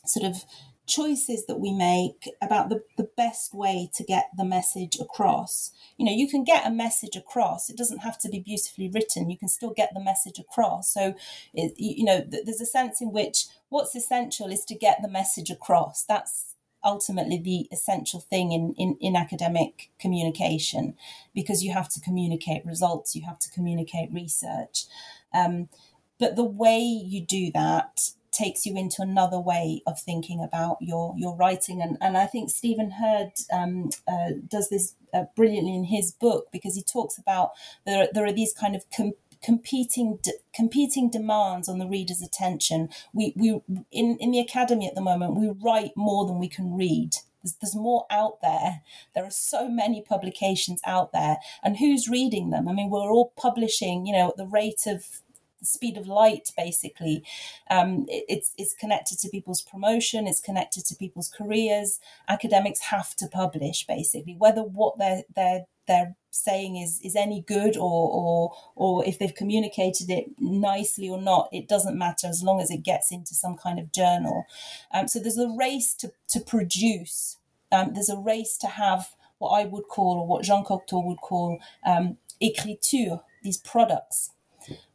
sort 0.07 0.25
of 0.25 0.43
choices 0.89 1.45
that 1.45 1.59
we 1.59 1.71
make 1.71 2.29
about 2.41 2.69
the, 2.69 2.83
the 2.97 3.09
best 3.15 3.53
way 3.53 3.89
to 3.93 4.03
get 4.03 4.29
the 4.35 4.43
message 4.43 4.97
across. 4.99 5.71
You 5.97 6.05
know, 6.05 6.11
you 6.11 6.27
can 6.27 6.43
get 6.43 6.65
a 6.65 6.71
message 6.71 7.15
across. 7.15 7.69
It 7.69 7.77
doesn't 7.77 7.99
have 7.99 8.17
to 8.19 8.29
be 8.29 8.39
beautifully 8.39 8.89
written. 8.89 9.29
You 9.29 9.37
can 9.37 9.47
still 9.47 9.71
get 9.71 9.91
the 9.93 10.03
message 10.03 10.39
across. 10.39 10.93
So, 10.93 11.15
it, 11.53 11.73
you 11.77 12.03
know, 12.03 12.25
there's 12.27 12.59
a 12.59 12.65
sense 12.65 12.99
in 12.99 13.11
which 13.11 13.45
what's 13.69 13.95
essential 13.95 14.47
is 14.47 14.65
to 14.65 14.75
get 14.75 15.01
the 15.01 15.07
message 15.07 15.49
across. 15.49 16.03
That's 16.03 16.55
ultimately 16.83 17.37
the 17.37 17.67
essential 17.71 18.19
thing 18.19 18.51
in, 18.51 18.73
in, 18.77 18.97
in 18.99 19.15
academic 19.15 19.91
communication 19.99 20.95
because 21.35 21.63
you 21.63 21.73
have 21.73 21.89
to 21.89 21.99
communicate 21.99 22.65
results, 22.65 23.15
you 23.15 23.23
have 23.23 23.39
to 23.39 23.51
communicate 23.51 24.11
research. 24.11 24.85
Um, 25.33 25.69
but 26.19 26.35
the 26.35 26.43
way 26.43 26.79
you 26.79 27.21
do 27.21 27.51
that 27.53 28.11
takes 28.31 28.65
you 28.65 28.77
into 28.77 29.01
another 29.01 29.39
way 29.39 29.81
of 29.87 29.99
thinking 29.99 30.43
about 30.43 30.77
your 30.81 31.13
your 31.17 31.35
writing 31.35 31.81
and 31.81 31.97
and 32.01 32.17
I 32.17 32.25
think 32.25 32.49
Stephen 32.49 32.91
Heard 32.91 33.31
um, 33.51 33.89
uh, 34.07 34.31
does 34.47 34.69
this 34.69 34.95
uh, 35.13 35.25
brilliantly 35.35 35.75
in 35.75 35.85
his 35.85 36.11
book 36.11 36.47
because 36.51 36.75
he 36.75 36.83
talks 36.83 37.17
about 37.17 37.51
there 37.85 38.07
there 38.13 38.25
are 38.25 38.31
these 38.31 38.53
kind 38.53 38.75
of 38.75 38.83
com- 38.95 39.13
competing 39.43 40.19
de- 40.21 40.33
competing 40.53 41.09
demands 41.09 41.69
on 41.69 41.79
the 41.79 41.87
reader's 41.87 42.21
attention. 42.21 42.89
We 43.13 43.33
we 43.35 43.61
in 43.91 44.17
in 44.19 44.31
the 44.31 44.39
academy 44.39 44.87
at 44.87 44.95
the 44.95 45.01
moment 45.01 45.35
we 45.35 45.49
write 45.49 45.91
more 45.95 46.25
than 46.25 46.39
we 46.39 46.49
can 46.49 46.75
read. 46.75 47.15
There's, 47.43 47.55
there's 47.61 47.75
more 47.75 48.05
out 48.09 48.41
there. 48.41 48.81
There 49.15 49.23
are 49.23 49.31
so 49.31 49.69
many 49.69 50.01
publications 50.01 50.81
out 50.85 51.13
there, 51.13 51.37
and 51.63 51.77
who's 51.77 52.09
reading 52.09 52.49
them? 52.49 52.67
I 52.67 52.73
mean, 52.73 52.89
we're 52.89 53.11
all 53.11 53.33
publishing, 53.37 54.05
you 54.05 54.13
know, 54.13 54.29
at 54.29 54.37
the 54.37 54.45
rate 54.45 54.85
of 54.85 55.21
the 55.59 55.65
speed 55.65 55.97
of 55.97 56.07
light 56.07 56.51
basically. 56.55 57.23
Um, 57.69 58.05
it, 58.07 58.25
it's 58.27 58.53
it's 58.57 58.73
connected 58.73 59.19
to 59.19 59.29
people's 59.29 59.61
promotion 59.61 60.27
it's 60.27 60.39
connected 60.39 60.85
to 60.85 60.95
people's 60.95 61.29
careers. 61.29 61.99
Academics 62.27 62.81
have 62.81 63.15
to 63.17 63.27
publish 63.27 63.85
basically. 63.87 64.35
Whether 64.37 64.61
what 64.61 64.97
they're 64.97 65.23
they're 65.35 65.65
they're 65.87 66.15
saying 66.31 66.77
is 66.77 66.99
is 67.03 67.15
any 67.15 67.41
good 67.41 67.75
or 67.75 68.09
or 68.11 68.53
or 68.75 69.05
if 69.05 69.17
they've 69.17 69.35
communicated 69.35 70.09
it 70.09 70.25
nicely 70.39 71.09
or 71.09 71.19
not 71.19 71.49
it 71.51 71.67
doesn't 71.67 71.97
matter 71.97 72.27
as 72.27 72.43
long 72.43 72.61
as 72.61 72.69
it 72.69 72.83
gets 72.83 73.11
into 73.11 73.33
some 73.33 73.55
kind 73.55 73.79
of 73.79 73.91
journal. 73.91 74.45
Um, 74.93 75.07
so 75.07 75.19
there's 75.19 75.37
a 75.37 75.49
race 75.49 75.93
to 75.95 76.11
to 76.29 76.39
produce. 76.39 77.37
Um, 77.71 77.93
there's 77.93 78.09
a 78.09 78.17
race 78.17 78.57
to 78.59 78.67
have 78.67 79.09
what 79.39 79.49
I 79.49 79.65
would 79.65 79.87
call 79.87 80.19
or 80.19 80.27
what 80.27 80.43
Jean 80.43 80.63
Cocteau 80.63 81.03
would 81.05 81.21
call 81.21 81.59
um, 81.85 82.17
écriture 82.41 83.21
these 83.43 83.57
products 83.57 84.31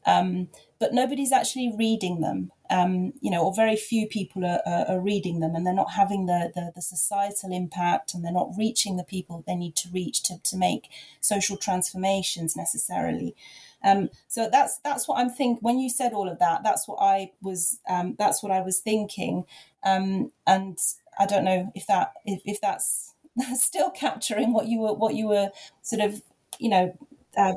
um, 0.07 0.49
but 0.79 0.93
nobody's 0.93 1.33
actually 1.33 1.73
reading 1.77 2.21
them. 2.21 2.51
Um, 2.71 3.13
you 3.21 3.31
know, 3.31 3.45
or 3.45 3.55
very 3.55 3.77
few 3.77 4.09
people 4.09 4.45
are, 4.45 4.61
are, 4.67 4.87
are, 4.89 5.01
reading 5.01 5.41
them, 5.41 5.55
and 5.55 5.67
they're 5.67 5.75
not 5.75 5.93
having 5.93 6.25
the, 6.25 6.51
the, 6.55 6.73
the 6.75 6.81
societal 6.81 7.53
impact, 7.53 8.15
and 8.15 8.25
they're 8.25 8.33
not 8.33 8.53
reaching 8.57 8.97
the 8.97 9.05
people 9.05 9.45
they 9.47 9.55
need 9.55 9.77
to 9.77 9.91
reach 9.91 10.23
to, 10.25 10.39
to 10.43 10.57
make 10.57 10.89
social 11.21 11.59
transformations 11.59 12.57
necessarily. 12.57 13.37
Um, 13.85 14.09
so 14.29 14.49
that's 14.51 14.79
that's 14.79 15.07
what 15.07 15.19
I'm 15.19 15.29
thinking. 15.29 15.59
When 15.61 15.79
you 15.79 15.91
said 15.91 16.15
all 16.15 16.29
of 16.29 16.39
that, 16.39 16.63
that's 16.65 16.89
what 16.89 16.99
I 17.01 17.33
was 17.43 17.81
um, 17.87 18.17
that's 18.19 18.43
what 18.43 18.51
I 18.51 18.63
was 18.63 18.81
thinking, 18.81 19.45
um, 19.85 20.33
and 20.47 20.79
I 21.19 21.27
don't 21.27 21.45
know 21.45 21.71
if 21.75 21.87
that 21.87 22.15
if, 22.25 22.41
if 22.47 22.61
that's 22.63 23.13
still 23.57 23.91
capturing 23.91 24.55
what 24.55 24.69
you 24.69 24.81
were 24.81 24.95
what 24.95 25.15
you 25.15 25.29
were 25.29 25.51
sort 25.83 26.01
of 26.01 26.23
you 26.59 26.71
know 26.71 26.97
uh, 27.37 27.55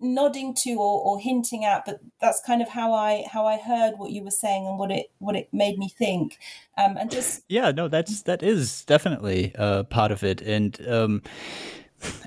nodding 0.00 0.54
to 0.54 0.74
or, 0.74 1.00
or 1.00 1.18
hinting 1.20 1.64
at, 1.64 1.84
but 1.84 2.00
that's 2.20 2.40
kind 2.46 2.62
of 2.62 2.68
how 2.68 2.92
I 2.92 3.24
how 3.30 3.46
I 3.46 3.58
heard 3.58 3.98
what 3.98 4.10
you 4.10 4.22
were 4.24 4.30
saying 4.30 4.66
and 4.66 4.78
what 4.78 4.90
it 4.90 5.10
what 5.18 5.36
it 5.36 5.48
made 5.52 5.78
me 5.78 5.88
think. 5.88 6.38
Um, 6.78 6.96
and 6.96 7.10
just 7.10 7.42
yeah, 7.48 7.70
no, 7.70 7.88
that's 7.88 8.22
that 8.22 8.42
is 8.42 8.84
definitely 8.84 9.54
uh, 9.56 9.84
part 9.84 10.12
of 10.12 10.22
it, 10.22 10.40
and 10.42 10.78
um, 10.88 11.22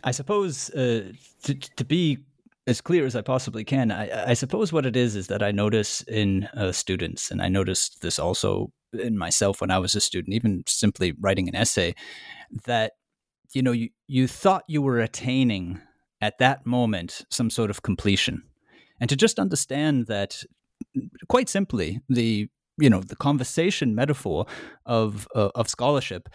I 0.04 0.12
suppose 0.12 0.70
uh, 0.72 1.12
to 1.44 1.54
to 1.56 1.86
be 1.86 2.20
as 2.68 2.82
clear 2.82 3.06
as 3.06 3.16
I 3.16 3.22
possibly 3.22 3.64
can, 3.64 3.92
I, 3.92 4.30
I, 4.30 4.34
suppose 4.36 4.72
what 4.72 4.86
it 4.86 4.96
is 4.96 5.16
is 5.16 5.26
that 5.28 5.42
I 5.42 5.50
notice 5.50 6.04
in 6.04 6.44
uh, 6.56 6.72
students, 6.72 7.32
and 7.32 7.42
I 7.42 7.50
noticed 7.50 8.04
this 8.04 8.20
also 8.20 8.72
in 8.94 9.18
myself 9.18 9.60
when 9.60 9.72
I 9.72 9.80
was 9.80 9.96
a 9.96 10.02
student, 10.02 10.36
even 10.36 10.64
simply 10.68 11.14
writing 11.20 11.50
an 11.50 11.56
essay, 11.56 11.96
that 12.66 12.94
you 13.54 13.62
know 13.62 13.72
you 13.72 13.90
you 14.08 14.28
thought 14.28 14.64
you 14.68 14.82
were 14.82 15.00
attaining 15.00 15.82
at 16.22 16.38
that 16.39 16.65
moment 16.65 17.26
some 17.30 17.49
sort 17.49 17.70
of 17.70 17.82
completion. 17.82 18.43
And 18.99 19.09
to 19.09 19.15
just 19.15 19.39
understand 19.39 20.07
that 20.07 20.43
quite 21.28 21.49
simply 21.49 22.01
the 22.09 22.49
you 22.78 22.89
know 22.89 23.01
the 23.01 23.15
conversation 23.15 23.93
metaphor 23.93 24.45
of 24.86 25.28
uh, 25.36 25.49
of 25.55 25.70
scholarship 25.70 26.30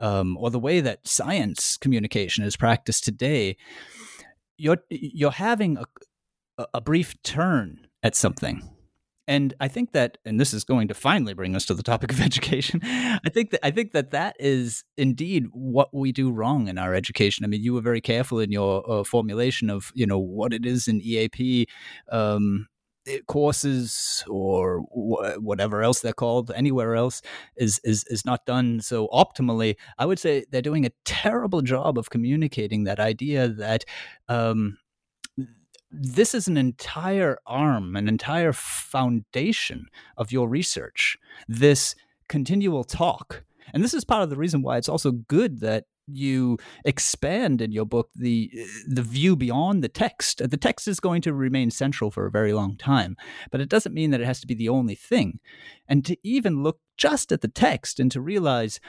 um, 0.00 0.36
or 0.36 0.50
the 0.50 0.58
way 0.58 0.80
that 0.80 1.06
science 1.06 1.76
communication 1.76 2.44
is 2.44 2.56
practiced 2.56 3.04
today 3.04 3.56
you're 4.56 4.78
you're 4.90 5.30
having 5.30 5.78
a, 6.58 6.66
a 6.74 6.80
brief 6.80 7.20
turn 7.22 7.86
at 8.02 8.16
something 8.16 8.73
and 9.26 9.54
I 9.58 9.68
think 9.68 9.92
that, 9.92 10.18
and 10.24 10.38
this 10.38 10.52
is 10.52 10.64
going 10.64 10.88
to 10.88 10.94
finally 10.94 11.34
bring 11.34 11.56
us 11.56 11.64
to 11.66 11.74
the 11.74 11.82
topic 11.82 12.12
of 12.12 12.20
education. 12.30 12.80
I 12.84 13.30
think 13.32 13.50
that 13.50 13.64
I 13.64 13.70
think 13.70 13.92
that 13.92 14.10
that 14.10 14.36
is 14.38 14.84
indeed 14.96 15.46
what 15.52 15.94
we 15.94 16.12
do 16.12 16.30
wrong 16.30 16.68
in 16.68 16.78
our 16.78 16.94
education. 16.94 17.44
I 17.44 17.48
mean, 17.48 17.62
you 17.62 17.74
were 17.74 17.80
very 17.80 18.00
careful 18.00 18.38
in 18.38 18.52
your 18.52 18.88
uh, 18.90 19.04
formulation 19.04 19.70
of 19.70 19.92
you 19.94 20.06
know 20.06 20.18
what 20.18 20.52
it 20.52 20.66
is 20.66 20.88
in 20.88 21.00
EAP. 21.00 21.66
Um, 22.10 22.68
eh, 23.06 23.18
courses 23.26 24.24
or 24.28 24.80
wh- 24.90 25.42
whatever 25.42 25.82
else 25.82 26.00
they're 26.00 26.12
called 26.12 26.50
anywhere 26.54 26.94
else 26.94 27.22
is, 27.56 27.80
is 27.84 28.04
is 28.08 28.24
not 28.24 28.46
done 28.46 28.80
so 28.80 29.08
optimally 29.08 29.76
i 29.98 30.06
would 30.06 30.18
say 30.18 30.42
they're 30.50 30.62
doing 30.62 30.86
a 30.86 30.90
terrible 31.04 31.60
job 31.60 31.98
of 31.98 32.08
communicating 32.08 32.84
that 32.84 32.98
idea 32.98 33.46
that 33.46 33.84
um, 34.28 34.78
this 36.00 36.34
is 36.34 36.48
an 36.48 36.56
entire 36.56 37.38
arm, 37.46 37.96
an 37.96 38.08
entire 38.08 38.52
foundation 38.52 39.86
of 40.16 40.32
your 40.32 40.48
research, 40.48 41.16
this 41.48 41.94
continual 42.28 42.84
talk. 42.84 43.44
And 43.72 43.82
this 43.82 43.94
is 43.94 44.04
part 44.04 44.22
of 44.22 44.30
the 44.30 44.36
reason 44.36 44.62
why 44.62 44.76
it's 44.76 44.88
also 44.88 45.12
good 45.12 45.60
that 45.60 45.84
you 46.06 46.58
expand 46.84 47.62
in 47.62 47.72
your 47.72 47.86
book 47.86 48.10
the 48.14 48.50
the 48.86 49.02
view 49.02 49.36
beyond 49.36 49.82
the 49.82 49.88
text. 49.88 50.42
The 50.48 50.56
text 50.56 50.86
is 50.86 51.00
going 51.00 51.22
to 51.22 51.32
remain 51.32 51.70
central 51.70 52.10
for 52.10 52.26
a 52.26 52.30
very 52.30 52.52
long 52.52 52.76
time, 52.76 53.16
but 53.50 53.60
it 53.60 53.70
doesn't 53.70 53.94
mean 53.94 54.10
that 54.10 54.20
it 54.20 54.26
has 54.26 54.40
to 54.40 54.46
be 54.46 54.54
the 54.54 54.68
only 54.68 54.94
thing. 54.94 55.40
And 55.88 56.04
to 56.04 56.16
even 56.22 56.62
look 56.62 56.78
just 56.98 57.32
at 57.32 57.40
the 57.40 57.48
text 57.48 57.98
and 57.98 58.10
to 58.12 58.20
realize 58.20 58.80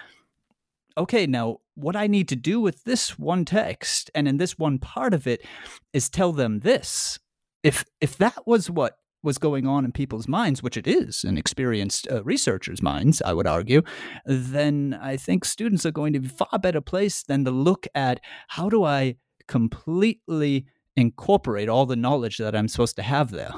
okay, 0.97 1.27
now 1.27 1.59
what 1.75 1.95
I 1.95 2.07
need 2.07 2.27
to 2.29 2.35
do 2.35 2.59
with 2.59 2.83
this 2.83 3.19
one 3.19 3.45
text 3.45 4.09
and 4.15 4.27
in 4.27 4.37
this 4.37 4.57
one 4.57 4.79
part 4.79 5.13
of 5.13 5.27
it 5.27 5.45
is 5.93 6.09
tell 6.09 6.31
them 6.31 6.59
this. 6.59 7.19
If 7.63 7.85
if 7.99 8.17
that 8.17 8.45
was 8.47 8.69
what 8.69 8.97
was 9.23 9.37
going 9.39 9.65
on 9.65 9.83
in 9.83 9.91
people's 9.91 10.27
minds, 10.27 10.61
which 10.61 10.77
it 10.77 10.87
is 10.87 11.23
in 11.23 11.37
experienced 11.37 12.07
uh, 12.09 12.23
researchers' 12.23 12.81
minds, 12.81 13.21
I 13.23 13.33
would 13.33 13.47
argue, 13.47 13.81
then 14.25 14.97
I 15.01 15.17
think 15.17 15.43
students 15.43 15.85
are 15.85 15.91
going 15.91 16.13
to 16.13 16.19
be 16.19 16.27
far 16.27 16.59
better 16.59 16.79
placed 16.79 17.27
than 17.27 17.43
to 17.45 17.51
look 17.51 17.87
at 17.95 18.21
how 18.49 18.69
do 18.69 18.83
I 18.83 19.15
completely 19.47 20.67
incorporate 20.95 21.67
all 21.67 21.85
the 21.85 21.95
knowledge 21.95 22.37
that 22.37 22.55
I'm 22.55 22.67
supposed 22.67 22.95
to 22.97 23.03
have 23.03 23.31
there. 23.31 23.51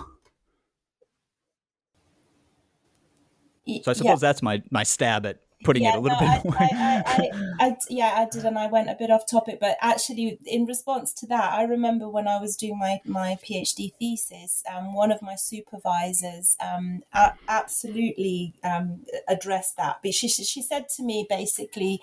So 3.84 3.92
I 3.92 3.94
suppose 3.94 4.06
yeah. 4.06 4.16
that's 4.16 4.42
my 4.42 4.64
my 4.72 4.84
stab 4.84 5.26
at 5.26 5.40
putting 5.64 5.84
yeah, 5.84 5.94
it 5.94 5.98
a 5.98 6.00
little 6.00 6.20
no, 6.20 6.28
bit 6.28 6.46
more. 6.46 6.56
I, 6.60 7.04
I, 7.06 7.30
I, 7.60 7.78
yeah, 7.90 8.14
I 8.16 8.28
did, 8.32 8.46
and 8.46 8.58
I 8.58 8.68
went 8.68 8.90
a 8.90 8.96
bit 8.96 9.10
off 9.12 9.26
topic, 9.26 9.60
but 9.60 9.78
actually, 9.82 10.40
in 10.46 10.66
response 10.66 11.14
to 11.14 11.28
that, 11.28 11.54
I 11.54 11.64
remember 11.64 12.10
when 12.10 12.28
I 12.28 12.40
was 12.40 12.56
doing 12.56 12.78
my 12.78 13.02
my 13.06 13.38
PhD 13.44 13.94
thesis, 14.00 14.64
um, 14.74 14.94
one 14.94 15.12
of 15.12 15.22
my 15.22 15.36
supervisors 15.36 16.56
um, 16.60 17.02
a- 17.14 17.34
absolutely 17.48 18.54
um, 18.64 19.04
addressed 19.28 19.78
that. 19.78 20.00
But 20.04 20.14
she 20.14 20.28
she 20.28 20.62
said 20.62 20.90
to 20.96 21.04
me 21.04 21.26
basically. 21.30 22.02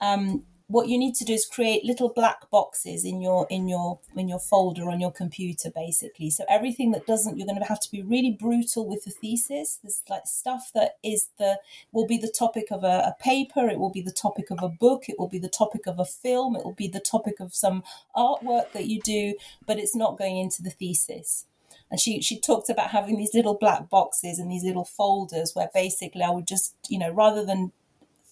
Um, 0.00 0.44
what 0.68 0.88
you 0.88 0.98
need 0.98 1.14
to 1.14 1.24
do 1.24 1.32
is 1.32 1.46
create 1.46 1.84
little 1.84 2.08
black 2.08 2.50
boxes 2.50 3.04
in 3.04 3.20
your 3.20 3.46
in 3.50 3.68
your 3.68 4.00
in 4.16 4.28
your 4.28 4.40
folder 4.40 4.90
on 4.90 5.00
your 5.00 5.12
computer 5.12 5.70
basically. 5.70 6.28
So 6.28 6.44
everything 6.48 6.90
that 6.90 7.06
doesn't 7.06 7.36
you're 7.36 7.46
going 7.46 7.60
to 7.60 7.64
have 7.66 7.80
to 7.80 7.90
be 7.90 8.02
really 8.02 8.32
brutal 8.32 8.86
with 8.86 9.04
the 9.04 9.12
thesis. 9.12 9.78
There's 9.82 10.02
like 10.08 10.26
stuff 10.26 10.72
that 10.74 10.96
is 11.04 11.28
the 11.38 11.60
will 11.92 12.06
be 12.06 12.18
the 12.18 12.32
topic 12.36 12.66
of 12.72 12.82
a, 12.82 13.14
a 13.14 13.16
paper 13.22 13.68
it 13.68 13.78
will 13.78 13.92
be 13.92 14.02
the 14.02 14.10
topic 14.10 14.50
of 14.50 14.58
a 14.60 14.68
book 14.68 15.08
it 15.08 15.18
will 15.18 15.28
be 15.28 15.38
the 15.38 15.48
topic 15.48 15.86
of 15.86 16.00
a 16.00 16.04
film 16.04 16.56
it 16.56 16.64
will 16.64 16.72
be 16.72 16.88
the 16.88 17.00
topic 17.00 17.38
of 17.38 17.54
some 17.54 17.84
artwork 18.16 18.72
that 18.72 18.86
you 18.86 19.00
do 19.00 19.34
but 19.66 19.78
it's 19.78 19.94
not 19.94 20.18
going 20.18 20.36
into 20.36 20.62
the 20.62 20.70
thesis. 20.70 21.46
And 21.90 22.00
she 22.00 22.20
she 22.20 22.40
talked 22.40 22.68
about 22.68 22.90
having 22.90 23.16
these 23.16 23.34
little 23.34 23.54
black 23.54 23.88
boxes 23.88 24.40
and 24.40 24.50
these 24.50 24.64
little 24.64 24.84
folders 24.84 25.54
where 25.54 25.70
basically 25.72 26.22
I 26.22 26.30
would 26.30 26.48
just 26.48 26.74
you 26.88 26.98
know 26.98 27.12
rather 27.12 27.44
than 27.44 27.70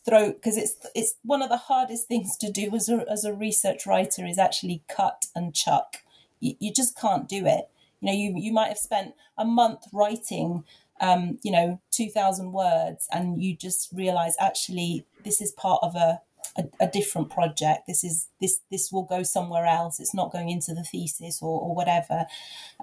throw 0.04 0.32
because 0.32 0.56
it's 0.56 0.76
it's 0.94 1.16
one 1.22 1.42
of 1.42 1.48
the 1.48 1.56
hardest 1.56 2.08
things 2.08 2.36
to 2.38 2.50
do 2.50 2.74
as 2.74 2.88
a, 2.88 3.04
as 3.10 3.24
a 3.24 3.32
research 3.32 3.86
writer 3.86 4.26
is 4.26 4.38
actually 4.38 4.82
cut 4.88 5.26
and 5.34 5.54
chuck. 5.54 5.98
You, 6.40 6.54
you 6.58 6.72
just 6.72 6.98
can't 6.98 7.28
do 7.28 7.46
it. 7.46 7.68
You 8.00 8.06
know 8.06 8.12
you 8.12 8.34
you 8.36 8.52
might 8.52 8.68
have 8.68 8.78
spent 8.78 9.14
a 9.38 9.44
month 9.44 9.84
writing 9.92 10.64
um, 11.00 11.38
you 11.42 11.50
know 11.50 11.80
2000 11.90 12.52
words 12.52 13.08
and 13.12 13.42
you 13.42 13.56
just 13.56 13.90
realize 13.92 14.36
actually 14.38 15.04
this 15.24 15.40
is 15.40 15.52
part 15.52 15.80
of 15.82 15.94
a 15.96 16.20
a, 16.56 16.64
a, 16.80 16.86
different 16.88 17.30
project. 17.30 17.86
This 17.86 18.04
is 18.04 18.28
this 18.40 18.60
this 18.70 18.90
will 18.92 19.02
go 19.02 19.22
somewhere 19.22 19.66
else. 19.66 20.00
It's 20.00 20.14
not 20.14 20.32
going 20.32 20.48
into 20.48 20.74
the 20.74 20.82
thesis 20.82 21.40
or, 21.42 21.60
or 21.60 21.74
whatever. 21.74 22.26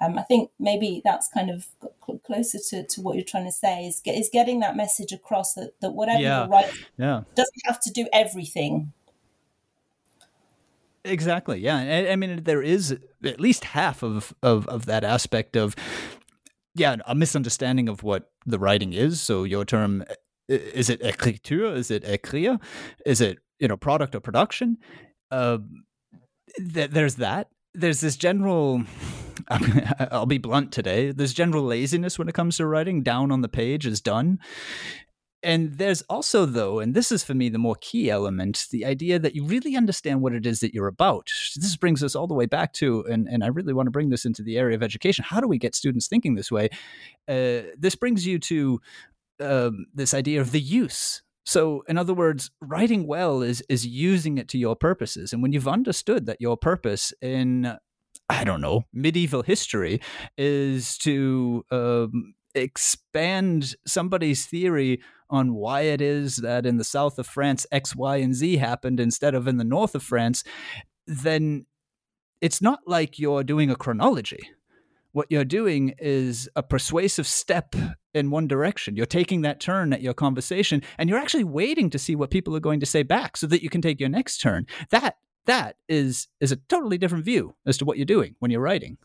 Um, 0.01 0.17
I 0.17 0.23
think 0.23 0.51
maybe 0.59 1.01
that's 1.03 1.27
kind 1.27 1.49
of 1.49 1.67
closer 2.23 2.59
to, 2.69 2.85
to 2.85 3.01
what 3.01 3.15
you're 3.15 3.23
trying 3.23 3.45
to 3.45 3.51
say 3.51 3.85
is 3.85 3.99
get, 3.99 4.15
is 4.15 4.29
getting 4.31 4.59
that 4.61 4.75
message 4.75 5.11
across 5.11 5.53
that, 5.53 5.73
that 5.81 5.91
whatever 5.91 6.21
yeah. 6.21 6.45
you 6.45 6.51
write 6.51 6.71
yeah. 6.97 7.21
doesn't 7.35 7.61
have 7.65 7.79
to 7.81 7.91
do 7.91 8.07
everything. 8.13 8.93
Exactly. 11.03 11.59
Yeah. 11.59 11.77
I, 11.77 12.11
I 12.11 12.15
mean, 12.15 12.43
there 12.43 12.61
is 12.61 12.97
at 13.23 13.39
least 13.39 13.65
half 13.65 14.03
of, 14.03 14.35
of, 14.43 14.67
of 14.67 14.85
that 14.85 15.03
aspect 15.03 15.55
of, 15.55 15.75
yeah, 16.75 16.97
a 17.05 17.15
misunderstanding 17.15 17.89
of 17.89 18.03
what 18.03 18.31
the 18.45 18.59
writing 18.59 18.93
is. 18.93 19.19
So 19.19 19.43
your 19.43 19.65
term 19.65 20.03
is 20.51 20.89
it 20.89 21.01
écriture? 21.01 21.75
Is 21.75 21.91
it 21.91 22.03
écrire? 22.03 22.59
Is 23.05 23.21
it 23.21 23.39
you 23.61 23.67
know 23.67 23.77
product 23.77 24.15
or 24.15 24.19
production? 24.19 24.77
Uh, 25.29 25.59
th- 26.73 26.91
there's 26.91 27.15
that. 27.15 27.47
There's 27.73 28.01
this 28.01 28.17
general. 28.17 28.83
I'll 30.11 30.25
be 30.25 30.37
blunt 30.37 30.73
today. 30.73 31.11
There's 31.11 31.33
general 31.33 31.63
laziness 31.63 32.19
when 32.19 32.27
it 32.27 32.35
comes 32.35 32.57
to 32.57 32.65
writing. 32.65 33.03
Down 33.03 33.31
on 33.31 33.41
the 33.41 33.49
page 33.49 33.85
is 33.85 34.01
done. 34.01 34.39
And 35.43 35.79
there's 35.79 36.03
also, 36.03 36.45
though, 36.45 36.79
and 36.79 36.93
this 36.93 37.11
is 37.11 37.23
for 37.23 37.33
me 37.33 37.49
the 37.49 37.57
more 37.57 37.75
key 37.81 38.11
element, 38.11 38.67
the 38.69 38.85
idea 38.85 39.17
that 39.17 39.33
you 39.33 39.43
really 39.43 39.75
understand 39.75 40.21
what 40.21 40.33
it 40.33 40.45
is 40.45 40.59
that 40.59 40.73
you're 40.73 40.87
about. 40.87 41.31
This 41.55 41.75
brings 41.75 42.03
us 42.03 42.15
all 42.15 42.27
the 42.27 42.35
way 42.35 42.45
back 42.45 42.73
to, 42.73 43.03
and, 43.09 43.27
and 43.27 43.43
I 43.43 43.47
really 43.47 43.73
want 43.73 43.87
to 43.87 43.91
bring 43.91 44.09
this 44.09 44.23
into 44.23 44.43
the 44.43 44.57
area 44.57 44.75
of 44.75 44.83
education. 44.83 45.25
How 45.27 45.39
do 45.39 45.47
we 45.47 45.57
get 45.57 45.73
students 45.73 46.07
thinking 46.07 46.35
this 46.35 46.51
way? 46.51 46.69
Uh, 47.27 47.73
this 47.75 47.95
brings 47.95 48.27
you 48.27 48.37
to 48.37 48.81
um, 49.39 49.87
this 49.95 50.13
idea 50.13 50.41
of 50.41 50.51
the 50.51 50.61
use. 50.61 51.23
So, 51.43 51.83
in 51.87 51.97
other 51.97 52.13
words, 52.13 52.51
writing 52.61 53.07
well 53.07 53.41
is 53.41 53.63
is 53.67 53.85
using 53.85 54.37
it 54.37 54.47
to 54.49 54.57
your 54.57 54.75
purposes, 54.75 55.33
and 55.33 55.41
when 55.41 55.53
you've 55.53 55.67
understood 55.67 56.25
that 56.27 56.41
your 56.41 56.57
purpose 56.57 57.13
in 57.21 57.77
I 58.29 58.43
don't 58.43 58.61
know 58.61 58.85
medieval 58.93 59.41
history 59.41 60.01
is 60.37 60.97
to 60.99 61.65
um, 61.69 62.33
expand 62.55 63.75
somebody's 63.85 64.45
theory 64.45 65.01
on 65.29 65.53
why 65.53 65.81
it 65.81 66.01
is 66.01 66.37
that 66.37 66.65
in 66.65 66.77
the 66.77 66.83
south 66.83 67.17
of 67.17 67.27
France 67.27 67.65
X, 67.71 67.95
Y, 67.95 68.17
and 68.17 68.35
Z 68.35 68.57
happened 68.57 68.99
instead 68.99 69.33
of 69.33 69.47
in 69.47 69.57
the 69.57 69.63
north 69.63 69.95
of 69.95 70.03
France, 70.03 70.43
then 71.07 71.65
it's 72.41 72.61
not 72.61 72.79
like 72.85 73.19
you're 73.19 73.43
doing 73.43 73.69
a 73.69 73.75
chronology. 73.75 74.49
What 75.11 75.27
you're 75.29 75.45
doing 75.45 75.93
is 75.99 76.49
a 76.55 76.63
persuasive 76.63 77.27
step 77.27 77.75
in 78.13 78.29
one 78.29 78.47
direction. 78.47 78.95
You're 78.95 79.05
taking 79.05 79.41
that 79.41 79.59
turn 79.59 79.93
at 79.93 80.01
your 80.01 80.13
conversation 80.13 80.81
and 80.97 81.09
you're 81.09 81.19
actually 81.19 81.43
waiting 81.43 81.89
to 81.91 81.99
see 81.99 82.15
what 82.15 82.29
people 82.29 82.55
are 82.55 82.61
going 82.61 82.79
to 82.79 82.85
say 82.85 83.03
back 83.03 83.37
so 83.37 83.47
that 83.47 83.63
you 83.63 83.69
can 83.69 83.81
take 83.81 83.99
your 83.99 84.09
next 84.09 84.39
turn. 84.39 84.67
That 84.89 85.17
that 85.45 85.77
is 85.89 86.27
is 86.39 86.51
a 86.51 86.57
totally 86.57 86.97
different 86.97 87.25
view 87.25 87.55
as 87.65 87.77
to 87.77 87.85
what 87.85 87.97
you're 87.97 88.05
doing 88.05 88.35
when 88.39 88.51
you're 88.51 88.61
writing. 88.61 88.97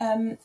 Um 0.00 0.38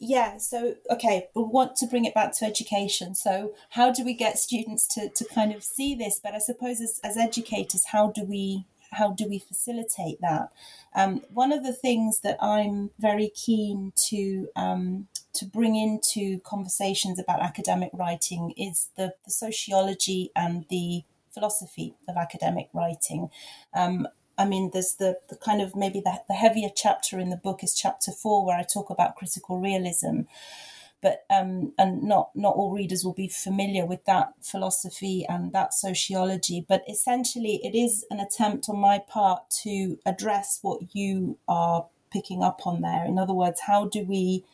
yeah, 0.00 0.38
so 0.38 0.74
okay, 0.90 1.28
we 1.34 1.44
want 1.44 1.76
to 1.76 1.86
bring 1.86 2.04
it 2.04 2.14
back 2.14 2.32
to 2.38 2.44
education. 2.44 3.14
So 3.14 3.54
how 3.70 3.92
do 3.92 4.04
we 4.04 4.12
get 4.12 4.38
students 4.38 4.86
to, 4.88 5.08
to 5.08 5.24
kind 5.24 5.54
of 5.54 5.62
see 5.62 5.94
this? 5.94 6.20
But 6.22 6.34
I 6.34 6.38
suppose 6.38 6.80
as, 6.80 7.00
as 7.04 7.16
educators, 7.16 7.86
how 7.86 8.10
do 8.10 8.24
we 8.24 8.66
how 8.90 9.12
do 9.12 9.28
we 9.28 9.38
facilitate 9.38 10.20
that? 10.20 10.50
Um, 10.94 11.22
one 11.32 11.52
of 11.52 11.64
the 11.64 11.72
things 11.72 12.20
that 12.20 12.42
I'm 12.42 12.90
very 12.98 13.28
keen 13.28 13.92
to 14.08 14.48
um, 14.56 15.08
to 15.34 15.44
bring 15.44 15.76
into 15.76 16.40
conversations 16.40 17.18
about 17.18 17.40
academic 17.40 17.90
writing 17.92 18.52
is 18.56 18.88
the, 18.96 19.14
the 19.24 19.30
sociology 19.30 20.30
and 20.34 20.66
the 20.70 21.02
philosophy 21.32 21.94
of 22.08 22.16
academic 22.16 22.68
writing. 22.72 23.30
Um, 23.74 24.08
I 24.36 24.46
mean, 24.46 24.70
there's 24.72 24.94
the, 24.94 25.18
the 25.28 25.36
kind 25.36 25.60
of 25.60 25.76
maybe 25.76 26.00
the, 26.00 26.20
the 26.28 26.34
heavier 26.34 26.68
chapter 26.74 27.18
in 27.18 27.30
the 27.30 27.36
book 27.36 27.62
is 27.62 27.74
chapter 27.74 28.10
four, 28.10 28.44
where 28.44 28.58
I 28.58 28.62
talk 28.64 28.90
about 28.90 29.16
critical 29.16 29.60
realism 29.60 30.22
but 31.04 31.26
um, 31.28 31.74
and 31.76 32.02
not 32.02 32.30
not 32.34 32.56
all 32.56 32.72
readers 32.72 33.04
will 33.04 33.12
be 33.12 33.28
familiar 33.28 33.84
with 33.84 34.02
that 34.06 34.32
philosophy 34.40 35.26
and 35.28 35.52
that 35.52 35.74
sociology. 35.74 36.64
But 36.66 36.82
essentially, 36.88 37.60
it 37.62 37.74
is 37.74 38.06
an 38.10 38.20
attempt 38.20 38.70
on 38.70 38.78
my 38.78 39.00
part 39.06 39.50
to 39.64 39.98
address 40.06 40.60
what 40.62 40.96
you 40.96 41.38
are 41.46 41.84
picking 42.10 42.42
up 42.42 42.66
on 42.66 42.80
there. 42.80 43.04
In 43.04 43.18
other 43.18 43.34
words, 43.34 43.60
how 43.66 43.84
do 43.84 44.02
we 44.02 44.44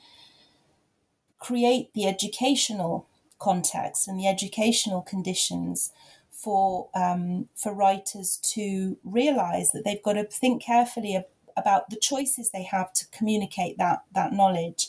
create 1.41 1.93
the 1.95 2.07
educational 2.07 3.07
context 3.39 4.07
and 4.07 4.21
the 4.21 4.29
educational 4.29 5.03
conditions 5.03 5.93
for 6.31 6.89
um, 6.95 7.49
for 7.57 7.75
writers 7.75 8.37
to 8.37 8.97
realize 9.05 9.73
that 9.73 9.85
they've 9.85 10.03
got 10.03 10.13
to 10.13 10.25
think 10.25 10.63
carefully 10.63 11.21
about 11.57 11.91
the 11.91 11.97
choices 11.97 12.51
they 12.51 12.63
have 12.63 12.93
to 12.93 13.07
communicate 13.09 13.77
that 13.79 14.05
that 14.15 14.33
knowledge. 14.33 14.89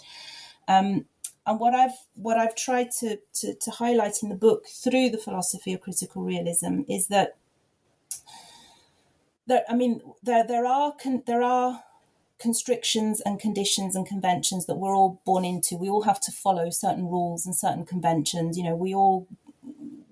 Um, 0.67 1.05
and 1.45 1.59
what 1.59 1.73
I've 1.73 1.97
what 2.15 2.37
I've 2.37 2.55
tried 2.55 2.91
to, 2.99 3.17
to, 3.33 3.55
to 3.55 3.71
highlight 3.71 4.21
in 4.21 4.29
the 4.29 4.35
book 4.35 4.67
through 4.67 5.09
the 5.09 5.17
philosophy 5.17 5.73
of 5.73 5.81
critical 5.81 6.23
realism 6.23 6.81
is 6.87 7.07
that 7.07 7.35
there, 9.47 9.63
I 9.67 9.75
mean, 9.75 10.01
there 10.21 10.45
there 10.45 10.65
are 10.65 10.93
con, 11.01 11.23
there 11.25 11.41
are 11.41 11.83
constrictions 12.41 13.21
and 13.21 13.39
conditions 13.39 13.95
and 13.95 14.05
conventions 14.05 14.65
that 14.65 14.75
we're 14.75 14.95
all 14.95 15.21
born 15.25 15.45
into. 15.45 15.77
We 15.77 15.89
all 15.89 16.03
have 16.03 16.19
to 16.21 16.31
follow 16.31 16.69
certain 16.71 17.07
rules 17.07 17.45
and 17.45 17.55
certain 17.55 17.85
conventions. 17.85 18.57
You 18.57 18.63
know, 18.63 18.75
we 18.75 18.95
all 18.95 19.27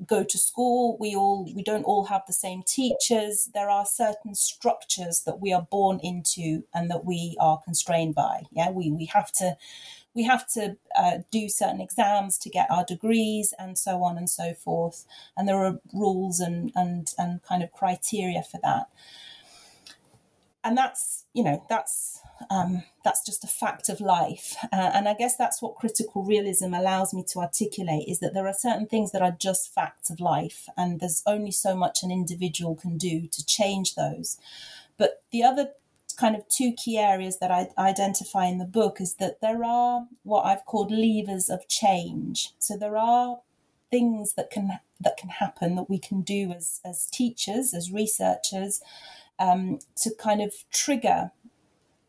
go 0.05 0.23
to 0.23 0.38
school. 0.38 0.97
We 0.99 1.15
all 1.15 1.51
we 1.55 1.63
don't 1.63 1.84
all 1.84 2.05
have 2.05 2.23
the 2.27 2.34
same 2.34 2.63
teachers. 2.63 3.49
There 3.53 3.69
are 3.69 3.86
certain 3.86 4.36
structures 4.36 5.21
that 5.21 5.39
we 5.39 5.51
are 5.51 5.67
born 5.69 5.99
into 6.03 6.63
and 6.73 6.89
that 6.91 7.03
we 7.03 7.36
are 7.39 7.59
constrained 7.63 8.15
by. 8.15 8.43
Yeah, 8.51 8.69
we 8.69 8.91
we 8.91 9.05
have 9.05 9.32
to 9.34 9.57
we 10.13 10.23
have 10.23 10.47
to 10.47 10.77
uh, 10.97 11.19
do 11.32 11.47
certain 11.49 11.82
exams 11.82 12.38
to 12.39 12.49
get 12.49 12.69
our 12.69 12.84
degrees 12.84 13.53
and 13.59 13.77
so 13.77 14.03
on 14.03 14.17
and 14.17 14.30
so 14.30 14.53
forth. 14.53 15.05
And 15.38 15.47
there 15.47 15.63
are 15.63 15.80
rules 15.93 16.39
and, 16.39 16.71
and, 16.75 17.13
and 17.17 17.41
kind 17.43 17.61
of 17.63 17.71
criteria 17.71 18.43
for 18.43 18.59
that. 18.63 18.88
And 20.64 20.78
that's, 20.78 21.26
you 21.34 21.43
know, 21.43 21.66
that's, 21.70 22.20
um, 22.49 22.84
that's 23.03 23.26
just 23.26 23.43
a 23.43 23.47
fact 23.47 23.88
of 23.88 24.01
life. 24.01 24.55
Uh, 24.74 24.91
and 24.93 25.07
I 25.07 25.14
guess 25.14 25.38
that's 25.38 25.62
what 25.62 25.76
critical 25.76 26.24
realism 26.24 26.74
allows 26.74 27.14
me 27.14 27.24
to 27.30 27.39
articulate 27.39 28.07
is 28.07 28.20
that 28.20 28.34
there 28.34 28.47
are 28.47 28.53
certain 28.53 28.86
things 28.86 29.12
that 29.12 29.22
are 29.22 29.36
just 29.39 29.74
facts 29.74 30.10
of 30.10 30.20
life. 30.20 30.68
And 30.76 30.99
there's 30.99 31.24
only 31.26 31.51
so 31.51 31.76
much 31.76 32.03
an 32.03 32.12
individual 32.12 32.76
can 32.76 32.97
do 32.97 33.28
to 33.28 33.45
change 33.45 33.95
those. 33.95 34.38
But 34.97 35.24
the 35.32 35.43
other 35.43 35.70
kind 36.20 36.36
of 36.36 36.47
two 36.49 36.74
key 36.74 36.97
areas 36.97 37.39
that 37.39 37.51
I 37.51 37.70
identify 37.78 38.45
in 38.45 38.57
the 38.57 38.66
book 38.66 38.99
is 38.99 39.16
that 39.16 39.39
there 39.41 39.64
are 39.64 40.07
what 40.24 40.45
I've 40.45 40.66
called 40.66 40.91
levers 40.91 41.49
of 41.49 41.68
change. 41.70 42.53
So 42.60 42.76
there 42.76 42.97
are 42.97 43.39
things 43.89 44.34
that 44.34 44.51
can 44.51 44.80
that 44.99 45.18
can 45.18 45.30
happen 45.30 45.76
that 45.76 45.89
we 45.89 45.97
can 45.97 46.22
do 46.22 46.51
as 46.51 46.82
as 46.86 47.05
teachers, 47.05 47.74
as 47.74 47.91
researchers, 47.91 48.82
um, 49.39 49.79
to 49.97 50.11
kind 50.19 50.41
of 50.41 50.53
trigger 50.71 51.31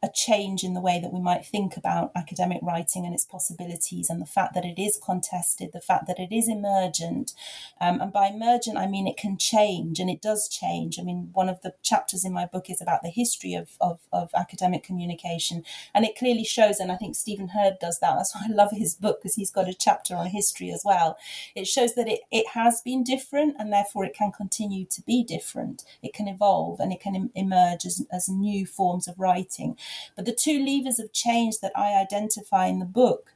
a 0.02 0.08
change 0.08 0.64
in 0.64 0.72
the 0.72 0.80
way 0.80 0.98
that 0.98 1.12
we 1.12 1.20
might 1.20 1.44
think 1.44 1.76
about 1.76 2.10
academic 2.16 2.58
writing 2.62 3.04
and 3.04 3.14
its 3.14 3.26
possibilities, 3.26 4.08
and 4.08 4.20
the 4.20 4.26
fact 4.26 4.54
that 4.54 4.64
it 4.64 4.80
is 4.80 4.98
contested, 5.04 5.70
the 5.72 5.80
fact 5.80 6.06
that 6.06 6.18
it 6.18 6.32
is 6.34 6.48
emergent. 6.48 7.34
Um, 7.80 8.00
and 8.00 8.12
by 8.12 8.28
emergent, 8.28 8.78
I 8.78 8.86
mean 8.86 9.06
it 9.06 9.18
can 9.18 9.36
change, 9.36 10.00
and 10.00 10.08
it 10.08 10.22
does 10.22 10.48
change. 10.48 10.98
I 10.98 11.02
mean, 11.02 11.30
one 11.34 11.48
of 11.48 11.60
the 11.62 11.74
chapters 11.82 12.24
in 12.24 12.32
my 12.32 12.46
book 12.46 12.70
is 12.70 12.80
about 12.80 13.02
the 13.02 13.10
history 13.10 13.54
of, 13.54 13.76
of, 13.80 14.00
of 14.12 14.30
academic 14.34 14.82
communication, 14.82 15.64
and 15.94 16.04
it 16.04 16.16
clearly 16.16 16.44
shows, 16.44 16.80
and 16.80 16.90
I 16.90 16.96
think 16.96 17.14
Stephen 17.14 17.48
Heard 17.48 17.78
does 17.78 17.98
that. 18.00 18.14
That's 18.16 18.34
why 18.34 18.46
I 18.48 18.52
love 18.52 18.70
his 18.72 18.94
book, 18.94 19.20
because 19.20 19.34
he's 19.34 19.50
got 19.50 19.68
a 19.68 19.74
chapter 19.74 20.16
on 20.16 20.26
history 20.28 20.70
as 20.70 20.82
well. 20.84 21.18
It 21.54 21.66
shows 21.66 21.94
that 21.94 22.08
it, 22.08 22.20
it 22.30 22.48
has 22.54 22.80
been 22.80 23.04
different, 23.04 23.56
and 23.58 23.72
therefore 23.72 24.04
it 24.06 24.14
can 24.14 24.32
continue 24.32 24.86
to 24.86 25.02
be 25.02 25.22
different. 25.22 25.84
It 26.02 26.14
can 26.14 26.26
evolve, 26.26 26.80
and 26.80 26.90
it 26.90 27.00
can 27.00 27.14
em- 27.14 27.30
emerge 27.34 27.84
as, 27.84 28.06
as 28.10 28.28
new 28.28 28.64
forms 28.66 29.06
of 29.06 29.20
writing. 29.20 29.76
But 30.16 30.24
the 30.24 30.34
two 30.34 30.64
levers 30.64 30.98
of 30.98 31.12
change 31.12 31.60
that 31.60 31.72
I 31.76 31.94
identify 31.94 32.66
in 32.66 32.78
the 32.78 32.84
book 32.84 33.32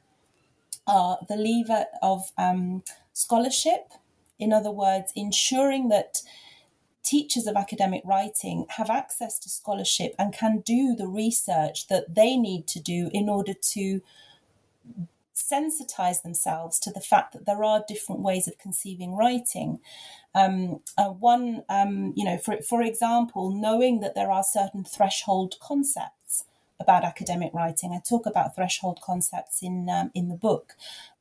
are 0.87 1.17
the 1.27 1.35
lever 1.35 1.85
of 2.01 2.31
um, 2.37 2.83
scholarship, 3.13 3.91
in 4.37 4.53
other 4.53 4.71
words, 4.71 5.11
ensuring 5.15 5.89
that 5.89 6.21
teachers 7.03 7.47
of 7.47 7.55
academic 7.55 8.01
writing 8.03 8.65
have 8.69 8.89
access 8.89 9.37
to 9.39 9.49
scholarship 9.49 10.15
and 10.17 10.33
can 10.33 10.59
do 10.59 10.95
the 10.95 11.07
research 11.07 11.87
that 11.87 12.15
they 12.15 12.35
need 12.35 12.67
to 12.67 12.79
do 12.79 13.09
in 13.13 13.29
order 13.29 13.53
to 13.53 14.01
sensitize 15.35 16.23
themselves 16.23 16.79
to 16.79 16.91
the 16.91 17.01
fact 17.01 17.33
that 17.33 17.45
there 17.45 17.63
are 17.63 17.83
different 17.87 18.21
ways 18.21 18.47
of 18.47 18.57
conceiving 18.57 19.15
writing. 19.15 19.79
Um, 20.33 20.79
uh, 20.97 21.09
one, 21.09 21.63
um, 21.69 22.13
you 22.15 22.25
know, 22.25 22.37
for 22.37 22.61
for 22.61 22.81
example, 22.81 23.51
knowing 23.51 23.99
that 23.99 24.15
there 24.15 24.31
are 24.31 24.43
certain 24.43 24.83
threshold 24.83 25.55
concepts 25.59 26.14
about 26.79 27.03
academic 27.03 27.53
writing. 27.53 27.91
I 27.93 28.01
talk 28.07 28.25
about 28.25 28.55
threshold 28.55 28.99
concepts 29.01 29.61
in 29.61 29.89
um, 29.89 30.11
in 30.13 30.29
the 30.29 30.35
book. 30.35 30.73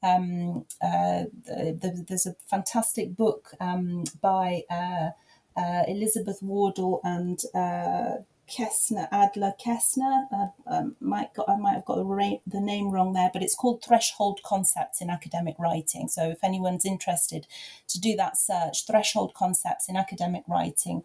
Um, 0.02 0.66
uh, 0.82 1.24
the, 1.46 1.78
the, 1.80 2.05
there's 2.09 2.26
a 2.26 2.36
fantastic 2.48 3.16
book 3.16 3.52
um, 3.61 4.05
by 4.20 4.62
uh, 4.70 5.11
uh, 5.57 5.82
Elizabeth 5.86 6.40
Wardle 6.42 7.00
and 7.05 7.40
uh, 7.55 8.22
Kessner 8.48 9.09
Adler 9.11 9.55
Kessner. 9.64 10.26
Uh, 10.32 10.46
um, 10.66 10.96
might 11.00 11.32
got, 11.34 11.48
I 11.48 11.57
might 11.57 11.74
have 11.74 11.84
got 11.84 11.96
the, 11.96 12.38
the 12.46 12.61
name 12.61 12.90
wrong 12.90 13.12
there, 13.12 13.30
but 13.32 13.42
it's 13.42 13.55
called 13.55 13.82
Threshold 13.82 14.40
Concepts 14.44 15.00
in 15.00 15.09
Academic 15.09 15.57
Writing. 15.59 16.09
So 16.09 16.28
if 16.30 16.42
anyone's 16.42 16.84
interested 16.84 17.46
to 17.88 18.00
do 18.00 18.16
that 18.16 18.36
search, 18.36 18.86
Threshold 18.86 19.34
Concepts 19.34 19.88
in 19.88 19.96
Academic 19.96 20.42
Writing, 20.46 21.05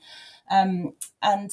um, 0.49 0.93
and 1.21 1.51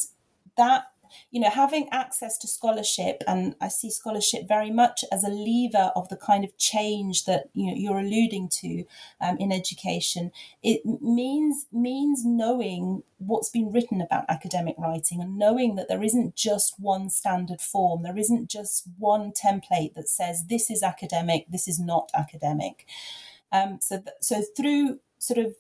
that 0.57 0.85
you 1.31 1.41
know, 1.41 1.51
having 1.51 1.89
access 1.91 2.39
to 2.39 2.49
scholarship, 2.49 3.23
and 3.27 3.55
I 3.61 3.69
see 3.69 3.91
scholarship 3.91 4.49
very 4.49 4.71
much 4.71 5.05
as 5.13 5.25
a 5.25 5.29
lever 5.29 5.93
of 5.97 6.09
the 6.09 6.17
kind 6.17 6.45
of 6.45 6.57
change 6.59 7.25
that 7.25 7.51
you 7.55 7.67
know 7.67 7.75
you're 7.77 7.99
alluding 7.99 8.49
to 8.61 8.85
um, 9.21 9.37
in 9.39 9.53
education. 9.53 10.33
It 10.63 10.83
means 10.85 11.67
means 11.73 12.25
knowing 12.25 13.03
what's 13.19 13.51
been 13.51 13.73
written 13.73 14.01
about 14.01 14.25
academic 14.29 14.77
writing 14.79 15.21
and 15.21 15.39
knowing 15.39 15.77
that 15.77 15.89
there 15.89 16.03
isn't 16.03 16.37
just 16.37 16.79
one 16.79 17.09
standard 17.09 17.61
form, 17.61 18.03
there 18.03 18.19
isn't 18.19 18.51
just 18.51 18.85
one 18.99 19.33
template 19.33 19.95
that 19.95 20.09
says 20.09 20.47
this 20.49 20.71
is 20.71 20.83
academic, 20.83 21.47
this 21.49 21.67
is 21.67 21.79
not 21.81 22.11
academic. 22.15 22.87
Um, 23.53 23.79
so, 23.81 23.99
th- 23.99 24.17
so 24.21 24.43
through 24.57 25.01
sort 25.19 25.39
of 25.39 25.55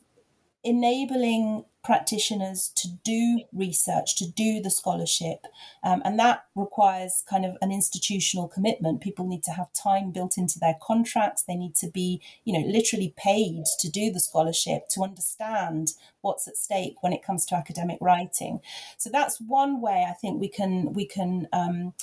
enabling 0.66 1.64
practitioners 1.86 2.72
to 2.74 2.88
do 3.04 3.42
research, 3.52 4.16
to 4.16 4.28
do 4.28 4.60
the 4.60 4.70
scholarship. 4.70 5.46
Um, 5.84 6.02
and 6.04 6.18
that 6.18 6.44
requires 6.56 7.22
kind 7.30 7.44
of 7.44 7.56
an 7.62 7.70
institutional 7.70 8.48
commitment. 8.48 9.00
People 9.00 9.28
need 9.28 9.44
to 9.44 9.52
have 9.52 9.72
time 9.72 10.10
built 10.10 10.36
into 10.36 10.58
their 10.58 10.74
contracts. 10.82 11.44
They 11.44 11.54
need 11.54 11.76
to 11.76 11.88
be, 11.88 12.20
you 12.44 12.52
know, 12.52 12.66
literally 12.66 13.14
paid 13.16 13.66
to 13.78 13.88
do 13.88 14.10
the 14.10 14.18
scholarship, 14.18 14.88
to 14.90 15.04
understand 15.04 15.92
what's 16.22 16.48
at 16.48 16.56
stake 16.56 16.96
when 17.02 17.12
it 17.12 17.22
comes 17.22 17.46
to 17.46 17.54
academic 17.54 17.98
writing. 18.00 18.58
So 18.98 19.08
that's 19.08 19.40
one 19.40 19.80
way 19.80 20.04
I 20.08 20.12
think 20.14 20.40
we 20.40 20.48
can 20.48 20.92
we 20.92 21.06
can 21.06 21.46
um, 21.52 21.94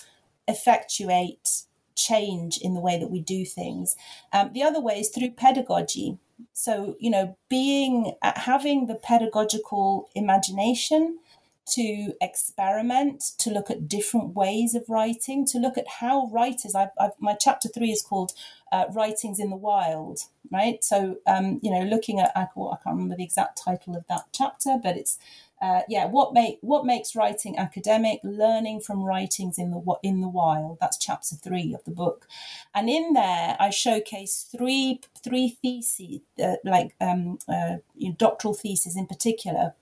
effectuate 0.47 1.64
change 1.95 2.57
in 2.57 2.74
the 2.74 2.80
way 2.80 2.97
that 2.97 3.11
we 3.11 3.20
do 3.20 3.43
things. 3.45 3.97
Um, 4.32 4.51
the 4.53 4.64
other 4.64 4.80
way 4.80 4.99
is 4.99 5.09
through 5.09 5.32
pedagogy 5.32 6.18
so 6.51 6.95
you 6.99 7.09
know 7.09 7.37
being 7.49 8.13
uh, 8.21 8.33
having 8.35 8.87
the 8.87 8.95
pedagogical 8.95 10.09
imagination 10.15 11.19
to 11.65 12.13
experiment 12.19 13.23
to 13.37 13.49
look 13.49 13.71
at 13.71 13.87
different 13.87 14.35
ways 14.35 14.75
of 14.75 14.83
writing 14.89 15.45
to 15.45 15.57
look 15.57 15.77
at 15.77 15.87
how 15.99 16.27
writers 16.27 16.75
I've, 16.75 16.89
I've 16.99 17.11
my 17.19 17.35
chapter 17.39 17.69
three 17.69 17.91
is 17.91 18.01
called 18.01 18.33
uh, 18.71 18.85
writings 18.91 19.39
in 19.39 19.49
the 19.49 19.55
wild 19.55 20.21
right? 20.51 20.83
So 20.83 21.17
um, 21.25 21.59
you 21.63 21.71
know 21.71 21.81
looking 21.81 22.19
at 22.19 22.31
I 22.35 22.45
can't 22.53 22.79
remember 22.85 23.15
the 23.15 23.23
exact 23.23 23.57
title 23.57 23.95
of 23.95 24.05
that 24.07 24.25
chapter 24.31 24.77
but 24.81 24.97
it's 24.97 25.17
uh, 25.64 25.82
yeah, 25.88 26.05
what 26.07 26.34
make 26.34 26.57
what 26.59 26.86
makes 26.86 27.16
writing 27.16 27.57
academic? 27.57 28.20
Learning 28.22 28.82
from 28.82 29.01
writings 29.01 29.57
in 29.57 29.72
the 29.72 29.82
in 30.03 30.20
the 30.20 30.28
wild. 30.28 30.78
That's 30.82 30.97
chapter 30.97 31.38
three 31.38 31.74
of 31.74 31.82
the 31.86 31.91
book, 31.91 32.28
and 32.76 32.89
in 32.89 33.14
there 33.14 33.55
I 33.61 33.70
showcase 33.70 34.45
three 34.51 34.99
three 35.24 35.57
theses, 35.61 36.20
uh, 36.43 36.57
like 36.66 36.95
um, 36.99 37.39
uh, 37.47 37.78
you 37.95 38.09
know, 38.09 38.16
doctoral 38.20 38.53
theses 38.53 38.97
in 38.97 39.07
particular, 39.07 39.74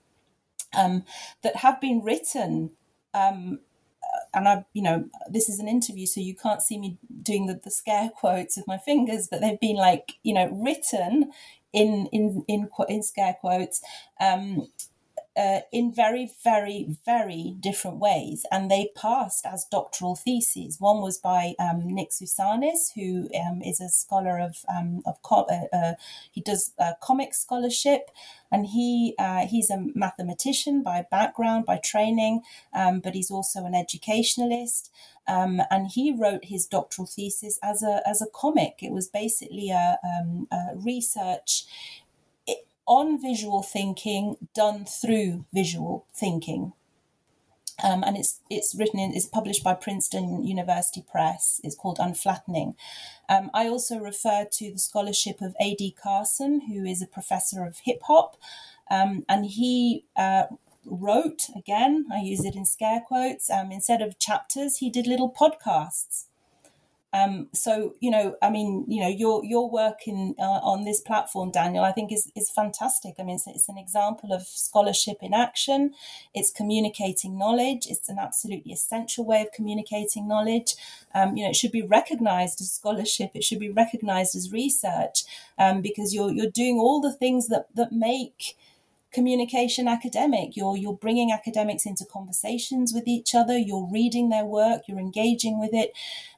um, 0.72 1.04
that 1.42 1.56
have 1.56 1.80
been 1.80 2.00
written. 2.00 2.70
Um, 3.12 3.58
uh, 4.04 4.20
and 4.34 4.48
I, 4.48 4.64
you 4.74 4.82
know, 4.82 5.08
this 5.28 5.48
is 5.48 5.58
an 5.58 5.66
interview, 5.66 6.06
so 6.06 6.20
you 6.20 6.36
can't 6.36 6.62
see 6.62 6.78
me 6.78 6.96
doing 7.24 7.46
the, 7.46 7.60
the 7.62 7.72
scare 7.72 8.08
quotes 8.16 8.56
with 8.56 8.68
my 8.68 8.78
fingers, 8.78 9.26
but 9.26 9.40
they've 9.40 9.58
been 9.58 9.76
like, 9.76 10.12
you 10.22 10.32
know, 10.32 10.48
written 10.52 11.32
in 11.72 12.06
in 12.12 12.44
in, 12.46 12.68
in 12.88 13.02
scare 13.02 13.34
quotes 13.40 13.82
um, 14.20 14.68
uh, 15.36 15.60
in 15.72 15.92
very, 15.94 16.30
very, 16.44 16.96
very 17.04 17.54
different 17.58 17.98
ways, 17.98 18.44
and 18.50 18.70
they 18.70 18.90
passed 18.94 19.46
as 19.46 19.66
doctoral 19.70 20.16
theses. 20.16 20.76
One 20.78 21.00
was 21.00 21.18
by 21.18 21.54
um, 21.58 21.86
Nick 21.86 22.10
Sousanis, 22.10 22.92
who 22.94 23.28
um, 23.38 23.62
is 23.62 23.80
a 23.80 23.88
scholar 23.88 24.38
of 24.38 24.56
um, 24.68 25.02
of 25.06 25.22
co- 25.22 25.46
uh, 25.50 25.74
uh, 25.76 25.94
he 26.30 26.40
does 26.40 26.72
comic 27.00 27.34
scholarship, 27.34 28.10
and 28.50 28.66
he 28.66 29.14
uh, 29.18 29.46
he's 29.46 29.70
a 29.70 29.84
mathematician 29.94 30.82
by 30.82 31.06
background, 31.10 31.64
by 31.64 31.78
training, 31.78 32.42
um, 32.74 33.00
but 33.00 33.14
he's 33.14 33.30
also 33.30 33.64
an 33.64 33.74
educationalist. 33.74 34.90
Um, 35.28 35.62
and 35.70 35.86
he 35.86 36.12
wrote 36.12 36.46
his 36.46 36.66
doctoral 36.66 37.06
thesis 37.06 37.58
as 37.62 37.82
a 37.82 38.02
as 38.04 38.20
a 38.20 38.26
comic. 38.26 38.80
It 38.82 38.90
was 38.90 39.08
basically 39.08 39.70
a, 39.70 39.98
um, 40.04 40.48
a 40.50 40.74
research 40.74 41.64
on 42.86 43.20
visual 43.20 43.62
thinking 43.62 44.36
done 44.54 44.84
through 44.84 45.44
visual 45.52 46.06
thinking. 46.14 46.72
Um, 47.82 48.04
and 48.04 48.16
it's 48.16 48.40
it's 48.50 48.74
written 48.74 49.00
in 49.00 49.12
it's 49.12 49.26
published 49.26 49.64
by 49.64 49.74
Princeton 49.74 50.44
University 50.44 51.04
Press. 51.10 51.60
It's 51.64 51.74
called 51.74 51.98
Unflattening. 51.98 52.74
Um, 53.28 53.50
I 53.54 53.66
also 53.66 53.98
refer 53.98 54.46
to 54.52 54.72
the 54.72 54.78
scholarship 54.78 55.40
of 55.40 55.56
A.D. 55.60 55.96
Carson, 56.00 56.62
who 56.68 56.84
is 56.84 57.02
a 57.02 57.06
professor 57.06 57.64
of 57.64 57.78
hip 57.78 58.02
hop, 58.04 58.36
um, 58.90 59.24
and 59.28 59.46
he 59.46 60.04
uh, 60.16 60.44
wrote 60.84 61.48
again. 61.56 62.06
I 62.12 62.20
use 62.20 62.44
it 62.44 62.54
in 62.54 62.66
scare 62.66 63.00
quotes. 63.00 63.50
Um, 63.50 63.72
instead 63.72 64.02
of 64.02 64.18
chapters, 64.18 64.78
he 64.78 64.90
did 64.90 65.06
little 65.06 65.32
podcasts. 65.32 66.26
Um, 67.14 67.48
so 67.52 67.94
you 68.00 68.10
know, 68.10 68.36
I 68.40 68.48
mean, 68.48 68.84
you 68.88 69.00
know, 69.00 69.08
your 69.08 69.44
your 69.44 69.68
work 69.70 70.06
in 70.06 70.34
uh, 70.38 70.60
on 70.62 70.84
this 70.84 71.00
platform, 71.00 71.50
Daniel, 71.50 71.84
I 71.84 71.92
think 71.92 72.10
is 72.10 72.32
is 72.34 72.50
fantastic. 72.50 73.14
I 73.18 73.22
mean, 73.22 73.36
it's, 73.36 73.46
it's, 73.46 73.68
an 73.68 73.76
example 73.76 74.32
of 74.32 74.42
scholarship 74.42 75.18
in 75.20 75.34
action. 75.34 75.92
It's 76.34 76.50
communicating 76.50 77.36
knowledge. 77.36 77.86
It's 77.86 78.08
an 78.08 78.18
absolutely 78.18 78.72
essential 78.72 79.26
way 79.26 79.42
of 79.42 79.52
communicating 79.52 80.26
knowledge. 80.26 80.74
Um, 81.14 81.36
you 81.36 81.44
know, 81.44 81.50
it 81.50 81.56
should 81.56 81.72
be 81.72 81.82
recognised 81.82 82.60
as 82.62 82.72
scholarship. 82.72 83.32
It 83.34 83.44
should 83.44 83.60
be 83.60 83.70
recognised 83.70 84.34
as 84.34 84.50
research 84.50 85.24
um, 85.58 85.82
because 85.82 86.14
you're 86.14 86.32
you're 86.32 86.50
doing 86.50 86.78
all 86.78 87.00
the 87.02 87.12
things 87.12 87.48
that 87.48 87.66
that 87.74 87.92
make 87.92 88.56
communication 89.12 89.88
academic. 89.88 90.56
You're 90.56 90.76
you're 90.76 90.94
bringing 90.96 91.32
academics 91.32 91.86
into 91.86 92.04
conversations 92.04 92.92
with 92.92 93.06
each 93.06 93.34
other. 93.34 93.58
You're 93.58 93.88
reading 93.90 94.28
their 94.28 94.44
work. 94.44 94.82
You're 94.88 94.98
engaging 94.98 95.60
with 95.60 95.72
it. 95.72 95.92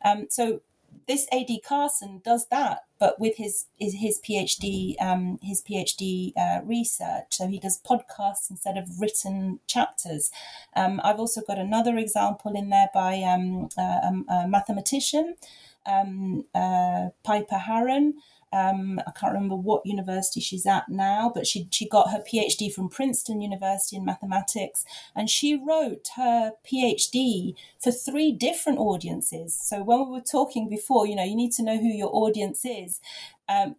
Um, 0.05 0.27
so 0.31 0.61
this 1.07 1.27
A.D. 1.33 1.61
Carson 1.67 2.23
does 2.25 2.47
that 2.47 2.85
but 3.05 3.21
with 3.21 3.37
his 3.37 3.67
his, 3.79 4.19
phd 4.27 4.95
um, 4.99 5.39
his 5.43 5.63
phd 5.63 6.33
uh, 6.39 6.61
research. 6.65 7.27
So 7.31 7.47
he 7.47 7.59
does 7.59 7.79
podcasts 7.83 8.51
instead 8.51 8.79
of 8.79 8.99
written 8.99 9.61
chapters. 9.67 10.31
Um, 10.75 11.03
i've 11.05 11.19
also 11.19 11.43
got 11.47 11.59
another 11.59 11.99
example 11.99 12.55
in 12.55 12.71
there 12.71 12.89
by 12.95 13.21
um, 13.23 13.69
uh, 13.77 14.01
um, 14.03 14.25
a 14.29 14.49
mathematician 14.49 15.37
um, 15.85 16.47
uh, 16.55 17.09
piper 17.25 17.61
harron 17.69 18.15
Um, 18.55 19.01
I 19.07 19.11
can't 19.11 19.33
remember 19.33 19.57
what 19.57 19.85
university 19.85 20.41
she's 20.41 20.65
at 20.65 20.89
now, 20.89 21.31
but 21.35 21.47
she 21.47 21.67
she 21.71 21.89
got 21.89 22.13
her 22.13 22.21
PhD 22.21 22.73
from 22.73 22.89
Princeton 22.89 23.41
University 23.41 23.97
in 23.97 24.05
mathematics, 24.05 24.85
and 25.17 25.29
she 25.29 25.57
wrote 25.57 26.09
her 26.17 26.53
PhD 26.65 27.55
for 27.83 27.91
three 27.91 28.31
different 28.31 28.79
audiences. 28.79 29.57
So 29.57 29.83
when 29.83 30.07
we 30.07 30.13
were 30.13 30.21
talking 30.21 30.69
before, 30.69 31.07
you 31.07 31.17
know, 31.17 31.25
you 31.25 31.35
need 31.35 31.53
to 31.55 31.65
know 31.65 31.77
who 31.77 31.89
your 31.89 32.15
audience 32.15 32.65
is. 32.65 33.01
Um, 33.49 33.77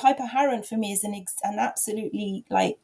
Piper 0.00 0.30
Harron 0.34 0.66
for 0.66 0.78
me 0.78 0.92
is 0.92 1.04
an 1.04 1.12
an 1.44 1.58
absolutely 1.58 2.46
like 2.48 2.78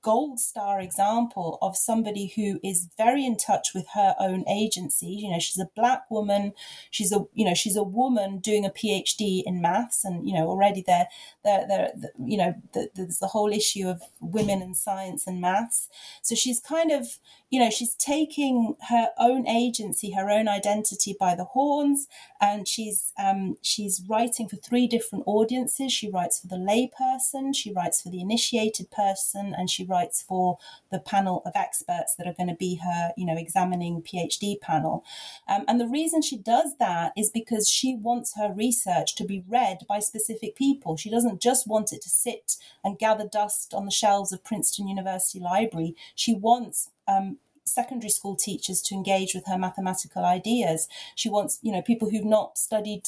gold 0.00 0.40
star 0.40 0.80
example 0.80 1.58
of 1.60 1.76
somebody 1.76 2.32
who 2.34 2.58
is 2.64 2.88
very 2.96 3.26
in 3.26 3.36
touch 3.36 3.74
with 3.74 3.84
her 3.94 4.14
own 4.18 4.48
agency. 4.48 5.08
You 5.08 5.30
know, 5.30 5.38
she's 5.38 5.58
a 5.58 5.68
black 5.76 6.10
woman. 6.10 6.54
She's 6.90 7.12
a 7.12 7.26
you 7.34 7.44
know 7.44 7.52
she's 7.52 7.76
a 7.76 7.82
woman 7.82 8.38
doing 8.38 8.64
a 8.64 8.70
PhD 8.70 9.42
in 9.44 9.60
maths, 9.60 10.02
and 10.02 10.26
you 10.26 10.32
know 10.32 10.48
already 10.48 10.82
there 10.86 11.08
there 11.44 11.66
there 11.68 11.92
you 12.24 12.38
know 12.38 12.54
the, 12.72 12.88
there's 12.94 13.18
the 13.18 13.26
whole 13.26 13.52
issue 13.52 13.86
of 13.86 14.00
women 14.20 14.62
in 14.62 14.74
science 14.74 15.26
and 15.26 15.42
maths. 15.42 15.90
So 16.22 16.34
she's 16.34 16.58
kind 16.58 16.90
of 16.90 17.18
you 17.50 17.60
know 17.60 17.68
she's 17.68 17.94
taking 17.96 18.76
her 18.88 19.10
own 19.18 19.46
agency, 19.46 20.12
her 20.12 20.30
own 20.30 20.48
identity 20.48 21.14
by 21.20 21.34
the 21.34 21.44
horns, 21.44 22.08
and 22.40 22.66
she's 22.66 23.12
um, 23.22 23.58
she's 23.60 24.02
writing 24.08 24.48
for 24.48 24.56
three 24.56 24.86
different 24.86 25.24
audiences. 25.26 25.92
She 25.92 26.08
writes 26.08 26.40
for 26.40 26.46
the 26.46 26.61
layperson, 26.66 27.54
she 27.54 27.72
writes 27.72 28.00
for 28.00 28.10
the 28.10 28.20
initiated 28.20 28.90
person, 28.90 29.54
and 29.56 29.68
she 29.68 29.84
writes 29.84 30.22
for 30.22 30.58
the 30.90 30.98
panel 30.98 31.42
of 31.44 31.52
experts 31.54 32.14
that 32.16 32.26
are 32.26 32.34
going 32.34 32.48
to 32.48 32.54
be 32.54 32.76
her, 32.76 33.12
you 33.16 33.26
know, 33.26 33.36
examining 33.36 34.02
PhD 34.02 34.60
panel. 34.60 35.04
Um, 35.48 35.64
and 35.68 35.80
the 35.80 35.88
reason 35.88 36.22
she 36.22 36.38
does 36.38 36.76
that 36.78 37.12
is 37.16 37.30
because 37.30 37.68
she 37.68 37.94
wants 37.94 38.36
her 38.36 38.52
research 38.52 39.14
to 39.16 39.24
be 39.24 39.44
read 39.48 39.78
by 39.88 40.00
specific 40.00 40.56
people. 40.56 40.96
She 40.96 41.10
doesn't 41.10 41.40
just 41.40 41.66
want 41.66 41.92
it 41.92 42.02
to 42.02 42.08
sit 42.08 42.56
and 42.84 42.98
gather 42.98 43.26
dust 43.26 43.74
on 43.74 43.84
the 43.84 43.90
shelves 43.90 44.32
of 44.32 44.44
Princeton 44.44 44.88
University 44.88 45.40
Library. 45.40 45.96
She 46.14 46.34
wants 46.34 46.90
um, 47.08 47.38
secondary 47.64 48.10
school 48.10 48.36
teachers 48.36 48.82
to 48.82 48.94
engage 48.94 49.34
with 49.34 49.46
her 49.46 49.58
mathematical 49.58 50.24
ideas. 50.24 50.88
She 51.14 51.28
wants, 51.28 51.58
you 51.62 51.72
know, 51.72 51.82
people 51.82 52.10
who've 52.10 52.24
not 52.24 52.58
studied 52.58 53.04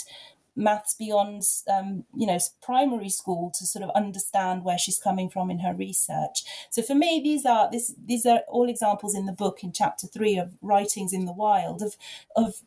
maths 0.56 0.94
beyond 0.94 1.42
um, 1.72 2.04
you 2.14 2.26
know 2.26 2.38
primary 2.62 3.08
school 3.08 3.50
to 3.54 3.66
sort 3.66 3.82
of 3.82 3.90
understand 3.94 4.64
where 4.64 4.78
she's 4.78 4.98
coming 4.98 5.28
from 5.28 5.50
in 5.50 5.60
her 5.60 5.74
research. 5.74 6.44
So 6.70 6.82
for 6.82 6.94
me 6.94 7.20
these 7.22 7.44
are 7.44 7.70
this 7.70 7.94
these 8.04 8.26
are 8.26 8.40
all 8.48 8.68
examples 8.68 9.14
in 9.14 9.26
the 9.26 9.32
book 9.32 9.62
in 9.62 9.72
chapter 9.72 10.06
three 10.06 10.36
of 10.36 10.52
writings 10.62 11.12
in 11.12 11.24
the 11.24 11.32
wild 11.32 11.82
of 11.82 11.96
of 12.36 12.62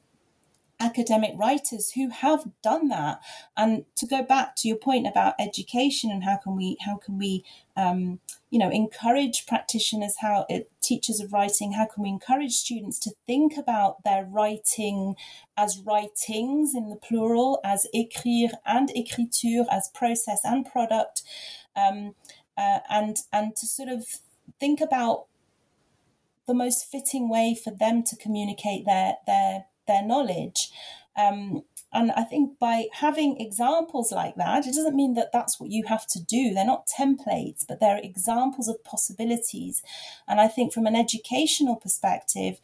academic 0.80 1.32
writers 1.36 1.91
who 1.91 2.09
have 2.09 2.45
done 2.61 2.88
that. 2.89 3.19
And 3.55 3.86
to 3.95 4.05
go 4.05 4.21
back 4.23 4.55
to 4.57 4.67
your 4.67 4.78
point 4.78 5.07
about 5.07 5.36
education 5.39 6.11
and 6.11 6.23
how 6.23 6.38
can 6.38 6.55
we 6.55 6.78
how 6.82 6.97
can 6.97 7.17
we 7.17 7.43
um, 7.75 8.19
you 8.49 8.59
know 8.59 8.69
encourage 8.69 9.45
practitioners 9.45 10.15
how 10.19 10.45
it, 10.49 10.69
teachers 10.82 11.19
of 11.19 11.34
writing 11.34 11.73
how 11.73 11.86
can 11.86 12.03
we 12.03 12.09
encourage 12.09 12.53
students 12.53 12.99
to 12.99 13.11
think 13.25 13.57
about 13.57 14.03
their 14.03 14.23
writing 14.23 15.15
as 15.57 15.80
writings 15.80 16.73
in 16.73 16.89
the 16.89 16.95
plural 16.95 17.59
as 17.63 17.88
écrire 17.93 18.51
and 18.65 18.89
écriture 18.89 19.65
as 19.69 19.89
process 19.93 20.39
and 20.43 20.65
product 20.65 21.23
um, 21.75 22.15
uh, 22.57 22.80
and 22.89 23.17
and 23.34 23.55
to 23.55 23.65
sort 23.65 23.89
of 23.89 24.05
think 24.59 24.80
about 24.82 25.25
the 26.47 26.53
most 26.53 26.86
fitting 26.86 27.30
way 27.30 27.53
for 27.61 27.71
them 27.71 28.01
to 28.01 28.15
communicate 28.15 28.86
their 28.86 29.15
their 29.25 29.65
their 29.88 30.04
knowledge. 30.04 30.70
Um, 31.16 31.64
and 31.94 32.12
I 32.12 32.24
think 32.24 32.60
by 32.60 32.88
having 32.94 33.40
examples 33.40 34.12
like 34.12 34.36
that, 34.36 34.68
it 34.68 34.76
doesn't 34.76 34.96
mean 34.96 35.14
that 35.14 35.32
that's 35.32 35.60
what 35.60 35.72
you 35.72 35.86
have 35.86 36.06
to 36.08 36.24
do. 36.24 36.54
They're 36.54 36.66
not 36.66 36.88
templates, 36.88 37.66
but 37.68 37.80
they're 37.80 37.98
examples 37.98 38.68
of 38.68 38.84
possibilities. 38.84 39.82
And 40.28 40.40
I 40.40 40.48
think 40.48 40.74
from 40.74 40.86
an 40.86 40.96
educational 40.96 41.76
perspective, 41.76 42.60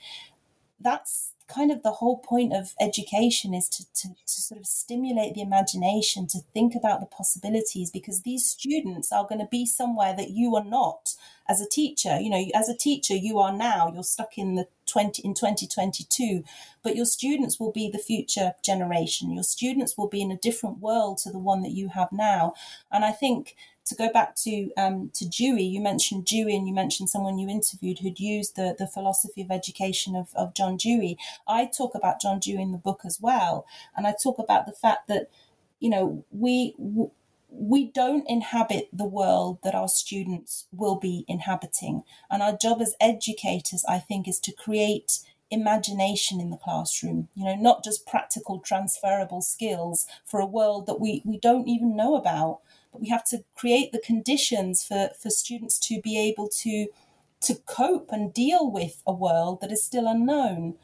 that's 0.80 1.34
kind 1.48 1.72
of 1.72 1.84
the 1.84 1.92
whole 1.92 2.18
point 2.18 2.54
of 2.54 2.74
education 2.80 3.54
is 3.54 3.70
to, 3.70 3.86
to, 3.94 4.08
to, 4.10 4.42
sort 4.42 4.60
of 4.60 4.66
stimulate 4.66 5.34
the 5.36 5.42
imagination 5.42 6.26
to 6.28 6.40
think 6.54 6.74
about 6.74 7.00
the 7.00 7.06
possibilities 7.06 7.92
because 7.92 8.22
these 8.22 8.46
students 8.50 9.12
are 9.12 9.28
going 9.28 9.40
to 9.40 9.48
be 9.52 9.66
somewhere 9.66 10.16
that 10.16 10.30
you 10.30 10.56
are 10.56 10.64
not 10.64 11.16
as 11.50 11.60
a 11.60 11.68
teacher 11.68 12.20
you 12.20 12.30
know 12.30 12.46
as 12.56 12.70
a 12.70 12.78
teacher 12.78 13.16
you 13.16 13.40
are 13.40 13.52
now 13.52 13.92
you're 13.94 14.04
stuck 14.04 14.38
in 14.38 14.56
the 14.56 14.68
20 14.94 15.22
in 15.24 15.34
2022 15.34 16.44
but 16.84 16.96
your 16.96 17.06
students 17.06 17.60
will 17.60 17.72
be 17.72 17.90
the 17.90 17.98
future 17.98 18.54
generation 18.64 19.32
your 19.32 19.44
students 19.44 19.98
will 19.98 20.08
be 20.08 20.22
in 20.22 20.32
a 20.32 20.38
different 20.38 20.78
world 20.80 21.18
to 21.18 21.32
the 21.32 21.40
one 21.40 21.64
that 21.64 21.72
you 21.72 21.90
have 21.90 22.12
now 22.12 22.54
and 22.92 23.04
i 23.04 23.12
think 23.12 23.56
to 23.86 23.96
go 23.96 24.10
back 24.12 24.36
to 24.36 24.72
um, 24.78 25.12
to 25.14 25.28
Dewey, 25.28 25.64
you 25.64 25.82
mentioned 25.82 26.26
Dewey 26.26 26.56
and 26.56 26.68
you 26.68 26.74
mentioned 26.74 27.10
someone 27.10 27.38
you 27.38 27.50
interviewed 27.50 28.00
who'd 28.00 28.20
used 28.20 28.56
the, 28.56 28.76
the 28.78 28.88
philosophy 28.88 29.42
of 29.42 29.52
education 29.52 30.16
of, 30.16 30.30
of 30.36 30.54
John 30.54 30.78
Dewey. 30.78 31.18
I 31.48 31.66
talk 31.66 31.94
about 31.94 32.22
John 32.22 32.40
Dewey 32.40 32.62
in 32.62 32.72
the 32.72 32.78
book 32.78 33.02
as 33.04 33.20
well. 33.20 33.66
And 33.96 34.08
I 34.08 34.14
talk 34.14 34.40
about 34.40 34.66
the 34.66 34.72
fact 34.72 35.08
that, 35.08 35.30
you 35.80 35.90
know, 35.90 36.24
we 36.32 36.76
we 37.56 37.92
don't 37.92 38.28
inhabit 38.28 38.90
the 38.92 39.06
world 39.06 39.60
that 39.64 39.76
our 39.76 39.88
students 39.88 40.66
will 40.72 40.96
be 40.96 41.24
inhabiting. 41.28 42.04
And 42.30 42.42
our 42.42 42.58
job 42.58 42.82
as 42.82 42.96
educators, 43.00 43.86
I 43.88 44.00
think, 44.00 44.28
is 44.28 44.40
to 44.42 44.52
create 44.52 45.20
imagination 45.52 46.42
in 46.42 46.50
the 46.50 46.58
classroom, 46.58 47.30
you 47.36 47.46
know, 47.46 47.56
not 47.56 47.84
just 47.84 48.08
practical 48.08 48.60
transferable 48.60 49.42
skills 49.42 50.08
for 50.26 50.40
a 50.40 50.48
world 50.48 50.88
that 50.88 51.00
we, 51.00 51.22
we 51.26 51.38
don't 51.38 51.68
even 51.68 51.96
know 51.96 52.16
about 52.16 52.62
but 52.94 53.02
we 53.02 53.10
have 53.10 53.26
to 53.26 53.44
create 53.56 53.92
the 53.92 54.00
conditions 54.00 54.84
for, 54.84 55.10
for 55.20 55.30
students 55.30 55.78
to 55.80 56.00
be 56.00 56.18
able 56.18 56.48
to 56.48 56.88
to 57.42 57.56
cope 57.66 58.10
and 58.14 58.34
deal 58.34 58.72
with 58.72 59.02
a 59.06 59.12
world 59.12 59.60
that 59.60 59.72
is 59.72 59.84
still 59.84 60.08
unknown 60.08 60.76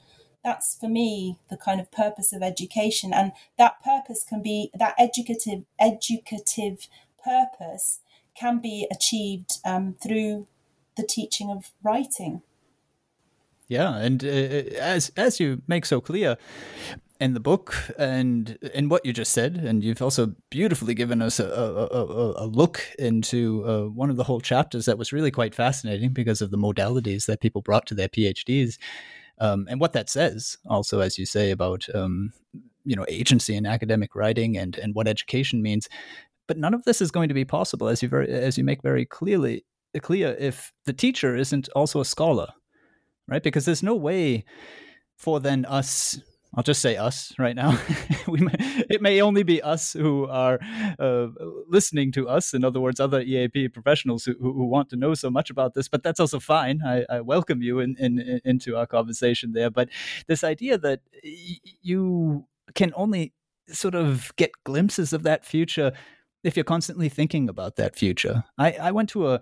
that's 0.43 0.75
for 0.75 0.87
me 0.87 1.37
the 1.49 1.57
kind 1.57 1.79
of 1.79 1.91
purpose 1.91 2.31
of 2.33 2.41
education 2.41 3.13
and 3.13 3.31
that 3.57 3.83
purpose 3.83 4.25
can 4.27 4.41
be 4.41 4.69
that 4.77 4.95
educative 4.97 5.63
educative 5.79 6.87
purpose 7.23 7.99
can 8.35 8.59
be 8.59 8.87
achieved 8.91 9.57
um, 9.65 9.95
through 10.01 10.47
the 10.95 11.03
teaching 11.03 11.49
of 11.49 11.71
writing 11.83 12.41
yeah 13.67 13.97
and 13.97 14.23
uh, 14.23 14.27
as 14.27 15.11
as 15.17 15.39
you 15.39 15.61
make 15.67 15.85
so 15.85 15.99
clear 15.99 16.37
in 17.19 17.33
the 17.33 17.39
book 17.39 17.75
and 17.97 18.57
in 18.73 18.87
what 18.87 19.05
you 19.05 19.11
just 19.11 19.33
said, 19.33 19.57
and 19.57 19.83
you've 19.83 20.01
also 20.01 20.33
beautifully 20.49 20.93
given 20.93 21.21
us 21.21 21.39
a, 21.39 21.45
a, 21.45 21.85
a, 21.85 22.45
a 22.45 22.47
look 22.47 22.81
into 22.97 23.63
uh, 23.65 23.81
one 23.89 24.09
of 24.09 24.15
the 24.15 24.23
whole 24.23 24.39
chapters 24.39 24.85
that 24.85 24.97
was 24.97 25.11
really 25.11 25.31
quite 25.31 25.53
fascinating 25.53 26.11
because 26.13 26.41
of 26.41 26.49
the 26.49 26.57
modalities 26.57 27.25
that 27.25 27.41
people 27.41 27.61
brought 27.61 27.85
to 27.87 27.93
their 27.93 28.07
PhDs. 28.07 28.77
Um, 29.39 29.67
and 29.69 29.79
what 29.79 29.93
that 29.93 30.09
says, 30.09 30.57
also, 30.65 30.99
as 30.99 31.17
you 31.17 31.25
say, 31.25 31.51
about 31.51 31.85
um, 31.93 32.33
you 32.85 32.95
know 32.95 33.05
agency 33.07 33.55
in 33.55 33.65
academic 33.65 34.15
writing 34.15 34.57
and 34.57 34.77
and 34.77 34.95
what 34.95 35.07
education 35.07 35.61
means. 35.61 35.87
But 36.47 36.57
none 36.57 36.73
of 36.73 36.83
this 36.83 37.01
is 37.01 37.11
going 37.11 37.29
to 37.29 37.35
be 37.35 37.45
possible, 37.45 37.87
as 37.87 38.01
you 38.01 38.09
very 38.09 38.29
as 38.29 38.57
you 38.57 38.63
make 38.63 38.81
very 38.81 39.05
clearly 39.05 39.65
clear, 40.01 40.35
if 40.39 40.71
the 40.85 40.93
teacher 40.93 41.35
isn't 41.35 41.69
also 41.75 41.99
a 41.99 42.05
scholar, 42.05 42.47
right? 43.27 43.43
Because 43.43 43.65
there's 43.65 43.83
no 43.83 43.95
way 43.95 44.43
for 45.15 45.39
then 45.39 45.65
us 45.65 46.19
I'll 46.55 46.63
just 46.63 46.81
say 46.81 46.97
us 46.97 47.33
right 47.37 47.55
now. 47.55 47.79
we 48.27 48.39
may, 48.39 48.55
it 48.89 49.01
may 49.01 49.21
only 49.21 49.43
be 49.43 49.61
us 49.61 49.93
who 49.93 50.25
are 50.27 50.59
uh, 50.97 51.27
listening 51.67 52.11
to 52.13 52.27
us. 52.27 52.53
In 52.53 52.63
other 52.63 52.79
words, 52.79 52.99
other 52.99 53.21
EAP 53.21 53.69
professionals 53.69 54.25
who, 54.25 54.33
who 54.39 54.65
want 54.65 54.89
to 54.89 54.95
know 54.95 55.13
so 55.13 55.29
much 55.29 55.51
about 55.51 55.75
this. 55.75 55.87
But 55.87 56.01
that's 56.01 56.19
also 56.19 56.39
fine. 56.39 56.81
I, 56.83 57.05
I 57.09 57.21
welcome 57.21 57.61
you 57.61 57.79
in, 57.79 57.95
in, 57.99 58.19
in, 58.19 58.41
into 58.43 58.75
our 58.75 58.87
conversation 58.87 59.51
there. 59.53 59.69
But 59.69 59.89
this 60.27 60.43
idea 60.43 60.79
that 60.79 61.01
y- 61.23 61.59
you 61.81 62.47
can 62.73 62.93
only 62.95 63.33
sort 63.67 63.93
of 63.93 64.31
get 64.35 64.51
glimpses 64.63 65.13
of 65.13 65.21
that 65.23 65.45
future 65.45 65.91
if 66.43 66.57
you're 66.57 66.63
constantly 66.63 67.09
thinking 67.09 67.47
about 67.47 67.75
that 67.75 67.95
future. 67.95 68.43
I, 68.57 68.71
I 68.71 68.91
went 68.91 69.09
to 69.09 69.27
a, 69.27 69.41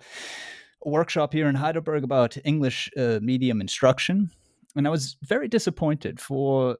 a 0.85 0.89
workshop 0.89 1.31
here 1.31 1.47
in 1.47 1.55
Heidelberg 1.55 2.03
about 2.03 2.35
English 2.43 2.89
uh, 2.97 3.19
medium 3.21 3.61
instruction 3.61 4.31
and 4.77 4.87
I 4.87 4.91
was 4.91 5.17
very 5.23 5.47
disappointed 5.47 6.19
for 6.19 6.77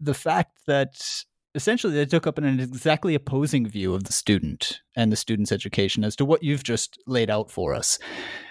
the 0.00 0.14
fact 0.14 0.58
that 0.66 1.24
essentially 1.54 1.94
they 1.94 2.04
took 2.04 2.26
up 2.26 2.38
an 2.38 2.60
exactly 2.60 3.14
opposing 3.14 3.66
view 3.66 3.94
of 3.94 4.04
the 4.04 4.12
student 4.12 4.82
and 4.94 5.10
the 5.10 5.16
student's 5.16 5.50
education 5.50 6.04
as 6.04 6.14
to 6.16 6.24
what 6.24 6.42
you've 6.42 6.62
just 6.62 7.02
laid 7.06 7.30
out 7.30 7.50
for 7.50 7.74
us. 7.74 7.98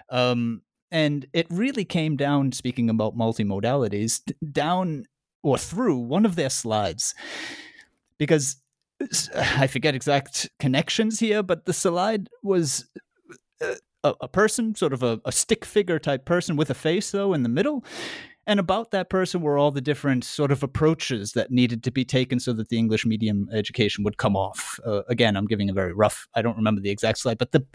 Um, 0.09 0.63
and 0.91 1.25
it 1.31 1.45
really 1.49 1.85
came 1.85 2.15
down, 2.15 2.51
speaking 2.51 2.89
about 2.89 3.15
multimodalities, 3.15 4.21
down 4.51 5.05
or 5.43 5.57
through 5.57 5.97
one 5.97 6.25
of 6.25 6.35
their 6.35 6.49
slides. 6.49 7.13
Because 8.17 8.57
I 9.35 9.67
forget 9.67 9.93
exact 9.93 10.49
connections 10.59 11.19
here, 11.19 11.43
but 11.43 11.65
the 11.65 11.73
slide 11.73 12.29
was 12.41 12.85
uh, 13.61 13.75
a, 14.03 14.13
a 14.21 14.27
person, 14.27 14.73
sort 14.73 14.93
of 14.93 15.03
a, 15.03 15.19
a 15.25 15.31
stick 15.31 15.65
figure 15.65 15.99
type 15.99 16.25
person 16.25 16.55
with 16.55 16.69
a 16.69 16.75
face, 16.75 17.11
though, 17.11 17.33
in 17.33 17.43
the 17.43 17.49
middle 17.49 17.83
and 18.47 18.59
about 18.59 18.91
that 18.91 19.09
person 19.09 19.41
were 19.41 19.57
all 19.57 19.71
the 19.71 19.81
different 19.81 20.23
sort 20.23 20.51
of 20.51 20.61
approaches 20.61 21.33
that 21.33 21.51
needed 21.51 21.83
to 21.83 21.91
be 21.91 22.05
taken 22.05 22.39
so 22.39 22.53
that 22.53 22.69
the 22.69 22.77
English 22.77 23.05
medium 23.05 23.49
education 23.51 24.03
would 24.03 24.17
come 24.17 24.35
off. 24.35 24.79
Uh, 24.85 25.01
again, 25.07 25.35
I'm 25.35 25.47
giving 25.47 25.69
a 25.69 25.73
very 25.73 25.93
rough. 25.93 26.27
I 26.35 26.41
don't 26.41 26.57
remember 26.57 26.81
the 26.81 26.91
exact 26.91 27.17
slide, 27.19 27.37
but 27.37 27.51
the 27.51 27.65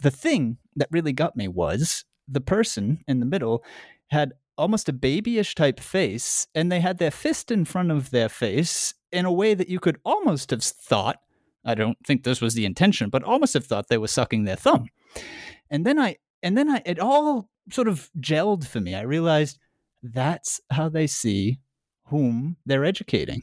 the 0.00 0.10
thing 0.10 0.58
that 0.76 0.88
really 0.90 1.12
got 1.12 1.36
me 1.36 1.48
was 1.48 2.04
the 2.28 2.40
person 2.40 2.98
in 3.06 3.20
the 3.20 3.26
middle 3.26 3.64
had 4.10 4.32
almost 4.58 4.88
a 4.88 4.92
babyish 4.92 5.54
type 5.54 5.80
face, 5.80 6.46
and 6.54 6.70
they 6.70 6.80
had 6.80 6.98
their 6.98 7.10
fist 7.10 7.50
in 7.50 7.64
front 7.64 7.90
of 7.90 8.10
their 8.10 8.28
face 8.28 8.94
in 9.10 9.24
a 9.24 9.32
way 9.32 9.54
that 9.54 9.68
you 9.68 9.80
could 9.80 9.98
almost 10.04 10.50
have 10.50 10.62
thought. 10.62 11.20
I 11.64 11.74
don't 11.74 11.98
think 12.04 12.24
this 12.24 12.40
was 12.40 12.54
the 12.54 12.64
intention, 12.64 13.08
but 13.08 13.22
almost 13.22 13.54
have 13.54 13.66
thought 13.66 13.88
they 13.88 13.98
were 13.98 14.08
sucking 14.08 14.44
their 14.44 14.56
thumb. 14.56 14.88
And 15.70 15.86
then 15.86 15.98
I, 15.98 16.16
and 16.42 16.58
then 16.58 16.68
I, 16.68 16.82
it 16.84 16.98
all 16.98 17.48
sort 17.70 17.88
of 17.88 18.10
gelled 18.20 18.66
for 18.66 18.80
me. 18.80 18.94
I 18.94 19.02
realized 19.02 19.58
that's 20.02 20.60
how 20.70 20.88
they 20.88 21.06
see 21.06 21.58
whom 22.06 22.56
they're 22.66 22.84
educating. 22.84 23.42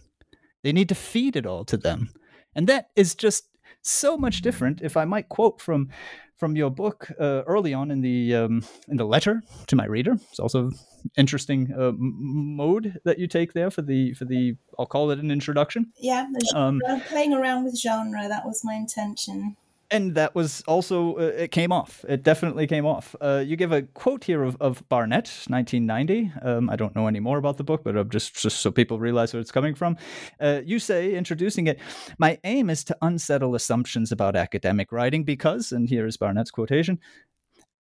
They 0.64 0.72
need 0.72 0.90
to 0.90 0.96
feed 0.96 1.36
it 1.36 1.46
all 1.46 1.66
to 1.66 1.78
them. 1.78 2.10
And 2.56 2.68
that 2.68 2.90
is 2.96 3.16
just 3.16 3.46
so 3.82 4.18
much 4.18 4.42
different. 4.42 4.82
If 4.82 4.98
I 4.98 5.06
might 5.06 5.30
quote 5.30 5.62
from 5.62 5.90
from 6.38 6.56
your 6.56 6.70
book 6.70 7.12
uh, 7.20 7.44
early 7.48 7.74
on 7.74 7.92
in 7.92 8.02
the 8.02 8.36
um, 8.36 8.64
in 8.88 8.98
the 8.98 9.06
letter 9.06 9.42
to 9.68 9.76
my 9.76 9.86
reader, 9.86 10.18
it's 10.30 10.40
also 10.40 10.72
interesting 11.18 11.74
uh, 11.78 11.92
mode 11.98 13.00
that 13.06 13.20
you 13.20 13.28
take 13.28 13.54
there 13.54 13.70
for 13.70 13.82
the 13.82 14.14
for 14.14 14.26
the 14.26 14.56
I'll 14.78 14.86
call 14.86 15.12
it 15.12 15.20
an 15.20 15.32
introduction. 15.32 15.92
Yeah, 15.98 16.28
um, 16.56 16.82
playing 17.08 17.34
around 17.34 17.66
with 17.66 17.78
genre. 17.78 18.28
That 18.28 18.46
was 18.46 18.62
my 18.64 18.74
intention 18.74 19.56
and 19.92 20.16
that 20.16 20.36
was 20.36 20.62
also 20.68 21.16
uh, 21.18 21.22
it 21.22 21.52
came 21.52 21.72
off. 21.72 22.06
It 22.08 22.24
definitely 22.24 22.68
came 22.68 22.86
off. 22.86 23.16
Uh, 23.20 23.44
you 23.46 23.56
give 23.56 23.72
a 23.72 23.84
quote 23.84 24.24
here 24.24 24.44
of, 24.44 24.58
of 24.60 24.88
barnett 24.90 25.28
1990 25.48 26.32
um, 26.42 26.70
i 26.70 26.76
don't 26.76 26.96
know 26.96 27.08
any 27.08 27.20
more 27.20 27.38
about 27.38 27.58
the 27.58 27.64
book 27.64 27.84
but 27.84 27.98
I'm 27.98 28.10
just, 28.10 28.36
just 28.36 28.60
so 28.60 28.72
people 28.72 29.00
realize 29.00 29.34
where 29.34 29.42
it's 29.42 29.52
coming 29.52 29.76
from. 29.76 29.98
Uh, 30.40 30.62
you 30.66 30.80
say 30.80 31.14
introducing 31.14 31.68
it 31.68 31.80
my 32.18 32.40
aim 32.44 32.70
is 32.70 32.84
to 32.86 32.98
unsettle 33.02 33.56
assumptions 33.56 34.12
about 34.12 34.36
academic 34.36 34.92
writing 34.92 35.24
because 35.24 35.72
and 35.72 35.90
here 35.90 36.06
is 36.06 36.18
barnett's 36.18 36.52
quotation 36.52 37.00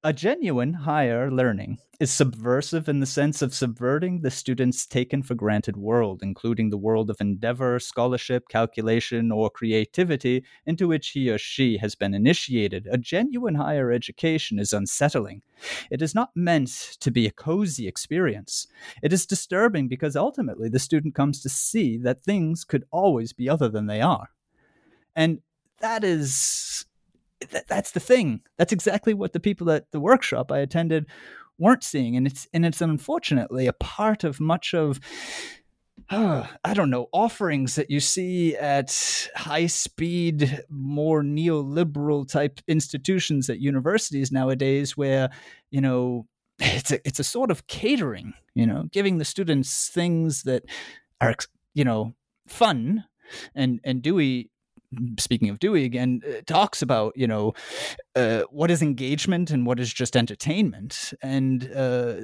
a 0.03 0.13
genuine 0.13 0.73
higher 0.73 1.29
learning 1.29 1.77
is 1.99 2.09
subversive 2.09 2.87
in 2.87 3.01
the 3.01 3.05
sense 3.05 3.41
of 3.41 3.53
subverting 3.53 4.21
the 4.21 4.31
student's 4.31 4.85
taken 4.85 5.21
for 5.21 5.35
granted 5.35 5.75
world, 5.75 6.21
including 6.23 6.69
the 6.69 6.77
world 6.77 7.09
of 7.09 7.19
endeavor, 7.19 7.77
scholarship, 7.79 8.47
calculation, 8.47 9.29
or 9.29 9.49
creativity 9.49 10.41
into 10.65 10.87
which 10.87 11.09
he 11.09 11.29
or 11.29 11.37
she 11.37 11.77
has 11.77 11.95
been 11.95 12.13
initiated. 12.13 12.87
A 12.89 12.97
genuine 12.97 13.55
higher 13.55 13.91
education 13.91 14.57
is 14.57 14.71
unsettling. 14.71 15.41
It 15.91 16.01
is 16.01 16.15
not 16.15 16.29
meant 16.33 16.69
to 17.01 17.11
be 17.11 17.27
a 17.27 17.31
cozy 17.31 17.85
experience. 17.85 18.67
It 19.03 19.11
is 19.11 19.25
disturbing 19.25 19.89
because 19.89 20.15
ultimately 20.15 20.69
the 20.69 20.79
student 20.79 21.13
comes 21.13 21.41
to 21.41 21.49
see 21.49 21.97
that 21.97 22.23
things 22.23 22.63
could 22.63 22.85
always 22.91 23.33
be 23.33 23.49
other 23.49 23.67
than 23.67 23.87
they 23.87 23.99
are. 23.99 24.29
And 25.13 25.41
that 25.81 26.05
is 26.05 26.85
th- 27.41 27.65
that's 27.67 27.91
the 27.91 27.99
thing. 27.99 28.41
That's 28.57 28.73
exactly 28.73 29.13
what 29.13 29.33
the 29.33 29.39
people 29.39 29.69
at 29.71 29.91
the 29.91 29.99
workshop 29.99 30.51
I 30.51 30.59
attended 30.59 31.05
weren't 31.57 31.83
seeing, 31.83 32.15
and 32.15 32.25
it's 32.25 32.47
and 32.53 32.65
it's 32.65 32.81
unfortunately 32.81 33.67
a 33.67 33.73
part 33.73 34.23
of 34.23 34.39
much 34.39 34.73
of. 34.73 34.99
Uh, 36.09 36.47
I 36.63 36.73
don't 36.73 36.89
know, 36.89 37.07
offerings 37.11 37.75
that 37.75 37.91
you 37.91 37.99
see 37.99 38.55
at 38.55 39.29
high 39.35 39.67
speed, 39.67 40.63
more 40.69 41.21
neoliberal 41.21 42.27
type 42.27 42.61
institutions 42.67 43.49
at 43.49 43.59
universities 43.59 44.31
nowadays, 44.31 44.95
where, 44.95 45.29
you 45.71 45.81
know, 45.81 46.25
it's 46.59 46.91
a, 46.91 47.05
it's 47.07 47.19
a 47.19 47.23
sort 47.23 47.51
of 47.51 47.67
catering, 47.67 48.33
you 48.55 48.65
know, 48.65 48.85
giving 48.91 49.17
the 49.17 49.25
students 49.25 49.89
things 49.89 50.43
that 50.43 50.63
are, 51.21 51.35
you 51.73 51.83
know, 51.83 52.15
fun. 52.47 53.03
And, 53.53 53.79
and 53.83 54.01
Dewey 54.01 54.49
speaking 55.17 55.49
of 55.49 55.59
Dewey 55.59 55.85
again, 55.85 56.21
uh, 56.27 56.41
talks 56.45 56.81
about 56.81 57.13
you 57.15 57.27
know 57.27 57.53
uh, 58.15 58.41
what 58.49 58.71
is 58.71 58.81
engagement 58.81 59.51
and 59.51 59.65
what 59.65 59.79
is 59.79 59.93
just 59.93 60.15
entertainment, 60.15 61.13
and 61.21 61.71
uh, 61.75 62.15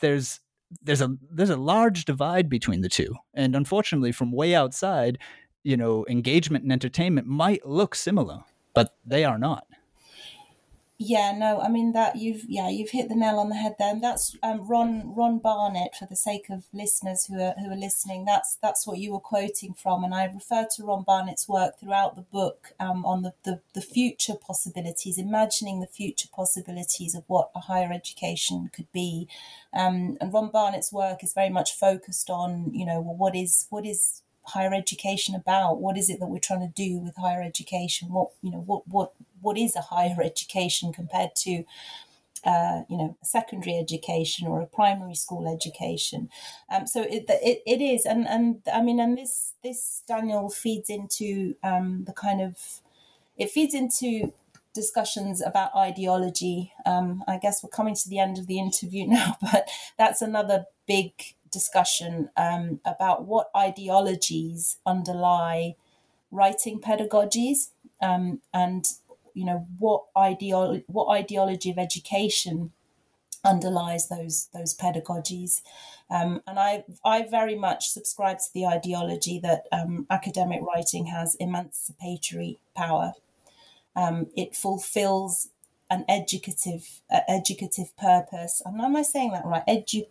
there's 0.00 0.40
there's 0.82 1.00
a 1.00 1.16
there's 1.30 1.50
a 1.50 1.56
large 1.56 2.04
divide 2.04 2.48
between 2.48 2.80
the 2.80 2.88
two, 2.88 3.14
and 3.34 3.54
unfortunately, 3.54 4.12
from 4.12 4.32
way 4.32 4.54
outside, 4.54 5.18
you 5.62 5.76
know, 5.76 6.04
engagement 6.08 6.64
and 6.64 6.72
entertainment 6.72 7.26
might 7.26 7.66
look 7.66 7.94
similar, 7.94 8.40
but 8.74 8.94
they 9.04 9.24
are 9.24 9.38
not. 9.38 9.66
Yeah, 11.04 11.32
no, 11.36 11.60
I 11.60 11.68
mean 11.68 11.90
that 11.92 12.14
you've 12.14 12.44
yeah 12.48 12.68
you've 12.68 12.90
hit 12.90 13.08
the 13.08 13.16
nail 13.16 13.40
on 13.40 13.48
the 13.48 13.56
head 13.56 13.74
there. 13.76 13.90
And 13.90 14.04
that's 14.04 14.36
um, 14.40 14.68
Ron 14.68 15.12
Ron 15.16 15.40
Barnett 15.40 15.96
for 15.96 16.06
the 16.06 16.14
sake 16.14 16.48
of 16.48 16.62
listeners 16.72 17.26
who 17.26 17.40
are 17.40 17.54
who 17.58 17.72
are 17.72 17.76
listening. 17.76 18.24
That's 18.24 18.56
that's 18.62 18.86
what 18.86 18.98
you 18.98 19.12
were 19.12 19.18
quoting 19.18 19.74
from, 19.74 20.04
and 20.04 20.14
I 20.14 20.26
refer 20.26 20.64
to 20.76 20.84
Ron 20.84 21.02
Barnett's 21.02 21.48
work 21.48 21.80
throughout 21.80 22.14
the 22.14 22.22
book 22.22 22.72
um, 22.78 23.04
on 23.04 23.22
the, 23.22 23.32
the 23.42 23.60
the 23.74 23.80
future 23.80 24.36
possibilities, 24.36 25.18
imagining 25.18 25.80
the 25.80 25.88
future 25.88 26.28
possibilities 26.32 27.16
of 27.16 27.24
what 27.26 27.50
a 27.56 27.60
higher 27.60 27.92
education 27.92 28.70
could 28.72 28.90
be. 28.92 29.26
Um, 29.72 30.18
and 30.20 30.32
Ron 30.32 30.50
Barnett's 30.50 30.92
work 30.92 31.24
is 31.24 31.34
very 31.34 31.50
much 31.50 31.72
focused 31.72 32.30
on 32.30 32.72
you 32.72 32.86
know 32.86 33.00
well, 33.00 33.16
what 33.16 33.34
is 33.34 33.66
what 33.70 33.84
is 33.84 34.21
higher 34.44 34.74
education 34.74 35.34
about? 35.34 35.80
What 35.80 35.96
is 35.96 36.10
it 36.10 36.20
that 36.20 36.28
we're 36.28 36.38
trying 36.38 36.60
to 36.60 36.72
do 36.74 36.98
with 36.98 37.16
higher 37.16 37.42
education? 37.42 38.08
What 38.08 38.30
you 38.42 38.50
know, 38.50 38.60
what 38.60 38.86
what 38.88 39.12
what 39.40 39.58
is 39.58 39.76
a 39.76 39.80
higher 39.80 40.16
education 40.22 40.92
compared 40.92 41.34
to 41.36 41.64
uh, 42.44 42.82
you 42.88 42.96
know, 42.96 43.16
secondary 43.22 43.78
education 43.78 44.48
or 44.48 44.60
a 44.60 44.66
primary 44.66 45.14
school 45.14 45.46
education. 45.46 46.28
Um, 46.70 46.86
so 46.86 47.02
it, 47.02 47.24
it, 47.28 47.62
it 47.64 47.80
is, 47.80 48.04
and 48.04 48.26
and 48.26 48.62
I 48.72 48.82
mean, 48.82 48.98
and 48.98 49.16
this 49.16 49.54
this 49.62 50.02
Daniel 50.08 50.50
feeds 50.50 50.90
into 50.90 51.54
um, 51.62 52.04
the 52.04 52.12
kind 52.12 52.40
of 52.40 52.80
it 53.36 53.50
feeds 53.50 53.74
into 53.74 54.32
discussions 54.74 55.40
about 55.40 55.74
ideology. 55.76 56.72
Um, 56.84 57.22
I 57.28 57.38
guess 57.38 57.62
we're 57.62 57.70
coming 57.70 57.94
to 57.94 58.08
the 58.08 58.18
end 58.18 58.38
of 58.38 58.46
the 58.48 58.58
interview 58.58 59.06
now, 59.08 59.36
but 59.40 59.68
that's 59.96 60.22
another 60.22 60.64
big 60.86 61.12
discussion 61.52 62.30
um, 62.36 62.80
about 62.84 63.26
what 63.26 63.50
ideologies 63.56 64.78
underlie 64.86 65.76
writing 66.30 66.80
pedagogies 66.80 67.70
um, 68.02 68.40
and 68.54 68.86
you 69.34 69.44
know 69.44 69.66
what 69.78 70.04
ideolo- 70.16 70.84
what 70.88 71.08
ideology 71.14 71.70
of 71.70 71.78
education 71.78 72.72
underlies 73.44 74.08
those 74.08 74.48
those 74.54 74.76
pedagogies 74.76 75.62
um, 76.10 76.42
and 76.46 76.58
I 76.58 76.84
I 77.04 77.22
very 77.22 77.56
much 77.56 77.88
subscribe 77.88 78.38
to 78.38 78.52
the 78.54 78.66
ideology 78.66 79.38
that 79.40 79.64
um, 79.72 80.06
academic 80.10 80.60
writing 80.62 81.06
has 81.06 81.34
emancipatory 81.36 82.58
power. 82.76 83.14
Um, 83.96 84.28
it 84.36 84.56
fulfills 84.56 85.50
an 85.90 86.04
educative 86.08 87.00
uh, 87.10 87.20
educative 87.28 87.96
purpose. 87.96 88.62
And 88.64 88.80
am 88.80 88.96
I 88.96 89.02
saying 89.02 89.32
that 89.32 89.44
right? 89.46 89.64
Edu- 89.68 90.08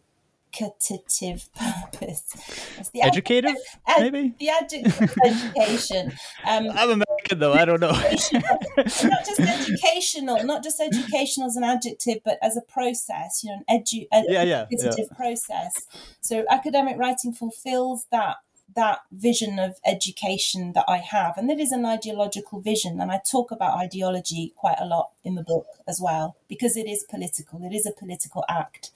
educative 0.60 1.50
purpose. 1.56 2.90
Educative, 2.96 3.56
maybe 4.00 4.34
the 4.40 4.50
adjective 4.50 5.18
education. 5.26 6.12
Um, 6.48 6.70
I'm 6.74 6.90
American 6.90 7.40
though. 7.40 7.54
I 7.54 7.66
don't 7.66 7.80
know. 7.80 7.92
not 7.92 9.26
just 9.26 9.40
educational, 9.40 10.44
not 10.44 10.64
just 10.64 10.80
educational 10.80 11.48
as 11.48 11.56
an 11.56 11.64
adjective, 11.64 12.20
but 12.24 12.38
as 12.42 12.58
a 12.58 12.62
process. 12.62 13.44
You 13.44 13.52
know, 13.52 13.64
an 13.68 13.80
edu- 13.80 14.08
yeah, 14.12 14.44
yeah, 14.44 14.66
educative 14.72 15.08
yeah. 15.12 15.18
process. 15.18 15.86
So 16.22 16.46
academic 16.50 16.98
writing 16.98 17.34
fulfills 17.34 18.06
that 18.12 18.38
that 18.74 19.02
vision 19.12 19.60
of 19.60 19.76
education 19.86 20.72
that 20.74 20.86
I 20.88 20.98
have, 20.98 21.38
and 21.38 21.50
that 21.50 21.60
is 21.60 21.72
an 21.72 21.86
ideological 21.86 22.62
vision. 22.62 23.00
And 23.00 23.12
I 23.12 23.20
talk 23.20 23.52
about 23.52 23.78
ideology 23.78 24.54
quite 24.56 24.78
a 24.80 24.86
lot 24.86 25.12
in 25.24 25.36
the 25.36 25.44
book 25.44 25.68
as 25.88 26.00
well, 26.02 26.36
because 26.48 26.78
it 26.78 26.88
is 26.88 27.04
political. 27.10 27.64
It 27.64 27.74
is 27.74 27.86
a 27.86 27.92
political 27.92 28.46
act 28.50 28.92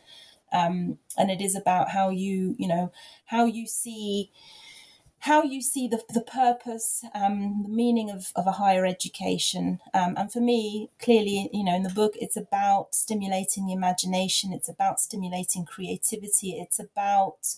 um, 0.55 0.99
and 1.17 1.31
it 1.31 1.41
is 1.41 1.55
about 1.55 1.89
how 1.89 2.09
you 2.09 2.55
you 2.57 2.67
know 2.67 2.91
how 3.25 3.45
you 3.45 3.67
see 3.67 4.31
how 5.19 5.41
you 5.41 5.61
see 5.61 5.87
the, 5.87 6.03
the 6.13 6.21
purpose, 6.21 7.03
um, 7.15 7.63
the 7.63 7.69
meaning 7.69 8.11
of, 8.11 8.31
of 8.35 8.45
a 8.45 8.51
higher 8.53 8.85
education. 8.85 9.79
Um, 9.93 10.13
and 10.17 10.31
for 10.31 10.39
me, 10.39 10.89
clearly, 10.99 11.49
you 11.51 11.63
know, 11.63 11.75
in 11.75 11.83
the 11.83 11.89
book, 11.89 12.13
it's 12.21 12.37
about 12.37 12.93
stimulating 12.93 13.65
the 13.65 13.73
imagination, 13.73 14.53
it's 14.53 14.69
about 14.69 14.99
stimulating 14.99 15.65
creativity, 15.65 16.51
it's 16.59 16.79
about 16.79 17.55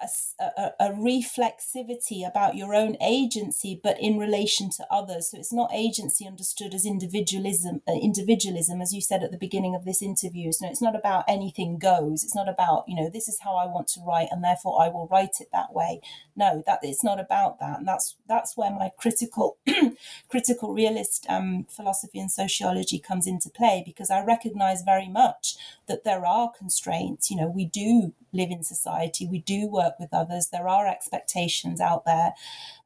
a, 0.00 0.44
a, 0.44 0.72
a, 0.80 0.88
reflexivity 0.90 2.26
about 2.26 2.54
your 2.54 2.74
own 2.74 2.96
agency, 3.00 3.80
but 3.82 3.98
in 3.98 4.18
relation 4.18 4.68
to 4.70 4.86
others. 4.90 5.30
So 5.30 5.38
it's 5.38 5.52
not 5.52 5.70
agency 5.72 6.26
understood 6.26 6.74
as 6.74 6.84
individualism, 6.84 7.80
uh, 7.88 7.92
individualism, 7.92 8.82
as 8.82 8.92
you 8.92 9.00
said 9.00 9.22
at 9.22 9.30
the 9.30 9.38
beginning 9.38 9.74
of 9.74 9.84
this 9.84 10.02
interview. 10.02 10.52
So 10.52 10.68
it's 10.68 10.82
not 10.82 10.94
about 10.94 11.24
anything 11.26 11.78
goes. 11.78 12.24
It's 12.24 12.34
not 12.34 12.48
about 12.48 12.84
you 12.86 12.94
know 12.94 13.08
this 13.08 13.26
is 13.26 13.38
how 13.42 13.56
I 13.56 13.66
want 13.66 13.88
to 13.88 14.00
write, 14.06 14.28
and 14.30 14.44
therefore 14.44 14.82
I 14.82 14.88
will 14.88 15.08
write 15.10 15.40
it 15.40 15.48
that 15.52 15.72
way. 15.72 16.00
No, 16.36 16.62
that 16.66 16.80
it's 16.82 17.04
not 17.04 17.18
about 17.18 17.58
that, 17.60 17.78
and 17.78 17.88
that's 17.88 18.16
that's 18.28 18.56
where 18.56 18.70
my 18.70 18.90
critical 18.98 19.56
critical 20.28 20.74
realist 20.74 21.24
um, 21.28 21.66
philosophy 21.70 22.18
and 22.18 22.30
sociology 22.30 22.98
comes 22.98 23.26
into 23.26 23.48
play 23.48 23.82
because 23.84 24.10
I 24.10 24.22
recognise 24.22 24.82
very 24.82 25.08
much 25.08 25.56
that 25.88 26.04
there 26.04 26.26
are 26.26 26.52
constraints. 26.56 27.30
You 27.30 27.38
know, 27.38 27.48
we 27.48 27.64
do 27.64 28.12
live 28.32 28.50
in 28.50 28.62
society. 28.62 29.26
We 29.26 29.38
do 29.38 29.66
work 29.68 29.98
with 29.98 30.12
others. 30.12 30.48
There 30.48 30.68
are 30.68 30.86
expectations 30.86 31.80
out 31.80 32.04
there, 32.04 32.34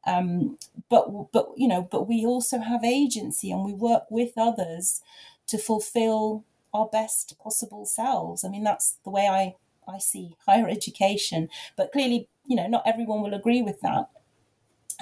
um, 0.07 0.59
but 0.89 1.33
but 1.33 1.51
you 1.57 1.69
know, 1.69 1.89
but 1.91 2.09
we 2.09 2.25
also 2.25 2.61
have 2.61 2.85
agency, 2.85 3.51
and 3.51 3.65
we 3.65 3.73
work 3.73 4.05
with 4.11 4.33
others 4.37 5.03
to 5.49 5.59
fulfil 5.59 6.45
our 6.73 6.87
best 6.87 7.39
possible 7.39 7.85
selves. 7.85 8.45
I 8.45 8.49
mean, 8.49 8.65
that's 8.65 8.99
the 9.05 9.11
way 9.11 9.27
I 9.27 9.57
I 9.89 9.99
see 9.99 10.37
higher 10.47 10.69
education. 10.69 11.49
But 11.77 11.93
clearly, 11.93 12.29
you 12.47 12.57
know, 12.57 12.67
not 12.67 12.83
everyone 12.87 13.23
will 13.23 13.35
agree 13.35 13.63
with 13.63 13.81
that. 13.81 14.11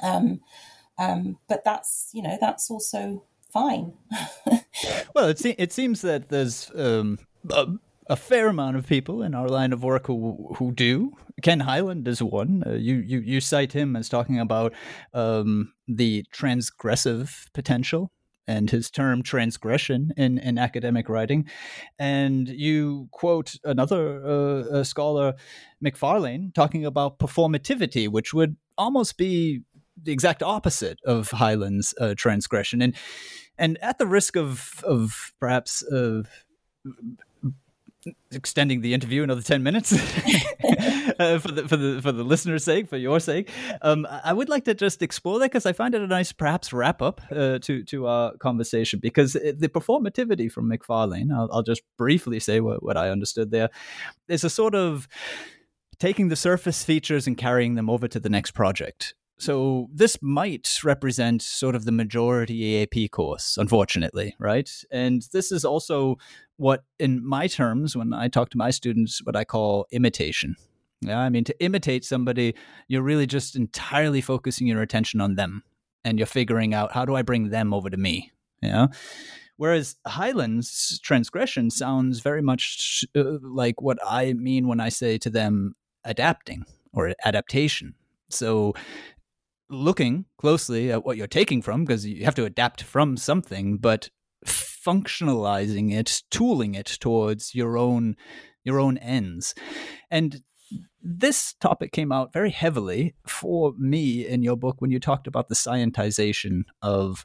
Um, 0.03 0.41
um, 0.99 1.39
but 1.49 1.64
that's 1.64 2.11
you 2.12 2.22
know 2.22 2.39
that's 2.41 2.70
also 2.70 3.24
fine. 3.53 3.93
well, 5.14 5.28
it, 5.28 5.39
se- 5.39 5.57
it 5.59 5.72
seems 5.72 6.03
that 6.03 6.28
there's 6.28 6.70
um, 6.74 7.18
a 7.51 7.66
fair 8.16 8.48
amount 8.48 8.76
of 8.76 8.86
people 8.86 9.22
in 9.22 9.34
our 9.34 9.48
line 9.48 9.72
of 9.72 9.82
work 9.82 10.06
who 10.06 10.54
who 10.56 10.72
do. 10.72 11.12
Ken 11.42 11.61
Hyland 11.61 12.09
is 12.09 12.22
one. 12.22 12.64
Uh, 12.66 12.72
you, 12.72 12.96
you 12.96 13.20
you 13.20 13.40
cite 13.40 13.72
him 13.72 13.96
as 13.96 14.09
talking 14.09 14.40
about 14.40 14.72
um, 15.14 15.72
the 15.86 16.24
transgressive 16.34 17.52
potential 17.52 18.11
and 18.48 18.70
his 18.70 18.90
term 18.90 19.22
transgression 19.22 20.11
in, 20.16 20.38
in 20.38 20.59
academic 20.59 21.09
writing. 21.09 21.46
And 21.98 22.48
you 22.48 23.09
quote 23.12 23.54
another 23.62 24.24
uh, 24.72 24.82
scholar, 24.84 25.34
Macfarlane, 25.82 26.52
talking 26.54 26.86
about 26.86 27.18
performativity, 27.18 28.09
which 28.09 28.32
would 28.32 28.56
almost 28.78 29.18
be 29.18 29.62
the 30.02 30.12
exact 30.12 30.42
opposite 30.42 30.98
of 31.04 31.30
Hyland's 31.30 31.94
uh, 32.00 32.14
transgression. 32.16 32.80
And 32.82 32.96
and 33.59 33.76
at 33.82 33.98
the 33.98 34.06
risk 34.06 34.36
of 34.36 34.82
of 34.84 35.32
perhaps 35.40 35.82
uh, 35.82 36.22
extending 38.30 38.80
the 38.80 38.94
interview 38.94 39.22
another 39.22 39.42
10 39.42 39.62
minutes 39.62 39.92
uh, 41.18 41.38
for 41.38 41.51
the 41.51 41.66
for 41.68 41.76
the 41.76 42.01
for 42.01 42.12
the 42.12 42.22
listener's 42.22 42.64
sake 42.64 42.88
for 42.88 42.96
your 42.96 43.18
sake. 43.20 43.51
Um, 43.82 44.07
i 44.24 44.32
would 44.32 44.49
like 44.49 44.64
to 44.64 44.74
just 44.74 45.03
explore 45.03 45.38
that 45.40 45.46
because 45.46 45.66
i 45.66 45.72
find 45.72 45.94
it 45.94 46.03
a 46.03 46.07
nice 46.07 46.32
perhaps 46.32 46.72
wrap 46.72 47.03
up 47.03 47.20
uh, 47.32 47.59
to 47.61 47.82
to 47.84 48.07
our 48.07 48.36
conversation 48.36 49.01
because 49.01 49.32
the 49.32 49.68
performativity 49.68 50.51
from 50.51 50.68
Macfarlane 50.68 51.32
i'll, 51.32 51.49
I'll 51.53 51.62
just 51.62 51.82
briefly 51.96 52.38
say 52.40 52.61
what, 52.61 52.82
what 52.82 52.96
i 52.96 53.11
understood 53.11 53.51
there 53.51 53.70
is 54.28 54.44
a 54.44 54.51
sort 54.51 54.74
of 54.74 55.09
taking 55.99 56.28
the 56.28 56.36
surface 56.36 56.84
features 56.84 57.26
and 57.26 57.36
carrying 57.36 57.74
them 57.74 57.90
over 57.90 58.07
to 58.07 58.20
the 58.20 58.28
next 58.28 58.53
project 58.53 59.14
so 59.39 59.89
this 59.93 60.18
might 60.20 60.68
represent 60.82 61.43
sort 61.43 61.76
of 61.76 61.84
the 61.84 61.93
majority 61.93 62.55
EAP 62.55 63.09
course, 63.09 63.57
unfortunately, 63.57 64.34
right? 64.39 64.70
And 64.91 65.22
this 65.32 65.53
is 65.53 65.64
also 65.64 66.16
what, 66.57 66.82
in 66.99 67.24
my 67.24 67.47
terms, 67.47 67.97
when 67.97 68.12
I 68.12 68.28
talk 68.28 68.51
to 68.51 68.59
my 68.59 68.70
students, 68.70 69.20
what 69.24 69.36
I 69.36 69.45
call 69.45 69.86
imitation. 69.93 70.57
Yeah, 71.01 71.20
I 71.20 71.28
mean, 71.28 71.45
to 71.45 71.62
imitate 71.62 72.05
somebody, 72.05 72.57
you're 72.89 73.03
really 73.03 73.26
just 73.26 73.55
entirely 73.55 74.20
focusing 74.20 74.66
your 74.66 74.82
attention 74.82 75.20
on 75.20 75.36
them, 75.36 75.62
and 76.05 76.18
you're 76.18 76.26
figuring 76.26 76.74
out 76.74 76.93
how 76.93 77.05
do 77.05 77.14
I 77.14 77.22
bring 77.22 77.51
them 77.51 77.72
over 77.72 77.89
to 77.89 77.97
me. 77.97 78.32
Yeah. 78.61 78.89
Whereas 79.57 79.97
Hyland's 80.05 80.99
transgression 81.01 81.70
sounds 81.70 82.20
very 82.20 82.43
much 82.43 83.05
uh, 83.16 83.39
like 83.43 83.80
what 83.80 83.99
I 84.05 84.32
mean 84.32 84.66
when 84.66 84.80
I 84.80 84.89
say 84.89 85.18
to 85.18 85.30
them 85.30 85.74
adapting 86.05 86.64
or 86.93 87.12
adaptation. 87.24 87.95
So 88.30 88.74
looking 89.71 90.25
closely 90.39 90.91
at 90.91 91.05
what 91.05 91.16
you're 91.16 91.27
taking 91.27 91.62
from 91.62 91.85
because 91.85 92.07
you 92.07 92.25
have 92.25 92.35
to 92.35 92.45
adapt 92.45 92.83
from 92.83 93.16
something 93.16 93.77
but 93.77 94.11
functionalizing 94.47 95.93
it 95.93 96.23
tooling 96.31 96.75
it 96.75 96.87
towards 97.01 97.55
your 97.55 97.77
own 97.77 98.16
your 98.64 98.79
own 98.81 98.99
ends. 98.99 99.55
And 100.11 100.43
this 101.03 101.55
topic 101.61 101.93
came 101.93 102.12
out 102.12 102.33
very 102.33 102.51
heavily 102.51 103.14
for 103.27 103.73
me 103.79 104.27
in 104.27 104.43
your 104.43 104.57
book 104.57 104.77
when 104.79 104.91
you 104.91 105.01
talked 105.01 105.27
about 105.27 105.49
the 105.49 105.55
scientization 105.55 106.62
of 106.83 107.25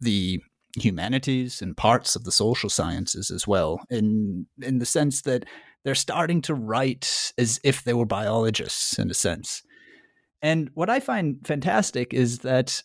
the 0.00 0.40
humanities 0.76 1.62
and 1.62 1.76
parts 1.76 2.14
of 2.14 2.24
the 2.24 2.32
social 2.32 2.68
sciences 2.68 3.30
as 3.30 3.46
well 3.46 3.80
in 3.88 4.46
in 4.60 4.78
the 4.78 4.84
sense 4.84 5.22
that 5.22 5.44
they're 5.84 5.94
starting 5.94 6.42
to 6.42 6.54
write 6.54 7.32
as 7.38 7.58
if 7.64 7.82
they 7.82 7.94
were 7.94 8.04
biologists 8.04 8.98
in 8.98 9.10
a 9.10 9.14
sense 9.14 9.62
and 10.42 10.70
what 10.74 10.90
I 10.90 11.00
find 11.00 11.38
fantastic 11.44 12.14
is 12.14 12.40
that 12.40 12.82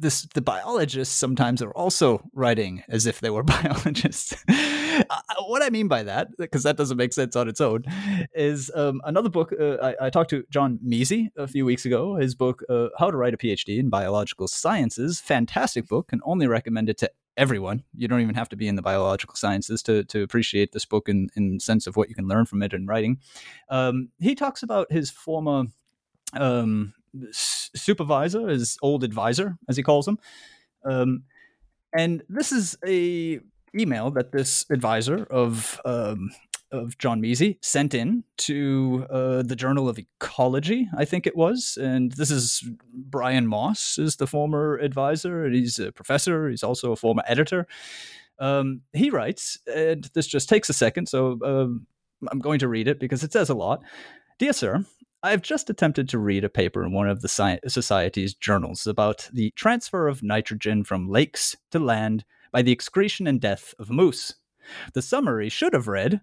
this 0.00 0.22
the 0.34 0.40
biologists 0.40 1.14
sometimes 1.14 1.60
are 1.60 1.72
also 1.72 2.22
writing 2.32 2.82
as 2.88 3.06
if 3.06 3.20
they 3.20 3.30
were 3.30 3.42
biologists. 3.62 4.34
Uh, 4.48 5.20
what 5.46 5.62
I 5.62 5.70
mean 5.70 5.88
by 5.88 6.02
that, 6.02 6.28
because 6.38 6.62
that 6.64 6.76
doesn't 6.76 6.96
make 6.96 7.12
sense 7.12 7.36
on 7.36 7.48
its 7.48 7.60
own, 7.60 7.84
is 8.34 8.70
um, 8.74 9.00
another 9.04 9.28
book. 9.28 9.52
Uh, 9.58 9.76
I, 9.76 10.06
I, 10.06 10.10
talked 10.10 10.30
to 10.30 10.44
John 10.50 10.78
Measey 10.84 11.28
a 11.36 11.46
few 11.46 11.64
weeks 11.64 11.84
ago. 11.84 12.16
His 12.16 12.34
book, 12.34 12.62
uh, 12.68 12.88
How 12.98 13.10
to 13.10 13.16
Write 13.16 13.34
a 13.34 13.36
PhD 13.36 13.78
in 13.78 13.90
Biological 13.90 14.48
Sciences, 14.48 15.20
fantastic 15.20 15.86
book, 15.86 16.08
and 16.12 16.20
only 16.24 16.48
recommend 16.48 16.88
it 16.88 16.98
to 16.98 17.10
everyone. 17.36 17.84
You 17.94 18.08
don't 18.08 18.20
even 18.20 18.34
have 18.34 18.48
to 18.48 18.56
be 18.56 18.66
in 18.66 18.74
the 18.74 18.82
biological 18.82 19.36
sciences 19.36 19.82
to, 19.84 20.02
to 20.04 20.22
appreciate 20.22 20.72
this 20.72 20.84
book 20.84 21.08
in, 21.08 21.28
in 21.36 21.60
sense 21.60 21.86
of 21.86 21.96
what 21.96 22.08
you 22.08 22.14
can 22.16 22.26
learn 22.26 22.44
from 22.44 22.62
it 22.62 22.72
in 22.72 22.86
writing. 22.86 23.18
Um, 23.68 24.08
he 24.18 24.34
talks 24.34 24.64
about 24.64 24.90
his 24.90 25.10
former 25.10 25.66
um, 26.34 26.94
supervisor, 27.32 28.48
his 28.48 28.78
old 28.82 29.04
advisor, 29.04 29.56
as 29.68 29.76
he 29.76 29.82
calls 29.82 30.06
him. 30.06 30.18
Um, 30.84 31.24
and 31.92 32.22
this 32.28 32.52
is 32.52 32.76
a 32.86 33.40
email 33.78 34.10
that 34.12 34.32
this 34.32 34.66
advisor 34.70 35.24
of 35.30 35.80
um, 35.84 36.30
of 36.70 36.98
John 36.98 37.22
Measey 37.22 37.56
sent 37.62 37.94
in 37.94 38.24
to 38.38 39.06
uh, 39.10 39.42
the 39.42 39.56
Journal 39.56 39.88
of 39.88 39.98
Ecology, 39.98 40.88
I 40.96 41.04
think 41.04 41.26
it 41.26 41.36
was. 41.36 41.78
And 41.80 42.12
this 42.12 42.30
is 42.30 42.68
Brian 42.92 43.46
Moss 43.46 43.98
is 43.98 44.16
the 44.16 44.26
former 44.26 44.76
advisor, 44.76 45.44
and 45.44 45.54
he's 45.54 45.78
a 45.78 45.92
professor. 45.92 46.48
He's 46.48 46.62
also 46.62 46.92
a 46.92 46.96
former 46.96 47.22
editor. 47.26 47.66
Um, 48.38 48.82
he 48.92 49.10
writes, 49.10 49.58
and 49.66 50.04
this 50.14 50.26
just 50.26 50.48
takes 50.48 50.68
a 50.68 50.74
second, 50.74 51.08
so 51.08 51.38
um, 51.44 51.86
I'm 52.30 52.38
going 52.38 52.58
to 52.60 52.68
read 52.68 52.86
it 52.86 53.00
because 53.00 53.24
it 53.24 53.32
says 53.32 53.48
a 53.48 53.54
lot. 53.54 53.82
Dear 54.38 54.52
sir, 54.52 54.84
I've 55.20 55.42
just 55.42 55.68
attempted 55.68 56.08
to 56.10 56.18
read 56.18 56.44
a 56.44 56.48
paper 56.48 56.84
in 56.84 56.92
one 56.92 57.08
of 57.08 57.22
the 57.22 57.28
sci- 57.28 57.58
Society's 57.66 58.34
journals 58.34 58.86
about 58.86 59.28
the 59.32 59.50
transfer 59.56 60.06
of 60.06 60.22
nitrogen 60.22 60.84
from 60.84 61.08
lakes 61.08 61.56
to 61.72 61.80
land 61.80 62.24
by 62.52 62.62
the 62.62 62.70
excretion 62.70 63.26
and 63.26 63.40
death 63.40 63.74
of 63.80 63.90
moose. 63.90 64.34
The 64.94 65.02
summary 65.02 65.48
should 65.48 65.72
have 65.72 65.88
read 65.88 66.20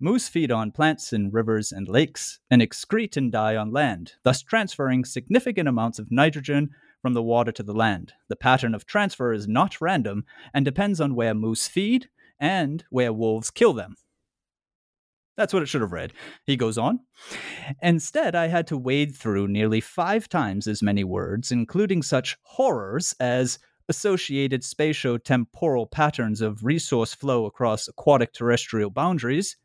Moose 0.00 0.28
feed 0.28 0.50
on 0.50 0.72
plants 0.72 1.12
in 1.12 1.30
rivers 1.30 1.70
and 1.70 1.86
lakes 1.86 2.40
and 2.50 2.62
excrete 2.62 3.16
and 3.16 3.30
die 3.30 3.54
on 3.56 3.70
land, 3.70 4.14
thus 4.22 4.42
transferring 4.42 5.04
significant 5.04 5.68
amounts 5.68 5.98
of 5.98 6.10
nitrogen 6.10 6.70
from 7.02 7.12
the 7.12 7.22
water 7.22 7.52
to 7.52 7.62
the 7.62 7.74
land. 7.74 8.14
The 8.28 8.36
pattern 8.36 8.74
of 8.74 8.86
transfer 8.86 9.34
is 9.34 9.46
not 9.46 9.82
random 9.82 10.24
and 10.54 10.64
depends 10.64 11.00
on 11.00 11.14
where 11.14 11.34
moose 11.34 11.68
feed 11.68 12.08
and 12.40 12.84
where 12.88 13.12
wolves 13.12 13.50
kill 13.50 13.74
them. 13.74 13.96
That's 15.38 15.54
what 15.54 15.62
it 15.62 15.66
should 15.66 15.82
have 15.82 15.92
read. 15.92 16.12
He 16.46 16.56
goes 16.56 16.76
on. 16.76 16.98
Instead, 17.80 18.34
I 18.34 18.48
had 18.48 18.66
to 18.66 18.76
wade 18.76 19.14
through 19.14 19.46
nearly 19.46 19.80
five 19.80 20.28
times 20.28 20.66
as 20.66 20.82
many 20.82 21.04
words, 21.04 21.52
including 21.52 22.02
such 22.02 22.36
horrors 22.42 23.14
as 23.20 23.60
associated 23.88 24.62
spatio-temporal 24.62 25.86
patterns 25.86 26.40
of 26.40 26.64
resource 26.64 27.14
flow 27.14 27.46
across 27.46 27.86
aquatic 27.86 28.32
terrestrial 28.32 28.90
boundaries, 28.90 29.56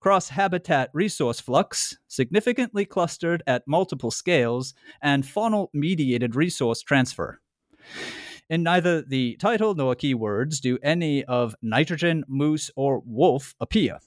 cross 0.00 0.28
habitat 0.28 0.90
resource 0.92 1.40
flux, 1.40 1.96
significantly 2.08 2.84
clustered 2.84 3.42
at 3.46 3.66
multiple 3.66 4.10
scales, 4.10 4.74
and 5.00 5.24
faunal 5.24 5.68
mediated 5.72 6.36
resource 6.36 6.82
transfer. 6.82 7.40
In 8.50 8.62
neither 8.62 9.00
the 9.00 9.36
title 9.36 9.74
nor 9.74 9.94
keywords 9.94 10.60
do 10.60 10.78
any 10.82 11.24
of 11.24 11.54
nitrogen, 11.62 12.22
moose, 12.28 12.70
or 12.76 13.02
wolf 13.06 13.54
appear. 13.60 13.98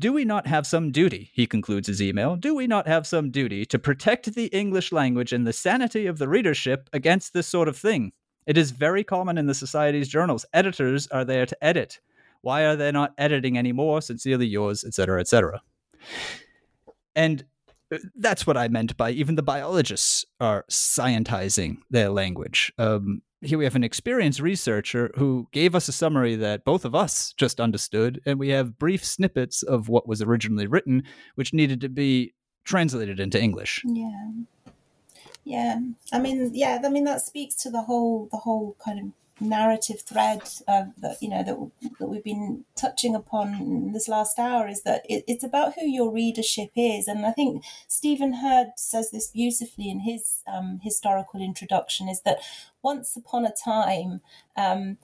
Do 0.00 0.12
we 0.12 0.24
not 0.24 0.46
have 0.46 0.64
some 0.64 0.92
duty, 0.92 1.30
he 1.32 1.46
concludes 1.46 1.88
his 1.88 2.00
email, 2.00 2.36
do 2.36 2.54
we 2.54 2.68
not 2.68 2.86
have 2.86 3.04
some 3.04 3.30
duty 3.30 3.66
to 3.66 3.78
protect 3.80 4.32
the 4.34 4.46
English 4.46 4.92
language 4.92 5.32
and 5.32 5.44
the 5.44 5.52
sanity 5.52 6.06
of 6.06 6.18
the 6.18 6.28
readership 6.28 6.88
against 6.92 7.32
this 7.32 7.48
sort 7.48 7.66
of 7.66 7.76
thing? 7.76 8.12
It 8.46 8.56
is 8.56 8.70
very 8.70 9.02
common 9.02 9.38
in 9.38 9.46
the 9.46 9.54
Society's 9.54 10.08
journals. 10.08 10.46
Editors 10.52 11.08
are 11.08 11.24
there 11.24 11.46
to 11.46 11.64
edit. 11.64 11.98
Why 12.42 12.64
are 12.64 12.76
they 12.76 12.92
not 12.92 13.12
editing 13.18 13.58
anymore? 13.58 14.00
Sincerely 14.00 14.46
yours, 14.46 14.84
etc., 14.84 15.20
etc. 15.20 15.60
And 17.16 17.44
that's 18.14 18.46
what 18.46 18.56
I 18.56 18.68
meant 18.68 18.96
by 18.96 19.10
even 19.10 19.34
the 19.34 19.42
biologists 19.42 20.24
are 20.40 20.64
scientizing 20.70 21.78
their 21.90 22.10
language. 22.10 22.72
Um, 22.78 23.22
here 23.40 23.58
we 23.58 23.64
have 23.64 23.76
an 23.76 23.84
experienced 23.84 24.40
researcher 24.40 25.10
who 25.16 25.48
gave 25.52 25.74
us 25.74 25.88
a 25.88 25.92
summary 25.92 26.34
that 26.36 26.64
both 26.64 26.84
of 26.84 26.94
us 26.94 27.32
just 27.36 27.60
understood, 27.60 28.20
and 28.26 28.38
we 28.38 28.48
have 28.48 28.78
brief 28.78 29.04
snippets 29.04 29.62
of 29.62 29.88
what 29.88 30.08
was 30.08 30.22
originally 30.22 30.66
written, 30.66 31.04
which 31.36 31.54
needed 31.54 31.80
to 31.80 31.88
be 31.88 32.34
translated 32.64 33.20
into 33.20 33.40
English. 33.40 33.82
Yeah. 33.84 34.30
Yeah. 35.44 35.78
I 36.12 36.18
mean, 36.18 36.50
yeah, 36.52 36.80
I 36.84 36.88
mean 36.88 37.04
that 37.04 37.22
speaks 37.22 37.54
to 37.62 37.70
the 37.70 37.82
whole 37.82 38.28
the 38.30 38.38
whole 38.38 38.76
kind 38.84 38.98
of 38.98 39.06
narrative 39.40 40.02
thread 40.02 40.42
that 40.66 41.16
you 41.20 41.28
know 41.28 41.42
that, 41.42 41.56
that 41.98 42.06
we've 42.06 42.24
been 42.24 42.64
touching 42.76 43.14
upon 43.14 43.92
this 43.92 44.08
last 44.08 44.38
hour 44.38 44.68
is 44.68 44.82
that 44.82 45.02
it, 45.08 45.24
it's 45.26 45.44
about 45.44 45.74
who 45.74 45.86
your 45.86 46.12
readership 46.12 46.70
is. 46.76 47.08
And 47.08 47.24
i 47.26 47.30
think 47.32 47.64
Stephen 47.86 48.34
Heard 48.34 48.72
says 48.76 49.10
this 49.10 49.28
beautifully 49.28 49.88
in 49.90 50.00
his 50.00 50.42
um, 50.46 50.80
historical 50.82 51.40
introduction 51.40 52.08
is 52.08 52.20
that 52.22 52.38
once 52.82 53.16
upon 53.16 53.44
a 53.44 53.52
time 53.52 54.20
um, 54.56 54.98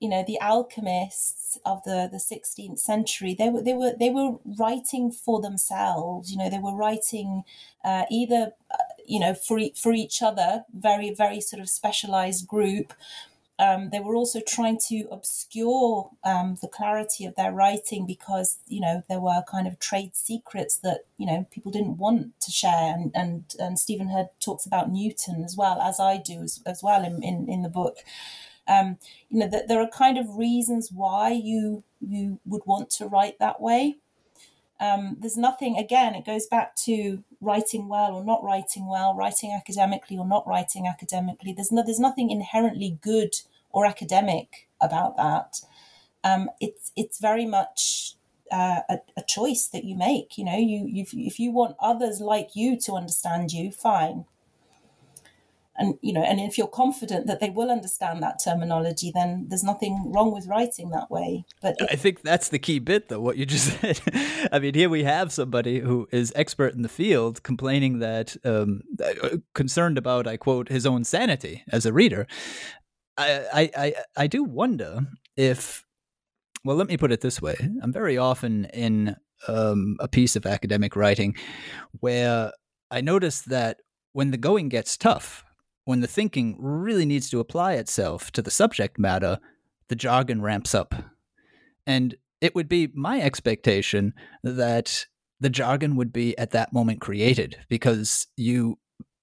you 0.00 0.08
know 0.08 0.24
the 0.26 0.38
alchemists 0.40 1.58
of 1.64 1.82
the, 1.84 2.08
the 2.10 2.18
16th 2.18 2.78
century 2.78 3.34
they 3.34 3.48
were 3.48 3.62
they 3.62 3.74
were 3.74 3.92
they 3.98 4.10
were 4.10 4.36
writing 4.58 5.10
for 5.10 5.40
themselves. 5.40 6.30
You 6.30 6.38
know 6.38 6.50
they 6.50 6.58
were 6.58 6.74
writing 6.74 7.42
uh, 7.84 8.04
either 8.10 8.52
uh, 8.70 8.76
you 9.06 9.18
know 9.18 9.34
for 9.34 9.58
for 9.74 9.92
each 9.92 10.22
other 10.22 10.64
very 10.72 11.12
very 11.12 11.40
sort 11.40 11.60
of 11.60 11.68
specialized 11.68 12.46
group 12.46 12.92
um, 13.58 13.90
they 13.90 13.98
were 13.98 14.14
also 14.14 14.40
trying 14.40 14.78
to 14.88 15.08
obscure 15.10 16.10
um, 16.24 16.58
the 16.62 16.68
clarity 16.68 17.24
of 17.24 17.34
their 17.34 17.52
writing 17.52 18.06
because 18.06 18.58
you 18.68 18.80
know 18.80 19.02
there 19.08 19.20
were 19.20 19.42
kind 19.50 19.66
of 19.66 19.78
trade 19.80 20.14
secrets 20.14 20.78
that 20.78 21.00
you 21.16 21.26
know 21.26 21.46
people 21.50 21.72
didn't 21.72 21.96
want 21.96 22.40
to 22.40 22.50
share. 22.52 22.94
And 22.94 23.10
and, 23.14 23.44
and 23.58 23.78
Stephen 23.78 24.08
Heard 24.08 24.28
talks 24.40 24.64
about 24.64 24.90
Newton 24.92 25.42
as 25.44 25.56
well 25.56 25.80
as 25.80 25.98
I 25.98 26.18
do 26.18 26.42
as, 26.42 26.62
as 26.66 26.82
well 26.82 27.04
in, 27.04 27.22
in, 27.22 27.48
in 27.48 27.62
the 27.62 27.68
book. 27.68 27.98
Um, 28.68 28.98
you 29.30 29.40
know 29.40 29.48
that 29.48 29.66
there 29.66 29.80
are 29.80 29.88
kind 29.88 30.18
of 30.18 30.36
reasons 30.36 30.92
why 30.92 31.30
you 31.30 31.82
you 32.00 32.38
would 32.46 32.62
want 32.66 32.90
to 32.90 33.06
write 33.06 33.38
that 33.40 33.60
way 33.60 33.96
um, 34.80 35.16
there's 35.18 35.36
nothing 35.36 35.76
again 35.76 36.14
it 36.14 36.24
goes 36.24 36.46
back 36.46 36.76
to 36.76 37.24
writing 37.40 37.88
well 37.88 38.14
or 38.14 38.24
not 38.24 38.42
writing 38.44 38.88
well 38.88 39.14
writing 39.14 39.52
academically 39.52 40.16
or 40.16 40.26
not 40.26 40.46
writing 40.46 40.86
academically. 40.86 41.52
There's 41.52 41.72
no 41.72 41.82
there's 41.84 42.00
nothing 42.00 42.30
inherently 42.30 42.98
good 43.00 43.34
or 43.70 43.86
academic 43.86 44.68
about 44.80 45.16
that. 45.16 45.60
Um, 46.24 46.50
it's 46.60 46.92
it's 46.96 47.20
very 47.20 47.46
much 47.46 48.14
uh, 48.50 48.80
a, 48.88 48.98
a, 49.16 49.22
choice 49.22 49.66
that 49.68 49.84
you 49.84 49.94
make 49.94 50.38
you 50.38 50.44
know 50.44 50.56
you 50.56 50.88
if, 50.88 51.12
if 51.12 51.38
you 51.38 51.50
want 51.50 51.76
others 51.80 52.20
like 52.20 52.56
you 52.56 52.78
to 52.80 52.94
understand 52.94 53.52
you 53.52 53.70
fine 53.70 54.24
and 55.78 55.94
you 56.02 56.12
know 56.12 56.22
and 56.22 56.40
if 56.40 56.58
you're 56.58 56.66
confident 56.66 57.26
that 57.26 57.40
they 57.40 57.50
will 57.50 57.70
understand 57.70 58.22
that 58.22 58.40
terminology 58.42 59.10
then 59.14 59.46
there's 59.48 59.64
nothing 59.64 60.12
wrong 60.12 60.32
with 60.32 60.46
writing 60.46 60.90
that 60.90 61.10
way. 61.10 61.44
But 61.62 61.76
i 61.90 61.96
think 61.96 62.22
that's 62.22 62.48
the 62.48 62.58
key 62.58 62.78
bit 62.78 63.08
though 63.08 63.20
what 63.20 63.36
you 63.36 63.46
just 63.46 63.78
said. 63.80 64.00
I 64.52 64.58
mean 64.58 64.74
here 64.74 64.88
we 64.88 65.04
have 65.04 65.32
somebody 65.32 65.80
who 65.80 66.08
is 66.12 66.32
expert 66.34 66.74
in 66.74 66.82
the 66.82 66.88
field 66.88 67.42
complaining 67.42 68.00
that 68.00 68.36
um, 68.44 68.82
uh, 69.02 69.38
concerned 69.54 69.98
about 69.98 70.26
i 70.26 70.36
quote 70.36 70.68
his 70.68 70.86
own 70.86 71.04
sanity 71.04 71.64
as 71.70 71.86
a 71.86 71.92
reader. 71.92 72.26
I, 73.16 73.70
I 73.76 73.94
i 74.16 74.26
do 74.26 74.44
wonder 74.44 75.00
if 75.36 75.84
well 76.64 76.76
let 76.76 76.88
me 76.88 76.96
put 76.96 77.12
it 77.12 77.20
this 77.20 77.40
way. 77.40 77.56
I'm 77.82 77.92
very 77.92 78.18
often 78.18 78.66
in 78.66 79.16
um, 79.46 79.96
a 80.00 80.08
piece 80.08 80.36
of 80.36 80.46
academic 80.46 80.96
writing 80.96 81.36
where 82.00 82.52
i 82.90 83.00
notice 83.00 83.42
that 83.42 83.80
when 84.12 84.30
the 84.30 84.36
going 84.36 84.68
gets 84.68 84.96
tough 84.96 85.44
when 85.88 86.00
the 86.02 86.06
thinking 86.06 86.54
really 86.58 87.06
needs 87.06 87.30
to 87.30 87.40
apply 87.40 87.72
itself 87.72 88.30
to 88.30 88.42
the 88.42 88.50
subject 88.50 88.98
matter, 88.98 89.38
the 89.88 89.96
jargon 89.96 90.42
ramps 90.42 90.74
up. 90.74 90.94
And 91.86 92.14
it 92.42 92.54
would 92.54 92.68
be 92.68 92.90
my 92.92 93.22
expectation 93.22 94.12
that 94.42 95.06
the 95.40 95.48
jargon 95.48 95.96
would 95.96 96.12
be 96.12 96.36
at 96.36 96.50
that 96.50 96.74
moment 96.74 97.00
created 97.00 97.56
because 97.70 98.26
you 98.36 98.78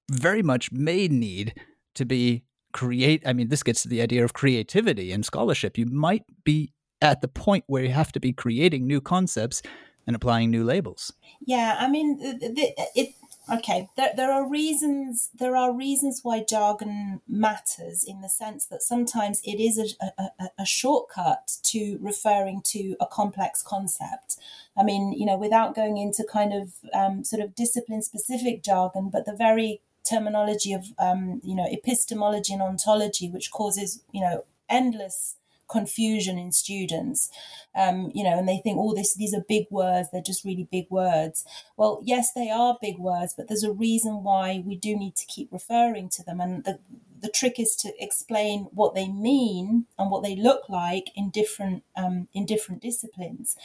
very 0.09 0.41
much 0.41 0.71
may 0.71 1.07
need 1.07 1.53
to 1.93 2.03
be 2.03 2.43
create 2.73 3.21
i 3.25 3.31
mean 3.31 3.47
this 3.47 3.63
gets 3.63 3.81
to 3.81 3.87
the 3.87 4.01
idea 4.01 4.23
of 4.23 4.33
creativity 4.33 5.13
and 5.13 5.25
scholarship 5.25 5.77
you 5.77 5.85
might 5.85 6.23
be 6.43 6.73
at 7.01 7.21
the 7.21 7.27
point 7.27 7.63
where 7.67 7.83
you 7.83 7.89
have 7.91 8.11
to 8.11 8.19
be 8.19 8.33
creating 8.33 8.85
new 8.85 8.99
concepts 8.99 9.61
and 10.05 10.15
applying 10.15 10.51
new 10.51 10.63
labels 10.63 11.13
yeah 11.39 11.77
i 11.79 11.87
mean 11.87 12.17
it 12.21 13.15
Okay, 13.47 13.89
there, 13.95 14.11
there 14.15 14.31
are 14.31 14.49
reasons. 14.49 15.29
There 15.37 15.55
are 15.55 15.71
reasons 15.71 16.21
why 16.23 16.43
jargon 16.43 17.21
matters 17.27 18.03
in 18.03 18.21
the 18.21 18.29
sense 18.29 18.65
that 18.67 18.81
sometimes 18.81 19.39
it 19.43 19.59
is 19.59 19.95
a, 20.01 20.05
a, 20.21 20.49
a, 20.59 20.65
shortcut 20.65 21.57
to 21.63 21.99
referring 22.01 22.63
to 22.65 22.95
a 22.99 23.05
complex 23.05 23.61
concept. 23.61 24.37
I 24.75 24.83
mean, 24.83 25.13
you 25.13 25.27
know, 25.27 25.37
without 25.37 25.75
going 25.75 25.97
into 25.97 26.23
kind 26.23 26.53
of 26.53 26.73
um, 26.91 27.23
sort 27.23 27.43
of 27.43 27.53
discipline 27.53 28.01
specific 28.01 28.63
jargon, 28.63 29.09
but 29.11 29.25
the 29.25 29.35
very 29.35 29.81
terminology 30.03 30.73
of 30.73 30.87
um, 30.97 31.39
you 31.43 31.55
know 31.55 31.67
epistemology 31.69 32.53
and 32.53 32.63
ontology, 32.63 33.29
which 33.29 33.51
causes 33.51 34.01
you 34.11 34.21
know 34.21 34.43
endless 34.69 35.35
confusion 35.67 36.37
in 36.37 36.51
students 36.51 37.29
um, 37.75 38.11
you 38.13 38.23
know 38.23 38.37
and 38.37 38.47
they 38.47 38.57
think 38.57 38.77
oh 38.79 38.93
this 38.93 39.15
these 39.15 39.33
are 39.33 39.43
big 39.47 39.65
words 39.69 40.09
they're 40.11 40.21
just 40.21 40.45
really 40.45 40.67
big 40.71 40.87
words. 40.89 41.45
Well 41.77 42.01
yes 42.03 42.31
they 42.33 42.49
are 42.49 42.77
big 42.81 42.97
words 42.97 43.33
but 43.35 43.47
there's 43.47 43.63
a 43.63 43.71
reason 43.71 44.23
why 44.23 44.63
we 44.65 44.75
do 44.75 44.95
need 44.95 45.15
to 45.15 45.25
keep 45.25 45.51
referring 45.51 46.09
to 46.09 46.23
them. 46.23 46.39
And 46.39 46.63
the 46.63 46.79
the 47.21 47.29
trick 47.29 47.59
is 47.59 47.75
to 47.77 47.91
explain 47.99 48.67
what 48.71 48.93
they 48.93 49.07
mean 49.07 49.85
and 49.97 50.11
what 50.11 50.23
they 50.23 50.35
look 50.35 50.69
like 50.69 51.05
in 51.15 51.29
different 51.29 51.83
um, 51.95 52.27
in 52.33 52.45
different 52.45 52.81
disciplines. 52.81 53.55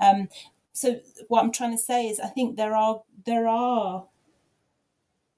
Um, 0.00 0.28
so 0.72 1.00
what 1.28 1.42
i'm 1.42 1.52
trying 1.52 1.70
to 1.70 1.82
say 1.82 2.08
is 2.08 2.18
i 2.18 2.26
think 2.28 2.56
there 2.56 2.74
are 2.74 3.02
there 3.26 3.46
are 3.46 4.06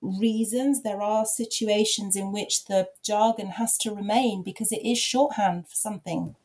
reasons. 0.04 0.82
There 0.82 1.00
are 1.00 1.24
situations 1.24 2.16
in 2.16 2.32
which 2.32 2.66
the 2.66 2.88
jargon 3.02 3.48
has 3.48 3.76
to 3.78 3.94
remain 3.94 4.42
because 4.42 4.72
it 4.72 4.84
is 4.84 4.98
shorthand 4.98 5.68
for 5.68 5.74
something. 5.74 6.36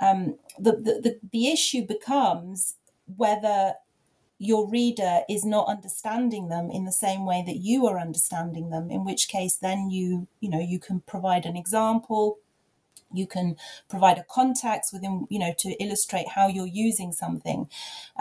Um, 0.00 0.38
the, 0.58 0.72
the, 0.72 1.00
the, 1.00 1.20
the 1.30 1.48
issue 1.48 1.86
becomes 1.86 2.74
whether 3.16 3.74
your 4.38 4.68
reader 4.68 5.20
is 5.28 5.44
not 5.44 5.68
understanding 5.68 6.48
them 6.48 6.68
in 6.68 6.84
the 6.84 6.92
same 6.92 7.24
way 7.24 7.44
that 7.46 7.58
you 7.58 7.86
are 7.86 7.98
understanding 7.98 8.70
them 8.70 8.90
in 8.90 9.04
which 9.04 9.28
case 9.28 9.54
then 9.54 9.88
you 9.88 10.26
you 10.40 10.50
know 10.50 10.58
you 10.58 10.80
can 10.80 10.98
provide 11.00 11.46
an 11.46 11.56
example 11.56 12.38
you 13.14 13.26
can 13.26 13.56
provide 13.88 14.18
a 14.18 14.24
context 14.30 14.92
within 14.92 15.26
you 15.30 15.38
know 15.38 15.54
to 15.58 15.70
illustrate 15.82 16.28
how 16.28 16.48
you're 16.48 16.66
using 16.66 17.12
something. 17.12 17.68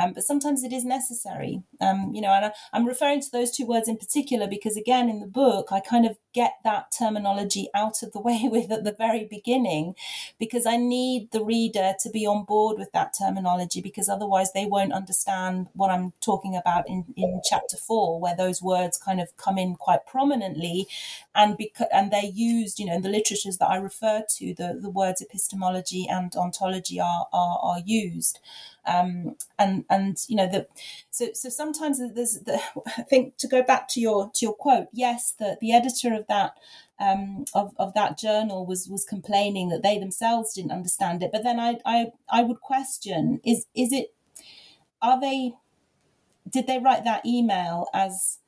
Um, 0.02 0.14
but 0.14 0.24
sometimes 0.24 0.64
it 0.64 0.74
is 0.74 0.86
necessary. 0.86 1.64
Um, 1.80 2.12
you 2.14 2.22
know 2.22 2.30
and 2.30 2.46
I, 2.46 2.52
i'm 2.74 2.86
referring 2.86 3.22
to 3.22 3.32
those 3.32 3.52
two 3.52 3.66
words 3.66 3.88
in 3.88 3.98
particular 3.98 4.48
because 4.48 4.78
again 4.78 5.10
in 5.10 5.20
the 5.20 5.28
book 5.28 5.72
i 5.72 5.80
kind 5.80 6.06
of 6.06 6.18
get 6.34 6.54
that 6.64 6.92
terminology 6.98 7.68
out 7.74 8.02
of 8.04 8.12
the 8.12 8.20
way 8.20 8.42
with 8.52 8.72
at 8.72 8.84
the 8.84 8.92
very 8.92 9.26
beginning 9.26 9.96
because 10.40 10.66
i 10.66 10.78
need 10.78 11.30
the 11.32 11.44
reader 11.44 11.94
to 12.00 12.10
be 12.10 12.26
on 12.26 12.44
board 12.44 12.78
with 12.78 12.92
that 12.92 13.14
terminology 13.18 13.82
because 13.82 14.10
otherwise 14.10 14.52
they 14.54 14.66
won't 14.66 14.94
understand 14.94 15.68
what 15.74 15.90
i'm 15.90 16.14
talking 16.22 16.56
about 16.56 16.88
in, 16.88 17.06
in 17.16 17.42
chapter 17.44 17.78
four 17.78 18.20
where 18.20 18.36
those 18.36 18.62
words 18.62 18.98
kind 18.98 19.20
of 19.22 19.36
come 19.38 19.58
in 19.58 19.76
quite 19.76 20.06
prominently 20.06 20.88
and 21.36 21.58
because 21.58 21.88
and 21.94 22.12
they're 22.12 22.24
used 22.24 22.80
you 22.80 22.86
know 22.86 22.94
in 22.96 23.02
the 23.02 23.10
literatures 23.10 23.58
that 23.58 23.70
i 23.70 23.76
refer 23.76 24.24
to 24.30 24.54
the 24.56 24.78
the 24.82 24.90
words 24.90 25.22
epistemology 25.22 26.08
and 26.10 26.36
ontology 26.36 27.00
are 27.00 27.28
are, 27.34 27.60
are 27.62 27.80
used. 27.86 28.40
Um, 28.86 29.36
and 29.60 29.86
and 29.90 30.18
you 30.28 30.36
know 30.36 30.48
the 30.48 30.68
so 31.12 31.30
so 31.34 31.50
sometimes 31.50 32.00
there's 32.00 32.40
the, 32.40 32.60
I 32.98 33.04
think 33.04 33.38
to 33.38 33.48
go 33.48 33.62
back 33.62 33.88
to 33.90 34.02
your 34.02 34.32
to 34.34 34.46
your 34.46 34.56
quote 34.56 34.88
yes 34.92 35.34
the 35.38 35.58
the 35.62 35.72
editor 35.74 36.14
of 36.14 36.26
that 36.28 36.56
um, 37.00 37.46
of, 37.54 37.74
of 37.78 37.94
that 37.96 38.18
journal 38.18 38.66
was 38.66 38.88
was 38.88 39.04
complaining 39.04 39.70
that 39.70 39.82
they 39.82 39.98
themselves 39.98 40.54
didn't 40.54 40.72
understand 40.72 41.24
it. 41.24 41.32
But 41.32 41.44
then 41.44 41.60
I 41.60 41.80
I, 41.86 42.08
I 42.30 42.44
would 42.44 42.62
question 42.62 43.42
is 43.44 43.66
is 43.76 43.92
it 43.92 44.14
are 45.02 45.20
they 45.20 45.54
did 46.50 46.68
they 46.68 46.80
write 46.80 47.04
that 47.04 47.26
email 47.26 47.88
as 47.94 48.40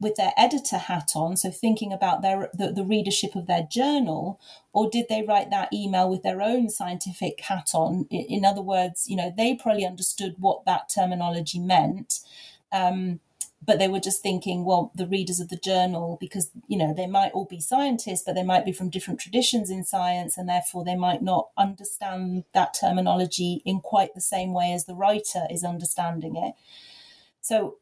with 0.00 0.14
their 0.16 0.32
editor 0.36 0.78
hat 0.78 1.12
on, 1.16 1.36
so 1.36 1.50
thinking 1.50 1.92
about 1.92 2.22
their 2.22 2.50
the, 2.54 2.70
the, 2.70 2.84
readership 2.84 3.34
of 3.34 3.46
their 3.46 3.66
journal, 3.70 4.40
or 4.72 4.88
did 4.88 5.06
they 5.08 5.22
write 5.22 5.50
that 5.50 5.72
email 5.72 6.08
with 6.08 6.22
their 6.22 6.40
own 6.40 6.70
scientific 6.70 7.40
hat 7.40 7.70
on? 7.74 8.06
In, 8.10 8.24
in 8.26 8.44
other 8.44 8.62
words, 8.62 9.06
you 9.08 9.16
know, 9.16 9.32
they 9.36 9.54
probably 9.56 9.84
understood 9.84 10.36
what 10.38 10.64
that 10.66 10.88
terminology 10.88 11.58
meant. 11.58 12.20
Um, 12.70 13.20
but 13.64 13.80
they 13.80 13.88
were 13.88 13.98
just 13.98 14.22
thinking, 14.22 14.64
well, 14.64 14.92
the 14.94 15.06
readers 15.06 15.40
of 15.40 15.48
the 15.48 15.56
journal, 15.56 16.16
because 16.20 16.50
you 16.68 16.78
know 16.78 16.94
they 16.94 17.08
might 17.08 17.32
all 17.32 17.44
be 17.44 17.60
scientists, 17.60 18.22
but 18.24 18.34
they 18.34 18.44
might 18.44 18.64
be 18.64 18.72
from 18.72 18.88
different 18.88 19.18
traditions 19.18 19.68
in 19.68 19.84
science, 19.84 20.38
and 20.38 20.48
therefore 20.48 20.84
they 20.84 20.94
might 20.94 21.22
not 21.22 21.48
understand 21.56 22.44
that 22.54 22.76
terminology 22.80 23.62
in 23.64 23.80
quite 23.80 24.14
the 24.14 24.20
same 24.20 24.52
way 24.52 24.72
as 24.72 24.84
the 24.84 24.94
writer 24.94 25.42
is 25.50 25.64
understanding 25.64 26.36
it. 26.36 26.54
So 27.40 27.78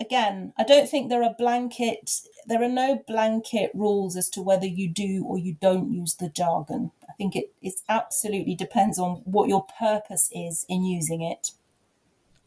again, 0.00 0.52
I 0.58 0.64
don't 0.64 0.88
think 0.88 1.08
there 1.08 1.22
are 1.22 1.34
blanket 1.38 2.10
there 2.46 2.62
are 2.62 2.68
no 2.68 3.02
blanket 3.06 3.70
rules 3.74 4.16
as 4.16 4.28
to 4.30 4.42
whether 4.42 4.66
you 4.66 4.88
do 4.88 5.24
or 5.24 5.38
you 5.38 5.54
don't 5.60 5.92
use 5.92 6.14
the 6.14 6.28
jargon. 6.28 6.90
I 7.08 7.12
think 7.12 7.36
it, 7.36 7.52
it 7.62 7.74
absolutely 7.88 8.54
depends 8.54 8.98
on 8.98 9.22
what 9.24 9.48
your 9.48 9.66
purpose 9.78 10.30
is 10.34 10.66
in 10.68 10.84
using 10.84 11.22
it. 11.22 11.52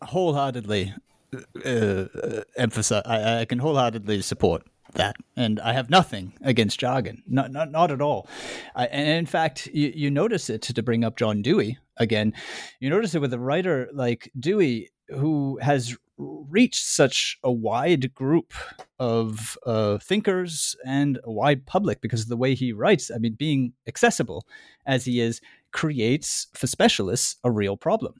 Wholeheartedly 0.01 0.93
uh, 1.33 1.69
uh, 1.69 2.43
emphasize. 2.57 3.03
I, 3.05 3.41
I 3.41 3.45
can 3.45 3.59
wholeheartedly 3.59 4.21
support 4.21 4.63
that, 4.93 5.15
and 5.35 5.59
I 5.59 5.73
have 5.73 5.89
nothing 5.89 6.33
against 6.41 6.79
jargon, 6.79 7.23
not 7.27 7.51
not, 7.51 7.71
not 7.71 7.91
at 7.91 8.01
all. 8.01 8.27
I, 8.75 8.85
and 8.87 9.07
in 9.07 9.25
fact, 9.25 9.67
you, 9.67 9.91
you 9.95 10.11
notice 10.11 10.49
it 10.49 10.61
to 10.63 10.83
bring 10.83 11.03
up 11.03 11.17
John 11.17 11.41
Dewey 11.41 11.77
again. 11.97 12.33
You 12.79 12.89
notice 12.89 13.15
it 13.15 13.19
with 13.19 13.33
a 13.33 13.39
writer 13.39 13.89
like 13.93 14.31
Dewey, 14.39 14.89
who 15.09 15.57
has 15.61 15.97
reached 16.17 16.85
such 16.85 17.37
a 17.43 17.51
wide 17.51 18.13
group 18.13 18.53
of 18.99 19.57
uh, 19.65 19.97
thinkers 19.97 20.75
and 20.85 21.19
a 21.23 21.31
wide 21.31 21.65
public 21.65 22.01
because 22.01 22.21
of 22.21 22.29
the 22.29 22.37
way 22.37 22.55
he 22.55 22.71
writes. 22.71 23.11
I 23.13 23.17
mean, 23.17 23.33
being 23.33 23.73
accessible 23.87 24.47
as 24.85 25.05
he 25.05 25.19
is 25.19 25.41
creates 25.71 26.47
for 26.53 26.67
specialists 26.67 27.35
a 27.43 27.51
real 27.51 27.75
problem 27.75 28.13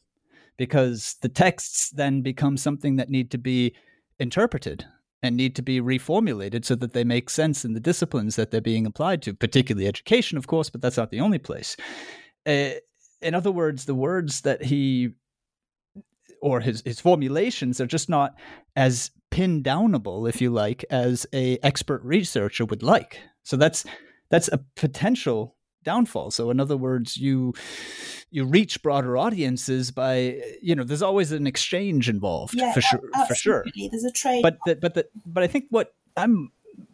because 0.57 1.15
the 1.22 1.30
texts 1.30 1.89
then 1.91 2.22
become 2.22 2.57
something 2.57 2.97
that 2.97 3.09
need 3.09 3.31
to 3.31 3.38
be 3.38 3.73
interpreted 4.19 4.85
and 5.23 5.35
need 5.35 5.55
to 5.55 5.61
be 5.61 5.81
reformulated 5.81 6.65
so 6.65 6.76
that 6.76 6.93
they 6.93 7.03
make 7.03 7.30
sense 7.30 7.65
in 7.65 7.73
the 7.73 7.80
disciplines 7.80 8.35
that 8.35 8.51
they're 8.51 8.61
being 8.61 8.85
applied 8.85 9.22
to, 9.23 9.34
particularly 9.34 9.88
education, 9.88 10.38
of 10.38 10.47
course, 10.47 10.69
but 10.69 10.81
that's 10.81 10.97
not 10.97 11.09
the 11.09 11.19
only 11.19 11.39
place. 11.39 11.76
Uh, 12.45 12.72
in 13.22 13.34
other 13.34 13.51
words, 13.51 13.85
the 13.85 13.95
words 13.95 14.41
that 14.41 14.63
he 14.63 15.11
or 16.41 16.59
his, 16.59 16.81
his 16.85 16.99
formulations 16.99 17.79
are 17.81 17.87
just 17.87 18.09
not 18.09 18.35
as 18.75 19.11
pin 19.31 19.63
downable, 19.63 20.27
if 20.29 20.41
you 20.41 20.49
like, 20.49 20.85
as 20.89 21.25
a 21.33 21.57
expert 21.63 22.01
researcher 22.03 22.65
would 22.65 22.83
like. 22.83 23.19
So 23.43 23.57
that's 23.57 23.85
that's 24.29 24.47
a 24.49 24.59
potential 24.75 25.55
downfall. 25.83 26.31
So 26.31 26.49
in 26.49 26.59
other 26.59 26.77
words, 26.77 27.15
you 27.17 27.53
you 28.31 28.45
reach 28.45 28.81
broader 28.81 29.17
audiences 29.17 29.91
by 29.91 30.41
you 30.61 30.75
know 30.75 30.83
there's 30.83 31.01
always 31.01 31.31
an 31.31 31.47
exchange 31.47 32.09
involved 32.09 32.55
yeah, 32.55 32.73
for 32.73 32.81
sure 32.81 33.01
absolutely. 33.13 33.27
for 33.27 33.35
sure. 33.35 33.65
There's 33.91 34.03
a 34.03 34.11
trade. 34.11 34.41
But 34.41 34.57
the, 34.65 34.75
but 34.75 34.93
the, 34.93 35.07
but 35.25 35.43
I 35.43 35.47
think 35.47 35.65
what 35.69 35.93
I'm 36.17 36.51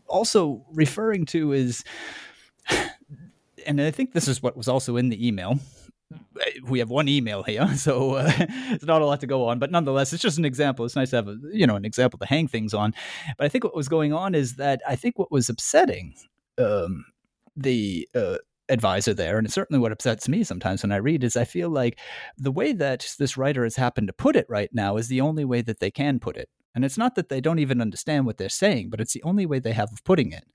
also 0.08 0.66
referring 0.74 1.26
to 1.28 1.54
is 1.54 1.84
and 3.66 3.82
I 3.82 3.92
think 3.92 4.14
this 4.14 4.28
is 4.28 4.44
what 4.44 4.58
was 4.58 4.68
also 4.68 4.98
in 4.98 5.10
the 5.10 5.28
email 5.28 5.60
we 6.64 6.80
have 6.80 6.90
one 6.90 7.08
email 7.08 7.44
here, 7.44 7.68
so 7.76 8.16
uh, 8.16 8.32
it's 8.70 8.86
not 8.86 9.02
a 9.02 9.06
lot 9.06 9.20
to 9.22 9.28
go 9.28 9.48
on. 9.48 9.60
But 9.60 9.72
nonetheless, 9.72 10.14
it's 10.14 10.22
just 10.22 10.38
an 10.38 10.46
example. 10.46 10.86
It's 10.86 10.96
nice 10.96 11.12
to 11.12 11.18
have 11.18 11.28
a, 11.28 11.38
you 11.52 11.68
know 11.68 11.76
an 11.76 11.86
example 11.86 12.20
to 12.20 12.26
hang 12.26 12.48
things 12.48 12.74
on. 12.74 12.94
But 13.38 13.46
I 13.46 13.50
think 13.50 13.64
what 13.64 13.76
was 13.76 13.88
going 13.88 14.14
on 14.14 14.36
is 14.36 14.56
that 14.56 14.82
I 14.88 14.96
think 14.96 15.18
what 15.18 15.32
was 15.32 15.50
upsetting 15.50 16.16
um, 16.58 17.06
the 17.56 18.08
uh, 18.16 18.38
advisor 18.70 19.14
there, 19.14 19.38
and 19.38 19.46
it's 19.46 19.56
certainly 19.56 19.80
what 19.80 19.92
upsets 19.92 20.28
me 20.30 20.44
sometimes 20.44 20.84
when 20.84 20.92
I 20.92 20.98
read, 20.98 21.24
is 21.24 21.36
I 21.36 21.46
feel 21.46 21.70
like 21.70 22.00
the 22.38 22.52
way 22.52 22.74
that 22.74 23.14
this 23.20 23.38
writer 23.38 23.64
has 23.64 23.76
happened 23.76 24.08
to 24.08 24.14
put 24.14 24.36
it 24.36 24.46
right 24.50 24.70
now 24.74 24.98
is 24.98 25.08
the 25.08 25.22
only 25.22 25.46
way 25.46 25.62
that 25.62 25.80
they 25.80 25.92
can 25.92 26.20
put 26.20 26.38
it. 26.38 26.50
And 26.74 26.86
it's 26.86 26.98
not 26.98 27.16
that 27.16 27.28
they 27.28 27.42
don't 27.42 27.60
even 27.60 27.82
understand 27.82 28.26
what 28.26 28.38
they're 28.38 28.48
saying, 28.48 28.90
but 28.90 29.02
it's 29.02 29.14
the 29.14 29.24
only 29.24 29.46
way 29.46 29.60
they 29.60 29.74
have 29.74 29.92
of 29.92 30.04
putting 30.06 30.32
it. 30.32 30.46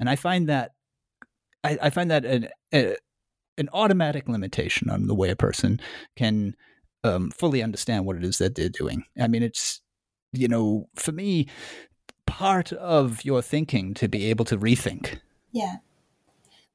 And 0.00 0.08
I 0.08 0.16
find 0.16 0.48
that 0.48 0.72
I, 1.64 1.78
I 1.82 1.90
find 1.90 2.10
that 2.10 2.24
an, 2.24 2.48
a, 2.72 2.96
an 3.58 3.68
automatic 3.72 4.28
limitation 4.28 4.88
on 4.88 5.06
the 5.06 5.14
way 5.14 5.30
a 5.30 5.36
person 5.36 5.80
can 6.16 6.54
um, 7.04 7.30
fully 7.30 7.62
understand 7.62 8.06
what 8.06 8.16
it 8.16 8.24
is 8.24 8.38
that 8.38 8.54
they're 8.54 8.68
doing. 8.68 9.04
I 9.20 9.28
mean, 9.28 9.42
it's 9.42 9.80
you 10.32 10.48
know, 10.48 10.88
for 10.94 11.12
me, 11.12 11.48
part 12.26 12.72
of 12.72 13.24
your 13.24 13.42
thinking 13.42 13.94
to 13.94 14.08
be 14.08 14.26
able 14.30 14.44
to 14.46 14.58
rethink. 14.58 15.18
Yeah. 15.52 15.76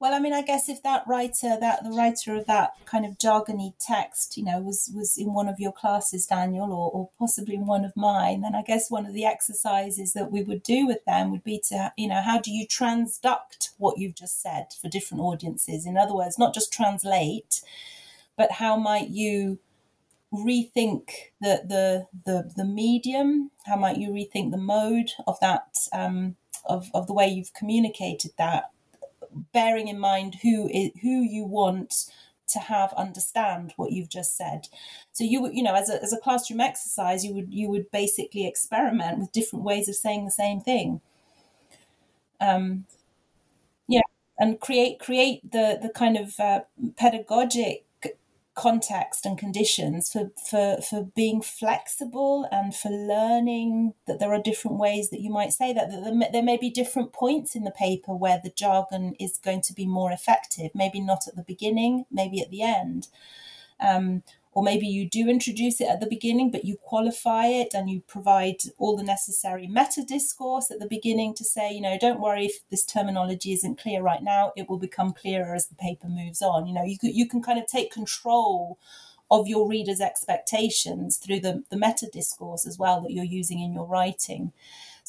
Well, 0.04 0.14
I 0.14 0.20
mean, 0.20 0.34
I 0.34 0.42
guess 0.42 0.68
if 0.68 0.84
that 0.84 1.08
writer, 1.08 1.56
that 1.62 1.86
the 1.86 1.92
writer 1.92 2.36
of 2.36 2.46
that 2.48 2.74
kind 2.86 3.06
of 3.06 3.18
jargony 3.18 3.74
text, 3.80 4.36
you 4.36 4.44
know, 4.44 4.60
was 4.60 4.92
was 4.94 5.18
in 5.18 5.34
one 5.34 5.48
of 5.48 5.62
your 5.62 5.72
classes, 5.72 6.26
Daniel, 6.26 6.74
or, 6.74 6.92
or 6.92 7.10
possibly 7.18 7.56
in 7.56 7.66
one 7.66 7.86
of 7.86 7.96
mine, 7.96 8.42
then 8.42 8.54
I 8.54 8.64
guess 8.64 8.92
one 8.92 9.06
of 9.06 9.14
the 9.14 9.24
exercises 9.24 10.12
that 10.12 10.30
we 10.30 10.44
would 10.44 10.62
do 10.62 10.86
with 10.86 11.06
them 11.06 11.32
would 11.32 11.46
be 11.46 11.58
to, 11.70 11.94
you 11.96 12.10
know, 12.10 12.22
how 12.22 12.38
do 12.38 12.52
you 12.52 12.68
transduct 12.68 13.70
what 13.78 13.98
you've 13.98 14.16
just 14.16 14.42
said 14.42 14.74
for 14.74 14.90
different 14.90 15.24
audiences? 15.24 15.86
In 15.86 15.98
other 15.98 16.14
words, 16.14 16.38
not 16.38 16.54
just 16.54 16.74
translate, 16.74 17.62
but 18.36 18.52
how 18.52 18.76
might 18.76 19.08
you 19.08 19.60
rethink 20.34 21.12
the 21.40 21.64
the 21.66 22.08
the, 22.26 22.52
the 22.58 22.66
medium? 22.66 23.52
How 23.66 23.78
might 23.78 23.96
you 23.96 24.10
rethink 24.10 24.52
the 24.52 24.58
mode 24.58 25.12
of 25.26 25.40
that 25.40 25.78
um, 25.94 26.36
of 26.66 26.92
of 26.94 27.08
the 27.08 27.14
way 27.14 27.30
you've 27.30 27.54
communicated 27.54 28.32
that? 28.38 28.73
Bearing 29.54 29.88
in 29.88 30.00
mind 30.00 30.36
who 30.44 30.70
is, 30.70 30.92
who 31.02 31.22
you 31.22 31.46
want 31.46 32.06
to 32.48 32.60
have 32.60 32.94
understand 32.94 33.74
what 33.78 33.92
you've 33.92 34.10
just 34.10 34.38
said. 34.38 34.68
So 35.12 35.24
you 35.24 35.42
would, 35.42 35.56
you 35.56 35.64
know, 35.64 35.76
as 35.76 35.90
a, 35.90 36.02
as 36.04 36.14
a 36.14 36.20
classroom 36.20 36.62
exercise, 36.62 37.26
you 37.26 37.34
would 37.34 37.54
you 37.54 37.70
would 37.70 37.90
basically 37.92 38.46
experiment 38.48 39.20
with 39.20 39.32
different 39.32 39.66
ways 39.66 39.90
of 39.90 39.96
saying 39.96 40.26
the 40.26 40.32
same 40.32 40.62
thing. 40.62 41.02
Um, 42.40 42.86
yeah, 43.88 44.02
and 44.40 44.60
create 44.60 45.00
create 45.00 45.52
the 45.52 45.80
the 45.82 45.90
kind 45.90 46.18
of 46.18 46.40
uh, 46.40 46.62
pedagogic 46.98 47.86
context 48.56 49.26
and 49.26 49.38
conditions 49.38 50.12
for, 50.12 50.32
for, 50.50 50.78
for 50.82 51.04
being 51.16 51.42
flexible 51.42 52.48
and 52.52 52.76
for 52.76 52.90
learning 52.90 53.94
that 54.06 54.20
there 54.20 54.34
are 54.34 54.42
different 54.42 54.78
ways 54.78 55.10
that 55.10 55.22
you 55.22 55.32
might 55.32 55.52
say 55.52 55.74
that, 55.74 55.90
that 55.90 56.30
there 56.32 56.44
may 56.44 56.58
be 56.58 56.70
different 56.70 57.14
points 57.14 57.56
in 57.56 57.64
the 57.64 57.72
paper 57.72 58.14
where 58.14 58.40
the 58.44 58.52
jargon 58.52 59.16
is 59.20 59.40
going 59.44 59.62
to 59.62 59.74
be 59.74 59.86
more 59.86 60.12
effective. 60.12 60.72
Maybe 60.76 61.02
not 61.02 61.28
at 61.28 61.36
the 61.36 61.44
beginning 61.44 62.06
maybe 62.12 62.42
at 62.42 62.52
the 62.52 62.62
end. 62.62 63.08
Um, 63.80 64.24
or 64.54 64.64
maybe 64.64 64.88
you 64.88 65.10
do 65.10 65.28
introduce 65.28 65.82
it 65.82 65.88
at 65.88 66.00
the 66.00 66.08
beginning, 66.08 66.52
but 66.52 66.66
you 66.66 66.78
qualify 66.78 67.48
it 67.48 67.74
and 67.74 67.90
you 67.90 68.02
provide 68.08 68.58
all 68.78 68.96
the 68.96 69.04
necessary 69.04 69.68
meta 69.68 70.04
discourse 70.04 70.70
at 70.70 70.80
the 70.80 70.88
beginning 70.88 71.34
to 71.36 71.44
say, 71.44 71.74
you 71.74 71.82
know, 71.82 71.98
don't 72.00 72.22
worry 72.22 72.46
if 72.46 72.68
this 72.70 72.86
terminology 72.86 73.54
isn't 73.54 73.80
clear 73.80 74.02
right 74.02 74.22
now, 74.22 74.52
it 74.56 74.70
will 74.70 74.78
become 74.78 75.14
clearer 75.14 75.56
as 75.56 75.68
the 75.68 75.76
paper 75.76 76.08
moves 76.08 76.42
on. 76.42 76.68
You 76.68 76.74
know, 76.74 76.84
you, 76.84 76.98
you 77.02 77.28
can 77.28 77.42
kind 77.42 77.60
of 77.60 77.66
take 77.66 77.92
control 77.92 78.78
of 79.32 79.48
your 79.48 79.68
readers' 79.68 80.02
expectations 80.02 81.18
through 81.18 81.40
the, 81.40 81.64
the 81.72 81.78
meta 81.78 82.08
discourse 82.12 82.68
as 82.68 82.78
well 82.78 83.02
that 83.02 83.12
you're 83.12 83.24
using 83.24 83.60
in 83.60 83.74
your 83.74 83.88
writing. 83.88 84.52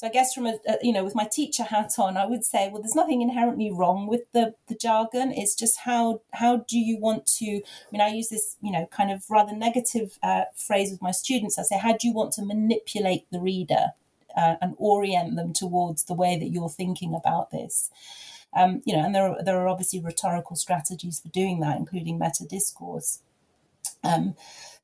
I 0.05 0.09
guess 0.09 0.35
from 0.35 0.47
a, 0.47 0.59
a, 0.69 0.77
you 0.83 0.93
know 0.93 1.05
with 1.05 1.15
my 1.15 1.25
teacher 1.25 1.65
hat 1.65 1.93
on, 1.99 2.17
I 2.17 2.27
would 2.27 2.45
say, 2.45 2.69
well, 2.71 2.83
there's 2.83 2.95
nothing 2.95 3.23
inherently 3.23 3.71
wrong 3.71 4.07
with 4.07 4.31
the 4.33 4.55
the 4.69 4.75
jargon. 4.75 5.33
It's 5.33 5.55
just 5.55 5.81
how 5.81 6.23
how 6.33 6.59
do 6.69 6.79
you 6.79 6.99
want 6.99 7.27
to? 7.39 7.47
I 7.47 7.89
mean, 7.93 8.01
I 8.01 8.09
use 8.09 8.29
this 8.29 8.57
you 8.61 8.73
know 8.73 8.87
kind 8.87 9.11
of 9.11 9.25
rather 9.31 9.55
negative 9.55 10.19
uh, 10.23 10.45
phrase 10.55 10.91
with 10.91 11.03
my 11.03 11.11
students. 11.11 11.59
I 11.59 11.63
say, 11.63 11.79
how 11.79 11.93
do 11.93 12.07
you 12.07 12.13
want 12.13 12.33
to 12.35 12.45
manipulate 12.45 13.27
the 13.31 13.41
reader 13.41 13.93
uh, 14.37 14.57
and 14.61 14.75
orient 14.79 15.37
them 15.37 15.53
towards 15.53 16.05
the 16.05 16.15
way 16.15 16.39
that 16.39 16.51
you're 16.51 16.69
thinking 16.69 17.15
about 17.15 17.51
this? 17.51 17.91
Um, 18.57 18.83
you 18.85 18.95
know, 18.95 19.05
and 19.05 19.15
there 19.15 19.29
are 19.29 19.43
there 19.43 19.59
are 19.59 19.69
obviously 19.69 20.01
rhetorical 20.01 20.57
strategies 20.57 21.21
for 21.21 21.29
doing 21.29 21.61
that, 21.61 21.79
including 21.79 22.19
meta 22.19 22.45
discourse. 22.45 23.21
Um, 24.03 24.35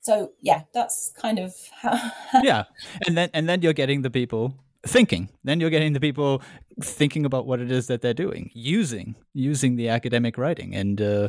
so 0.01 0.33
yeah, 0.41 0.63
that's 0.73 1.13
kind 1.13 1.39
of 1.39 1.55
how. 1.83 2.13
yeah, 2.43 2.65
and 3.07 3.17
then 3.17 3.31
and 3.35 3.49
then 3.49 3.63
you're 3.63 3.73
getting 3.73 4.03
the 4.03 4.11
people 4.11 4.55
thinking 4.87 5.29
then 5.45 5.61
you're 5.61 5.71
getting 5.71 5.93
the 5.93 6.01
people 6.01 6.43
thinking 6.83 7.27
about 7.27 7.47
what 7.47 7.61
it 7.61 7.71
is 7.71 7.87
that 7.87 8.01
they're 8.01 8.15
doing 8.15 8.51
using 8.55 9.15
using 9.35 9.77
the 9.77 9.89
academic 9.89 10.39
writing 10.39 10.75
and 10.75 11.01
uh, 11.01 11.29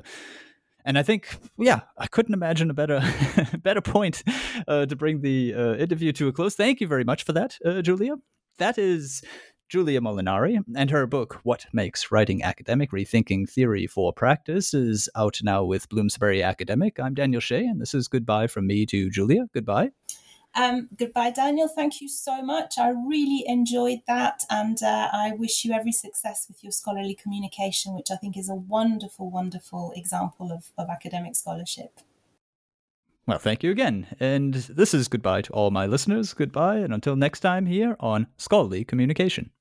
and 0.85 0.97
I 0.97 1.03
think, 1.03 1.37
yeah, 1.57 1.81
I 1.97 2.07
couldn't 2.07 2.33
imagine 2.33 2.69
a 2.69 2.73
better, 2.73 3.01
better 3.59 3.81
point 3.81 4.23
uh, 4.67 4.85
to 4.85 4.95
bring 4.95 5.21
the 5.21 5.53
uh, 5.53 5.75
interview 5.75 6.11
to 6.13 6.27
a 6.27 6.31
close. 6.31 6.55
Thank 6.55 6.81
you 6.81 6.87
very 6.87 7.03
much 7.03 7.23
for 7.23 7.33
that, 7.33 7.57
uh, 7.65 7.81
Julia. 7.81 8.15
That 8.57 8.77
is 8.77 9.21
Julia 9.69 10.01
Molinari, 10.01 10.59
and 10.75 10.89
her 10.89 11.07
book, 11.07 11.39
What 11.43 11.65
Makes 11.71 12.11
Writing 12.11 12.43
Academic 12.43 12.91
Rethinking 12.91 13.49
Theory 13.49 13.87
for 13.87 14.11
Practice, 14.11 14.73
is 14.73 15.07
out 15.15 15.39
now 15.43 15.63
with 15.63 15.87
Bloomsbury 15.87 16.43
Academic. 16.43 16.99
I'm 16.99 17.13
Daniel 17.13 17.41
Shea, 17.41 17.65
and 17.65 17.79
this 17.79 17.93
is 17.93 18.07
goodbye 18.07 18.47
from 18.47 18.67
me 18.67 18.85
to 18.87 19.09
Julia. 19.09 19.45
Goodbye. 19.53 19.91
Um, 20.53 20.89
goodbye, 20.97 21.31
Daniel. 21.31 21.69
Thank 21.69 22.01
you 22.01 22.09
so 22.09 22.41
much. 22.41 22.77
I 22.77 22.89
really 22.89 23.43
enjoyed 23.47 24.01
that, 24.07 24.43
and 24.49 24.81
uh, 24.83 25.09
I 25.11 25.31
wish 25.37 25.63
you 25.63 25.71
every 25.73 25.93
success 25.93 26.45
with 26.47 26.63
your 26.63 26.71
scholarly 26.71 27.15
communication, 27.15 27.95
which 27.95 28.11
I 28.11 28.17
think 28.17 28.37
is 28.37 28.49
a 28.49 28.55
wonderful, 28.55 29.29
wonderful 29.29 29.93
example 29.95 30.51
of, 30.51 30.71
of 30.77 30.89
academic 30.89 31.35
scholarship. 31.35 32.01
Well, 33.27 33.39
thank 33.39 33.63
you 33.63 33.71
again. 33.71 34.07
And 34.19 34.55
this 34.55 34.93
is 34.93 35.07
goodbye 35.07 35.43
to 35.43 35.53
all 35.53 35.71
my 35.71 35.85
listeners. 35.85 36.33
Goodbye, 36.33 36.77
and 36.77 36.93
until 36.93 37.15
next 37.15 37.39
time 37.39 37.65
here 37.65 37.95
on 37.99 38.27
Scholarly 38.37 38.83
Communication. 38.83 39.51